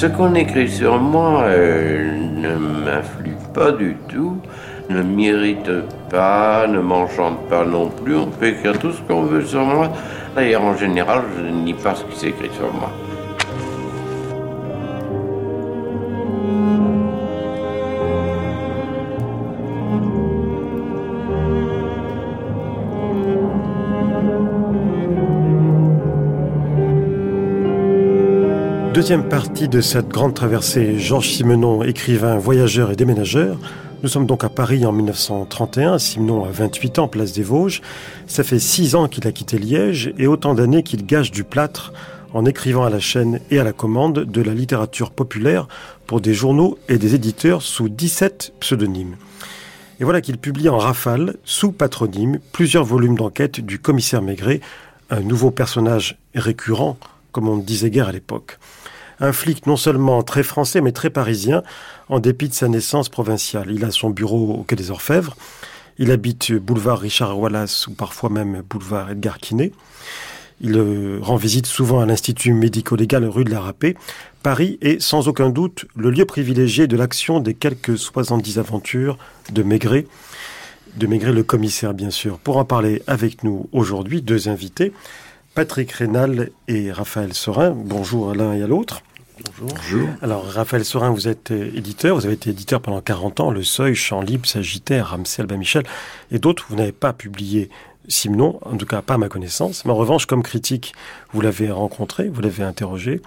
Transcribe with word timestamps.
Ce 0.00 0.06
qu'on 0.06 0.34
écrit 0.34 0.70
sur 0.70 0.98
moi 0.98 1.42
euh, 1.42 2.10
ne 2.34 2.56
m'influe 2.56 3.36
pas 3.52 3.70
du 3.70 3.98
tout, 4.08 4.38
ne 4.88 5.02
m'irrite 5.02 5.70
pas, 6.08 6.66
ne 6.66 6.80
m'enchante 6.80 7.46
pas 7.50 7.66
non 7.66 7.90
plus. 7.90 8.16
On 8.16 8.28
peut 8.28 8.46
écrire 8.46 8.78
tout 8.78 8.92
ce 8.92 9.02
qu'on 9.02 9.24
veut 9.24 9.44
sur 9.44 9.62
moi. 9.62 9.92
D'ailleurs, 10.34 10.62
en 10.62 10.74
général, 10.74 11.24
je 11.36 11.66
lis 11.66 11.74
pas 11.74 11.94
ce 11.94 12.04
qui 12.04 12.18
s'écrit 12.18 12.48
sur 12.54 12.72
moi. 12.72 12.90
Deuxième 29.00 29.30
partie 29.30 29.66
de 29.66 29.80
cette 29.80 30.08
grande 30.08 30.34
traversée, 30.34 30.98
Georges 30.98 31.30
Simenon, 31.30 31.82
écrivain, 31.82 32.36
voyageur 32.36 32.90
et 32.90 32.96
déménageur. 32.96 33.56
Nous 34.02 34.10
sommes 34.10 34.26
donc 34.26 34.44
à 34.44 34.50
Paris 34.50 34.84
en 34.84 34.92
1931. 34.92 35.98
Simenon 35.98 36.44
a 36.44 36.50
28 36.50 36.98
ans, 36.98 37.08
place 37.08 37.32
des 37.32 37.42
Vosges. 37.42 37.80
Ça 38.26 38.44
fait 38.44 38.58
six 38.58 38.94
ans 38.94 39.08
qu'il 39.08 39.26
a 39.26 39.32
quitté 39.32 39.56
Liège 39.56 40.12
et 40.18 40.26
autant 40.26 40.52
d'années 40.52 40.82
qu'il 40.82 41.06
gage 41.06 41.30
du 41.30 41.44
plâtre 41.44 41.94
en 42.34 42.44
écrivant 42.44 42.84
à 42.84 42.90
la 42.90 43.00
chaîne 43.00 43.40
et 43.50 43.58
à 43.58 43.64
la 43.64 43.72
commande 43.72 44.26
de 44.26 44.42
la 44.42 44.52
littérature 44.52 45.12
populaire 45.12 45.66
pour 46.06 46.20
des 46.20 46.34
journaux 46.34 46.76
et 46.90 46.98
des 46.98 47.14
éditeurs 47.14 47.62
sous 47.62 47.88
17 47.88 48.52
pseudonymes. 48.60 49.16
Et 49.98 50.04
voilà 50.04 50.20
qu'il 50.20 50.36
publie 50.36 50.68
en 50.68 50.76
rafale, 50.76 51.36
sous 51.44 51.72
patronyme, 51.72 52.38
plusieurs 52.52 52.84
volumes 52.84 53.16
d'enquête 53.16 53.60
du 53.60 53.78
commissaire 53.78 54.20
Maigret, 54.20 54.60
un 55.08 55.20
nouveau 55.20 55.50
personnage 55.50 56.18
récurrent, 56.34 56.98
comme 57.32 57.48
on 57.48 57.56
disait 57.56 57.88
guère 57.88 58.08
à 58.08 58.12
l'époque 58.12 58.58
un 59.20 59.32
flic 59.32 59.66
non 59.66 59.76
seulement 59.76 60.22
très 60.22 60.42
français 60.42 60.80
mais 60.80 60.92
très 60.92 61.10
parisien, 61.10 61.62
en 62.08 62.18
dépit 62.18 62.48
de 62.48 62.54
sa 62.54 62.68
naissance 62.68 63.08
provinciale. 63.08 63.70
Il 63.70 63.84
a 63.84 63.90
son 63.90 64.10
bureau 64.10 64.54
au 64.54 64.62
Quai 64.64 64.76
des 64.76 64.90
Orfèvres, 64.90 65.36
il 65.98 66.10
habite 66.10 66.52
boulevard 66.52 66.98
Richard 66.98 67.38
Wallace 67.38 67.86
ou 67.86 67.92
parfois 67.92 68.30
même 68.30 68.62
boulevard 68.68 69.10
Edgar 69.10 69.38
Quinet. 69.38 69.72
Il 70.62 70.76
euh, 70.76 71.18
rend 71.22 71.36
visite 71.36 71.66
souvent 71.66 72.00
à 72.00 72.06
l'Institut 72.06 72.52
médico-légal 72.52 73.24
rue 73.24 73.44
de 73.44 73.50
la 73.50 73.60
Rapée. 73.60 73.96
Paris 74.42 74.78
est 74.82 75.00
sans 75.00 75.28
aucun 75.28 75.48
doute 75.48 75.86
le 75.96 76.10
lieu 76.10 76.24
privilégié 76.26 76.86
de 76.86 76.96
l'action 76.96 77.40
des 77.40 77.54
quelques 77.54 77.98
70 77.98 78.58
aventures 78.58 79.18
de 79.52 79.62
Maigret. 79.62 80.06
De 80.96 81.06
Maigret 81.06 81.32
le 81.32 81.42
commissaire, 81.42 81.94
bien 81.94 82.10
sûr. 82.10 82.38
Pour 82.38 82.56
en 82.58 82.64
parler 82.64 83.02
avec 83.06 83.42
nous 83.42 83.68
aujourd'hui, 83.72 84.22
deux 84.22 84.48
invités. 84.48 84.92
Patrick 85.54 85.92
Rénal 85.92 86.50
et 86.68 86.92
Raphaël 86.92 87.32
Sorin. 87.32 87.70
Bonjour 87.70 88.30
à 88.30 88.34
l'un 88.34 88.52
et 88.52 88.62
à 88.62 88.66
l'autre. 88.66 89.02
Bonjour. 89.58 90.08
Alors, 90.22 90.44
Raphaël 90.44 90.84
Sorin, 90.84 91.10
vous 91.10 91.28
êtes 91.28 91.50
euh, 91.50 91.70
éditeur. 91.74 92.16
Vous 92.16 92.26
avez 92.26 92.34
été 92.34 92.50
éditeur 92.50 92.80
pendant 92.80 93.00
40 93.00 93.40
ans. 93.40 93.50
Le 93.50 93.62
Seuil, 93.62 93.94
Champ 93.94 94.20
Libre, 94.20 94.46
Sagittaire, 94.46 95.10
Ramsey, 95.10 95.40
Albin 95.40 95.56
Michel 95.56 95.84
et 96.30 96.38
d'autres. 96.38 96.66
Vous 96.68 96.76
n'avez 96.76 96.92
pas 96.92 97.12
publié 97.12 97.70
Simon, 98.08 98.58
en 98.62 98.76
tout 98.76 98.86
cas 98.86 99.02
pas 99.02 99.14
à 99.14 99.18
ma 99.18 99.28
connaissance. 99.28 99.84
Mais 99.84 99.92
en 99.92 99.96
revanche, 99.96 100.26
comme 100.26 100.42
critique, 100.42 100.94
vous 101.32 101.40
l'avez 101.40 101.70
rencontré, 101.70 102.28
vous 102.28 102.40
l'avez 102.40 102.62
interrogé. 102.62 103.20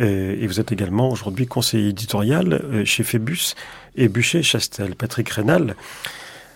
Euh, 0.00 0.36
et 0.40 0.46
vous 0.46 0.60
êtes 0.60 0.72
également 0.72 1.10
aujourd'hui 1.10 1.46
conseiller 1.46 1.88
éditorial 1.88 2.52
euh, 2.52 2.84
chez 2.84 3.02
Phébus 3.02 3.54
et 3.96 4.08
Bûcher-Chastel. 4.08 4.94
Patrick 4.94 5.28
Rénal, 5.28 5.74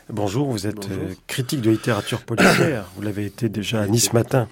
bonjour. 0.08 0.50
Vous 0.50 0.66
êtes 0.66 0.88
critique 1.26 1.60
de 1.60 1.70
littérature 1.70 2.22
policière. 2.22 2.84
vous 2.96 3.02
l'avez 3.02 3.26
été 3.26 3.48
déjà 3.48 3.82
à 3.82 3.86
Nice 3.86 4.12
Matin, 4.12 4.48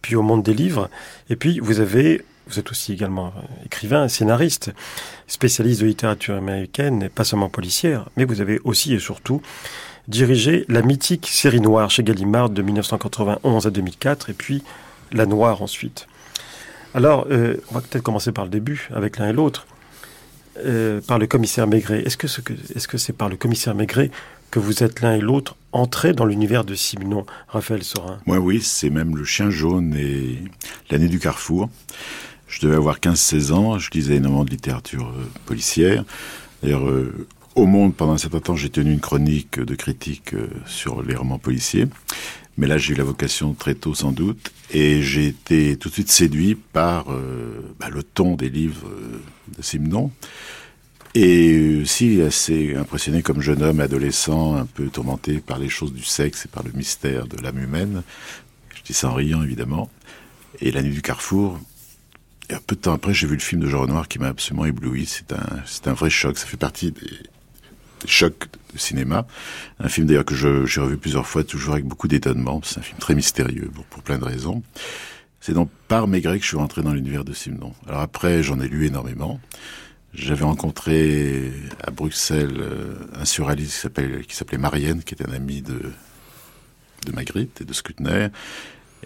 puis 0.00 0.16
au 0.16 0.22
Monde 0.22 0.42
des 0.42 0.54
Livres. 0.54 0.88
Et 1.28 1.36
puis, 1.36 1.60
vous 1.60 1.80
avez 1.80 2.24
vous 2.46 2.58
êtes 2.58 2.70
aussi 2.70 2.92
également 2.92 3.32
écrivain, 3.64 4.08
scénariste, 4.08 4.72
spécialiste 5.26 5.80
de 5.80 5.86
littérature 5.86 6.36
américaine, 6.36 7.02
et 7.02 7.08
pas 7.08 7.24
seulement 7.24 7.48
policière, 7.48 8.08
mais 8.16 8.24
vous 8.24 8.40
avez 8.40 8.60
aussi 8.64 8.94
et 8.94 8.98
surtout 8.98 9.40
dirigé 10.08 10.64
la 10.68 10.82
mythique 10.82 11.26
série 11.26 11.60
noire 11.60 11.90
chez 11.90 12.02
Gallimard 12.02 12.50
de 12.50 12.62
1991 12.62 13.66
à 13.66 13.70
2004, 13.70 14.30
et 14.30 14.34
puis 14.34 14.62
La 15.12 15.26
Noire 15.26 15.62
ensuite. 15.62 16.06
Alors, 16.94 17.26
euh, 17.30 17.56
on 17.70 17.74
va 17.74 17.80
peut-être 17.80 18.04
commencer 18.04 18.30
par 18.30 18.44
le 18.44 18.50
début, 18.50 18.88
avec 18.94 19.18
l'un 19.18 19.30
et 19.30 19.32
l'autre. 19.32 19.66
Euh, 20.64 21.00
par 21.00 21.18
le 21.18 21.26
commissaire 21.26 21.66
Maigret. 21.66 22.04
Est-ce 22.06 22.16
que 22.86 22.98
c'est 22.98 23.12
par 23.12 23.28
le 23.28 23.36
commissaire 23.36 23.74
Maigret 23.74 24.12
que 24.52 24.60
vous 24.60 24.84
êtes 24.84 25.00
l'un 25.00 25.14
et 25.16 25.20
l'autre 25.20 25.56
entrés 25.72 26.12
dans 26.12 26.26
l'univers 26.26 26.64
de 26.64 26.76
Simon, 26.76 27.26
Raphaël 27.48 27.82
Sorin? 27.82 28.20
Moi, 28.24 28.38
oui, 28.38 28.60
c'est 28.62 28.90
même 28.90 29.16
le 29.16 29.24
chien 29.24 29.50
jaune 29.50 29.96
et 29.96 30.38
l'année 30.90 31.08
du 31.08 31.18
Carrefour. 31.18 31.68
Je 32.54 32.60
devais 32.60 32.76
avoir 32.76 33.00
15-16 33.00 33.52
ans, 33.52 33.78
je 33.80 33.90
lisais 33.90 34.14
énormément 34.14 34.44
de 34.44 34.50
littérature 34.50 35.08
euh, 35.08 35.24
policière. 35.44 36.04
D'ailleurs, 36.62 36.88
euh, 36.88 37.26
au 37.56 37.66
Monde, 37.66 37.96
pendant 37.96 38.12
un 38.12 38.18
certain 38.18 38.38
temps, 38.38 38.54
j'ai 38.54 38.70
tenu 38.70 38.92
une 38.92 39.00
chronique 39.00 39.58
de 39.58 39.74
critique 39.74 40.34
euh, 40.34 40.46
sur 40.64 41.02
les 41.02 41.16
romans 41.16 41.40
policiers. 41.40 41.86
Mais 42.56 42.68
là, 42.68 42.78
j'ai 42.78 42.92
eu 42.92 42.96
la 42.96 43.02
vocation 43.02 43.54
très 43.54 43.74
tôt, 43.74 43.92
sans 43.92 44.12
doute, 44.12 44.52
et 44.70 45.02
j'ai 45.02 45.26
été 45.26 45.76
tout 45.76 45.88
de 45.88 45.94
suite 45.94 46.12
séduit 46.12 46.54
par 46.54 47.06
bah, 47.80 47.88
le 47.90 48.04
ton 48.04 48.36
des 48.36 48.48
livres 48.48 48.86
de 49.58 49.60
Simon. 49.60 50.12
Et 51.16 51.80
aussi 51.82 52.22
assez 52.22 52.76
impressionné 52.76 53.22
comme 53.22 53.40
jeune 53.40 53.64
homme, 53.64 53.80
adolescent, 53.80 54.54
un 54.54 54.66
peu 54.66 54.86
tourmenté 54.86 55.38
par 55.38 55.58
les 55.58 55.68
choses 55.68 55.92
du 55.92 56.04
sexe 56.04 56.46
et 56.46 56.48
par 56.48 56.62
le 56.62 56.70
mystère 56.70 57.26
de 57.26 57.42
l'âme 57.42 57.58
humaine. 57.58 58.04
Je 58.76 58.82
dis 58.84 58.94
ça 58.94 59.08
en 59.08 59.14
riant, 59.14 59.42
évidemment. 59.42 59.90
Et 60.60 60.70
La 60.70 60.80
Nuit 60.80 60.94
du 60.94 61.02
Carrefour, 61.02 61.58
et 62.50 62.54
un 62.54 62.60
peu 62.66 62.76
de 62.76 62.80
temps 62.80 62.92
après, 62.92 63.14
j'ai 63.14 63.26
vu 63.26 63.34
le 63.34 63.40
film 63.40 63.60
de 63.60 63.68
Jean 63.68 63.80
Renoir 63.82 64.08
qui 64.08 64.18
m'a 64.18 64.28
absolument 64.28 64.66
ébloui. 64.66 65.06
C'est 65.06 65.32
un, 65.32 65.62
c'est 65.64 65.88
un 65.88 65.94
vrai 65.94 66.10
choc. 66.10 66.36
Ça 66.38 66.46
fait 66.46 66.56
partie 66.56 66.92
des, 66.92 67.00
chocs 68.06 68.48
de 68.72 68.78
cinéma. 68.78 69.26
Un 69.78 69.88
film 69.88 70.06
d'ailleurs 70.06 70.24
que 70.24 70.34
j'ai 70.34 70.80
revu 70.80 70.96
plusieurs 70.96 71.26
fois, 71.26 71.44
toujours 71.44 71.74
avec 71.74 71.86
beaucoup 71.86 72.08
d'étonnement. 72.08 72.60
C'est 72.64 72.78
un 72.78 72.82
film 72.82 72.98
très 72.98 73.14
mystérieux 73.14 73.70
pour, 73.90 74.02
plein 74.02 74.18
de 74.18 74.24
raisons. 74.24 74.62
C'est 75.40 75.54
donc 75.54 75.70
par 75.88 76.08
Maigret 76.08 76.38
que 76.38 76.42
je 76.42 76.48
suis 76.48 76.56
rentré 76.56 76.82
dans 76.82 76.92
l'univers 76.92 77.24
de 77.24 77.32
Simon. 77.32 77.74
Alors 77.86 78.00
après, 78.00 78.42
j'en 78.42 78.60
ai 78.60 78.68
lu 78.68 78.86
énormément. 78.86 79.40
J'avais 80.14 80.44
rencontré 80.44 81.52
à 81.82 81.90
Bruxelles 81.90 82.56
euh, 82.58 82.94
un 83.14 83.24
surréaliste 83.24 83.72
qui 83.72 83.80
s'appelait, 83.80 84.24
qui 84.24 84.36
s'appelait 84.36 84.58
Marianne, 84.58 85.02
qui 85.02 85.14
était 85.14 85.28
un 85.28 85.32
ami 85.32 85.60
de, 85.60 85.92
de 87.06 87.12
Magritte 87.12 87.60
et 87.60 87.64
de 87.64 87.72
Scutner, 87.72 88.28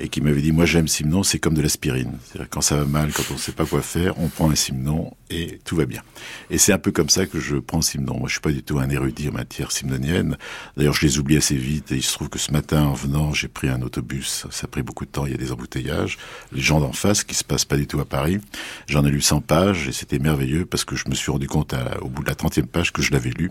et 0.01 0.09
qui 0.09 0.21
m'avait 0.21 0.41
dit 0.41 0.53
moi 0.53 0.65
j'aime 0.65 0.89
Simon, 0.89 1.23
c'est 1.23 1.39
comme 1.39 1.55
de 1.55 1.63
l'aspirine. 1.63 2.19
Quand 2.51 2.61
ça 2.61 2.77
va 2.77 2.85
mal, 2.85 3.13
quand 3.13 3.25
on 3.31 3.35
ne 3.35 3.39
sait 3.39 3.53
pas 3.53 3.67
quoi 3.67 3.83
faire, 3.83 4.19
on 4.19 4.29
prend 4.29 4.51
un 4.51 4.55
Simon 4.55 5.13
et 5.31 5.61
tout 5.65 5.77
va 5.77 5.87
bien. 5.87 6.03
Et 6.51 6.59
c'est 6.59 6.73
un 6.73 6.79
peu 6.79 6.93
comme 6.93 7.09
ça 7.09 7.27
que 7.27 7.41
je 7.41 7.57
prends 7.57 7.83
Simon. 7.83 8.19
Moi 8.19 8.29
je 8.29 8.33
suis 8.33 8.41
pas 8.41 8.53
du 8.53 8.63
tout 8.63 8.79
un 8.79 8.89
érudit 8.91 9.29
en 9.29 9.33
matière 9.33 9.73
simnonienne. 9.73 10.37
D'ailleurs 10.77 10.95
je 10.95 11.07
les 11.07 11.19
oublie 11.19 11.37
assez 11.37 11.57
vite 11.57 11.93
et 11.93 11.97
il 11.97 12.03
se 12.03 12.13
trouve 12.13 12.29
que 12.29 12.39
ce 12.39 12.53
matin 12.53 12.85
en 12.85 12.95
venant 12.95 13.33
j'ai 13.33 13.49
pris 13.49 13.69
un 13.69 13.83
autobus. 13.83 14.47
Ça 14.51 14.65
a 14.65 14.69
pris 14.69 14.83
beaucoup 14.83 15.05
de 15.05 15.11
temps, 15.11 15.27
il 15.27 15.33
y 15.33 15.35
a 15.35 15.39
des 15.39 15.53
embouteillages. 15.53 16.19
Les 16.53 16.63
gens 16.63 16.81
d'en 16.81 16.93
face 16.93 17.25
qui 17.25 17.35
se 17.35 17.45
passent 17.45 17.65
pas 17.65 17.77
du 17.77 17.87
tout 17.87 18.01
à 18.01 18.05
Paris. 18.05 18.39
J'en 18.87 19.05
ai 19.05 19.11
lu 19.11 19.21
100 19.21 19.41
pages 19.43 19.89
et 19.89 19.93
c'était 19.93 20.19
merveilleux 20.19 20.65
parce 20.65 20.85
que 20.85 20.97
je 20.97 21.09
me 21.09 21.15
suis 21.15 21.31
rendu 21.31 21.47
compte 21.47 21.75
au 22.01 22.09
bout 22.09 22.23
de 22.23 22.29
la 22.29 22.35
30e 22.35 22.67
page 22.67 22.93
que 22.93 23.03
je 23.03 23.13
l'avais 23.13 23.31
lu. 23.31 23.51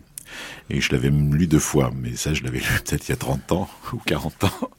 Et 0.70 0.82
je 0.82 0.92
l'avais 0.92 1.10
lu 1.10 1.48
deux 1.48 1.60
fois, 1.60 1.92
mais 1.96 2.16
ça 2.16 2.34
je 2.34 2.44
l'avais 2.44 2.60
lu 2.60 2.66
peut-être 2.84 3.08
il 3.08 3.12
y 3.12 3.14
a 3.14 3.18
30 3.18 3.52
ans 3.52 3.70
ou 3.94 3.98
40 3.98 4.44
ans. 4.44 4.70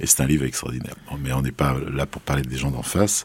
Et 0.00 0.06
c'est 0.06 0.22
un 0.22 0.26
livre 0.26 0.44
extraordinaire. 0.44 0.94
mais 1.18 1.32
on 1.32 1.42
n'est 1.42 1.52
pas 1.52 1.76
là 1.92 2.06
pour 2.06 2.22
parler 2.22 2.42
des 2.42 2.56
gens 2.56 2.70
d'en 2.70 2.82
face. 2.82 3.24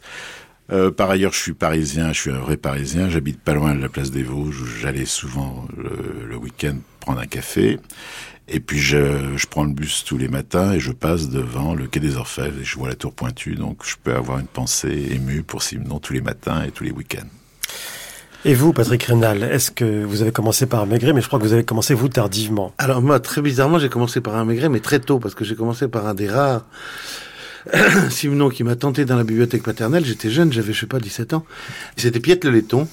Euh, 0.70 0.90
par 0.90 1.10
ailleurs, 1.10 1.32
je 1.32 1.38
suis 1.38 1.52
parisien, 1.52 2.12
je 2.12 2.20
suis 2.20 2.30
un 2.30 2.38
vrai 2.38 2.56
parisien. 2.56 3.10
J'habite 3.10 3.40
pas 3.40 3.54
loin 3.54 3.74
de 3.74 3.80
la 3.80 3.88
place 3.88 4.10
des 4.10 4.22
Vosges 4.22 4.64
j'allais 4.80 5.04
souvent 5.04 5.66
le, 5.76 6.36
week-end 6.36 6.76
prendre 7.00 7.20
un 7.20 7.26
café. 7.26 7.78
Et 8.48 8.58
puis 8.60 8.78
je, 8.78 9.36
je, 9.36 9.46
prends 9.46 9.64
le 9.64 9.72
bus 9.72 10.04
tous 10.04 10.18
les 10.18 10.28
matins 10.28 10.72
et 10.72 10.80
je 10.80 10.92
passe 10.92 11.28
devant 11.28 11.74
le 11.74 11.86
quai 11.86 12.00
des 12.00 12.16
Orfèvres 12.16 12.60
et 12.60 12.64
je 12.64 12.76
vois 12.76 12.88
la 12.88 12.94
tour 12.94 13.12
pointue. 13.12 13.54
Donc 13.54 13.84
je 13.84 13.96
peux 14.02 14.14
avoir 14.14 14.38
une 14.38 14.46
pensée 14.46 15.08
émue 15.12 15.42
pour 15.42 15.62
Simon 15.62 15.98
tous 15.98 16.12
les 16.12 16.22
matins 16.22 16.64
et 16.64 16.70
tous 16.70 16.84
les 16.84 16.90
week-ends. 16.90 17.28
Et 18.44 18.54
vous, 18.54 18.72
Patrick 18.72 19.04
Rénal, 19.04 19.44
est-ce 19.44 19.70
que 19.70 20.04
vous 20.04 20.20
avez 20.20 20.32
commencé 20.32 20.66
par 20.66 20.80
un 20.80 20.86
maigret, 20.86 21.12
mais 21.12 21.20
je 21.20 21.28
crois 21.28 21.38
que 21.38 21.44
vous 21.44 21.52
avez 21.52 21.62
commencé 21.62 21.94
vous 21.94 22.08
tardivement 22.08 22.74
Alors 22.76 23.00
moi, 23.00 23.20
très 23.20 23.40
bizarrement, 23.40 23.78
j'ai 23.78 23.88
commencé 23.88 24.20
par 24.20 24.34
un 24.34 24.44
maigret, 24.44 24.68
mais 24.68 24.80
très 24.80 24.98
tôt, 24.98 25.20
parce 25.20 25.36
que 25.36 25.44
j'ai 25.44 25.54
commencé 25.54 25.86
par 25.86 26.08
un 26.08 26.14
des 26.14 26.28
rares 26.28 26.66
Simon 28.10 28.48
qui 28.48 28.64
m'a 28.64 28.74
tenté 28.74 29.04
dans 29.04 29.14
la 29.14 29.22
bibliothèque 29.22 29.62
paternelle. 29.62 30.04
J'étais 30.04 30.28
jeune, 30.28 30.52
j'avais, 30.52 30.72
je 30.72 30.80
sais 30.80 30.86
pas, 30.86 30.98
17 30.98 31.34
ans. 31.34 31.46
C'était 31.96 32.18
Piette 32.18 32.44
le 32.44 32.50
laiton, 32.50 32.88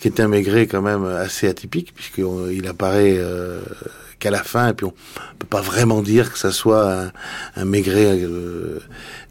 qui 0.00 0.08
était 0.08 0.24
un 0.24 0.28
maigret 0.28 0.66
quand 0.66 0.82
même 0.82 1.04
assez 1.04 1.46
atypique, 1.46 1.94
puisqu'il 1.94 2.66
apparaît 2.66 3.14
euh, 3.16 3.60
qu'à 4.18 4.32
la 4.32 4.42
fin, 4.42 4.70
et 4.70 4.72
puis 4.72 4.86
on 4.86 4.94
peut 5.38 5.46
pas 5.48 5.60
vraiment 5.60 6.02
dire 6.02 6.32
que 6.32 6.38
ça 6.38 6.50
soit 6.50 6.92
un, 6.92 7.12
un 7.54 7.64
maigret 7.64 8.18
euh, 8.24 8.80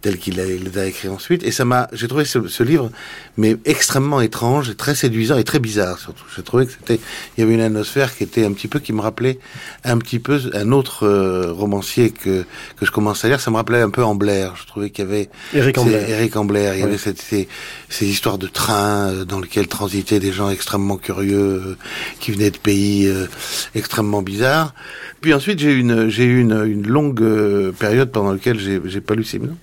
tel 0.01 0.18
qu'il 0.18 0.36
les 0.36 0.78
a 0.78 0.86
écrit 0.86 1.10
ensuite. 1.10 1.44
Et 1.44 1.51
ça 1.51 1.66
m'a, 1.66 1.88
j'ai 1.94 2.07
trouvé 2.07 2.25
ce, 2.25 2.48
ce, 2.48 2.63
livre, 2.63 2.92
mais 3.38 3.57
extrêmement 3.66 4.22
étrange, 4.22 4.75
très 4.78 4.96
séduisant 4.96 5.38
et 5.38 5.44
très 5.44 5.60
bizarre 5.60 6.00
surtout. 6.00 6.24
J'ai 6.36 6.44
trouvé 6.44 6.66
que 6.66 6.72
c'était, 6.72 7.00
il 7.38 7.42
y 7.42 7.44
avait 7.44 7.54
une 7.54 7.62
atmosphère 7.62 8.16
qui 8.16 8.24
était 8.24 8.46
un 8.46 8.54
petit 8.54 8.68
peu, 8.68 8.80
qui 8.80 8.94
me 8.94 9.01
rappelait 9.01 9.40
un 9.84 9.98
petit 9.98 10.19
peu 10.19 10.40
un 10.54 10.72
autre 10.72 11.06
euh, 11.06 11.51
romancier 11.51 12.12
que 12.12 12.46
que 12.75 12.86
je 12.86 12.92
commençais 12.92 13.28
à 13.28 13.30
lire. 13.30 13.42
Ça 13.42 13.51
me 13.51 13.56
rappelait 13.56 13.81
un 13.81 13.90
peu 13.90 14.04
Ambler. 14.04 14.50
Je 14.56 14.66
trouvais 14.66 14.90
qu'il 14.90 15.06
y 15.06 15.07
avait 15.07 15.30
Eric 15.54 15.78
Ambler. 15.78 16.06
Eric 16.07 16.36
Ambler. 16.36 16.72
Il 16.75 16.80
y 16.80 16.84
avait 16.84 16.98
cette, 16.98 17.22
ces, 17.22 17.48
ces, 17.90 18.07
histoires 18.07 18.38
de 18.38 18.48
trains 18.48 19.10
euh, 19.10 19.25
dans 19.25 19.40
lesquelles 19.40 19.68
transitaient 19.68 20.19
des 20.19 20.31
gens 20.31 20.50
extrêmement 20.50 20.98
curieux 20.98 21.62
euh, 21.66 21.78
qui 22.19 22.31
venaient 22.31 22.52
de 22.52 22.57
pays 22.57 23.07
euh, 23.07 23.28
extrêmement 23.75 24.22
bizarres. 24.22 24.74
Puis 25.22 25.34
ensuite, 25.34 25.60
j'ai 25.60 25.72
eu 25.72 25.80
une, 25.80 26.10
j'ai 26.10 26.25
eu 26.25 26.40
une, 26.40 26.63
une 26.66 26.88
longue 26.88 27.22
euh, 27.22 27.72
période 27.72 28.12
pendant 28.12 28.31
laquelle 28.31 28.60
j'ai, 28.60 28.81
j'ai 28.86 29.02
pas 29.02 29.16
lu 29.16 29.24
Simon. 29.24 29.57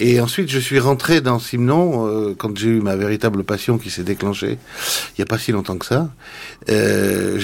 Et 0.00 0.18
ensuite, 0.18 0.50
je 0.50 0.58
suis 0.58 0.78
rentré 0.78 1.20
dans 1.20 1.38
Simon 1.38 2.08
euh, 2.08 2.34
quand 2.36 2.56
j'ai 2.56 2.70
eu 2.70 2.80
ma 2.80 2.96
véritable 2.96 3.44
passion 3.44 3.76
qui 3.76 3.90
s'est 3.90 4.02
déclenchée. 4.02 4.58
Il 5.10 5.20
n'y 5.20 5.22
a 5.22 5.26
pas 5.26 5.38
si 5.38 5.52
longtemps 5.52 5.76
que 5.76 5.84
ça. 5.84 6.08
Euh, 6.70 7.38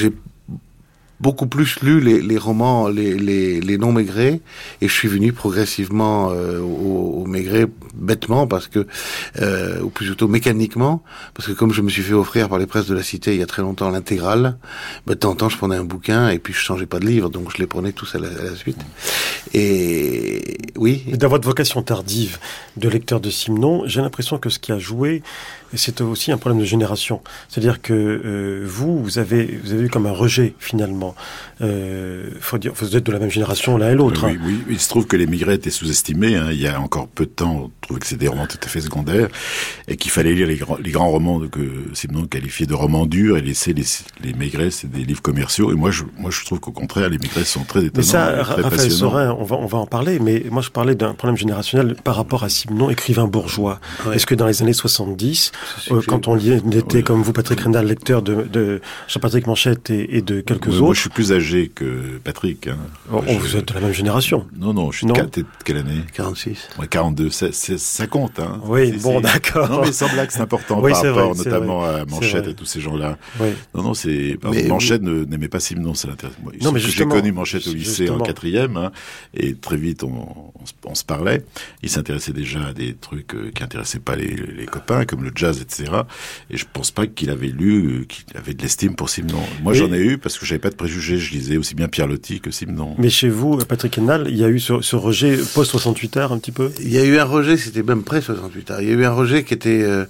beaucoup 1.20 1.46
plus 1.46 1.80
lu 1.82 2.00
les, 2.00 2.20
les 2.20 2.38
romans, 2.38 2.88
les, 2.88 3.14
les, 3.14 3.60
les, 3.60 3.78
non 3.78 3.92
maigrés, 3.92 4.40
et 4.80 4.88
je 4.88 4.92
suis 4.92 5.08
venu 5.08 5.32
progressivement 5.32 6.30
euh, 6.30 6.60
au, 6.60 7.22
au 7.22 7.26
bêtement 7.94 8.46
parce 8.46 8.68
que, 8.68 8.86
euh, 9.40 9.80
ou 9.80 9.90
plutôt 9.90 10.28
mécaniquement, 10.28 11.02
parce 11.34 11.48
que 11.48 11.52
comme 11.52 11.72
je 11.72 11.82
me 11.82 11.88
suis 11.88 12.02
fait 12.02 12.12
offrir 12.12 12.48
par 12.48 12.58
les 12.58 12.66
presses 12.66 12.86
de 12.86 12.94
la 12.94 13.02
cité 13.02 13.32
il 13.34 13.40
y 13.40 13.42
a 13.42 13.46
très 13.46 13.62
longtemps 13.62 13.90
l'intégrale, 13.90 14.58
bah, 15.06 15.14
de 15.14 15.18
temps 15.18 15.30
en 15.30 15.34
temps 15.34 15.48
je 15.48 15.56
prenais 15.56 15.76
un 15.76 15.84
bouquin 15.84 16.28
et 16.28 16.38
puis 16.38 16.52
je 16.52 16.58
changeais 16.58 16.86
pas 16.86 16.98
de 16.98 17.06
livre, 17.06 17.30
donc 17.30 17.50
je 17.52 17.58
les 17.58 17.66
prenais 17.66 17.92
tous 17.92 18.14
à 18.14 18.18
la, 18.18 18.28
à 18.28 18.44
la 18.44 18.56
suite. 18.56 18.78
Et 19.54 20.58
oui. 20.76 21.04
Dans 21.14 21.28
votre 21.28 21.46
vocation 21.46 21.82
tardive 21.82 22.38
de 22.76 22.88
lecteur 22.88 23.20
de 23.20 23.30
Simon, 23.30 23.84
j'ai 23.86 24.00
l'impression 24.00 24.38
que 24.38 24.50
ce 24.50 24.58
qui 24.58 24.72
a 24.72 24.78
joué, 24.78 25.22
c'est 25.74 26.00
aussi 26.00 26.32
un 26.32 26.38
problème 26.38 26.60
de 26.60 26.64
génération. 26.64 27.20
C'est-à-dire 27.48 27.82
que 27.82 27.92
euh, 27.92 28.64
vous, 28.66 29.02
vous 29.02 29.18
avez, 29.18 29.58
vous 29.64 29.72
avez 29.72 29.84
eu 29.84 29.88
comme 29.88 30.06
un 30.06 30.12
rejet 30.12 30.54
finalement. 30.58 31.14
Euh, 31.60 32.30
faut 32.40 32.58
dire, 32.58 32.72
vous 32.74 32.96
êtes 32.96 33.04
de 33.04 33.12
la 33.12 33.18
même 33.18 33.30
génération 33.30 33.76
l'un 33.76 33.90
et 33.90 33.94
l'autre. 33.94 34.26
Oui, 34.26 34.34
hein. 34.34 34.42
oui, 34.44 34.62
il 34.68 34.80
se 34.80 34.88
trouve 34.88 35.06
que 35.06 35.16
les 35.16 35.26
migrés 35.26 35.54
étaient 35.54 35.70
sous-estimés. 35.70 36.36
Hein. 36.36 36.48
Il 36.50 36.60
y 36.60 36.68
a 36.68 36.80
encore 36.80 37.08
peu 37.08 37.24
de 37.24 37.30
temps, 37.30 37.54
on 37.54 37.70
trouvait 37.80 38.00
que 38.00 38.06
c'était 38.06 38.24
des 38.24 38.28
romans 38.28 38.46
tout 38.46 38.58
à 38.62 38.68
fait 38.68 38.80
secondaires 38.80 39.28
et 39.88 39.96
qu'il 39.96 40.10
fallait 40.10 40.34
lire 40.34 40.46
les, 40.46 40.56
grands, 40.56 40.76
les 40.76 40.90
grands 40.90 41.10
romans 41.10 41.40
que 41.48 41.60
Simon 41.94 42.26
qualifiait 42.26 42.66
de 42.66 42.74
romans 42.74 43.06
durs 43.06 43.36
et 43.36 43.40
laisser 43.40 43.72
les, 43.72 43.84
les 44.22 44.34
maigrets, 44.34 44.70
c'est 44.70 44.90
des 44.90 45.04
livres 45.04 45.22
commerciaux. 45.22 45.72
Et 45.72 45.74
moi, 45.74 45.90
je, 45.90 46.04
moi, 46.18 46.30
je 46.30 46.44
trouve 46.44 46.60
qu'au 46.60 46.72
contraire, 46.72 47.08
les 47.08 47.18
maigrets 47.18 47.44
sont 47.44 47.64
très 47.64 47.80
étonnants. 47.80 47.92
Mais 47.96 48.02
ça, 48.02 48.44
très 48.44 48.62
Raphaël 48.62 48.90
Sorin, 48.90 49.36
on 49.38 49.44
va, 49.44 49.56
on 49.56 49.66
va 49.66 49.78
en 49.78 49.86
parler. 49.86 50.18
Mais 50.18 50.44
moi, 50.50 50.62
je 50.62 50.70
parlais 50.70 50.94
d'un 50.94 51.14
problème 51.14 51.36
générationnel 51.36 51.96
par 52.04 52.16
rapport 52.16 52.44
à 52.44 52.48
Simon, 52.48 52.90
écrivain 52.90 53.26
bourgeois. 53.26 53.80
Ouais. 54.06 54.16
Est-ce 54.16 54.26
que 54.26 54.34
dans 54.34 54.46
les 54.46 54.62
années 54.62 54.72
70, 54.72 55.52
euh, 55.54 55.55
quand 56.06 56.28
on 56.28 56.36
était, 56.36 56.96
ouais. 56.96 57.02
comme 57.02 57.22
vous, 57.22 57.32
Patrick 57.32 57.60
Rendal, 57.60 57.86
lecteur 57.86 58.22
de, 58.22 58.42
de 58.42 58.80
Jean-Patrick 59.08 59.46
Manchette 59.46 59.90
et, 59.90 60.16
et, 60.16 60.22
de 60.22 60.40
quelques 60.40 60.66
ouais, 60.66 60.74
autres. 60.74 60.82
Moi, 60.82 60.94
je 60.94 61.00
suis 61.00 61.10
plus 61.10 61.32
âgé 61.32 61.70
que 61.74 62.18
Patrick. 62.22 62.68
Hein. 62.68 62.76
Oh, 63.12 63.22
je... 63.26 63.34
Vous 63.34 63.56
êtes 63.56 63.68
de 63.68 63.74
la 63.74 63.80
même 63.80 63.92
génération. 63.92 64.46
Non, 64.56 64.72
non, 64.72 64.90
je 64.90 64.98
suis 64.98 65.06
non. 65.06 65.14
de, 65.14 65.44
quelle 65.64 65.78
année 65.78 66.02
46. 66.14 66.68
Ouais, 66.78 66.86
42. 66.88 67.30
Ça, 67.30 67.46
ça 67.52 68.06
compte, 68.06 68.38
hein. 68.38 68.60
Oui, 68.64 68.92
bon, 68.92 69.20
d'accord. 69.20 69.68
Non, 69.68 69.80
mais 69.82 69.92
sans 69.92 70.08
blague, 70.08 70.30
c'est 70.30 70.40
important 70.40 70.80
oui, 70.82 70.92
par 70.92 71.02
rapport 71.02 71.34
vrai, 71.34 71.44
notamment 71.44 71.80
vrai. 71.80 72.00
à 72.00 72.04
Manchette 72.04 72.48
et 72.48 72.54
tous 72.54 72.66
ces 72.66 72.80
gens-là. 72.80 73.18
Oui. 73.40 73.48
Non, 73.74 73.82
non, 73.82 73.94
c'est. 73.94 74.38
Manchette 74.68 75.02
n'aimait 75.02 75.48
pas 75.48 75.60
Simon, 75.60 75.94
ça 75.94 76.08
l'intéresse. 76.08 76.36
Non, 76.62 76.72
mais 76.72 76.80
J'ai 76.80 77.04
connu 77.06 77.32
Manchette 77.32 77.66
au 77.66 77.72
lycée 77.72 78.06
justement. 78.06 78.22
en 78.22 78.26
quatrième, 78.26 78.76
hein, 78.76 78.92
et 79.34 79.54
très 79.54 79.76
vite, 79.76 80.02
on, 80.02 80.08
on, 80.08 80.90
on 80.90 80.94
se 80.94 81.04
parlait. 81.04 81.44
Il 81.82 81.90
s'intéressait 81.90 82.32
déjà 82.32 82.66
à 82.66 82.72
des 82.72 82.94
trucs 82.94 83.34
euh, 83.34 83.50
qui 83.54 83.62
intéressaient 83.62 84.00
pas 84.00 84.16
les, 84.16 84.34
les, 84.34 84.66
copains, 84.66 85.04
comme 85.04 85.22
le 85.22 85.30
jazz, 85.34 85.45
etc. 85.50 85.92
Et 86.50 86.56
je 86.56 86.64
pense 86.70 86.90
pas 86.90 87.06
qu'il 87.06 87.30
avait 87.30 87.48
lu, 87.48 88.06
qu'il 88.08 88.24
avait 88.36 88.54
de 88.54 88.62
l'estime 88.62 88.94
pour 88.94 89.10
Simon. 89.10 89.42
Moi, 89.62 89.72
j'en 89.72 89.92
ai 89.92 89.98
eu 89.98 90.18
parce 90.18 90.38
que 90.38 90.46
j'avais 90.46 90.58
pas 90.58 90.70
de 90.70 90.76
préjugés. 90.76 91.18
Je 91.18 91.32
lisais 91.32 91.56
aussi 91.56 91.74
bien 91.74 91.88
Pierre 91.88 92.06
Loti 92.06 92.40
que 92.40 92.50
Simon. 92.50 92.94
Mais 92.98 93.10
chez 93.10 93.28
vous, 93.28 93.56
Patrick 93.58 93.98
Henal, 93.98 94.26
il 94.28 94.36
y 94.36 94.44
a 94.44 94.48
eu 94.48 94.60
ce, 94.60 94.80
ce 94.80 94.96
rejet 94.96 95.36
post 95.54 95.70
68 95.70 96.16
heures 96.16 96.32
un 96.32 96.38
petit 96.38 96.52
peu? 96.52 96.70
Il 96.80 96.92
y 96.92 96.98
a 96.98 97.04
eu 97.04 97.18
un 97.18 97.24
rejet, 97.24 97.56
c'était 97.56 97.82
même 97.82 98.02
près 98.02 98.20
68 98.20 98.70
heures. 98.70 98.80
Il 98.80 98.88
y 98.88 98.92
a 98.92 98.94
eu 98.94 99.04
un 99.04 99.12
rejet 99.12 99.44
qui 99.44 99.54
était 99.54 99.82
euh, 99.82 100.04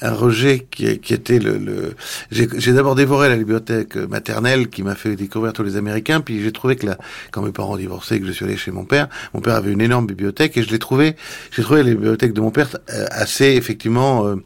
un 0.00 0.12
rejet 0.12 0.66
qui, 0.70 0.98
qui, 0.98 1.14
était 1.14 1.38
le. 1.38 1.56
le... 1.58 1.94
J'ai 2.30 2.72
d'abord 2.72 2.94
dévoré 2.94 3.28
la 3.28 3.36
bibliothèque 3.36 3.96
maternelle 3.96 4.68
qui 4.68 4.82
m'a 4.82 4.94
fait 4.94 5.16
découvrir 5.16 5.52
tous 5.52 5.62
les 5.62 5.76
Américains, 5.76 6.20
puis 6.20 6.42
j'ai 6.42 6.52
trouvé 6.52 6.76
que 6.76 6.86
là, 6.86 6.98
quand 7.30 7.42
mes 7.42 7.52
parents 7.52 7.74
ont 7.74 7.78
divorcé, 7.78 8.20
que 8.20 8.26
je 8.26 8.32
suis 8.32 8.44
allé 8.44 8.56
chez 8.56 8.70
mon 8.70 8.84
père, 8.84 9.08
mon 9.32 9.40
père 9.40 9.54
avait 9.54 9.72
une 9.72 9.80
énorme 9.80 10.06
bibliothèque 10.06 10.56
et 10.56 10.62
je 10.62 10.70
l'ai 10.70 10.78
trouvé, 10.78 11.16
j'ai 11.50 11.62
trouvé 11.62 11.82
les 11.82 11.94
bibliothèques 11.94 12.34
de 12.34 12.40
mon 12.40 12.50
père 12.50 12.68
euh, 12.90 13.06
assez 13.10 13.46
effectivement. 13.46 14.26
Euh, 14.26 14.36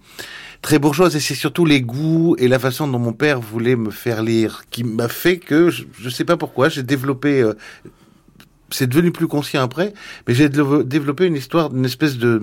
très 0.63 0.79
bourgeoise 0.79 1.17
et 1.17 1.21
c'est 1.21 1.35
surtout 1.35 1.65
les 1.65 1.81
goûts 1.81 2.37
et 2.39 2.47
la 2.47 2.59
façon 2.59 2.87
dont 2.87 2.99
mon 2.99 3.15
père 3.15 3.41
voulait 3.41 3.77
me 3.77 3.91
faire 3.91 4.23
lire 4.23 4.65
qui 4.71 4.85
m'a 4.85 5.09
fait 5.09 5.39
que 5.39 5.71
je, 5.71 5.85
je 5.99 6.11
sais 6.11 6.27
pas 6.27 6.37
pourquoi 6.37 6.69
j'ai 6.69 6.83
développé 6.83 7.41
euh, 7.41 7.55
c'est 8.71 8.87
devenu 8.87 9.11
plus 9.11 9.27
conscient 9.27 9.63
après 9.63 9.95
mais 10.29 10.35
j'ai 10.35 10.51
développé 10.51 11.25
une 11.25 11.37
histoire 11.37 11.71
d'une 11.71 11.87
espèce 11.87 12.19
de 12.19 12.43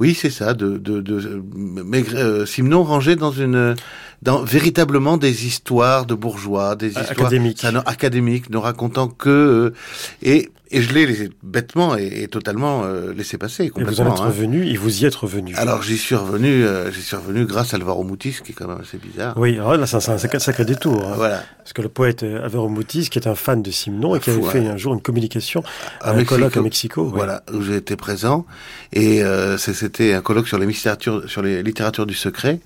oui, 0.00 0.14
c'est 0.14 0.30
ça, 0.30 0.54
de, 0.54 0.78
de, 0.78 1.00
de, 1.00 1.42
Maigret, 1.54 2.18
euh, 2.18 2.46
Simon 2.46 2.84
rangé 2.84 3.16
dans 3.16 3.32
une, 3.32 3.74
dans 4.22 4.42
véritablement 4.42 5.16
des 5.16 5.46
histoires 5.46 6.06
de 6.06 6.14
bourgeois, 6.14 6.76
des 6.76 6.88
histoires 6.88 7.10
académiques, 7.10 7.60
ça, 7.60 7.72
académiques, 7.84 8.50
ne 8.50 8.58
racontant 8.58 9.08
que 9.08 9.28
euh, 9.28 9.74
et 10.22 10.50
et 10.70 10.82
je 10.82 10.92
l'ai 10.92 11.30
bêtement 11.42 11.96
et, 11.96 12.22
et 12.22 12.28
totalement 12.28 12.84
euh, 12.84 13.12
laissé 13.12 13.38
passer. 13.38 13.64
Et 13.64 13.84
vous 13.84 14.00
en 14.00 14.12
êtes 14.12 14.20
hein. 14.20 14.26
revenu, 14.26 14.66
et 14.66 14.76
vous 14.76 15.02
y 15.02 15.06
êtes 15.06 15.14
revenu. 15.14 15.54
Alors 15.56 15.82
j'y 15.82 15.98
suis 15.98 16.14
revenu, 16.14 16.64
euh, 16.64 16.90
j'y 16.92 17.02
suis 17.02 17.16
revenu 17.16 17.46
grâce 17.46 17.74
à 17.74 17.76
Alvaro 17.76 18.04
Moutis, 18.04 18.38
qui 18.44 18.52
est 18.52 18.54
quand 18.54 18.68
même 18.68 18.80
assez 18.80 18.98
bizarre. 18.98 19.34
Oui, 19.36 19.54
alors 19.54 19.76
là 19.76 19.86
c'est 19.86 19.96
un 19.96 20.18
sacré, 20.18 20.38
sacré 20.38 20.64
détour. 20.64 21.06
Hein. 21.06 21.14
Voilà. 21.16 21.42
Parce 21.58 21.72
que 21.72 21.82
le 21.82 21.88
poète 21.88 22.22
Alvaro 22.22 22.68
Moutis, 22.68 23.08
qui 23.10 23.18
est 23.18 23.28
un 23.28 23.34
fan 23.34 23.62
de 23.62 23.70
Simon 23.70 24.16
et 24.16 24.20
qui 24.20 24.30
avait 24.30 24.42
fait 24.42 24.66
un 24.66 24.76
jour 24.76 24.94
une 24.94 25.02
communication 25.02 25.62
à, 26.00 26.08
à 26.08 26.12
un 26.12 26.16
Mexico, 26.16 26.34
colloque 26.34 26.56
à 26.56 26.62
Mexico. 26.62 27.04
Voilà, 27.04 27.42
où 27.52 27.62
j'ai 27.62 27.76
été 27.76 27.96
présent 27.96 28.46
et 28.92 29.22
euh, 29.22 29.58
c'était 29.58 30.14
un 30.14 30.20
colloque 30.22 30.48
sur 30.48 30.58
les 30.58 30.66
littératures, 30.66 31.28
sur 31.28 31.42
les 31.42 31.62
littératures 31.62 32.06
du 32.06 32.14
secret. 32.14 32.60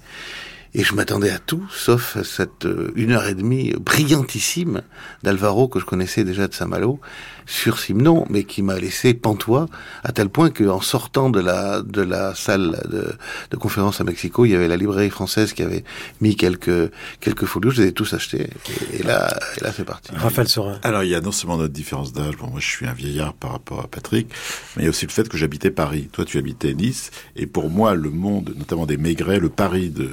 Et 0.75 0.85
je 0.85 0.95
m'attendais 0.95 1.29
à 1.29 1.39
tout, 1.39 1.69
sauf 1.71 2.17
cette 2.23 2.65
euh, 2.65 2.93
une 2.97 3.13
heure 3.13 3.27
et 3.27 3.35
demie 3.35 3.75
brillantissime 3.79 4.81
d'Alvaro 5.23 5.69
que 5.69 5.79
je 5.79 5.85
connaissais 5.85 6.25
déjà 6.25 6.49
de 6.49 6.55
Saint-Malo 6.55 6.99
sur 7.47 7.79
Simon, 7.79 8.27
mais 8.31 8.45
qui 8.45 8.63
m'a 8.63 8.79
laissé 8.79 9.15
pantois 9.15 9.67
à 10.05 10.13
tel 10.13 10.29
point 10.29 10.51
qu'en 10.51 10.81
sortant 10.81 11.31
de 11.31 11.41
la 11.41 11.83
de 11.83 12.03
la 12.03 12.35
salle 12.35 12.81
de, 12.91 13.13
de, 13.51 13.57
conférence 13.57 14.01
à 14.01 14.05
Mexico, 14.05 14.45
il 14.45 14.53
y 14.53 14.55
avait 14.55 14.69
la 14.69 14.77
librairie 14.77 15.11
française 15.11 15.53
qui 15.53 15.63
avait 15.63 15.85
mis 16.21 16.37
quelques 16.37 16.91
quelques 17.21 17.47
folios, 17.47 17.71
je 17.71 17.83
les 17.83 17.89
ai 17.89 17.93
tous 17.93 18.13
achetés. 18.15 18.51
Et, 18.93 19.01
et 19.01 19.03
là, 19.03 19.37
et 19.59 19.65
là 19.65 19.73
c'est 19.73 19.85
parti. 19.85 20.13
Raphaël 20.15 20.49
Sorin. 20.49 20.79
Alors 20.83 21.03
il 21.03 21.11
y 21.11 21.15
a 21.15 21.21
non 21.21 21.33
seulement 21.33 21.57
notre 21.57 21.73
différence 21.73 22.13
d'âge, 22.13 22.37
bon 22.37 22.49
moi 22.49 22.61
je 22.61 22.69
suis 22.69 22.87
un 22.87 22.93
vieillard 22.93 23.35
par 23.35 23.53
rapport 23.53 23.81
à 23.81 23.89
Patrick, 23.89 24.29
mais 24.77 24.83
il 24.83 24.85
y 24.85 24.87
a 24.87 24.91
aussi 24.91 25.07
le 25.07 25.13
fait 25.13 25.29
que 25.29 25.37
j'habitais 25.37 25.71
Paris. 25.71 26.09
Toi 26.13 26.25
tu 26.25 26.39
habitais 26.39 26.75
Nice, 26.75 27.11
et 27.37 27.47
pour 27.47 27.71
moi 27.71 27.95
le 27.95 28.11
monde, 28.11 28.55
notamment 28.57 28.87
des 28.87 28.97
Maigret, 28.97 29.39
le 29.39 29.49
Paris 29.49 29.91
de 29.91 30.11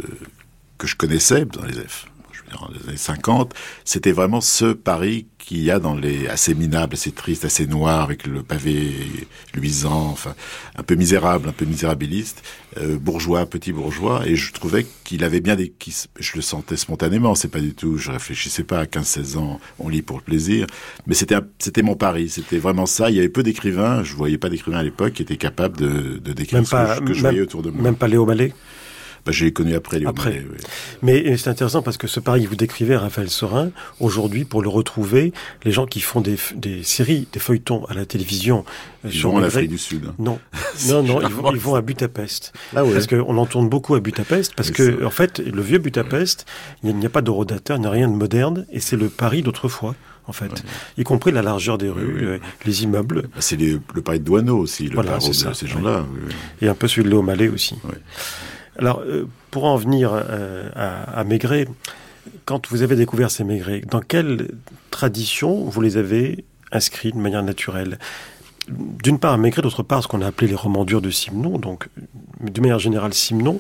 que 0.78 0.88
je 0.88 0.96
connaissais 0.96 1.46
dans 1.46 1.66
les 1.66 1.74
F, 1.74 2.08
dans 2.52 2.70
les 2.74 2.88
années 2.90 2.98
50, 2.98 3.54
c'était 3.86 4.12
vraiment 4.12 4.42
ce 4.42 4.74
Paris 4.74 5.28
qu'il 5.38 5.64
y 5.64 5.72
a 5.72 5.80
dans 5.80 5.96
les 5.96 6.28
assez 6.28 6.54
minables, 6.54 6.94
assez 6.94 7.12
triste, 7.12 7.46
assez 7.46 7.66
noir, 7.66 8.02
avec 8.02 8.28
le 8.28 8.44
pavé 8.44 8.92
luisant, 9.56 10.10
enfin 10.12 10.36
un 10.76 10.84
peu 10.84 10.96
misérable, 10.96 11.50
un 11.50 11.54
peu 11.54 11.66
misérabiliste, 11.66 12.44
euh, 12.78 12.98
bourgeois, 13.00 13.46
petit 13.46 13.72
bourgeois, 13.72 14.28
et 14.28 14.36
je 14.36 14.52
trouvais 14.54 14.86
qu'il 15.04 15.24
avait 15.24 15.40
bien 15.40 15.56
des, 15.56 15.74
je 16.20 16.32
le 16.36 16.42
sentais 16.42 16.78
spontanément, 16.78 17.36
c'est 17.36 17.48
pas 17.48 17.62
du 17.62 17.74
tout, 17.74 17.98
je 17.98 18.12
réfléchissais 18.12 18.64
pas 18.64 18.80
à 18.80 18.86
15-16 18.86 19.38
ans, 19.38 19.60
on 19.80 19.90
lit 19.90 20.02
pour 20.02 20.18
le 20.18 20.24
plaisir, 20.24 20.68
mais 21.08 21.16
c'était 21.16 21.38
c'était 21.58 21.82
mon 21.82 21.96
Paris, 21.96 22.30
c'était 22.30 22.60
vraiment 22.60 22.86
ça. 22.86 23.10
Il 23.10 23.16
y 23.16 23.20
avait 23.20 23.30
peu 23.30 23.44
d'écrivains, 23.44 24.04
je 24.04 24.16
voyais 24.16 24.38
pas 24.38 24.50
d'écrivains 24.50 24.80
à 24.80 24.84
l'époque 24.84 25.14
qui 25.14 25.22
étaient 25.22 25.38
capables 25.38 25.78
de, 25.78 26.20
de 26.20 26.34
décrire 26.34 26.60
même 26.60 26.66
ce 26.66 26.72
pas, 26.72 27.00
que, 27.00 27.02
je, 27.02 27.08
que 27.08 27.14
je 27.14 27.24
même, 27.24 27.32
voyais 27.32 27.42
autour 27.42 27.64
de 27.64 27.70
moi. 27.72 27.82
Même 27.82 27.96
pas 27.96 28.08
Léo 28.08 28.26
Mallet? 28.26 28.54
Bah, 29.30 29.34
j'ai 29.34 29.54
connu 29.54 29.76
après 29.76 30.00
les 30.00 30.08
après. 30.08 30.44
Mais 31.04 31.38
c'est 31.38 31.52
intéressant 31.52 31.84
parce 31.84 31.98
que 31.98 32.08
ce 32.08 32.20
Paris, 32.20 32.48
vous 32.48 32.56
décrivez 32.56 32.98
Raphaël 32.98 33.30
Sorin, 33.30 33.70
aujourd'hui, 34.00 34.44
pour 34.44 34.64
le 34.64 34.70
retrouver, 34.70 35.34
les 35.66 35.72
gens 35.72 35.86
qui 35.86 36.00
font 36.00 36.20
des, 36.20 36.36
des 36.56 36.82
séries, 36.82 37.28
des 37.32 37.40
feuilletons 37.40 37.86
à 37.86 37.94
la 37.94 38.08
télévision. 38.08 38.66
Euh, 39.06 39.10
ils 39.14 39.22
vont 39.22 39.36
en 39.36 39.44
Afrique 39.44 39.70
du 39.70 39.78
Sud. 39.78 40.12
Non, 40.18 40.40
non, 40.88 41.04
non, 41.04 41.22
ils 41.22 41.28
vont, 41.28 41.52
ils 41.52 41.60
vont, 41.60 41.76
à 41.76 41.82
Budapest. 41.82 42.54
Ah 42.76 42.84
ouais. 42.84 42.92
Parce 42.92 43.06
qu'on 43.06 43.38
en 43.38 43.46
tourne 43.46 43.70
beaucoup 43.70 43.94
à 43.94 44.00
Budapest, 44.00 44.56
parce 44.56 44.72
que, 44.72 45.06
en 45.06 45.12
fait, 45.12 45.38
le 45.38 45.62
vieux 45.62 45.78
Budapest, 45.78 46.48
il 46.82 46.96
n'y 46.96 47.06
a, 47.06 47.10
pas 47.10 47.22
de 47.22 47.30
rodateur, 47.30 47.78
il 47.78 47.82
n'y 47.82 47.86
a 47.86 47.92
rien 47.92 48.08
de 48.08 48.16
moderne, 48.16 48.66
et 48.72 48.80
c'est 48.80 48.98
le 48.98 49.10
Paris 49.10 49.44
d'autrefois 49.44 49.94
en 50.26 50.32
fait, 50.32 50.64
y 50.96 51.04
compris 51.04 51.32
la 51.32 51.42
largeur 51.42 51.80
des 51.80 51.90
rues, 51.90 52.20
euh, 52.22 52.38
les 52.64 52.84
immeubles. 52.84 53.24
Bah, 53.24 53.40
c'est 53.40 53.58
le 53.58 53.80
Paris 53.80 54.20
de 54.20 54.26
Douaneau 54.26 54.60
aussi, 54.60 54.88
le 54.88 54.94
voilà, 54.94 55.18
de 55.18 55.34
ces 55.34 55.68
gens-là. 55.68 56.06
Et 56.62 56.68
un 56.68 56.76
peu 56.76 56.88
celui 56.88 57.06
de 57.06 57.10
Léo 57.10 57.24
Mallet 57.24 57.48
aussi. 57.48 57.76
Alors, 58.80 59.02
euh, 59.02 59.28
pour 59.52 59.66
en 59.66 59.76
venir 59.76 60.12
euh, 60.14 60.70
à, 60.74 61.24
Maigret, 61.26 61.68
quand 62.46 62.70
vous 62.70 62.82
avez 62.82 62.96
découvert 62.96 63.30
ces 63.30 63.44
Maigret, 63.44 63.82
dans 63.82 64.00
quelle 64.00 64.52
tradition 64.90 65.66
vous 65.66 65.82
les 65.82 65.98
avez 65.98 66.46
inscrits 66.72 67.12
de 67.12 67.18
manière 67.18 67.44
naturelle? 67.44 68.00
D'une 68.70 69.20
part, 69.20 69.38
Maigret, 69.38 69.62
d'autre 69.62 69.84
part, 69.84 70.02
ce 70.02 70.08
qu'on 70.08 70.22
a 70.22 70.28
appelé 70.28 70.48
les 70.48 70.56
romans 70.56 70.86
durs 70.86 71.02
de 71.02 71.10
Simon, 71.10 71.58
donc 71.58 71.90
de 72.40 72.62
manière 72.62 72.80
générale 72.80 73.14
Simon. 73.14 73.60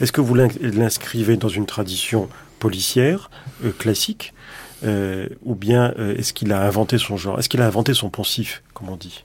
Est-ce 0.00 0.10
que 0.10 0.20
vous 0.20 0.34
l'inscrivez 0.34 1.36
dans 1.36 1.48
une 1.48 1.66
tradition 1.66 2.28
policière, 2.58 3.30
euh, 3.64 3.70
classique, 3.70 4.34
ou 5.44 5.56
bien 5.56 5.92
est-ce 6.16 6.32
qu'il 6.32 6.52
a 6.52 6.64
inventé 6.64 6.98
son 6.98 7.16
genre 7.16 7.40
Est-ce 7.40 7.48
qu'il 7.48 7.60
a 7.62 7.66
inventé 7.66 7.94
son 7.94 8.10
poncif, 8.10 8.62
comme 8.74 8.88
on 8.88 8.96
dit? 8.96 9.24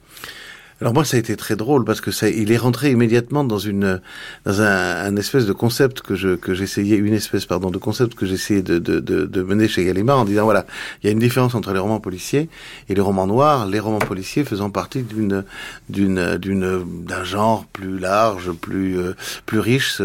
Alors 0.84 0.92
moi, 0.92 1.06
ça 1.06 1.16
a 1.16 1.20
été 1.20 1.34
très 1.34 1.56
drôle 1.56 1.86
parce 1.86 2.02
que 2.02 2.10
ça, 2.10 2.28
il 2.28 2.52
est 2.52 2.58
rentré 2.58 2.90
immédiatement 2.90 3.42
dans 3.42 3.58
une, 3.58 4.02
dans 4.44 4.60
un, 4.60 5.06
un 5.06 5.16
espèce 5.16 5.46
de 5.46 5.54
concept 5.54 6.02
que 6.02 6.14
je, 6.14 6.34
que 6.34 6.52
j'essayais, 6.52 6.98
une 6.98 7.14
espèce, 7.14 7.46
pardon, 7.46 7.70
de 7.70 7.78
concept 7.78 8.14
que 8.14 8.26
j'essayais 8.26 8.60
de, 8.60 8.78
de, 8.78 9.00
de, 9.00 9.24
de, 9.24 9.42
mener 9.42 9.66
chez 9.66 9.86
Gallimard 9.86 10.18
en 10.18 10.24
disant 10.26 10.44
voilà, 10.44 10.66
il 11.02 11.06
y 11.06 11.08
a 11.08 11.12
une 11.12 11.20
différence 11.20 11.54
entre 11.54 11.72
les 11.72 11.78
romans 11.78 12.00
policiers 12.00 12.50
et 12.90 12.94
les 12.94 13.00
romans 13.00 13.26
noirs. 13.26 13.66
Les 13.66 13.80
romans 13.80 13.98
policiers 13.98 14.44
faisant 14.44 14.68
partie 14.68 15.04
d'une, 15.04 15.44
d'une, 15.88 16.36
d'une, 16.36 16.84
d'un 17.06 17.24
genre 17.24 17.64
plus 17.64 17.98
large, 17.98 18.52
plus, 18.52 18.98
euh, 18.98 19.16
plus 19.46 19.60
riche, 19.60 20.02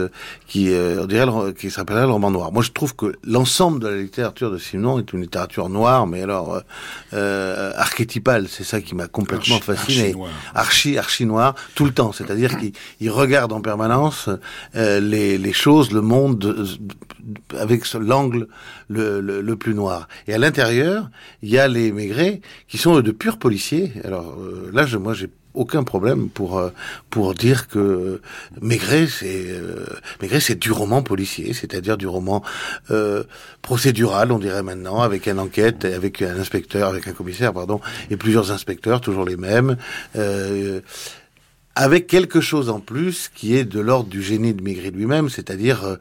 qui, 0.48 0.72
euh, 0.72 1.04
on 1.04 1.08
dirait, 1.08 1.28
qui 1.60 1.72
s'appellerait 1.72 2.06
le 2.06 2.14
roman 2.14 2.32
noir. 2.32 2.54
Moi, 2.54 2.64
je 2.64 2.72
trouve 2.72 2.96
que 2.96 3.18
l'ensemble 3.26 3.82
de 3.82 3.90
la 3.90 3.98
littérature 3.98 4.50
de 4.50 4.58
Simon 4.58 5.00
est 5.00 5.12
une 5.12 5.24
littérature 5.24 5.68
noire, 5.68 6.08
mais 6.08 6.22
alors 6.22 6.54
euh, 6.54 6.62
euh 7.16 7.74
archétypale. 7.76 8.48
C'est 8.48 8.64
ça 8.64 8.80
qui 8.80 8.96
m'a 8.96 9.08
complètement 9.08 9.60
fasciné 9.60 10.16
archi 10.56 10.69
archi 10.98 11.26
noir 11.26 11.56
tout 11.76 11.86
le 11.86 11.92
temps. 11.92 12.12
C'est-à-dire 12.12 12.58
qu'il 12.58 13.12
regarde 13.12 13.52
en 13.52 13.62
permanence 13.62 14.30
euh, 14.76 15.00
les, 15.00 15.38
les, 15.38 15.54
choses, 15.54 15.92
le 15.92 16.02
monde 16.02 16.44
euh, 16.46 17.58
avec 17.58 17.92
l'angle 17.94 18.48
le, 18.88 19.22
le, 19.22 19.56
plus 19.56 19.74
noir. 19.74 20.08
Et 20.28 20.34
à 20.34 20.38
l'intérieur, 20.38 21.10
il 21.42 21.50
y 21.50 21.58
a 21.58 21.68
les 21.68 21.92
Maigret 21.92 22.42
qui 22.68 22.78
sont 22.78 23.00
de 23.02 23.12
purs 23.12 23.38
policiers. 23.38 23.92
Alors 24.04 24.36
euh, 24.40 24.70
là, 24.74 24.86
je, 24.86 24.98
moi, 24.98 25.14
j'ai 25.14 25.30
aucun 25.54 25.84
problème 25.84 26.30
pour 26.30 26.62
pour 27.10 27.34
dire 27.34 27.68
que 27.68 28.22
Maigret 28.62 29.08
c'est 29.08 29.48
Maigret 30.22 30.40
c'est 30.40 30.60
du 30.60 30.72
roman 30.72 31.02
policier, 31.02 31.54
c'est-à-dire 31.54 31.98
du 31.98 32.08
roman 32.08 32.44
euh, 32.92 33.24
procédural, 33.62 34.32
on 34.32 34.40
dirait 34.40 34.64
maintenant, 34.64 35.02
avec 35.02 35.28
une 35.28 35.40
enquête, 35.40 35.86
avec 35.86 36.22
un 36.22 36.40
inspecteur, 36.40 36.90
avec 36.90 37.08
un 37.08 37.14
commissaire, 37.14 37.54
pardon, 37.54 37.82
et 38.10 38.18
plusieurs 38.18 38.52
inspecteurs, 38.52 39.02
toujours 39.02 39.26
les 39.26 39.38
mêmes. 39.38 39.78
Euh, 40.16 40.82
avec 41.76 42.08
quelque 42.08 42.42
chose 42.42 42.70
en 42.70 42.80
plus 42.80 43.30
qui 43.34 43.56
est 43.56 43.64
de 43.64 43.80
l'ordre 43.80 44.10
du 44.10 44.22
génie 44.22 44.54
de 44.54 44.62
Maigret 44.62 44.92
lui-même, 44.92 45.30
c'est-à-dire 45.30 45.98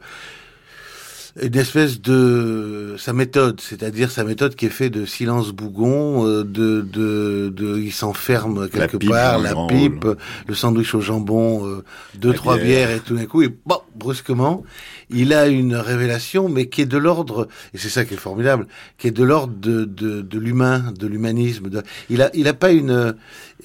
une 1.41 1.55
espèce 1.55 2.01
de 2.01 2.95
sa 2.97 3.13
méthode, 3.13 3.61
c'est-à-dire 3.61 4.11
sa 4.11 4.23
méthode 4.23 4.55
qui 4.55 4.65
est 4.65 4.69
faite 4.69 4.93
de 4.93 5.05
silence 5.05 5.51
bougon, 5.51 6.25
euh, 6.25 6.43
de, 6.43 6.81
de, 6.81 7.49
de 7.55 7.77
il 7.77 7.91
s'enferme 7.91 8.69
quelque 8.69 8.97
part, 8.97 9.39
la 9.39 9.53
pipe, 9.67 10.07
le 10.47 10.55
sandwich 10.55 10.93
au 10.95 11.01
jambon, 11.01 11.67
euh, 11.67 11.83
deux 12.15 12.33
trois 12.33 12.57
bières. 12.57 12.89
et 12.91 12.99
tout 12.99 13.15
d'un 13.15 13.25
coup, 13.25 13.41
et 13.41 13.49
bon, 13.65 13.79
brusquement, 13.99 14.63
il 15.09 15.33
a 15.33 15.47
une 15.47 15.75
révélation, 15.75 16.49
mais 16.49 16.67
qui 16.67 16.81
est 16.81 16.85
de 16.85 16.97
l'ordre, 16.97 17.47
et 17.73 17.77
c'est 17.77 17.89
ça 17.89 18.05
qui 18.05 18.15
est 18.15 18.17
formidable, 18.17 18.65
qui 18.97 19.07
est 19.07 19.11
de 19.11 19.23
l'ordre 19.23 19.53
de, 19.59 19.85
de, 19.85 20.21
de 20.21 20.39
l'humain, 20.39 20.91
de 20.97 21.05
l'humanisme. 21.05 21.69
Il 22.09 22.21
a 22.21 22.31
il 22.33 22.47
a 22.47 22.53
pas 22.53 22.71
une 22.71 23.15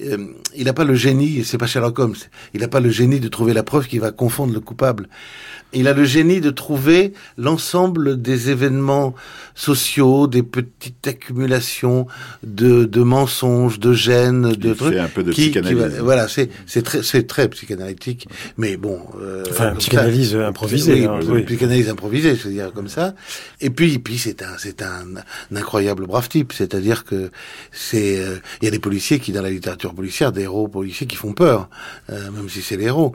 euh, 0.01 0.17
il 0.55 0.65
n'a 0.65 0.73
pas 0.73 0.83
le 0.83 0.95
génie, 0.95 1.43
c'est 1.45 1.57
pas 1.57 1.67
Sherlock 1.67 1.97
Holmes, 1.97 2.15
il 2.53 2.61
n'a 2.61 2.67
pas 2.67 2.81
le 2.81 2.89
génie 2.89 3.19
de 3.19 3.29
trouver 3.29 3.53
la 3.53 3.63
preuve 3.63 3.87
qui 3.87 3.97
va 3.97 4.11
confondre 4.11 4.53
le 4.53 4.59
coupable 4.59 5.07
il 5.75 5.87
a 5.87 5.93
le 5.93 6.05
génie 6.05 6.41
de 6.41 6.49
trouver 6.49 7.13
l'ensemble 7.37 8.21
des 8.21 8.49
événements 8.49 9.13
sociaux, 9.53 10.27
des 10.27 10.43
petites 10.43 11.07
accumulations 11.07 12.07
de, 12.43 12.85
de 12.85 13.01
mensonges, 13.01 13.79
de 13.79 13.93
gênes, 13.93 14.53
de 14.53 14.73
trucs. 14.73 14.93
Fait 14.93 14.99
un 14.99 15.07
peu 15.07 15.23
de 15.23 15.31
psychanalyse. 15.31 15.99
voilà, 16.01 16.27
c'est 16.27 16.49
c'est 16.65 16.81
très 16.81 17.03
c'est 17.03 17.27
très 17.27 17.49
psychanalytique, 17.49 18.27
mais 18.57 18.77
bon. 18.77 18.99
Euh, 19.21 19.43
enfin, 19.49 19.75
psychanalyse 19.75 20.24
improvisée. 20.33 21.07
Oui, 21.07 21.41
hein, 21.41 21.43
psychanalyse 21.45 21.89
improvisée, 21.89 22.35
je 22.35 22.47
veux 22.47 22.53
dire 22.53 22.71
comme 22.73 22.87
ça. 22.87 23.13
Et 23.61 23.69
puis 23.69 23.99
puis 23.99 24.17
c'est 24.17 24.41
un 24.41 24.57
c'est 24.57 24.81
un, 24.81 25.05
incroyable 25.55 26.07
brave 26.07 26.29
type, 26.29 26.53
c'est-à-dire 26.53 27.03
que 27.03 27.31
c'est 27.71 28.19
euh, 28.19 28.37
il 28.61 28.65
y 28.65 28.67
a 28.67 28.71
des 28.71 28.79
policiers 28.79 29.19
qui 29.19 29.31
dans 29.31 29.41
la 29.41 29.49
littérature 29.49 29.93
policière, 29.93 30.31
des 30.31 30.43
héros 30.43 30.67
policiers 30.67 31.07
qui 31.07 31.15
font 31.15 31.33
peur, 31.33 31.69
euh, 32.09 32.31
même 32.31 32.49
si 32.49 32.61
c'est 32.61 32.77
les 32.77 32.85
héros. 32.85 33.13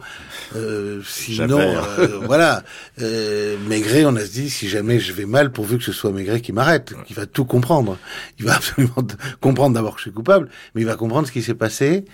Euh, 0.54 1.00
sinon, 1.06 1.58
euh, 1.58 2.20
voilà 2.26 2.62
euh, 3.00 3.56
Maigret, 3.68 4.04
on 4.04 4.16
a 4.16 4.24
se 4.24 4.32
dit, 4.32 4.50
si 4.50 4.68
jamais 4.68 4.98
je 4.98 5.12
vais 5.12 5.26
mal, 5.26 5.52
pourvu 5.52 5.78
que 5.78 5.84
ce 5.84 5.92
soit 5.92 6.12
Maigret 6.12 6.40
qui 6.40 6.52
m'arrête, 6.52 6.94
qui 7.06 7.14
va 7.14 7.26
tout 7.26 7.44
comprendre. 7.44 7.98
Il 8.38 8.44
va 8.44 8.54
absolument 8.56 9.06
comprendre 9.40 9.74
d'abord 9.74 9.94
que 9.94 9.98
je 9.98 10.04
suis 10.04 10.12
coupable, 10.12 10.48
mais 10.74 10.82
il 10.82 10.86
va 10.86 10.96
comprendre 10.96 11.26
ce 11.26 11.32
qui 11.32 11.42
s'est 11.42 11.54
passé. 11.54 12.04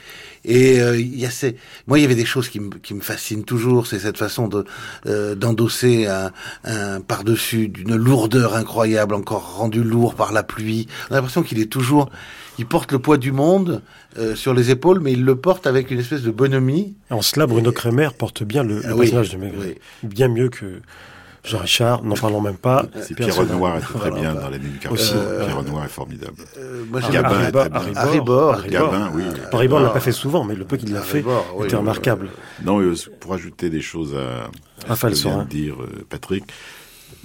Et 0.45 0.81
euh, 0.81 0.99
il 0.99 1.19
y 1.19 1.27
a 1.27 1.31
ces... 1.31 1.57
moi, 1.87 1.99
il 1.99 2.03
y 2.03 2.05
avait 2.05 2.15
des 2.15 2.25
choses 2.25 2.49
qui, 2.49 2.61
me, 2.61 2.71
qui 2.71 2.95
me 2.95 3.01
fascinent 3.01 3.45
toujours, 3.45 3.87
c'est 3.87 3.99
cette 3.99 4.19
façon 4.19 4.49
de 4.49 4.65
euh, 5.07 5.35
d'endosser 5.35 6.07
un, 6.07 6.33
un 6.65 7.01
par-dessus 7.01 7.69
d'une 7.69 7.97
lourdeur 7.97 8.55
incroyable, 8.55 9.15
encore 9.15 9.57
rendu 9.57 9.83
lourd 9.83 10.15
par 10.15 10.33
la 10.33 10.43
pluie. 10.43 10.87
On 11.09 11.13
a 11.13 11.17
l'impression 11.17 11.43
qu'il 11.43 11.61
est 11.61 11.71
toujours 11.71 12.11
il 12.59 12.67
porte 12.67 12.93
le 12.93 12.99
poids 12.99 13.19
du 13.19 13.33
monde 13.33 13.83
euh, 14.19 14.35
sur 14.35 14.55
les 14.55 14.71
épaules, 14.71 15.01
mais 15.01 15.13
il 15.13 15.25
le 15.25 15.37
porte 15.37 15.67
avec 15.67 15.91
une 15.91 15.99
espèce 15.99 16.23
de 16.23 16.31
bonhomie. 16.31 16.95
En 17.11 17.21
cela, 17.21 17.47
Bruno 17.47 17.71
Kremer 17.71 18.09
porte 18.17 18.43
bien 18.45 18.63
le, 18.63 18.81
le 18.81 18.97
personnage 18.97 19.31
de 19.31 19.37
Maigret. 19.37 19.79
Bien 20.03 20.29
mieux 20.29 20.49
que 20.49 20.81
Jean 21.47 21.59
Richard, 21.59 22.03
n'en 22.03 22.17
parlons 22.17 22.41
même 22.41 22.57
pas. 22.57 22.85
Pierre 23.15 23.37
Renoir 23.37 23.77
est 23.77 23.81
très 23.81 24.11
bien 24.11 24.35
dans 24.35 24.49
les 24.49 24.59
du 24.59 24.79
Aussi, 24.91 25.13
Pierre 25.13 25.57
Renoir 25.57 25.85
est 25.85 25.89
formidable. 25.89 26.35
Euh, 26.59 26.85
moi, 26.91 27.01
Gabin. 27.11 27.51
Haribor. 27.95 28.67
Gabin, 28.67 29.11
oui. 29.15 29.25
Haribor 29.53 29.81
l'a 29.81 29.91
pas 29.91 30.01
fait 30.01 30.13
souvent, 30.13 30.45
mais 30.45 30.55
le 30.55 30.65
peu 30.65 30.77
qu'il 30.77 30.93
l'a 30.93 31.03
fait 31.03 31.25
était 31.65 31.77
remarquable. 31.77 32.31
Non, 32.65 32.81
euh, 32.81 32.95
pour 33.21 33.35
ajouter 33.35 33.71
des 33.71 33.83
choses 33.83 34.17
à, 34.17 34.93
à 34.93 34.97
ce 34.97 35.07
que 35.07 35.13
vient 35.15 35.45
de 35.45 35.49
dire 35.49 35.77
Patrick, 36.09 36.45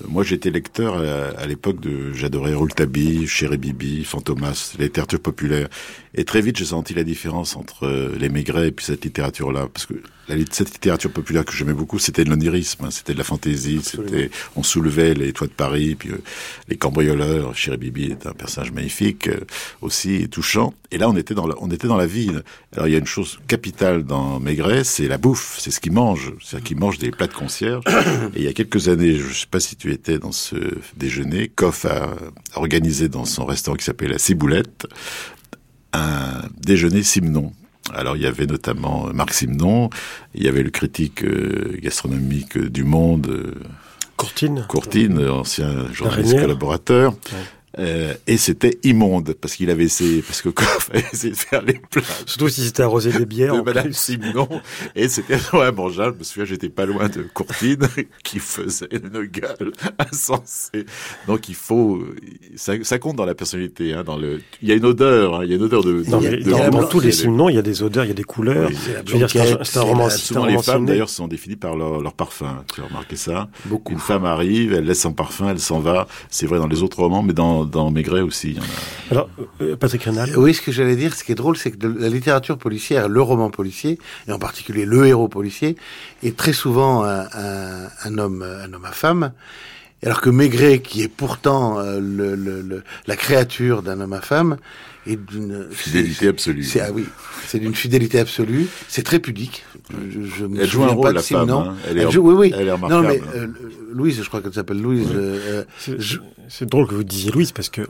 moi, 0.07 0.23
j'étais 0.23 0.49
lecteur 0.49 0.97
à, 1.37 1.45
l'époque 1.45 1.79
de, 1.79 2.13
j'adorais 2.13 2.53
Rouletabille, 2.53 3.27
Chéri 3.27 3.57
Bibi, 3.57 4.03
Fantomas, 4.03 4.73
la 4.77 4.85
littérature 4.85 5.19
populaire. 5.19 5.67
Et 6.15 6.23
très 6.23 6.41
vite, 6.41 6.57
j'ai 6.57 6.65
senti 6.65 6.93
la 6.93 7.03
différence 7.03 7.55
entre 7.55 7.85
euh, 7.85 8.15
les 8.19 8.29
Maigret 8.29 8.69
et 8.69 8.71
puis 8.71 8.85
cette 8.85 9.03
littérature-là. 9.03 9.67
Parce 9.71 9.85
que 9.85 9.93
la, 10.35 10.43
cette 10.51 10.71
littérature 10.71 11.11
populaire 11.11 11.45
que 11.45 11.53
j'aimais 11.53 11.73
beaucoup, 11.73 11.99
c'était 11.99 12.23
de 12.23 12.29
l'onirisme, 12.29 12.85
hein, 12.85 12.91
c'était 12.91 13.13
de 13.13 13.17
la 13.17 13.23
fantaisie, 13.23 13.81
c'était, 13.83 14.29
on 14.55 14.63
soulevait 14.63 15.13
les 15.13 15.33
toits 15.33 15.47
de 15.47 15.53
Paris, 15.53 15.95
puis 15.95 16.09
euh, 16.09 16.21
les 16.67 16.77
cambrioleurs. 16.77 17.55
Chéri 17.55 17.77
Bibi 17.77 18.05
est 18.11 18.25
un 18.25 18.33
personnage 18.33 18.71
magnifique, 18.71 19.27
euh, 19.27 19.41
aussi 19.81 20.27
touchant. 20.29 20.73
Et 20.91 20.97
là, 20.97 21.09
on 21.09 21.15
était 21.15 21.33
dans 21.33 21.47
la, 21.47 21.55
on 21.59 21.69
était 21.71 21.87
dans 21.87 21.97
la 21.97 22.05
vie. 22.05 22.29
Alors, 22.73 22.87
il 22.87 22.91
y 22.91 22.95
a 22.95 22.99
une 22.99 23.05
chose 23.05 23.39
capitale 23.47 24.03
dans 24.03 24.39
Maigret, 24.39 24.83
c'est 24.83 25.07
la 25.07 25.17
bouffe, 25.17 25.57
c'est 25.59 25.71
ce 25.71 25.79
qu'ils 25.79 25.93
mangent. 25.93 26.33
C'est-à-dire 26.41 26.67
qu'ils 26.67 26.79
mangent 26.79 26.99
des 26.99 27.11
plats 27.11 27.27
de 27.27 27.33
concierge. 27.33 27.83
et 28.35 28.39
il 28.39 28.43
y 28.43 28.47
a 28.47 28.53
quelques 28.53 28.87
années, 28.87 29.15
je 29.15 29.33
sais 29.33 29.47
pas 29.49 29.59
si 29.59 29.75
tu 29.75 29.91
étais 29.91 30.19
dans 30.19 30.31
ce 30.31 30.55
déjeuner, 30.97 31.47
Koff 31.47 31.85
a 31.85 32.15
organisé 32.55 33.09
dans 33.09 33.25
son 33.25 33.45
restaurant 33.45 33.77
qui 33.77 33.85
s'appelle 33.85 34.11
la 34.11 34.19
Ciboulette, 34.19 34.87
un 35.93 36.41
déjeuner 36.59 37.03
Simon. 37.03 37.53
Alors 37.93 38.15
il 38.15 38.21
y 38.21 38.27
avait 38.27 38.45
notamment 38.45 39.09
Marc 39.13 39.33
Simon, 39.33 39.89
il 40.35 40.43
y 40.43 40.47
avait 40.47 40.63
le 40.63 40.69
critique 40.69 41.23
euh, 41.23 41.77
gastronomique 41.81 42.57
du 42.57 42.83
Monde, 42.83 43.55
Courtine, 44.17 44.65
Courtine, 44.67 45.27
ancien 45.27 45.91
journaliste 45.91 46.39
collaborateur. 46.39 47.13
Euh, 47.79 48.13
et 48.27 48.35
c'était 48.35 48.79
immonde 48.83 49.33
parce 49.39 49.55
qu'il 49.55 49.69
avait 49.69 49.85
essayé 49.85 50.21
parce 50.21 50.41
que 50.41 50.49
quoi, 50.49 50.65
fallait 50.79 51.05
essayer 51.13 51.31
de 51.31 51.37
faire 51.37 51.61
les 51.61 51.79
plats. 51.89 52.01
Surtout 52.25 52.49
si 52.49 52.65
c'était 52.65 52.83
arrosé 52.83 53.11
des 53.11 53.25
bières. 53.25 53.55
de 53.55 53.61
Madame 53.61 53.93
Simon 53.93 54.47
et 54.95 55.07
c'était 55.07 55.35
vraiment 55.51 55.83
mangeable. 55.83 56.15
Je 56.15 56.19
me 56.19 56.23
souviens, 56.23 56.45
j'étais 56.45 56.69
pas 56.69 56.85
loin 56.85 57.07
de 57.07 57.23
Courtine 57.33 57.87
qui 58.23 58.39
faisait 58.39 58.89
une 58.91 59.23
gueule 59.23 59.71
insensée. 59.99 60.85
Donc 61.27 61.47
il 61.47 61.55
faut, 61.55 62.03
ça, 62.55 62.73
ça 62.83 62.99
compte 62.99 63.15
dans 63.15 63.25
la 63.25 63.35
personnalité. 63.35 63.93
Hein, 63.93 64.03
dans 64.03 64.17
le, 64.17 64.41
il 64.61 64.67
y 64.67 64.71
a 64.71 64.75
une 64.75 64.85
odeur, 64.85 65.35
hein, 65.35 65.41
il 65.43 65.49
y 65.51 65.53
a 65.53 65.55
une 65.55 65.63
odeur 65.63 65.83
de. 65.83 66.03
Non, 66.09 66.19
de, 66.19 66.27
mais 66.27 66.37
de 66.37 66.51
dans, 66.51 66.87
tous 66.87 66.99
les 66.99 67.11
Simons, 67.11 67.47
il 67.47 67.55
y 67.55 67.59
a 67.59 67.61
des 67.61 67.83
odeurs, 67.83 68.03
il 68.03 68.09
y 68.09 68.11
a 68.11 68.15
des 68.15 68.23
couleurs. 68.23 68.69
Oui, 68.69 68.77
Je 69.05 69.11
veux 69.13 69.17
dire, 69.25 69.29
c'est 69.29 69.77
un, 69.77 69.81
un 69.81 69.85
roman, 69.85 70.09
Souvent 70.09 70.45
les 70.45 70.61
femmes 70.61 70.85
d'ailleurs 70.85 71.09
sont 71.09 71.27
définies 71.27 71.55
par 71.55 71.75
leur, 71.77 72.01
leur 72.01 72.13
parfum. 72.13 72.63
Tu 72.73 72.81
as 72.81 72.85
remarqué 72.85 73.15
ça 73.15 73.49
Beaucoup. 73.65 73.93
Une 73.93 73.99
femme 73.99 74.25
arrive, 74.25 74.73
elle 74.73 74.85
laisse 74.85 75.01
son 75.01 75.13
parfum, 75.13 75.49
elle 75.49 75.59
s'en 75.59 75.79
va. 75.79 76.07
C'est 76.29 76.45
vrai 76.45 76.59
dans 76.59 76.67
les 76.67 76.83
autres 76.83 76.99
romans, 76.99 77.23
mais 77.23 77.33
dans, 77.33 77.60
dans 77.65 77.91
Maigret 77.91 78.21
aussi. 78.21 78.51
il 78.51 78.55
y 78.57 78.59
en 78.59 78.63
a. 78.63 78.65
Alors, 79.11 79.29
euh, 79.61 79.75
Patrick 79.75 80.03
Rénal. 80.03 80.33
Oui, 80.37 80.53
ce 80.53 80.61
que 80.61 80.71
j'allais 80.71 80.95
dire, 80.95 81.13
ce 81.15 81.23
qui 81.23 81.31
est 81.31 81.35
drôle, 81.35 81.57
c'est 81.57 81.71
que 81.71 81.77
de- 81.77 81.87
la 81.99 82.09
littérature 82.09 82.57
policière, 82.57 83.09
le 83.09 83.21
roman 83.21 83.49
policier, 83.49 83.99
et 84.27 84.31
en 84.31 84.39
particulier 84.39 84.85
le 84.85 85.05
héros 85.05 85.27
policier, 85.27 85.75
est 86.23 86.35
très 86.35 86.53
souvent 86.53 87.03
un, 87.03 87.21
un- 87.33 87.87
un 88.05 88.17
homme, 88.17 88.43
un 88.43 88.71
homme 88.73 88.85
à 88.85 88.91
femme. 88.91 89.31
Alors 90.03 90.19
que 90.21 90.31
Maigret, 90.31 90.79
qui 90.79 91.03
est 91.03 91.07
pourtant 91.07 91.77
euh, 91.79 91.99
le, 91.99 92.33
le- 92.35 92.61
le- 92.61 92.83
la 93.05 93.15
créature 93.15 93.83
d'un 93.83 93.99
homme 94.01 94.13
à 94.13 94.21
femme, 94.21 94.57
est 95.07 95.15
d'une 95.15 95.67
Fidélité 95.71 96.27
absolue. 96.27 96.63
C'est 96.63 96.79
ah 96.81 96.89
oui, 96.93 97.05
c'est 97.47 97.59
d'une 97.59 97.73
fidélité 97.75 98.19
absolue. 98.19 98.67
C'est 98.87 99.01
très 99.03 99.19
pudique. 99.19 99.63
Je, 100.11 100.21
je 100.39 100.45
me 100.45 100.61
Elle 100.61 100.69
joue 100.69 100.83
un 100.83 100.87
rôle, 100.87 101.13
la 101.13 101.21
femme, 101.21 101.49
hein. 101.49 101.75
Elle 101.89 101.97
est 101.99 102.11
joue, 102.11 102.21
oui, 102.31 102.33
oui. 102.35 102.53
elle 102.55 102.67
est 102.67 102.69
non, 102.69 102.75
remarquable. 102.75 103.07
mais 103.33 103.39
euh, 103.39 103.47
Louise, 103.93 104.21
je 104.23 104.27
crois 104.27 104.41
qu'elle 104.41 104.53
s'appelle 104.53 104.81
Louise. 104.81 105.07
euh, 105.13 105.63
C'est- 105.77 105.99
je- 105.99 106.19
C'est 106.49 106.67
drôle 106.67 106.85
que 106.87 106.95
vous 106.95 107.03
disiez 107.05 107.31
Louise 107.31 107.53
parce 107.53 107.69
que 107.69 107.81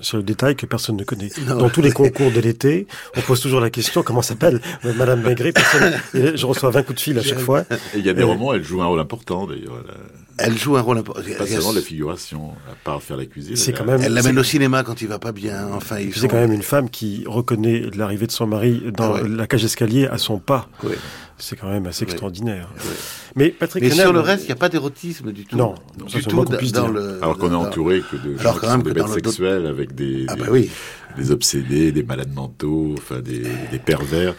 c'est 0.00 0.16
le 0.16 0.24
détail 0.24 0.56
que 0.56 0.66
personne 0.66 0.96
ne 0.96 1.04
connaît. 1.04 1.28
Non. 1.46 1.58
Dans 1.58 1.70
tous 1.70 1.80
les 1.80 1.92
concours 1.92 2.32
de 2.32 2.40
l'été, 2.40 2.88
on 3.16 3.20
pose 3.20 3.40
toujours 3.40 3.60
la 3.60 3.70
question 3.70 4.02
comment 4.02 4.22
s'appelle 4.22 4.60
euh, 4.84 4.92
Madame 4.94 5.22
Maigret? 5.22 5.52
Personne- 5.52 5.92
je 6.12 6.46
reçois 6.46 6.70
20 6.70 6.82
coups 6.82 6.96
de 6.96 7.00
fil 7.00 7.18
à 7.18 7.22
chaque 7.22 7.38
fois. 7.38 7.60
Et 7.94 7.98
il 7.98 8.04
y 8.06 8.10
a 8.10 8.12
des 8.12 8.22
Euh, 8.22 8.26
romans, 8.26 8.52
elle 8.52 8.64
joue 8.64 8.82
un 8.82 8.86
rôle 8.86 8.98
important 9.00 9.46
d'ailleurs. 9.46 9.84
Elle 9.84 9.90
a- 9.90 10.48
elle 10.48 10.58
joue 10.58 10.76
un 10.76 10.80
rôle 10.80 10.98
important. 10.98 11.20
Pas 11.38 11.46
seulement 11.46 11.72
la 11.72 11.80
figuration, 11.82 12.50
à 12.68 12.74
part 12.82 13.00
faire 13.02 13.16
la 13.16 13.26
cuisine. 13.26 13.54
C'est 13.56 13.72
quand 13.72 13.84
même. 13.84 14.00
Elle 14.02 14.14
l'amène 14.14 14.38
au 14.38 14.42
cinéma 14.44 14.82
quand 14.82 15.00
il 15.02 15.06
va 15.08 15.18
pas 15.20 15.32
bien. 15.32 15.68
Enfin, 15.72 15.96
C'est 16.12 16.20
sont- 16.20 16.28
quand 16.28 16.40
même 16.40 16.52
une 16.52 16.62
femme 16.62 16.90
qui 16.90 17.22
reconnaît 17.26 17.84
l'arrivée 17.94 18.26
de 18.26 18.32
son 18.32 18.46
mari 18.48 18.82
dans 18.96 19.14
Ah 19.14 19.22
ouais. 19.22 19.28
la 19.28 19.46
cage 19.46 19.62
d'escalier 19.62 20.06
à 20.08 20.18
son 20.18 20.38
pas. 20.38 20.68
Ouais. 20.82 20.96
C'est 21.40 21.56
quand 21.56 21.68
même 21.70 21.86
assez 21.86 22.04
extraordinaire. 22.04 22.68
Ouais. 22.76 22.90
Mais 23.36 23.48
Patrick 23.50 23.82
Mais 23.82 23.90
sur 23.90 24.12
le 24.12 24.20
reste, 24.20 24.44
il 24.44 24.46
n'y 24.46 24.52
a 24.52 24.56
pas 24.56 24.68
d'érotisme 24.68 25.32
du 25.32 25.44
tout. 25.44 25.56
Non, 25.56 25.74
du 26.06 26.22
tout 26.22 26.36
qu'on 26.36 26.44
dans, 26.44 26.88
le. 26.88 27.18
Alors 27.22 27.38
qu'on 27.38 27.50
est 27.52 27.54
entouré 27.56 28.02
que 28.10 28.16
de 28.16 28.36
gens 28.38 28.54
qui 28.54 28.66
sont 28.66 28.78
des 28.78 28.92
bêtes 28.92 29.08
sexuelles 29.08 29.66
avec 29.66 29.94
des, 29.94 30.26
Ah 30.28 30.36
bah 30.36 30.46
oui. 30.50 30.70
des 31.16 31.30
obsédés, 31.30 31.92
des 31.92 32.02
malades 32.02 32.32
mentaux, 32.34 32.94
enfin 32.98 33.20
des, 33.20 33.42
des 33.70 33.78
pervers. 33.78 34.34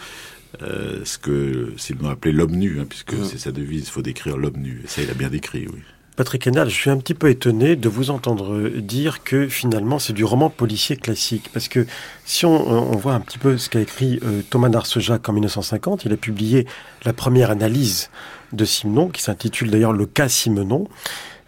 Euh, 0.60 1.00
ce 1.04 1.16
que 1.16 1.72
Simon 1.78 2.10
appelait 2.10 2.32
l'homme 2.32 2.52
nu, 2.52 2.78
hein, 2.78 2.84
puisque 2.88 3.14
Mm. 3.14 3.24
c'est 3.24 3.38
sa 3.38 3.52
devise, 3.52 3.84
il 3.86 3.90
faut 3.90 4.02
décrire 4.02 4.36
l'homme 4.36 4.58
nu. 4.58 4.82
Et 4.84 4.86
ça, 4.86 5.00
il 5.02 5.10
a 5.10 5.14
bien 5.14 5.30
décrit, 5.30 5.66
oui. 5.66 5.80
Patrick 6.16 6.46
Henal, 6.46 6.68
je 6.68 6.74
suis 6.74 6.90
un 6.90 6.98
petit 6.98 7.14
peu 7.14 7.30
étonné 7.30 7.74
de 7.74 7.88
vous 7.88 8.10
entendre 8.10 8.68
dire 8.68 9.22
que 9.24 9.48
finalement 9.48 9.98
c'est 9.98 10.12
du 10.12 10.24
roman 10.24 10.50
policier 10.50 10.96
classique. 10.96 11.48
Parce 11.54 11.68
que 11.68 11.86
si 12.26 12.44
on, 12.44 12.52
on 12.70 12.96
voit 12.96 13.14
un 13.14 13.20
petit 13.20 13.38
peu 13.38 13.56
ce 13.56 13.70
qu'a 13.70 13.80
écrit 13.80 14.20
euh, 14.22 14.42
Thomas 14.50 14.68
Narcejac 14.68 15.26
en 15.28 15.32
1950, 15.32 16.04
il 16.04 16.12
a 16.12 16.16
publié 16.18 16.66
la 17.04 17.12
première 17.14 17.50
analyse 17.50 18.10
de 18.52 18.64
Simenon, 18.66 19.08
qui 19.08 19.22
s'intitule 19.22 19.70
d'ailleurs 19.70 19.92
Le 19.94 20.04
cas 20.06 20.28
Simenon. 20.28 20.86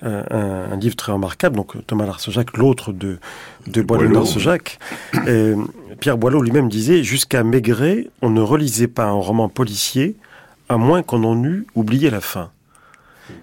Un, 0.03 0.25
un- 0.31 0.73
un 0.73 0.77
livre 0.77 0.97
très 0.97 1.13
remarquable, 1.13 1.57
donc 1.57 1.75
Thomas 1.87 2.05
Narcejac, 2.07 2.57
l'autre 2.59 2.93
de, 2.93 3.19
de 3.67 3.81
Boileau 3.83 4.09
Narcejac. 4.15 4.79
Euh, 5.29 5.57
Pierre 6.01 6.19
Boileau 6.19 6.43
lui-même 6.43 6.69
disait 6.69 7.03
Jusqu'à 7.03 7.43
Maigret, 7.45 8.09
on 8.23 8.29
ne 8.31 8.41
relisait 8.41 8.89
pas 8.89 9.05
un 9.05 9.13
roman 9.13 9.49
policier 9.49 10.17
à 10.69 10.77
moins 10.79 11.03
qu'on 11.03 11.25
en 11.25 11.43
eût 11.45 11.67
oublié 11.75 12.09
la 12.11 12.21
fin. 12.21 12.51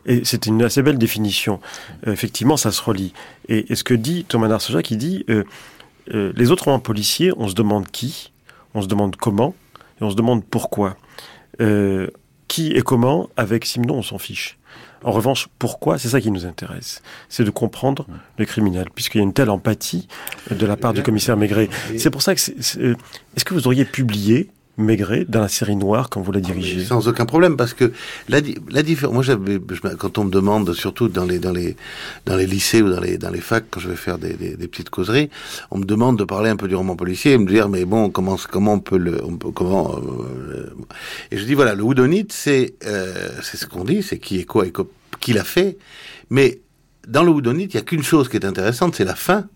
Et 0.06 0.22
c'est 0.24 0.46
une 0.46 0.62
assez 0.64 0.82
belle 0.82 0.98
définition. 0.98 1.60
Euh, 2.08 2.12
effectivement, 2.12 2.58
ça 2.58 2.72
se 2.72 2.82
relie. 2.82 3.14
Et, 3.48 3.72
et 3.72 3.76
ce 3.76 3.84
que 3.84 3.94
dit 3.94 4.26
Thomas 4.26 4.48
Narcejac, 4.48 4.92
il 4.92 4.98
dit 4.98 5.26
euh, 5.30 5.44
euh, 6.14 6.34
les 6.36 6.52
autres 6.52 6.78
policiers, 6.78 7.32
on 7.38 7.48
se 7.48 7.56
demande 7.56 7.90
qui, 7.90 8.32
on 8.74 8.82
se 8.82 8.88
demande 8.88 9.16
comment, 9.16 9.56
et 10.00 10.04
on 10.04 10.10
se 10.10 10.16
demande 10.16 10.44
pourquoi. 10.46 10.98
Qui 12.48 12.72
et 12.72 12.82
comment, 12.82 13.30
avec 13.38 13.66
Simon, 13.66 13.98
on 13.98 14.02
s'en 14.02 14.18
fiche. 14.18 14.58
En 15.04 15.12
revanche, 15.12 15.48
pourquoi, 15.58 15.98
c'est 15.98 16.10
ça 16.10 16.20
qui 16.20 16.32
nous 16.32 16.46
intéresse. 16.46 17.02
C'est 17.30 17.44
de 17.44 17.50
comprendre 17.50 18.08
le 18.38 18.46
criminel, 18.46 18.88
puisqu'il 18.94 19.20
y 19.20 19.22
a 19.22 19.24
une 19.24 19.34
telle 19.34 19.50
empathie 19.50 20.08
de 20.50 20.66
la 20.66 20.76
part 20.76 20.94
du 20.94 21.04
commissaire 21.04 21.38
Maigret. 21.38 21.70
C'est 21.98 22.10
pour 22.10 22.22
ça 22.22 22.36
que 22.36 22.42
Est-ce 22.42 23.46
que 23.46 23.54
vous 23.54 23.68
auriez 23.68 23.86
publié 23.86 24.50
Maigret 24.82 25.26
dans 25.28 25.42
la 25.42 25.48
série 25.48 25.76
Noire 25.76 26.10
quand 26.10 26.22
vous 26.22 26.32
la 26.32 26.40
dirigez 26.40 26.84
Sans 26.84 27.08
aucun 27.08 27.26
problème, 27.26 27.58
parce 27.58 27.74
que 27.74 27.92
la, 28.30 28.40
la 28.70 28.84
différence. 28.84 29.14
Moi, 29.14 29.24
je 29.24 29.34
quand 29.96 30.18
on 30.18 30.26
me 30.26 30.32
demande, 30.32 30.74
surtout 30.74 31.08
dans 31.08 31.26
les 31.26 31.40
dans 31.40 31.52
les 31.52 31.76
dans 32.26 32.36
les 32.36 32.48
lycées 32.48 32.82
ou 32.82 32.90
dans 32.90 33.00
les 33.00 33.18
dans 33.18 33.30
les 33.30 33.42
facs, 33.42 33.66
quand 33.70 33.80
je 33.80 33.90
vais 33.90 33.96
faire 33.96 34.18
des, 34.18 34.34
des, 34.34 34.56
des 34.56 34.68
petites 34.68 34.90
causeries, 34.90 35.30
on 35.72 35.78
me 35.78 35.86
demande 35.86 36.18
de 36.18 36.24
parler 36.24 36.50
un 36.50 36.56
peu 36.56 36.68
du 36.68 36.76
roman 36.76 36.96
policier 36.96 37.34
et 37.34 37.38
me 37.38 37.48
dire, 37.48 37.70
mais 37.70 37.86
bon, 37.86 38.10
comment 38.10 38.38
comment 38.50 38.74
on 38.74 38.80
peut 38.80 38.98
le, 38.98 39.24
on 39.24 39.38
peut, 39.38 39.52
comment 39.52 39.96
euh, 39.98 40.74
Et 41.32 41.38
je 41.38 41.46
dis 41.46 41.54
voilà, 41.54 41.76
le 41.76 41.84
houdonite, 41.84 42.34
c'est 42.34 42.76
euh, 42.86 43.30
c'est 43.42 43.58
ce 43.58 43.66
qu'on 43.66 43.84
dit, 43.84 44.04
c'est 44.04 44.20
qui 44.20 44.40
est 44.40 44.46
quoi 44.46 44.66
et 44.66 44.74
qui 45.20 45.34
l'a 45.34 45.44
fait, 45.44 45.78
mais 46.30 46.60
dans 47.08 47.24
le 47.24 47.32
houdonite, 47.32 47.74
il 47.74 47.78
y 47.78 47.80
a 47.80 47.84
qu'une 47.84 48.04
chose 48.04 48.30
qui 48.30 48.38
est 48.38 48.46
intéressante, 48.46 48.96
c'est 48.96 49.06
la 49.06 49.16
fin 49.16 49.48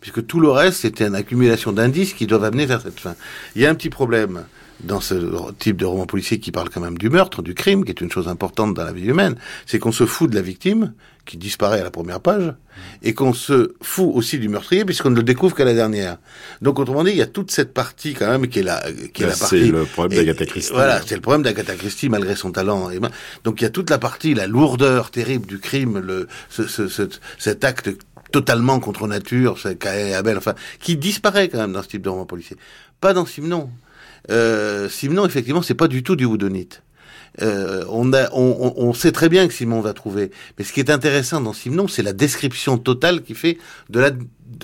puisque 0.00 0.26
tout 0.26 0.40
le 0.40 0.50
reste, 0.50 0.80
c'était 0.80 1.06
une 1.06 1.14
accumulation 1.14 1.72
d'indices 1.72 2.12
qui 2.14 2.26
doivent 2.26 2.44
amener 2.44 2.66
vers 2.66 2.80
cette 2.82 3.00
fin. 3.00 3.14
Il 3.56 3.62
y 3.62 3.66
a 3.66 3.70
un 3.70 3.74
petit 3.74 3.90
problème 3.90 4.44
dans 4.84 5.00
ce 5.00 5.14
type 5.58 5.76
de 5.76 5.84
roman 5.84 6.06
policier 6.06 6.38
qui 6.38 6.52
parle 6.52 6.68
quand 6.70 6.80
même 6.80 6.98
du 6.98 7.10
meurtre, 7.10 7.42
du 7.42 7.52
crime, 7.52 7.84
qui 7.84 7.90
est 7.90 8.00
une 8.00 8.12
chose 8.12 8.28
importante 8.28 8.74
dans 8.74 8.84
la 8.84 8.92
vie 8.92 9.06
humaine, 9.06 9.34
c'est 9.66 9.80
qu'on 9.80 9.90
se 9.90 10.06
fout 10.06 10.30
de 10.30 10.36
la 10.36 10.40
victime, 10.42 10.92
qui 11.26 11.36
disparaît 11.36 11.80
à 11.80 11.84
la 11.84 11.90
première 11.90 12.20
page, 12.20 12.54
et 13.02 13.12
qu'on 13.12 13.32
se 13.32 13.72
fout 13.82 14.08
aussi 14.14 14.38
du 14.38 14.48
meurtrier, 14.48 14.84
puisqu'on 14.84 15.10
ne 15.10 15.16
le 15.16 15.24
découvre 15.24 15.56
qu'à 15.56 15.64
la 15.64 15.74
dernière. 15.74 16.18
Donc, 16.62 16.78
autrement 16.78 17.02
dit, 17.02 17.10
il 17.10 17.16
y 17.16 17.22
a 17.22 17.26
toute 17.26 17.50
cette 17.50 17.74
partie 17.74 18.14
quand 18.14 18.28
même 18.30 18.46
qui 18.46 18.60
est 18.60 18.62
la, 18.62 18.80
qui 19.12 19.24
est 19.24 19.26
Là, 19.26 19.32
la 19.32 19.34
c'est 19.34 19.40
partie... 19.40 19.70
le 19.72 19.84
problème 19.84 20.16
d'Agatha 20.16 20.46
Christie. 20.46 20.72
Voilà, 20.72 21.00
c'est 21.04 21.16
le 21.16 21.20
problème 21.20 21.42
d'Agatha 21.42 21.74
Christie 21.74 22.08
malgré 22.08 22.36
son 22.36 22.52
talent. 22.52 22.88
Et 22.90 23.00
ben- 23.00 23.10
Donc 23.42 23.60
il 23.60 23.64
y 23.64 23.66
a 23.66 23.70
toute 23.70 23.90
la 23.90 23.98
partie, 23.98 24.32
la 24.32 24.46
lourdeur 24.46 25.10
terrible 25.10 25.46
du 25.46 25.58
crime, 25.58 25.98
le, 25.98 26.28
ce, 26.50 26.68
ce- 26.68 26.86
ce- 26.86 27.02
cet 27.36 27.64
acte 27.64 27.90
totalement 28.32 28.80
contre 28.80 29.06
nature, 29.06 29.58
c'est 29.58 29.84
et 29.84 30.14
Abel, 30.14 30.36
enfin, 30.36 30.54
qui 30.80 30.96
disparaît 30.96 31.48
quand 31.48 31.58
même 31.58 31.72
dans 31.72 31.82
ce 31.82 31.88
type 31.88 32.02
de 32.02 32.08
roman 32.08 32.26
policier. 32.26 32.56
Pas 33.00 33.14
dans 33.14 33.26
Simon. 33.26 33.70
Euh, 34.30 34.88
Simon, 34.88 35.24
effectivement, 35.26 35.62
c'est 35.62 35.74
pas 35.74 35.88
du 35.88 36.02
tout 36.02 36.16
du 36.16 36.24
houdonite. 36.24 36.82
Euh, 37.40 37.84
on, 37.88 38.12
a, 38.12 38.28
on, 38.32 38.74
on 38.76 38.92
sait 38.92 39.12
très 39.12 39.28
bien 39.28 39.46
que 39.46 39.54
Simon 39.54 39.80
va 39.80 39.92
trouver. 39.92 40.30
Mais 40.58 40.64
ce 40.64 40.72
qui 40.72 40.80
est 40.80 40.90
intéressant 40.90 41.40
dans 41.40 41.52
Simon, 41.52 41.86
c'est 41.86 42.02
la 42.02 42.12
description 42.12 42.78
totale 42.78 43.22
qu'il 43.22 43.36
fait 43.36 43.58
de 43.90 44.00
la 44.00 44.10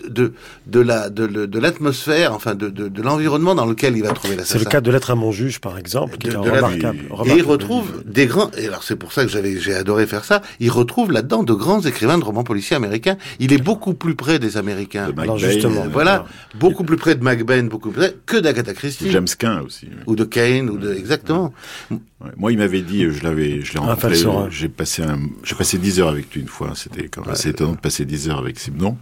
de 0.08 0.32
de 0.66 0.80
la 0.80 1.10
de, 1.10 1.26
de 1.26 1.58
l'atmosphère, 1.58 2.32
enfin 2.32 2.54
de, 2.54 2.68
de, 2.68 2.88
de 2.88 3.02
l'environnement 3.02 3.54
dans 3.54 3.66
lequel 3.66 3.96
il 3.96 4.02
va 4.02 4.12
trouver 4.12 4.34
l'assassin. 4.36 4.58
C'est 4.58 4.64
le 4.64 4.70
cas 4.70 4.80
de 4.80 4.90
Lettre 4.90 5.10
à 5.10 5.14
mon 5.14 5.30
juge, 5.30 5.60
par 5.60 5.78
exemple, 5.78 6.16
qui 6.18 6.28
De- 6.28 6.32
est 6.32 6.34
la- 6.36 6.40
remarquable. 6.40 6.98
Et 6.98 7.12
remarquable 7.12 7.38
il 7.38 7.42
retrouve 7.44 8.02
des 8.06 8.26
grands, 8.26 8.50
et 8.56 8.66
alors 8.66 8.82
c'est 8.82 8.96
pour 8.96 9.12
ça 9.12 9.24
que 9.24 9.30
j'avais, 9.30 9.58
j'ai 9.60 9.74
adoré 9.74 10.06
faire 10.06 10.24
ça, 10.24 10.42
il 10.60 10.70
retrouve 10.70 11.12
là-dedans 11.12 11.42
de 11.42 11.52
grands 11.52 11.80
écrivains 11.82 12.18
de 12.18 12.24
romans 12.24 12.44
policiers 12.44 12.76
américains. 12.76 13.16
Il 13.40 13.52
est 13.52 13.62
beaucoup 13.62 13.94
plus 13.94 14.14
près 14.14 14.38
des 14.38 14.56
Américains. 14.56 15.10
De 15.10 15.20
Alors 15.20 15.38
justement, 15.38 15.82
euh, 15.84 15.88
Voilà, 15.92 16.24
beaucoup 16.58 16.84
plus 16.84 16.96
près 16.96 17.14
de 17.14 17.22
McBain, 17.22 17.64
beaucoup 17.64 17.90
plus 17.90 18.00
près 18.00 18.16
que 18.26 18.36
d'Agatha 18.38 18.72
Christie. 18.74 19.10
James 19.10 19.26
Quinn 19.38 19.60
aussi. 19.60 19.86
oui. 19.90 19.96
Ou 20.06 20.16
de 20.16 20.24
Kane, 20.24 20.70
ou 20.70 20.78
de, 20.78 20.92
exactement. 20.94 21.52
Ouais. 21.90 21.98
Moi, 22.38 22.52
il 22.52 22.58
m'avait 22.58 22.80
dit, 22.80 23.06
je 23.10 23.22
l'avais, 23.22 23.60
je 23.62 23.74
l'ai 23.74 23.78
rencontré, 23.80 24.14
j'ai 24.50 24.68
passé 24.68 25.02
un, 25.02 25.18
j'ai 25.42 25.54
passé 25.54 25.76
10 25.78 26.00
heures 26.00 26.08
avec 26.08 26.32
lui 26.32 26.40
une 26.40 26.48
fois. 26.48 26.72
C'était 26.74 27.08
quand 27.08 27.20
même 27.22 27.30
assez 27.30 27.50
étonnant 27.50 27.72
de 27.72 27.78
passer 27.78 28.04
10 28.06 28.30
heures 28.30 28.38
avec 28.38 28.58
Simon, 28.58 28.96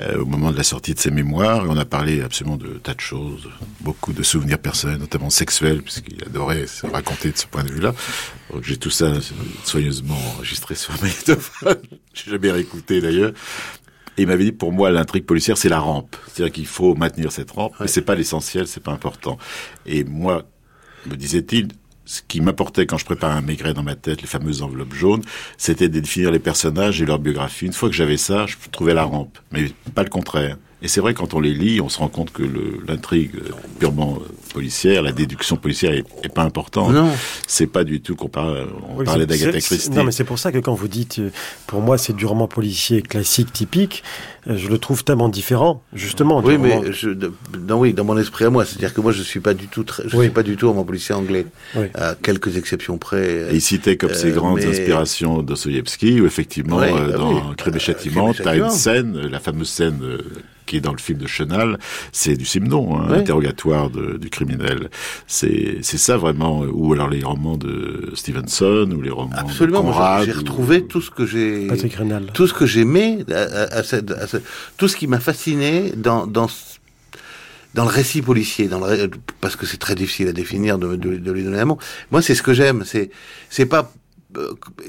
euh, 0.00 0.20
au 0.20 0.26
moment 0.26 0.50
de 0.50 0.56
la 0.56 0.62
sortie 0.62 0.94
de 0.94 0.98
ses 0.98 1.10
mémoires. 1.10 1.64
Et 1.64 1.68
on 1.68 1.76
a 1.76 1.84
parlé 1.84 2.22
absolument 2.22 2.56
de 2.56 2.74
tas 2.74 2.94
de 2.94 3.00
choses, 3.00 3.48
beaucoup 3.80 4.12
de 4.12 4.22
souvenirs 4.22 4.58
personnels, 4.58 4.98
notamment 4.98 5.30
sexuels, 5.30 5.82
puisqu'il 5.82 6.22
adorait 6.24 6.66
se 6.66 6.86
raconter 6.86 7.30
de 7.30 7.36
ce 7.36 7.46
point 7.46 7.64
de 7.64 7.70
vue-là. 7.70 7.94
J'ai 8.62 8.76
tout 8.76 8.90
ça 8.90 9.12
soigneusement 9.64 10.18
enregistré 10.34 10.74
sur 10.74 10.92
un 10.94 10.98
magnétophone. 11.02 11.78
j'ai 12.14 12.30
jamais 12.30 12.50
réécouté 12.50 13.00
d'ailleurs. 13.00 13.32
Et 14.18 14.22
il 14.22 14.28
m'avait 14.28 14.44
dit, 14.44 14.52
pour 14.52 14.72
moi, 14.72 14.90
l'intrigue 14.90 15.26
policière, 15.26 15.58
c'est 15.58 15.68
la 15.68 15.78
rampe. 15.78 16.16
C'est-à-dire 16.26 16.52
qu'il 16.52 16.66
faut 16.66 16.94
maintenir 16.94 17.32
cette 17.32 17.50
rampe, 17.50 17.74
mais 17.80 17.86
c'est 17.86 18.02
pas 18.02 18.14
l'essentiel, 18.14 18.66
c'est 18.66 18.82
pas 18.82 18.92
important. 18.92 19.36
Et 19.84 20.04
moi, 20.04 20.44
me 21.06 21.16
disait-il, 21.16 21.68
ce 22.06 22.22
qui 22.26 22.40
m'apportait 22.40 22.86
quand 22.86 22.96
je 22.96 23.04
préparais 23.04 23.34
un 23.34 23.42
maigret 23.42 23.74
dans 23.74 23.82
ma 23.82 23.96
tête, 23.96 24.22
les 24.22 24.28
fameuses 24.28 24.62
enveloppes 24.62 24.94
jaunes, 24.94 25.22
c'était 25.58 25.88
de 25.88 26.00
définir 26.00 26.30
les 26.30 26.38
personnages 26.38 27.02
et 27.02 27.04
leur 27.04 27.18
biographie. 27.18 27.66
Une 27.66 27.72
fois 27.72 27.90
que 27.90 27.94
j'avais 27.94 28.16
ça, 28.16 28.46
je 28.46 28.56
trouvais 28.70 28.94
la 28.94 29.04
rampe, 29.04 29.38
mais 29.52 29.70
pas 29.94 30.04
le 30.04 30.08
contraire. 30.08 30.56
Et 30.82 30.88
c'est 30.88 31.00
vrai, 31.00 31.14
quand 31.14 31.32
on 31.32 31.40
les 31.40 31.54
lit, 31.54 31.80
on 31.80 31.88
se 31.88 31.98
rend 31.98 32.08
compte 32.08 32.32
que 32.32 32.42
l'intrigue 32.86 33.32
purement 33.78 34.18
policière, 34.52 35.02
la 35.02 35.12
déduction 35.12 35.56
policière 35.56 35.92
est, 35.92 36.32
pas 36.32 36.42
importante. 36.42 36.92
Non. 36.92 37.10
C'est 37.46 37.66
pas 37.66 37.84
du 37.84 38.00
tout 38.00 38.14
qu'on 38.14 38.28
parle, 38.28 38.68
on 38.90 39.02
parlait 39.04 39.26
d'Agatha 39.26 39.58
Christie. 39.60 39.90
Non, 39.90 40.04
mais 40.04 40.12
c'est 40.12 40.24
pour 40.24 40.38
ça 40.38 40.52
que 40.52 40.58
quand 40.58 40.74
vous 40.74 40.88
dites, 40.88 41.18
euh, 41.18 41.30
pour 41.66 41.80
moi, 41.80 41.96
c'est 41.96 42.14
du 42.14 42.26
roman 42.26 42.46
policier 42.46 43.00
classique, 43.00 43.52
typique, 43.52 44.02
euh, 44.48 44.56
je 44.56 44.68
le 44.68 44.78
trouve 44.78 45.02
tellement 45.02 45.30
différent, 45.30 45.82
justement. 45.94 46.40
Oui, 46.44 46.58
mais 46.58 46.92
je, 46.92 47.10
dans, 47.10 47.78
oui, 47.78 47.94
dans 47.94 48.04
mon 48.04 48.18
esprit 48.18 48.44
à 48.44 48.50
moi, 48.50 48.64
c'est-à-dire 48.64 48.92
que 48.92 49.00
moi, 49.00 49.12
je 49.12 49.22
suis 49.22 49.40
pas 49.40 49.54
du 49.54 49.68
tout, 49.68 49.84
très, 49.84 50.02
je 50.08 50.16
suis 50.16 50.30
pas 50.30 50.42
du 50.42 50.56
tout 50.56 50.68
roman 50.68 50.84
policier 50.84 51.14
anglais, 51.14 51.46
à 51.94 52.14
quelques 52.14 52.56
exceptions 52.58 52.98
près. 52.98 53.48
Et 53.50 53.54
il 53.54 53.62
citait 53.62 53.96
comme 53.96 54.14
ses 54.14 54.30
euh, 54.30 54.34
grandes 54.34 54.60
inspirations 54.60 55.42
Dostoïevski, 55.42 56.20
où 56.20 56.26
effectivement, 56.26 56.78
bah 56.78 57.12
dans 57.16 57.54
Crime 57.54 57.76
et 57.76 57.78
Châtiment, 57.78 58.32
tu 58.34 58.46
as 58.46 58.56
une 58.56 58.70
scène, 58.70 59.18
la 59.28 59.40
fameuse 59.40 59.70
scène 59.70 60.00
qui 60.66 60.76
est 60.76 60.80
dans 60.80 60.92
le 60.92 60.98
film 60.98 61.18
de 61.18 61.26
Chenal, 61.26 61.78
c'est 62.12 62.36
du 62.36 62.44
Simon, 62.44 62.98
hein, 63.00 63.12
interrogatoire 63.12 63.90
du 63.90 64.30
criminel. 64.30 64.90
C'est 65.26 65.78
c'est 65.82 65.98
ça 65.98 66.16
vraiment, 66.16 66.60
ou 66.60 66.92
alors 66.92 67.08
les 67.08 67.24
romans 67.24 67.56
de 67.56 68.12
Stevenson 68.14 68.90
ou 68.94 69.00
les 69.00 69.10
romans 69.10 69.36
Absolument, 69.36 69.80
de 69.80 69.86
Conrad. 69.86 70.26
J'ai 70.26 70.32
retrouvé 70.32 70.84
tout 70.84 71.00
ce 71.00 71.10
que 71.10 71.24
j'ai, 71.26 71.68
tout 72.34 72.46
ce 72.46 72.54
que 72.54 72.66
j'aimais, 72.66 73.24
à, 73.32 73.78
à, 73.78 73.82
tout 74.76 74.88
ce 74.88 74.96
qui 74.96 75.06
m'a 75.06 75.20
fasciné 75.20 75.92
dans 75.96 76.26
dans 76.26 76.48
dans 77.74 77.84
le 77.84 77.90
récit 77.90 78.22
policier, 78.22 78.68
dans 78.68 78.80
le, 78.80 79.10
parce 79.40 79.54
que 79.54 79.66
c'est 79.66 79.76
très 79.76 79.94
difficile 79.94 80.28
à 80.28 80.32
définir 80.32 80.78
de, 80.78 80.96
de, 80.96 81.16
de 81.16 81.32
lui 81.32 81.44
donner 81.44 81.60
un 81.60 81.66
mot. 81.66 81.78
Moi, 82.10 82.22
c'est 82.22 82.34
ce 82.34 82.42
que 82.42 82.54
j'aime. 82.54 82.84
C'est 82.86 83.10
c'est 83.50 83.66
pas 83.66 83.82
euh, 83.82 84.05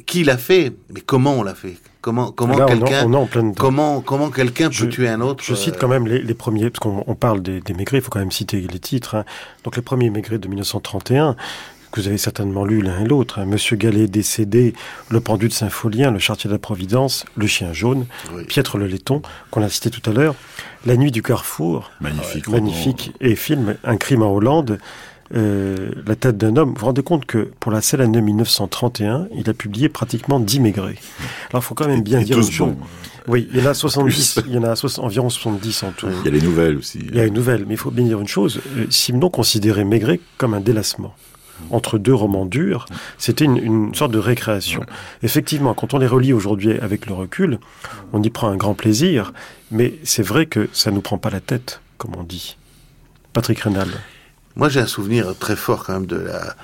qui 0.05 0.23
l'a 0.23 0.37
fait, 0.37 0.73
mais 0.93 1.01
comment 1.01 1.33
on 1.33 1.43
l'a 1.43 1.55
fait? 1.55 1.77
Comment 2.01 2.31
comment 2.31 2.65
quelqu'un 2.65 3.09
comment 3.57 4.01
comment 4.01 4.29
quelqu'un 4.29 4.69
peut 4.69 4.87
tuer 4.87 5.09
un 5.09 5.19
autre 5.21 5.43
Je 5.43 5.55
cite 5.55 5.75
euh, 5.75 5.77
quand 5.79 5.87
même 5.87 6.07
les, 6.07 6.33
premiers 6.33 6.69
parce 6.69 6.79
qu'on 6.79 7.15
parle 7.15 7.41
des, 7.41 7.59
des 7.59 7.73
maigrés, 7.73 7.97
il 7.97 8.03
faut 8.03 8.11
quand 8.11 8.19
même 8.19 8.31
citer 8.31 8.61
les 8.61 8.79
titres. 8.79 9.15
Hein. 9.15 9.25
Donc 9.63 9.75
les 9.75 9.81
premiers 9.81 10.09
maigrés 10.09 10.37
de 10.37 10.47
1931 10.47 11.35
que 11.91 12.01
vous 12.01 12.07
avez 12.07 12.17
certainement 12.17 12.65
lu 12.65 12.81
l'un 12.81 12.99
et 12.99 13.07
l'autre. 13.07 13.39
Hein. 13.39 13.45
Monsieur 13.45 13.75
Gallet 13.75 14.07
décédé, 14.07 14.73
Le 15.09 15.21
pendu 15.21 15.47
de 15.47 15.53
Saint-Folien, 15.53 16.11
Le 16.11 16.19
chartier 16.19 16.47
de 16.47 16.53
la 16.53 16.59
Providence, 16.59 17.25
Le 17.35 17.47
chien 17.47 17.73
jaune, 17.73 18.05
Piètre 18.47 18.77
le 18.77 18.87
laiton, 18.87 19.21
qu'on 19.51 19.61
a 19.61 19.69
cité 19.69 19.89
tout 19.89 20.07
à 20.09 20.13
l'heure, 20.13 20.35
La 20.85 20.97
nuit 20.97 21.11
du 21.11 21.21
carrefour, 21.21 21.91
magnifique, 22.01 22.47
magnifique, 22.47 23.13
et 23.21 23.35
film 23.35 23.77
Un 23.83 23.97
crime 23.97 24.21
en 24.21 24.33
Hollande, 24.33 24.79
euh, 25.35 25.91
la 26.05 26.15
tête 26.15 26.37
d'un 26.37 26.55
homme. 26.55 26.69
Vous 26.69 26.79
vous 26.79 26.85
rendez 26.85 27.03
compte 27.03 27.25
que 27.25 27.49
pour 27.59 27.71
la 27.71 27.81
seule 27.81 28.01
année 28.01 28.21
1931, 28.21 29.27
il 29.35 29.49
a 29.49 29.53
publié 29.53 29.89
pratiquement 29.89 30.39
10 30.39 30.59
maigrés. 30.59 30.97
Alors 31.49 31.61
il 31.63 31.65
faut 31.65 31.75
quand 31.75 31.87
même 31.87 32.01
bien 32.01 32.21
dire. 32.21 32.39
Oui, 33.27 33.49
il 33.51 33.59
y 33.59 33.61
en 33.61 33.69
a 33.69 33.73
70, 33.73 34.39
il 34.47 34.53
y 34.53 34.57
en 34.57 34.63
a 34.63 34.73
environ 34.99 35.29
70 35.29 35.83
en 35.83 35.91
tout. 35.91 36.07
Il 36.23 36.25
y 36.25 36.27
a 36.29 36.31
les 36.31 36.41
nouvelles 36.41 36.77
aussi. 36.77 36.99
Il 36.99 37.15
y 37.15 37.19
a 37.19 37.25
les 37.25 37.29
nouvelles, 37.29 37.65
mais 37.67 37.73
il 37.73 37.77
faut 37.77 37.91
bien 37.91 38.05
dire 38.05 38.21
une 38.21 38.27
chose. 38.27 38.61
Euh, 38.77 38.85
Simon 38.89 39.29
considérait 39.29 39.83
Maigret 39.83 40.21
comme 40.37 40.53
un 40.53 40.61
délassement 40.61 41.13
entre 41.71 41.97
deux 41.97 42.13
romans 42.13 42.45
durs, 42.45 42.85
c'était 43.17 43.45
une, 43.45 43.57
une, 43.57 43.95
sorte 43.95 44.11
de 44.11 44.19
récréation. 44.19 44.83
Effectivement, 45.23 45.73
quand 45.73 45.95
on 45.95 45.97
les 45.97 46.05
relit 46.07 46.31
aujourd'hui 46.31 46.77
avec 46.79 47.07
le 47.07 47.13
recul, 47.13 47.59
on 48.13 48.21
y 48.21 48.29
prend 48.29 48.49
un 48.49 48.57
grand 48.57 48.75
plaisir, 48.75 49.33
mais 49.71 49.95
c'est 50.03 50.21
vrai 50.21 50.45
que 50.45 50.69
ça 50.71 50.91
nous 50.91 51.01
prend 51.01 51.17
pas 51.17 51.31
la 51.31 51.39
tête, 51.39 51.81
comme 51.97 52.11
on 52.15 52.23
dit. 52.23 52.57
Patrick 53.33 53.59
Rénal. 53.59 53.89
Moi, 54.57 54.69
j'ai 54.69 54.79
un 54.79 54.87
souvenir 54.87 55.35
très 55.37 55.55
fort 55.55 55.85
quand 55.85 55.93
même 55.93 56.07
de 56.07 56.17
la 56.17 56.55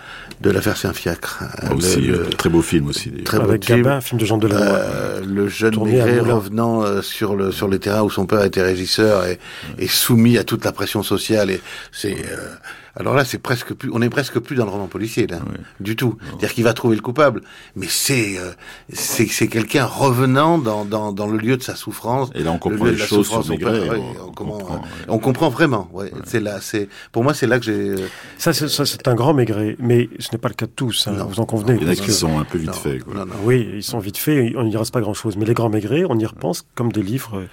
de 0.42 0.50
l'affaire 0.50 0.76
Saint-Fiacre. 0.76 1.44
aussi, 1.76 2.02
le, 2.02 2.26
très 2.26 2.50
beau 2.50 2.62
film 2.62 2.88
aussi. 2.88 3.12
Très 3.24 3.40
Avec 3.40 3.62
beau 3.62 3.76
Gabin, 3.76 4.02
film 4.02 4.20
de 4.20 4.26
Jean 4.26 4.38
Delannoy. 4.38 4.66
Euh, 4.66 5.22
le 5.24 5.48
jeune 5.48 5.82
Maigret 5.82 6.20
revenant 6.20 6.84
euh, 6.84 7.02
sur 7.02 7.36
le 7.36 7.52
sur 7.52 7.68
les 7.68 7.80
terrains 7.80 8.02
où 8.02 8.10
son 8.10 8.26
père 8.26 8.44
était 8.44 8.64
régisseur 8.64 9.26
et, 9.26 9.40
et 9.78 9.88
soumis 9.88 10.40
à 10.40 10.44
toute 10.44 10.66
la 10.66 10.72
pression 10.72 11.04
sociale. 11.04 11.52
Et 11.52 11.62
c'est 11.92 12.18
euh, 12.18 12.56
alors 12.96 13.16
là, 13.16 13.26
c'est 13.26 13.40
presque 13.40 13.74
plus, 13.74 13.90
on 13.92 14.02
est 14.04 14.10
presque 14.10 14.38
plus 14.40 14.56
dans 14.56 14.66
le 14.66 14.72
roman 14.72 14.88
policier 14.88 15.26
là, 15.26 15.40
du 15.80 15.96
tout. 15.96 16.18
C'est-à-dire 16.28 16.54
qu'il 16.54 16.64
va 16.64 16.74
trouver 16.74 16.96
le 16.96 17.02
coupable, 17.02 17.42
mais 17.76 17.88
c'est 17.90 18.38
euh, 18.38 18.52
c'est 18.92 19.48
quelqu'un 19.48 19.86
revenant 19.86 20.60
dans, 20.60 20.86
dans 20.86 21.12
dans 21.12 21.26
le 21.26 21.38
lieu 21.38 21.58
de 21.58 21.64
sa 21.64 21.76
souffrance. 21.76 22.30
Et 22.36 22.44
là, 22.44 22.52
on 22.52 22.60
comprend 22.60 22.86
les 22.86 22.98
choses 22.98 23.28
sur 23.28 23.48
Maigret. 23.48 23.90
on, 24.22 24.32
comprend, 24.32 24.82
on, 25.08 25.18
comprend, 25.18 25.50
vraiment. 25.50 25.90
Ouais, 25.92 26.12
C'est 26.26 26.40
là, 26.40 26.60
c'est 26.62 26.88
pour 27.12 27.24
moi, 27.24 27.34
c'est 27.34 27.48
là 27.48 27.58
que 27.58 27.66
j'ai. 27.66 27.74
Euh, 27.74 28.08
ça, 28.38 28.54
c'est 28.54 29.08
un 29.08 29.16
grand 29.16 29.34
Maigret, 29.34 29.76
mais 29.80 30.10
ce 30.20 30.32
n'est 30.32 30.38
pas 30.38 30.50
le 30.50 30.54
cas 30.54 30.68
de 30.68 30.72
tous. 30.72 31.08
Hein, 31.08 31.26
vous 31.28 31.40
en 31.40 31.46
convenez. 31.46 31.78
Il 31.82 31.88
y 31.88 31.90
en 31.90 31.92
a 31.92 31.96
qui 31.96 32.12
sont 32.12 32.38
un 32.38 32.46
peu 32.46 32.60
vite 32.60 32.76
faits. 32.76 33.02
Oui, 33.44 33.70
ils 33.74 33.84
sont 33.84 34.00
vite 34.00 34.18
faits. 34.18 34.54
On 34.56 34.66
n'y 34.66 34.78
reste 34.78 34.94
pas 34.94 35.02
grand-chose. 35.02 35.36
Mais 35.36 35.46
les 35.46 35.56
grands 35.56 35.70
Maigrets, 35.70 36.06
on 36.08 36.20
y 36.20 36.26
repense 36.26 36.66
comme 36.76 36.92
des 36.92 37.02
livres. 37.02 37.44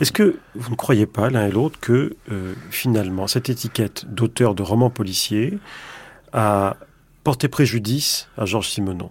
Est-ce 0.00 0.12
que 0.12 0.36
vous 0.54 0.70
ne 0.70 0.76
croyez 0.76 1.06
pas 1.06 1.30
l'un 1.30 1.46
et 1.46 1.50
l'autre 1.50 1.78
que 1.80 2.14
euh, 2.30 2.52
finalement 2.70 3.26
cette 3.26 3.48
étiquette 3.48 4.04
d'auteur 4.12 4.54
de 4.54 4.62
roman 4.62 4.81
policier 4.90 5.58
a 6.32 6.76
porté 7.24 7.48
préjudice 7.48 8.28
à 8.36 8.44
Georges 8.44 8.68
Simenon. 8.68 9.08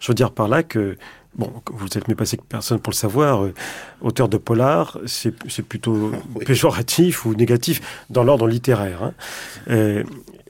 Je 0.00 0.08
veux 0.08 0.14
dire 0.14 0.32
par 0.32 0.48
là 0.48 0.62
que, 0.62 0.96
bon, 1.34 1.52
vous 1.72 1.86
êtes 1.86 2.08
mieux 2.08 2.14
passé 2.14 2.36
que 2.36 2.42
personne 2.42 2.80
pour 2.80 2.90
le 2.90 2.96
savoir, 2.96 3.44
euh, 3.44 3.54
auteur 4.00 4.28
de 4.28 4.38
polar, 4.38 4.98
c'est 5.06 5.62
plutôt 5.62 6.12
péjoratif 6.46 7.26
ou 7.26 7.34
négatif 7.34 8.04
dans 8.08 8.24
l'ordre 8.24 8.48
littéraire. 8.48 9.02
Hein. 9.02 9.14
Euh, 9.68 10.04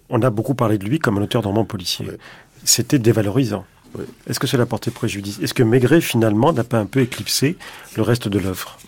on 0.08 0.22
a 0.22 0.30
beaucoup 0.30 0.54
parlé 0.54 0.78
de 0.78 0.84
lui 0.84 0.98
comme 0.98 1.18
un 1.18 1.22
auteur 1.22 1.42
de 1.42 1.48
roman 1.48 1.64
policier. 1.64 2.06
C'était 2.64 2.98
dévalorisant. 2.98 3.64
Est-ce 4.28 4.38
que 4.38 4.46
cela 4.46 4.64
a 4.64 4.66
porté 4.66 4.90
préjudice? 4.90 5.40
Est-ce 5.40 5.54
que 5.54 5.62
Maigret, 5.62 6.00
finalement, 6.00 6.52
n'a 6.52 6.64
pas 6.64 6.78
un 6.78 6.86
peu 6.86 7.00
éclipsé 7.00 7.56
le 7.96 8.02
reste 8.02 8.28
de 8.28 8.38
l'œuvre? 8.38 8.78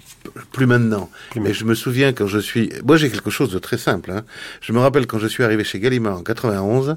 Plus 0.52 0.66
maintenant. 0.66 1.10
Mais 1.36 1.52
je 1.52 1.64
me 1.64 1.74
souviens 1.74 2.12
quand 2.12 2.26
je 2.26 2.38
suis... 2.38 2.70
Moi, 2.84 2.96
j'ai 2.96 3.10
quelque 3.10 3.30
chose 3.30 3.50
de 3.50 3.58
très 3.58 3.78
simple. 3.78 4.10
Hein. 4.10 4.24
Je 4.60 4.72
me 4.72 4.78
rappelle 4.78 5.06
quand 5.06 5.18
je 5.18 5.26
suis 5.26 5.44
arrivé 5.44 5.64
chez 5.64 5.80
Gallimard 5.80 6.18
en 6.18 6.22
91, 6.22 6.96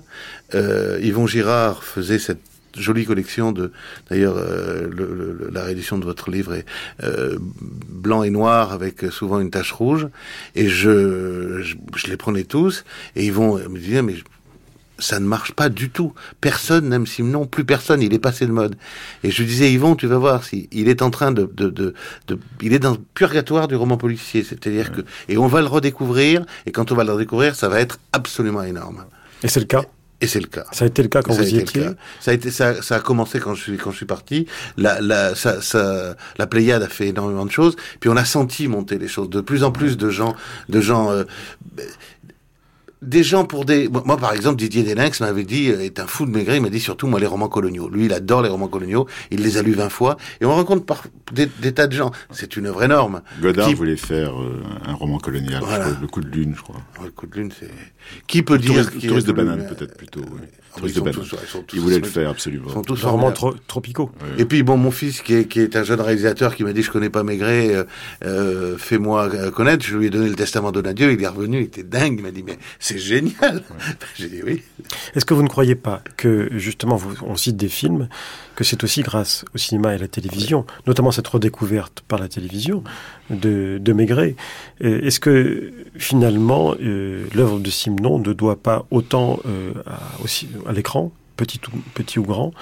euh, 0.54 1.00
Yvon 1.02 1.28
Girard 1.28 1.84
faisait 1.84 2.20
cette 2.20 2.42
jolie 2.78 3.06
collection 3.06 3.54
de 3.54 3.72
d'ailleurs 4.10 4.36
euh, 4.38 5.50
la 5.50 5.64
réédition 5.64 5.98
de 5.98 6.04
votre 6.04 6.30
livre 6.30 6.54
est 6.54 6.66
euh, 7.04 7.38
blanc 7.40 8.22
et 8.24 8.30
noir 8.30 8.74
avec 8.74 9.06
souvent 9.12 9.40
une 9.40 9.50
tache 9.50 9.72
rouge 9.72 10.10
et 10.56 10.68
je, 10.68 11.62
je, 11.62 11.76
je 11.96 12.08
les 12.08 12.18
prenais 12.18 12.44
tous 12.44 12.84
et 13.16 13.32
vont 13.32 13.58
me 13.70 13.80
dire 13.80 14.04
mais 14.04 14.16
ça 15.00 15.20
ne 15.20 15.26
marche 15.26 15.54
pas 15.54 15.70
du 15.70 15.90
tout. 15.90 16.14
Personne 16.42 16.90
n'aime 16.90 17.06
Simon, 17.06 17.46
plus 17.46 17.66
personne, 17.66 18.02
il 18.02 18.14
est 18.14 18.20
passé 18.20 18.46
de 18.46 18.52
mode. 18.52 18.76
Et 19.24 19.32
je 19.32 19.44
disais, 19.44 19.72
Yvon, 19.72 19.96
tu 19.96 20.08
vas 20.08 20.18
voir, 20.18 20.44
si 20.44 20.70
il 20.72 20.88
est 20.88 21.02
en 21.02 21.10
train 21.10 21.32
de, 21.32 21.50
de, 21.54 21.70
de, 21.70 21.94
de 22.28 22.40
il 22.62 22.74
est 22.74 22.80
dans 22.80 22.92
le 22.92 23.00
purgatoire 23.14 23.68
du 23.68 23.76
roman 23.76 23.98
policier, 23.98 24.44
c'est-à-dire 24.44 24.92
que, 24.92 25.02
et 25.30 25.38
on 25.38 25.48
va 25.48 25.62
le 25.62 25.68
redécouvrir, 25.68 26.46
et 26.66 26.72
quand 26.72 26.92
on 26.92 26.96
va 26.96 27.04
le 27.04 27.12
redécouvrir, 27.12 27.56
ça 27.56 27.70
va 27.70 27.80
être 27.80 28.00
absolument 28.14 28.64
énorme. 28.64 29.06
Et 29.44 29.48
c'est 29.48 29.60
le 29.60 29.66
cas? 29.66 29.84
Et 30.22 30.28
c'est 30.28 30.40
le 30.40 30.48
cas. 30.48 30.66
Ça 30.72 30.86
a 30.86 30.88
été 30.88 31.04
le 31.04 31.10
cas 31.10 31.22
quand 31.22 31.34
vous 31.34 31.44
y 31.44 31.58
étiez? 31.58 31.90
Ça 32.22 32.32
a 32.32 32.34
été, 32.34 32.50
ça, 32.50 32.82
ça 32.82 32.96
a 32.96 33.00
commencé 33.02 33.40
quand 33.42 33.54
je 33.54 33.62
suis 33.62 33.78
quand 33.78 33.92
je 33.92 33.98
suis 33.98 34.06
parti. 34.06 34.48
La, 34.78 35.02
la, 35.02 35.36
ça, 35.36 35.62
ça, 35.62 36.16
la 36.38 36.48
Pléiade 36.48 36.82
a 36.82 36.88
fait 36.88 37.10
énormément 37.10 37.46
de 37.46 37.52
choses. 37.52 37.76
Puis 38.00 38.10
on 38.10 38.16
a 38.16 38.24
senti 38.24 38.70
monter 38.70 38.98
les 38.98 39.10
choses. 39.10 39.30
De 39.30 39.42
plus 39.42 39.66
en 39.66 39.74
plus 39.74 39.98
de 39.98 40.10
gens, 40.10 40.34
de 40.70 40.80
gens. 40.80 41.12
Euh, 41.12 41.26
des 43.06 43.24
gens 43.24 43.46
pour 43.46 43.66
des... 43.66 43.88
Moi, 43.88 44.18
par 44.18 44.34
exemple, 44.34 44.58
Didier 44.58 44.84
Delinx 44.84 45.20
m'avait 45.22 45.44
dit, 45.44 45.70
euh, 45.70 45.80
est 45.80 46.00
un 46.00 46.08
fou 46.08 46.26
de 46.26 46.32
Maigret, 46.32 46.58
il 46.58 46.62
m'a 46.62 46.70
dit 46.70 46.80
surtout, 46.80 47.08
moi, 47.08 47.20
les 47.20 47.26
romans 47.26 47.48
coloniaux. 47.48 47.90
Lui, 47.90 48.06
il 48.06 48.14
adore 48.14 48.42
les 48.42 48.50
romans 48.50 48.68
coloniaux, 48.68 49.08
il 49.32 49.42
les 49.42 49.58
a 49.58 49.62
lus 49.62 49.74
20 49.74 49.90
fois, 49.90 50.18
et 50.42 50.46
on 50.46 50.54
rencontre 50.54 50.86
par 50.86 51.04
des, 51.32 51.48
tas 51.74 51.88
de 51.88 51.94
gens. 51.94 52.12
C'est 52.32 52.58
une 52.58 52.66
œuvre 52.68 52.84
énorme. 52.84 53.22
Godard 53.42 53.72
voulait 53.72 53.96
faire 53.96 54.40
euh, 54.40 54.64
un 54.86 54.94
roman 54.94 55.20
colonial, 55.20 55.64
le 56.02 56.08
coup 56.08 56.22
de 56.22 56.30
lune, 56.30 56.54
je 56.56 56.62
crois. 56.62 56.82
le 57.04 57.12
coup 57.12 57.28
de 57.28 57.36
lune, 57.36 57.52
c'est... 57.58 57.72
Qui 58.28 58.42
peut 58.42 58.58
dire... 58.58 58.90
Touriste, 58.92 59.28
de 59.28 59.32
banane, 59.32 59.68
peut-être, 59.68 59.98
plutôt. 59.98 60.22
Oui. 60.22 60.42
Touriste 60.76 60.96
de 60.98 61.02
banane. 61.02 61.26
il 61.74 61.80
voulait 61.80 62.00
le 62.00 62.08
faire, 62.08 62.30
absolument. 62.30 62.66
Ils 62.68 62.74
sont 62.74 62.82
tous 62.82 63.04
romans 63.04 63.34
tropicaux. 63.68 64.12
Et 64.38 64.46
puis, 64.46 64.64
bon, 64.64 64.78
mon 64.78 64.92
fils, 64.92 65.22
qui 65.22 65.34
est, 65.34 65.46
qui 65.46 65.60
est 65.60 65.76
un 65.76 65.84
jeune 65.84 66.02
réalisateur, 66.02 66.56
qui 66.56 66.64
m'a 66.64 66.74
dit, 66.74 66.82
je 66.82 66.92
connais 66.92 67.10
pas 67.10 67.24
Maigret, 67.24 67.74
euh, 67.74 67.84
euh 68.24 68.78
fais-moi 68.78 69.52
connaître, 69.52 69.86
je 69.86 69.98
lui 69.98 70.08
ai 70.08 70.10
donné 70.10 70.30
le 70.30 70.36
testament 70.36 70.72
de 70.72 70.82
Dieu, 70.94 71.12
il 71.12 71.22
est 71.22 71.28
revenu, 71.28 71.60
il 71.60 71.64
était 71.64 71.84
dingue, 71.84 72.16
il 72.20 72.24
m'a 72.24 72.32
dit, 72.32 72.44
mais 72.44 72.58
c'est 72.80 72.98
génial. 72.98 73.64
J'ai 74.16 74.30
dit 74.30 74.42
oui. 74.46 74.64
Est-ce 75.16 75.26
que 75.26 75.34
vous 75.34 75.44
ne 75.44 75.48
croyez 75.48 75.76
pas 75.76 76.02
que, 76.18 76.50
justement, 76.54 77.00
on 77.26 77.36
cite 77.36 77.58
des 77.58 77.70
films, 77.70 78.08
que 78.56 78.64
c'est 78.64 78.84
aussi 78.84 79.02
grâce 79.02 79.46
au 79.54 79.58
cinéma 79.58 79.92
et 79.92 79.96
à 79.96 79.98
la 79.98 80.08
télévision, 80.08 80.66
notamment 80.88 81.12
cette 81.12 81.28
redécouverte 81.28 82.02
par 82.08 82.20
la 82.20 82.28
télévision 82.28 82.84
de, 83.30 83.78
de 83.82 83.94
Maigret. 83.94 84.36
Est-ce 84.80 85.20
que, 85.20 85.72
finalement, 85.98 86.76
euh, 86.82 87.26
l'œuvre 87.36 87.60
de 87.60 87.70
Simon 87.70 88.20
ne 88.20 88.34
doit 88.34 88.56
pas 88.56 88.86
autant 88.92 89.40
euh, 89.46 89.74
à, 89.86 90.00
aussi, 90.24 90.48
à 90.66 90.72
l'écran, 90.72 91.12
petit 91.38 91.60
ou, 91.72 91.78
petit 91.94 92.20
ou 92.20 92.24
grand, 92.24 92.54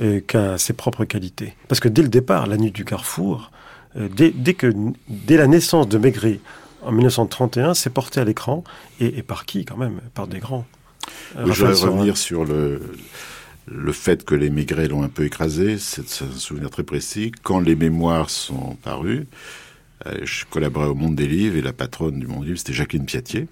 euh, 0.00 0.20
qu'à 0.20 0.58
ses 0.58 0.72
propres 0.72 1.04
qualités? 1.04 1.54
Parce 1.68 1.80
que 1.80 1.88
dès 1.88 2.02
le 2.02 2.08
départ, 2.08 2.46
La 2.46 2.56
Nuit 2.56 2.72
du 2.72 2.84
Carrefour, 2.84 3.50
dès, 3.96 4.30
dès, 4.30 4.54
que, 4.54 4.72
dès 5.08 5.36
la 5.36 5.46
naissance 5.46 5.88
de 5.88 5.98
Maigret, 5.98 6.40
en 6.82 6.92
1931, 6.92 7.74
c'est 7.74 7.90
porté 7.90 8.20
à 8.20 8.24
l'écran, 8.24 8.64
et, 9.00 9.22
par 9.22 9.44
qui 9.44 9.64
quand 9.64 9.76
même? 9.76 10.00
Par 10.14 10.26
des 10.26 10.38
grands. 10.38 10.64
je 11.36 11.42
voudrais 11.42 11.74
revenir 11.74 12.16
sur 12.16 12.44
le, 12.44 12.80
le 13.66 13.92
fait 13.92 14.24
que 14.24 14.34
les 14.34 14.50
Maigret 14.50 14.88
l'ont 14.88 15.02
un 15.02 15.08
peu 15.08 15.24
écrasé, 15.24 15.78
c'est 15.78 16.02
un 16.22 16.32
souvenir 16.32 16.70
très 16.70 16.82
précis. 16.84 17.32
Quand 17.42 17.60
les 17.60 17.76
mémoires 17.76 18.30
sont 18.30 18.76
parus, 18.76 19.26
Euh, 20.06 20.18
je 20.24 20.44
collaborais 20.46 20.88
au 20.88 20.96
Monde 20.96 21.14
des 21.14 21.28
Livres 21.28 21.56
et 21.56 21.62
la 21.62 21.72
patronne 21.72 22.18
du 22.18 22.26
Monde 22.26 22.40
des 22.42 22.46
Livres, 22.48 22.58
c'était 22.58 22.72
Jacqueline 22.72 23.06
Piatier. 23.06 23.46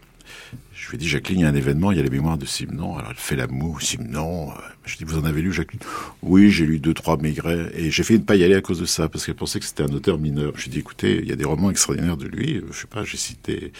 Je 0.80 0.88
lui 0.88 0.94
ai 0.94 0.98
dit, 0.98 1.08
Jacqueline, 1.08 1.40
il 1.40 1.42
y 1.42 1.46
a 1.46 1.50
un 1.50 1.54
événement, 1.54 1.92
il 1.92 1.98
y 1.98 2.00
a 2.00 2.02
les 2.02 2.08
mémoires 2.08 2.38
de 2.38 2.46
Simon. 2.46 2.96
Alors, 2.96 3.10
elle 3.10 3.16
fait 3.16 3.36
l'amour, 3.36 3.82
Simon. 3.82 4.48
Je 4.86 4.96
dis, 4.96 5.04
vous 5.04 5.18
en 5.18 5.24
avez 5.24 5.42
lu, 5.42 5.52
Jacqueline? 5.52 5.82
Oui, 6.22 6.50
j'ai 6.50 6.64
lu 6.64 6.78
deux, 6.78 6.94
trois 6.94 7.18
Maigret. 7.18 7.70
Et 7.74 7.90
j'ai 7.90 8.02
fait 8.02 8.14
ne 8.14 8.20
pas 8.20 8.34
y 8.34 8.44
aller 8.44 8.54
à 8.54 8.62
cause 8.62 8.80
de 8.80 8.86
ça, 8.86 9.06
parce 9.10 9.26
qu'elle 9.26 9.34
pensait 9.34 9.60
que 9.60 9.66
c'était 9.66 9.82
un 9.82 9.92
auteur 9.92 10.18
mineur. 10.18 10.52
Je 10.56 10.62
lui 10.62 10.70
ai 10.70 10.72
dit, 10.72 10.78
écoutez, 10.78 11.18
il 11.22 11.28
y 11.28 11.32
a 11.32 11.36
des 11.36 11.44
romans 11.44 11.70
extraordinaires 11.70 12.16
de 12.16 12.26
lui. 12.26 12.62
Je 12.72 12.78
sais 12.78 12.86
pas, 12.86 13.04
j'ai 13.04 13.18
cité 13.18 13.72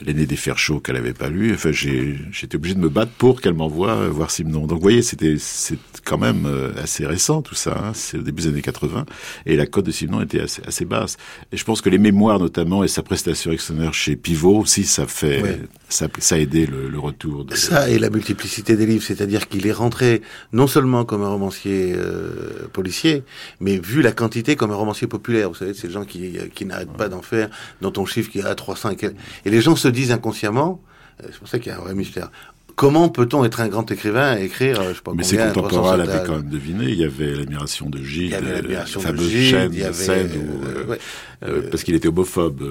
l'aîné 0.00 0.26
des 0.26 0.36
fers 0.36 0.58
chauds 0.58 0.78
qu'elle 0.78 0.96
avait 0.96 1.12
pas 1.12 1.28
lu. 1.28 1.52
Enfin, 1.54 1.72
j'étais 1.72 2.54
obligé 2.54 2.76
de 2.76 2.80
me 2.80 2.88
battre 2.88 3.12
pour 3.12 3.40
qu'elle 3.40 3.54
m'envoie 3.54 3.96
euh, 3.96 4.08
voir 4.08 4.30
Simon. 4.30 4.66
Donc, 4.66 4.78
vous 4.78 4.82
voyez, 4.82 5.02
c'était 5.02 5.36
c'est 5.38 5.78
quand 6.04 6.18
même 6.18 6.46
euh, 6.46 6.70
assez 6.80 7.04
récent 7.04 7.42
tout 7.42 7.54
ça. 7.54 7.76
Hein. 7.82 7.92
C'est 7.94 8.18
au 8.18 8.22
début 8.22 8.42
des 8.42 8.48
années 8.48 8.62
80 8.62 9.06
et 9.46 9.56
la 9.56 9.66
cote 9.66 9.86
de 9.86 9.90
Simon 9.90 10.20
était 10.20 10.40
assez, 10.40 10.62
assez 10.66 10.84
basse. 10.84 11.16
Et 11.52 11.56
je 11.56 11.64
pense 11.64 11.80
que 11.80 11.88
les 11.88 11.98
mémoires 11.98 12.38
notamment 12.38 12.84
et 12.84 12.88
sa 12.88 13.02
prestation 13.02 13.50
extraordinaire 13.50 13.94
chez 13.94 14.14
Pivot 14.14 14.58
aussi, 14.58 14.84
ça 14.84 15.06
fait 15.06 15.58
ça, 15.88 16.27
ça 16.28 16.34
a 16.34 16.38
aidé 16.38 16.66
le, 16.66 16.90
le 16.90 16.98
retour. 16.98 17.46
De... 17.46 17.54
Ça 17.54 17.88
et 17.88 17.98
la 17.98 18.10
multiplicité 18.10 18.76
des 18.76 18.84
livres, 18.84 19.02
c'est-à-dire 19.02 19.48
qu'il 19.48 19.66
est 19.66 19.72
rentré 19.72 20.20
non 20.52 20.66
seulement 20.66 21.06
comme 21.06 21.22
un 21.22 21.28
romancier 21.30 21.94
euh, 21.96 22.68
policier, 22.70 23.24
mais 23.60 23.78
vu 23.78 24.02
la 24.02 24.12
quantité 24.12 24.54
comme 24.54 24.70
un 24.70 24.74
romancier 24.74 25.06
populaire. 25.06 25.48
Vous 25.48 25.54
savez, 25.54 25.72
c'est 25.72 25.86
les 25.86 25.92
gens 25.94 26.04
qui 26.04 26.36
qui 26.54 26.66
n'arrêtent 26.66 26.92
pas 26.92 27.08
d'en 27.08 27.22
faire, 27.22 27.48
dont 27.80 27.94
on 27.96 28.04
chiffre 28.04 28.30
qu'il 28.30 28.42
y 28.42 28.44
a 28.44 28.54
300 28.54 28.90
et, 28.90 29.10
et 29.46 29.50
les 29.50 29.62
gens 29.62 29.74
se 29.74 29.88
disent 29.88 30.12
inconsciemment, 30.12 30.82
euh, 31.22 31.28
c'est 31.30 31.38
pour 31.38 31.48
ça 31.48 31.58
qu'il 31.58 31.72
y 31.72 31.74
a 31.74 31.78
un 31.78 31.82
vrai 31.82 31.94
mystère, 31.94 32.30
comment 32.78 33.08
peut-on 33.08 33.44
être 33.44 33.60
un 33.60 33.68
grand 33.68 33.90
écrivain 33.90 34.38
et 34.38 34.44
écrire, 34.44 34.80
euh, 34.80 34.90
je 34.90 34.94
sais 34.94 35.02
pas 35.02 35.10
Mais 35.14 35.24
ses 35.24 35.36
contemporains 35.36 35.96
l'avaient 35.96 36.22
quand 36.24 36.36
même 36.36 36.48
deviné. 36.48 36.84
Il 36.84 36.94
y 36.94 37.04
avait 37.04 37.34
l'admiration 37.34 37.90
de 37.90 38.02
Gilles, 38.02 38.38
la 38.68 38.86
fameuse 38.86 39.30
chaîne, 39.30 39.72
il 39.74 39.80
y 39.80 39.82
avait, 39.82 39.92
scène 39.92 40.30
où, 40.36 40.64
euh, 40.64 40.96
euh, 41.44 41.68
parce 41.70 41.82
qu'il 41.82 41.96
était 41.96 42.08
homophobe, 42.08 42.62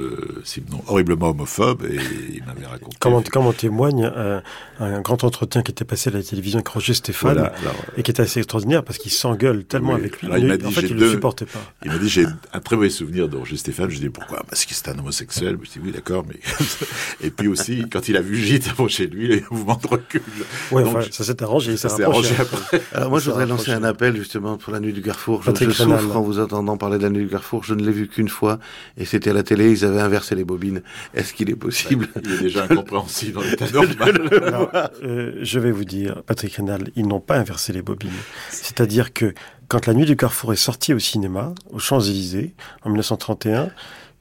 sinon 0.46 0.82
horriblement 0.88 1.30
homophobe, 1.30 1.84
et 1.84 2.00
il 2.34 2.43
m'avait 2.46 2.65
raconté. 2.65 2.96
Comment, 3.02 3.22
comment 3.22 3.52
témoigne 3.52 4.06
un, 4.06 4.41
un, 4.80 5.02
grand 5.02 5.26
entretien 5.26 5.62
qui 5.62 5.72
était 5.72 5.86
passé 5.86 6.10
à 6.10 6.13
la 6.13 6.24
télévision 6.24 6.60
avec 6.60 6.70
Roger 6.70 6.93
Stéphane, 6.93 7.52
et 7.98 8.04
qui 8.04 8.12
était 8.12 8.24
assez 8.24 8.39
extraordinaire 8.39 8.84
parce 8.84 8.98
qu'il 8.98 9.12
s'engueule 9.12 9.65
tellement 9.65 9.96
avec 9.96 10.22
lui. 10.22 10.28
Alors, 10.28 10.38
il 10.38 10.48
m'a 10.48 10.58
dit, 10.58 10.65
en 10.65 10.72
fait, 10.72 10.84
il 10.84 10.96
deux, 10.96 11.06
le 11.06 11.12
supportait 11.12 11.46
pas. 11.46 11.60
Il 11.84 11.91
m'a 11.91 11.98
dit, 11.98 12.08
j'ai 12.08 12.26
un 12.54 12.60
très 12.62 12.78
mauvais 12.78 12.89
souvenir 12.89 13.28
de 13.28 13.36
Roger 13.36 13.58
Stéphane. 13.58 13.89
Je 13.89 13.98
lui 13.98 14.06
ai 14.06 14.08
dit, 14.08 14.10
pourquoi? 14.10 14.43
Parce 14.50 14.63
qu'il 14.63 14.76
c'était 14.76 14.91
un 14.91 15.00
homosexuel. 15.00 15.58
Je 15.58 15.60
lui 15.60 15.67
ai 15.67 15.80
dit, 15.80 15.80
oui, 15.84 15.91
d'accord, 15.91 16.24
mais... 16.26 16.39
et 17.28 17.30
puis 17.30 17.50
aussi, 17.50 17.84
quand 17.91 18.08
il 18.08 18.15
a 18.15 18.22
vu 18.22 18.38
Gilles 18.38 18.62
chez 18.88 19.08
lui, 19.08 19.26
il 19.26 19.32
y 19.32 19.34
a 19.34 19.38
eu 19.38 19.46
un 19.52 19.54
mouvement 19.54 19.76
de 19.76 19.97
recul. 19.98 20.22
Ouais, 20.72 20.84
enfin, 20.84 21.02
ça 21.12 21.24
s'est 21.24 21.44
arrangé. 21.44 21.78
Ça, 21.78 21.90
s'est 21.90 22.04
arrangé 22.04 22.36
après. 22.40 22.82
Alors 22.94 23.10
moi, 23.10 23.20
je 23.20 23.30
voudrais 23.30 23.46
lancer 23.46 23.72
un 23.72 23.84
appel 23.84 24.16
justement 24.16 24.58
pour 24.58 24.74
la 24.74 24.80
nuit 24.80 24.94
du 24.94 25.02
Carrefour. 25.02 25.44
Je, 25.44 25.52
je 25.52 25.72
souffre 25.72 26.16
en 26.16 26.22
vous 26.22 26.40
entendant 26.40 26.78
parler 26.78 26.98
de 26.98 27.04
la 27.04 27.10
nuit 27.10 27.24
du 27.24 27.30
Carrefour. 27.30 27.64
Je 27.64 27.74
ne 27.74 27.84
l'ai 27.84 27.92
vu 27.92 28.08
qu'une 28.08 28.30
fois, 28.30 28.60
et 28.98 29.06
c'était 29.06 29.32
à 29.32 29.34
la 29.34 29.44
télé. 29.44 29.72
Ils 29.72 29.86
avaient 29.86 30.02
inversé 30.02 30.36
les 30.36 30.44
bobines. 30.44 30.82
Est-ce 31.14 31.34
qu'il 31.34 31.50
est 31.50 31.56
possible 31.56 32.08
Il 32.24 32.32
est 32.32 32.42
déjà 32.42 32.64
incompréhensible 32.70 33.34
dans 33.34 33.42
l'état 33.42 33.70
normal. 33.72 34.22
Alors, 34.46 34.70
euh, 35.04 35.34
je 35.42 35.60
vais 35.60 35.72
vous 35.72 35.86
dire, 35.86 36.24
Patrick 36.24 36.56
Rénal, 36.56 36.90
ils 36.96 37.08
n'ont 37.08 37.20
pas 37.20 37.38
inversé 37.38 37.74
les 37.74 37.82
bobines. 37.82 38.10
C'est-à-dire 38.50 39.14
que 39.14 39.34
quand 39.68 39.86
la 39.86 39.94
nuit 39.94 40.06
du 40.06 40.16
Carrefour 40.16 40.54
est 40.54 40.58
sortie 40.58 40.94
au 40.94 41.00
cinéma, 41.00 41.54
aux 41.72 41.80
Champs-Élysées, 41.80 42.54
en 42.84 42.90
1931, 42.90 43.70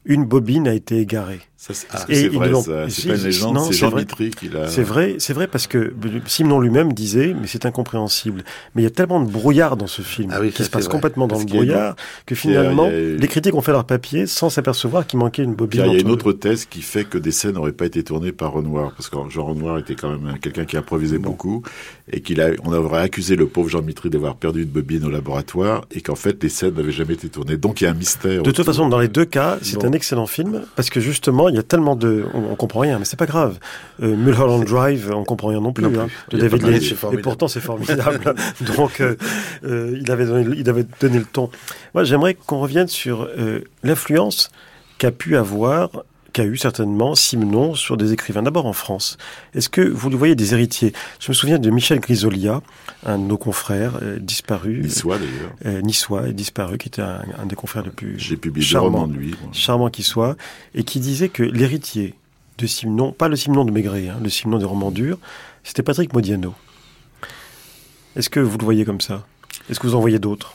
une 0.04 0.24
bobine 0.24 0.68
a 0.68 0.74
été 0.74 0.98
égarée. 0.98 1.40
Ça, 1.58 1.72
ah, 1.90 2.04
c'est 2.06 2.28
vrai, 2.28 2.52
ça. 2.52 2.86
C'est 2.90 3.08
pas 3.08 3.16
une 3.16 3.22
légende, 3.22 3.58
c'est 3.60 3.72
Jean 3.72 3.90
Mitry 3.90 4.30
qui 4.30 4.50
l'a... 4.50 4.68
C'est 4.68 4.82
vrai, 4.82 5.16
c'est 5.18 5.32
vrai 5.32 5.46
parce 5.46 5.66
que 5.66 5.94
Simon 6.26 6.60
lui-même 6.60 6.92
disait, 6.92 7.34
mais 7.34 7.46
c'est 7.46 7.64
incompréhensible. 7.64 8.44
Mais 8.74 8.82
il 8.82 8.84
y 8.84 8.86
a 8.86 8.90
tellement 8.90 9.20
de 9.20 9.30
brouillard 9.30 9.78
dans 9.78 9.86
ce 9.86 10.02
film, 10.02 10.30
ah 10.34 10.40
oui, 10.40 10.52
qui 10.52 10.64
se 10.64 10.68
passe 10.68 10.86
complètement 10.86 11.26
dans 11.26 11.38
le 11.38 11.46
brouillard, 11.46 11.96
que 12.26 12.34
finalement, 12.34 12.88
les 12.88 13.28
critiques 13.28 13.54
ont 13.54 13.62
fait 13.62 13.72
leur 13.72 13.84
papier 13.84 14.26
sans 14.26 14.50
s'apercevoir 14.50 15.06
qu'il 15.06 15.18
manquait 15.18 15.42
une 15.44 15.54
bobine. 15.54 15.84
Il 15.86 15.92
y 15.94 15.96
a 15.96 16.00
une 16.00 16.10
autre 16.10 16.32
thèse 16.32 16.66
qui 16.66 16.82
fait 16.82 17.04
que 17.04 17.16
des 17.16 17.30
scènes 17.30 17.54
n'auraient 17.54 17.72
pas 17.72 17.86
été 17.86 18.04
tournées 18.04 18.32
par 18.32 18.52
Renoir, 18.52 18.92
parce 18.92 19.08
que 19.08 19.16
Jean 19.30 19.46
Renoir 19.46 19.78
était 19.78 19.94
quand 19.94 20.10
même 20.10 20.38
quelqu'un 20.38 20.66
qui 20.66 20.76
improvisait 20.76 21.18
beaucoup, 21.18 21.62
et 22.12 22.20
qu'il 22.20 22.42
a, 22.42 22.50
on 22.64 22.72
aurait 22.74 23.00
accusé 23.00 23.34
le 23.34 23.46
pauvre 23.46 23.70
Jean 23.70 23.82
Mitry 23.82 24.10
d'avoir 24.10 24.36
perdu 24.36 24.62
une 24.62 24.68
bobine 24.68 25.04
au 25.04 25.10
laboratoire, 25.10 25.86
et 25.90 26.02
qu'en 26.02 26.16
fait, 26.16 26.42
les 26.42 26.50
scènes 26.50 26.74
n'avaient 26.74 26.92
jamais 26.92 27.14
été 27.14 27.30
tournées. 27.30 27.56
Donc 27.56 27.80
il 27.80 27.84
y 27.84 27.86
a 27.86 27.90
un 27.92 27.94
mystère. 27.94 28.42
De 28.42 28.50
toute 28.50 28.66
façon, 28.66 28.90
dans 28.90 28.98
les 28.98 29.08
deux 29.08 29.24
cas, 29.24 29.56
c'est 29.62 29.84
un 29.84 29.92
excellent 29.92 30.26
film, 30.26 30.62
parce 30.76 30.90
que 30.90 31.00
justement, 31.00 31.45
il 31.50 31.56
y 31.56 31.58
a 31.58 31.62
tellement 31.62 31.96
de, 31.96 32.24
on, 32.34 32.52
on 32.52 32.54
comprend 32.56 32.80
rien, 32.80 32.98
mais 32.98 33.04
c'est 33.04 33.18
pas 33.18 33.26
grave. 33.26 33.58
Euh, 34.02 34.16
Mulholland 34.16 34.64
Drive, 34.64 35.10
on 35.14 35.24
comprend 35.24 35.48
rien 35.48 35.60
non 35.60 35.72
plus, 35.72 35.84
non 35.84 36.02
hein, 36.02 36.08
de 36.30 36.38
David 36.38 36.62
Lynch. 36.62 36.94
Et 37.12 37.18
pourtant, 37.18 37.48
c'est 37.48 37.60
formidable. 37.60 38.34
Donc, 38.76 39.00
euh, 39.00 39.16
euh, 39.64 39.98
il 40.00 40.10
avait 40.10 40.26
donné, 40.26 40.56
il 40.56 40.68
avait 40.68 40.86
donné 41.00 41.18
le 41.18 41.24
ton. 41.24 41.50
Moi, 41.94 42.04
j'aimerais 42.04 42.34
qu'on 42.34 42.60
revienne 42.60 42.88
sur 42.88 43.28
l'influence 43.82 44.50
qu'a 44.98 45.10
pu 45.10 45.36
avoir 45.36 45.90
qu'a 46.36 46.44
eu 46.44 46.58
certainement 46.58 47.14
Simenon 47.14 47.74
sur 47.74 47.96
des 47.96 48.12
écrivains, 48.12 48.42
d'abord 48.42 48.66
en 48.66 48.74
France. 48.74 49.16
Est-ce 49.54 49.70
que 49.70 49.80
vous 49.80 50.10
le 50.10 50.18
voyez 50.18 50.34
des 50.34 50.52
héritiers? 50.52 50.92
Je 51.18 51.30
me 51.30 51.34
souviens 51.34 51.58
de 51.58 51.70
Michel 51.70 51.98
Grisolia, 51.98 52.60
un 53.06 53.16
de 53.16 53.24
nos 53.24 53.38
confrères 53.38 53.98
euh, 54.02 54.18
disparu. 54.18 54.82
Niçois 54.82 55.16
d'ailleurs. 55.16 55.52
Euh, 55.64 55.80
Niçois, 55.80 56.32
disparu, 56.32 56.76
qui 56.76 56.88
était 56.88 57.00
un, 57.00 57.22
un, 57.38 57.46
des 57.46 57.56
confrères 57.56 57.84
les 57.84 57.90
plus 57.90 58.18
J'ai 58.18 58.36
publié 58.36 58.66
charmants, 58.66 59.08
de 59.08 59.14
lui. 59.14 59.34
Charmant 59.52 59.88
qui 59.88 60.02
soit, 60.02 60.36
et 60.74 60.84
qui 60.84 61.00
disait 61.00 61.30
que 61.30 61.42
l'héritier 61.42 62.12
de 62.58 62.66
Simenon, 62.66 63.12
pas 63.12 63.28
le 63.28 63.36
Simenon 63.36 63.64
de 63.64 63.70
Maigret, 63.70 64.10
hein, 64.10 64.18
le 64.22 64.28
Simenon 64.28 64.58
des 64.58 64.66
romans 64.66 64.90
durs, 64.90 65.16
c'était 65.64 65.82
Patrick 65.82 66.12
Modiano. 66.12 66.54
Est-ce 68.14 68.28
que 68.28 68.40
vous 68.40 68.58
le 68.58 68.64
voyez 68.64 68.84
comme 68.84 69.00
ça? 69.00 69.24
Est-ce 69.70 69.80
que 69.80 69.86
vous 69.86 69.94
en 69.94 70.00
voyez 70.00 70.18
d'autres? 70.18 70.54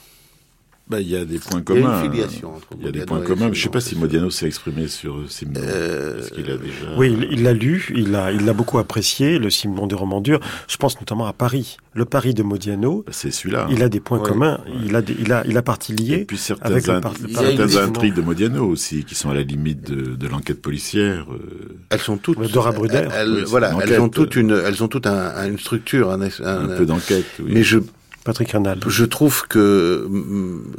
Bah, 0.92 1.00
il 1.00 1.10
y 1.10 1.16
a 1.16 1.24
des 1.24 1.40
points 1.40 1.62
communs. 1.62 1.80
Il 1.80 1.84
y 1.84 1.88
a 1.88 2.06
une 2.06 2.12
filiation 2.12 2.56
entre 2.56 2.68
Il 2.78 2.86
y 2.86 2.90
a 2.90 2.92
des 2.92 3.06
points 3.06 3.22
communs. 3.22 3.50
Je 3.54 3.58
ne 3.58 3.64
sais 3.64 3.70
pas 3.70 3.80
si 3.80 3.96
Modiano 3.96 4.30
s'est 4.30 4.46
exprimé 4.46 4.88
sur 4.88 5.24
Simon. 5.30 5.54
Euh, 5.58 6.18
Parce 6.18 6.32
qu'il 6.32 6.52
a 6.52 6.58
déjà. 6.58 6.98
Oui, 6.98 7.18
il 7.32 7.44
l'a 7.44 7.54
lu. 7.54 7.92
Il 7.96 8.12
l'a, 8.12 8.32
il 8.32 8.46
l'a 8.46 8.54
beaucoup 8.54 8.78
apprécié, 8.78 9.40
le 9.40 9.50
Simon 9.50 9.88
des 9.88 9.96
romans 9.96 10.20
durs. 10.20 10.42
Je 10.68 10.76
pense 10.76 11.00
notamment 11.00 11.26
à 11.26 11.34
Paris. 11.34 11.78
Le 11.94 12.06
Paris 12.06 12.34
de 12.34 12.44
Modiano. 12.44 13.04
Bah, 13.06 13.14
c'est 13.16 13.32
celui-là. 13.32 13.68
Il 13.72 13.82
a 13.82 13.90
des 13.90 14.02
points 14.02 14.20
ouais, 14.20 14.30
communs. 14.30 14.60
Ouais. 14.66 14.74
Il 14.86 14.96
a, 14.96 15.02
des, 15.02 15.16
il 15.20 15.32
a, 15.32 15.44
il 15.48 15.58
a 15.58 15.62
partie 15.62 15.94
liée. 15.94 16.20
Et 16.22 16.26
puis 16.26 16.38
certaines, 16.38 16.74
avec 16.74 16.86
par, 16.86 17.14
certaines 17.34 17.78
intrigues 17.78 18.14
de 18.14 18.22
Modiano 18.22 18.66
aussi, 18.68 19.06
qui 19.06 19.16
sont 19.16 19.30
à 19.30 19.34
la 19.34 19.44
limite 19.44 19.90
de, 19.90 20.16
de 20.16 20.28
l'enquête 20.28 20.62
policière. 20.62 21.26
Euh... 21.32 21.78
Elles 21.90 22.00
sont 22.00 22.18
toutes. 22.18 22.52
Dora 22.52 22.72
Bruder. 22.72 23.08
Elles, 23.14 23.38
elles, 23.38 23.44
voilà, 23.46 23.74
elles 23.82 24.00
ont 24.00 24.10
toutes 24.10 24.36
une, 24.36 24.52
elles 24.52 24.84
ont 24.84 24.88
toutes 24.88 25.08
un, 25.08 25.48
une 25.48 25.58
structure, 25.58 26.12
un, 26.12 26.22
un, 26.22 26.30
un 26.44 26.78
peu 26.78 26.86
d'enquête. 26.86 27.26
Oui. 27.40 27.52
Mais 27.54 27.64
je 27.64 27.80
Patrick 28.24 28.52
Ranal. 28.52 28.80
Je 28.88 29.06
trouve 29.06 29.48
que, 29.48 30.08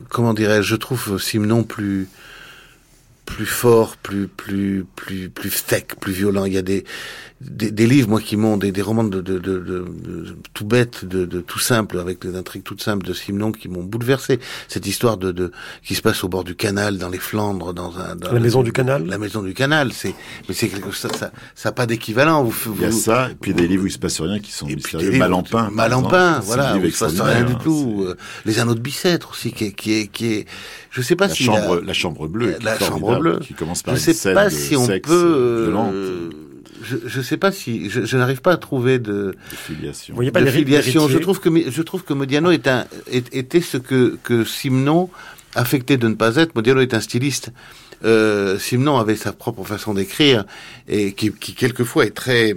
comment 0.09 0.35
dirais-je, 0.35 0.69
je 0.69 0.77
trouve 0.77 1.21
Simon 1.21 1.65
plus 1.65 2.09
plus 3.25 3.47
fort, 3.47 3.97
plus 3.97 4.29
plus 4.29 4.85
plus 4.97 5.29
plus 5.29 5.51
sec, 5.51 5.95
plus 6.01 6.13
violent. 6.13 6.45
Il 6.45 6.53
y 6.53 6.59
a 6.59 6.63
des 6.63 6.85
des, 7.51 7.71
des 7.71 7.87
livres, 7.87 8.09
moi, 8.09 8.21
qui 8.21 8.37
m'ont 8.37 8.57
des, 8.57 8.73
des 8.73 8.83
romans 8.83 9.05
de, 9.05 9.21
de, 9.21 9.39
de, 9.39 9.59
de, 9.59 10.37
tout 10.55 10.65
bête, 10.65 11.05
de, 11.05 11.25
de 11.25 11.41
tout 11.41 11.59
simple, 11.59 11.99
avec 11.99 12.21
des 12.21 12.37
intrigues 12.37 12.63
toutes 12.63 12.83
simples 12.83 13.07
de 13.07 13.13
Simon 13.13 13.53
qui 13.53 13.69
m'ont 13.69 13.83
bouleversé. 13.83 14.39
Cette 14.69 14.87
histoire 14.87 15.17
de, 15.17 15.33
de 15.33 15.53
qui 15.83 15.95
se 15.95 16.03
passe 16.03 16.23
au 16.25 16.29
bord 16.29 16.45
du 16.45 16.55
canal, 16.55 16.99
dans 16.99 17.09
les 17.09 17.19
Flandres, 17.19 17.75
dans 17.75 17.99
un 17.99 18.17
dans 18.17 18.33
la 18.33 18.41
maison 18.41 18.63
du 18.63 18.73
canal. 18.73 19.07
La 19.07 19.19
maison 19.19 19.43
du 19.43 19.55
canal, 19.55 19.93
c'est 19.93 20.15
mais 20.49 20.55
c'est 20.55 20.69
quelque 20.69 20.91
chose 20.91 20.97
ça 20.97 21.09
ça 21.17 21.33
ça 21.55 21.69
a 21.71 21.73
pas 21.73 21.87
d'équivalent. 21.87 22.43
Vous, 22.45 22.51
vous, 22.51 22.75
il 22.77 22.83
y 22.83 22.85
a 22.85 22.93
ça, 22.93 23.31
et 23.31 23.35
puis 23.35 23.55
des 23.55 23.67
livres 23.69 23.85
où 23.85 23.87
il 23.87 23.93
se 23.93 23.99
passe 23.99 24.21
rien 24.21 24.39
qui 24.39 24.53
sont 24.53 24.67
et 24.67 24.77
mystérieux. 24.77 25.19
Malampin, 25.19 25.71
Malampin, 25.73 26.41
voilà, 26.41 26.77
où 26.77 26.85
il 26.85 26.93
se 26.93 27.05
passe 27.05 27.21
rien 27.21 27.45
du 27.45 27.57
tout. 27.57 28.07
Hein, 28.09 28.15
les 28.45 28.59
anneaux 28.59 28.75
de 28.75 28.81
Bicêtre 28.81 29.31
aussi, 29.33 29.53
qui 29.53 29.65
est 29.65 29.73
qui 29.73 29.93
est 29.95 30.07
qui 30.07 30.33
est, 30.35 30.47
je 30.91 31.03
sais 31.03 31.17
pas 31.17 31.29
la 31.29 31.35
si 31.35 31.45
chambre, 31.45 31.77
la, 31.77 31.87
la 31.87 31.93
chambre 31.93 32.29
bleue, 32.29 32.57
la 32.63 32.79
chambre 32.79 33.19
bleue, 33.19 33.39
qui 33.41 33.55
commence 33.55 33.83
par 33.83 33.97
je 33.97 34.01
sais 34.01 34.35
pas 34.35 34.51
si 34.51 34.77
on 34.77 34.87
peut. 34.87 35.73
Je 36.83 37.19
ne 37.19 37.23
sais 37.23 37.37
pas 37.37 37.53
si 37.53 37.89
je, 37.91 38.05
je 38.05 38.17
n'arrive 38.17 38.41
pas 38.41 38.53
à 38.53 38.57
trouver 38.57 38.99
de, 38.99 39.13
de 39.13 39.57
filiation. 39.57 40.15
Vous 40.15 40.17
voyez 40.17 40.31
pas 40.31 40.43
de 40.43 40.51
filiation. 40.51 41.09
Je 41.09 41.19
trouve 41.19 41.41
que 41.41 41.51
je 41.71 41.83
trouve 41.83 42.05
que 42.05 42.13
Modiano 42.13 42.51
est 42.51 42.67
un 42.69 42.87
est, 43.11 43.35
était 43.35 43.61
ce 43.61 43.77
que 43.79 44.19
que 44.23 44.45
Simon 44.45 45.09
affectait 45.55 45.97
de 45.97 46.09
ne 46.09 46.15
pas 46.15 46.37
être. 46.37 46.55
Modiano 46.55 46.81
est 46.81 46.95
un 46.95 47.01
styliste. 47.01 47.53
Euh, 48.05 48.59
Simon 48.59 48.99
avait 48.99 49.17
sa 49.17 49.33
propre 49.33 49.65
façon 49.65 49.95
d'écrire 49.95 50.45
et 50.89 51.13
qui, 51.13 51.33
qui 51.33 51.55
quelquefois 51.55 52.07
est 52.07 52.11
très 52.11 52.55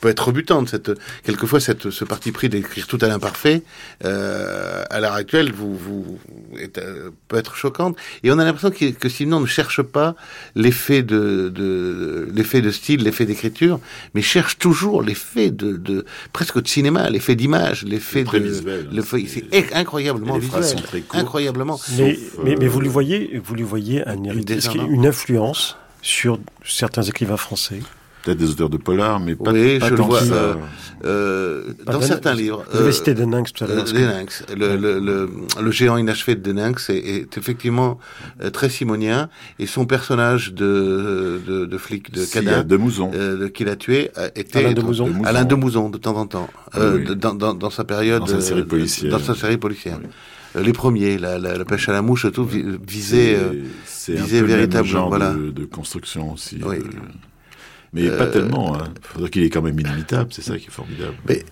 peut 0.00 0.08
être 0.08 0.28
rebutante. 0.28 0.68
Cette 0.68 0.92
quelquefois 1.24 1.60
cette 1.60 1.90
ce 1.90 2.04
parti 2.04 2.32
pris 2.32 2.48
d'écrire 2.48 2.86
tout 2.86 2.98
à 3.00 3.08
l'imparfait 3.08 3.62
euh, 4.04 4.84
à 4.90 5.00
l'heure 5.00 5.14
actuelle 5.14 5.52
vous 5.52 5.76
vous 5.76 6.18
est, 6.58 6.78
euh, 6.78 7.10
peut 7.28 7.36
être 7.36 7.56
choquante 7.56 7.96
et 8.22 8.30
on 8.30 8.38
a 8.38 8.44
l'impression 8.44 8.70
que, 8.70 8.90
que 8.90 9.08
Simon 9.08 9.40
ne 9.40 9.46
cherche 9.46 9.82
pas 9.82 10.14
l'effet 10.54 11.02
de, 11.02 11.48
de 11.48 12.28
l'effet 12.32 12.60
de 12.60 12.70
style, 12.70 13.02
l'effet 13.02 13.26
d'écriture, 13.26 13.80
mais 14.14 14.22
cherche 14.22 14.58
toujours 14.58 15.02
l'effet 15.02 15.50
de, 15.50 15.76
de 15.76 16.04
presque 16.32 16.60
de 16.60 16.68
cinéma, 16.68 17.10
l'effet 17.10 17.34
d'image, 17.34 17.84
l'effet 17.84 18.24
de 18.24 18.38
visuel, 18.38 18.88
le 18.92 19.02
c'est 19.02 19.74
incroyablement 19.74 20.38
visuel, 20.38 20.76
incroyablement. 21.12 21.78
Mais, 21.96 22.14
Sauf, 22.14 22.44
mais, 22.44 22.56
mais 22.56 22.68
vous 22.68 22.80
lui 22.80 22.88
voyez 22.88 23.40
vous 23.44 23.54
lui 23.54 23.64
voyez 23.68 24.06
un 24.06 24.16
une 24.22 25.06
influence 25.06 25.76
sur 26.02 26.38
certains 26.64 27.02
écrivains 27.02 27.36
français 27.36 27.80
Peut-être 28.24 28.38
des 28.38 28.50
auteurs 28.50 28.68
de 28.68 28.76
polar, 28.76 29.20
mais 29.20 29.36
pas, 29.36 29.52
oui, 29.52 29.78
pas 29.78 29.88
je 29.88 29.94
le 29.94 30.02
vois 30.02 30.20
euh, 30.22 30.54
euh, 31.04 31.62
dans 31.86 32.00
certains 32.02 32.34
livres. 32.34 32.64
Vous 32.72 32.78
avez 32.78 32.88
euh, 32.88 32.92
cité 32.92 33.14
Deninx 33.14 33.52
tout 33.52 33.62
à 33.64 33.66
l'heure. 33.68 33.84
Euh, 33.88 33.92
Deninx, 33.92 34.44
le, 34.56 34.76
le, 34.76 34.98
le, 34.98 35.30
le 35.62 35.70
géant 35.70 35.96
inachevé 35.96 36.34
de 36.34 36.42
Deninx 36.42 36.90
est, 36.90 36.96
est 36.98 37.38
effectivement 37.38 37.98
euh, 38.42 38.50
très 38.50 38.68
simonien 38.70 39.28
et 39.60 39.66
son 39.66 39.86
personnage 39.86 40.52
de, 40.52 41.40
de, 41.46 41.64
de 41.64 41.78
flic 41.78 42.10
de 42.12 42.24
Si, 42.24 42.32
Cadin 42.32 42.64
de 42.64 42.76
Mouzon. 42.76 43.12
euh, 43.14 43.48
qu'il 43.48 43.68
a 43.68 43.76
tué 43.76 44.10
été 44.34 44.58
Alain 44.58 44.72
de 44.72 44.82
Mouzon. 44.82 45.06
De 45.06 45.12
Mouzon. 45.12 45.24
Alain 45.24 45.44
de 45.44 45.54
Mouzon 45.54 45.88
de 45.88 45.98
temps 45.98 46.16
en 46.16 46.26
temps 46.26 46.48
euh, 46.76 46.98
Oui, 47.08 47.16
dans, 47.16 47.34
dans, 47.34 47.54
dans 47.54 47.70
sa 47.70 47.84
période 47.84 48.20
Dans 48.20 48.26
sa 48.26 48.40
série 48.40 48.64
policière. 48.64 49.12
dans 49.12 49.20
sa 49.20 49.34
série 49.36 49.58
policière. 49.58 49.98
Oui. 50.02 50.08
Euh, 50.56 50.62
Les 50.62 50.72
premiers, 50.72 51.18
la, 51.18 51.38
la, 51.38 51.56
la 51.56 51.64
pêche 51.64 51.88
à 51.88 51.92
la 51.92 52.02
mouche, 52.02 52.26
tout 52.32 52.44
vi- 52.46 52.64
visait. 52.86 53.34
euh, 53.36 53.64
c'est 53.84 54.18
un 54.18 54.22
visait 54.24 54.40
peu 54.40 54.42
le 54.46 54.48
même 54.48 54.56
véritable, 54.58 54.88
genre 54.88 55.08
voilà. 55.08 55.32
de, 55.34 55.50
de 55.50 55.64
construction 55.64 56.32
aussi. 56.32 56.58
Oui. 56.64 56.76
euh, 56.76 56.82
mais 57.92 58.10
pas 58.10 58.26
tellement. 58.26 58.74
Hein. 58.76 58.88
Faudrait 59.02 59.30
qu'il 59.30 59.42
est 59.42 59.50
quand 59.50 59.62
même 59.62 59.78
inimitable, 59.78 60.30
c'est 60.32 60.42
ça 60.42 60.58
qui 60.58 60.66
est 60.66 60.70
formidable. 60.70 61.14
mais 61.28 61.44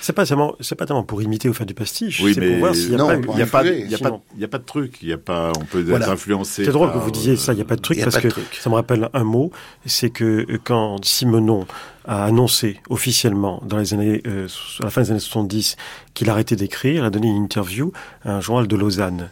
C'est 0.00 0.12
pas 0.12 0.26
tellement, 0.26 0.54
c'est 0.60 0.74
pas 0.74 0.86
tellement 0.86 1.02
pour 1.04 1.22
imiter 1.22 1.48
ou 1.48 1.52
faire 1.54 1.66
du 1.66 1.74
pastiche. 1.74 2.20
oui, 2.22 2.34
mais 2.38 2.50
pour 2.50 2.58
voir 2.58 2.74
s'il 2.74 2.90
y 2.92 2.94
a 2.94 2.98
pas. 2.98 3.16
n'y 3.16 3.42
a, 3.42 3.46
pas, 3.46 3.64
y 3.64 3.94
a, 3.94 3.98
pas, 3.98 4.20
il 4.34 4.40
y 4.40 4.44
a 4.44 4.48
pas 4.48 4.58
de 4.58 4.64
truc. 4.64 4.98
Il 5.02 5.08
y 5.08 5.12
a 5.12 5.18
pas, 5.18 5.52
on 5.58 5.64
peut 5.64 5.82
Voilà. 5.82 6.06
être 6.06 6.12
influencé. 6.12 6.64
C'est 6.64 6.72
drôle 6.72 6.92
que 6.92 6.98
vous 6.98 7.10
disiez 7.10 7.32
euh, 7.32 7.36
ça, 7.36 7.52
il 7.52 7.56
n'y 7.56 7.62
a 7.62 7.66
pas 7.66 7.76
de 7.76 7.80
truc, 7.82 7.98
y 7.98 8.02
a 8.02 8.04
parce 8.04 8.18
que 8.18 8.28
truc. 8.28 8.58
ça 8.60 8.70
me 8.70 8.74
rappelle 8.74 9.08
un 9.12 9.24
mot, 9.24 9.50
c'est 9.86 10.10
que 10.10 10.46
euh, 10.50 10.58
quand 10.62 11.04
Simonon 11.04 11.66
a 12.06 12.24
annoncé 12.24 12.80
officiellement, 12.90 13.62
dans 13.64 13.78
les 13.78 13.94
années, 13.94 14.22
euh, 14.26 14.46
à 14.80 14.84
la 14.84 14.90
fin 14.90 15.02
des 15.02 15.10
années 15.10 15.20
70, 15.20 15.76
qu'il 16.12 16.28
arrêtait 16.28 16.56
d'écrire, 16.56 17.02
il 17.02 17.06
a 17.06 17.10
donné 17.10 17.28
une 17.28 17.42
interview 17.44 17.92
à 18.24 18.36
un 18.36 18.40
journal 18.40 18.66
de 18.66 18.76
Lausanne. 18.76 19.30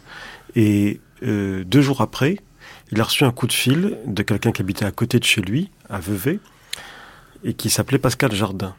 Et 0.55 0.99
euh, 1.23 1.63
deux 1.65 1.81
jours 1.81 2.01
après, 2.01 2.37
il 2.91 2.99
a 2.99 3.03
reçu 3.03 3.23
un 3.23 3.31
coup 3.31 3.47
de 3.47 3.53
fil 3.53 3.97
de 4.05 4.23
quelqu'un 4.23 4.51
qui 4.51 4.61
habitait 4.61 4.85
à 4.85 4.91
côté 4.91 5.19
de 5.19 5.23
chez 5.23 5.41
lui, 5.41 5.69
à 5.89 5.99
Vevey, 5.99 6.39
et 7.43 7.53
qui 7.53 7.69
s'appelait 7.69 7.97
Pascal 7.97 8.33
Jardin, 8.33 8.75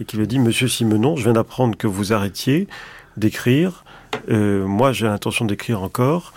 et 0.00 0.04
qui 0.04 0.16
lui 0.16 0.24
a 0.24 0.26
dit, 0.26 0.38
Monsieur 0.38 0.66
Simonon, 0.68 1.16
je 1.16 1.24
viens 1.24 1.32
d'apprendre 1.34 1.76
que 1.76 1.86
vous 1.86 2.12
arrêtiez 2.12 2.66
d'écrire, 3.16 3.84
Euh, 4.28 4.66
moi 4.66 4.92
j'ai 4.92 5.06
l'intention 5.06 5.44
d'écrire 5.44 5.82
encore, 5.82 6.32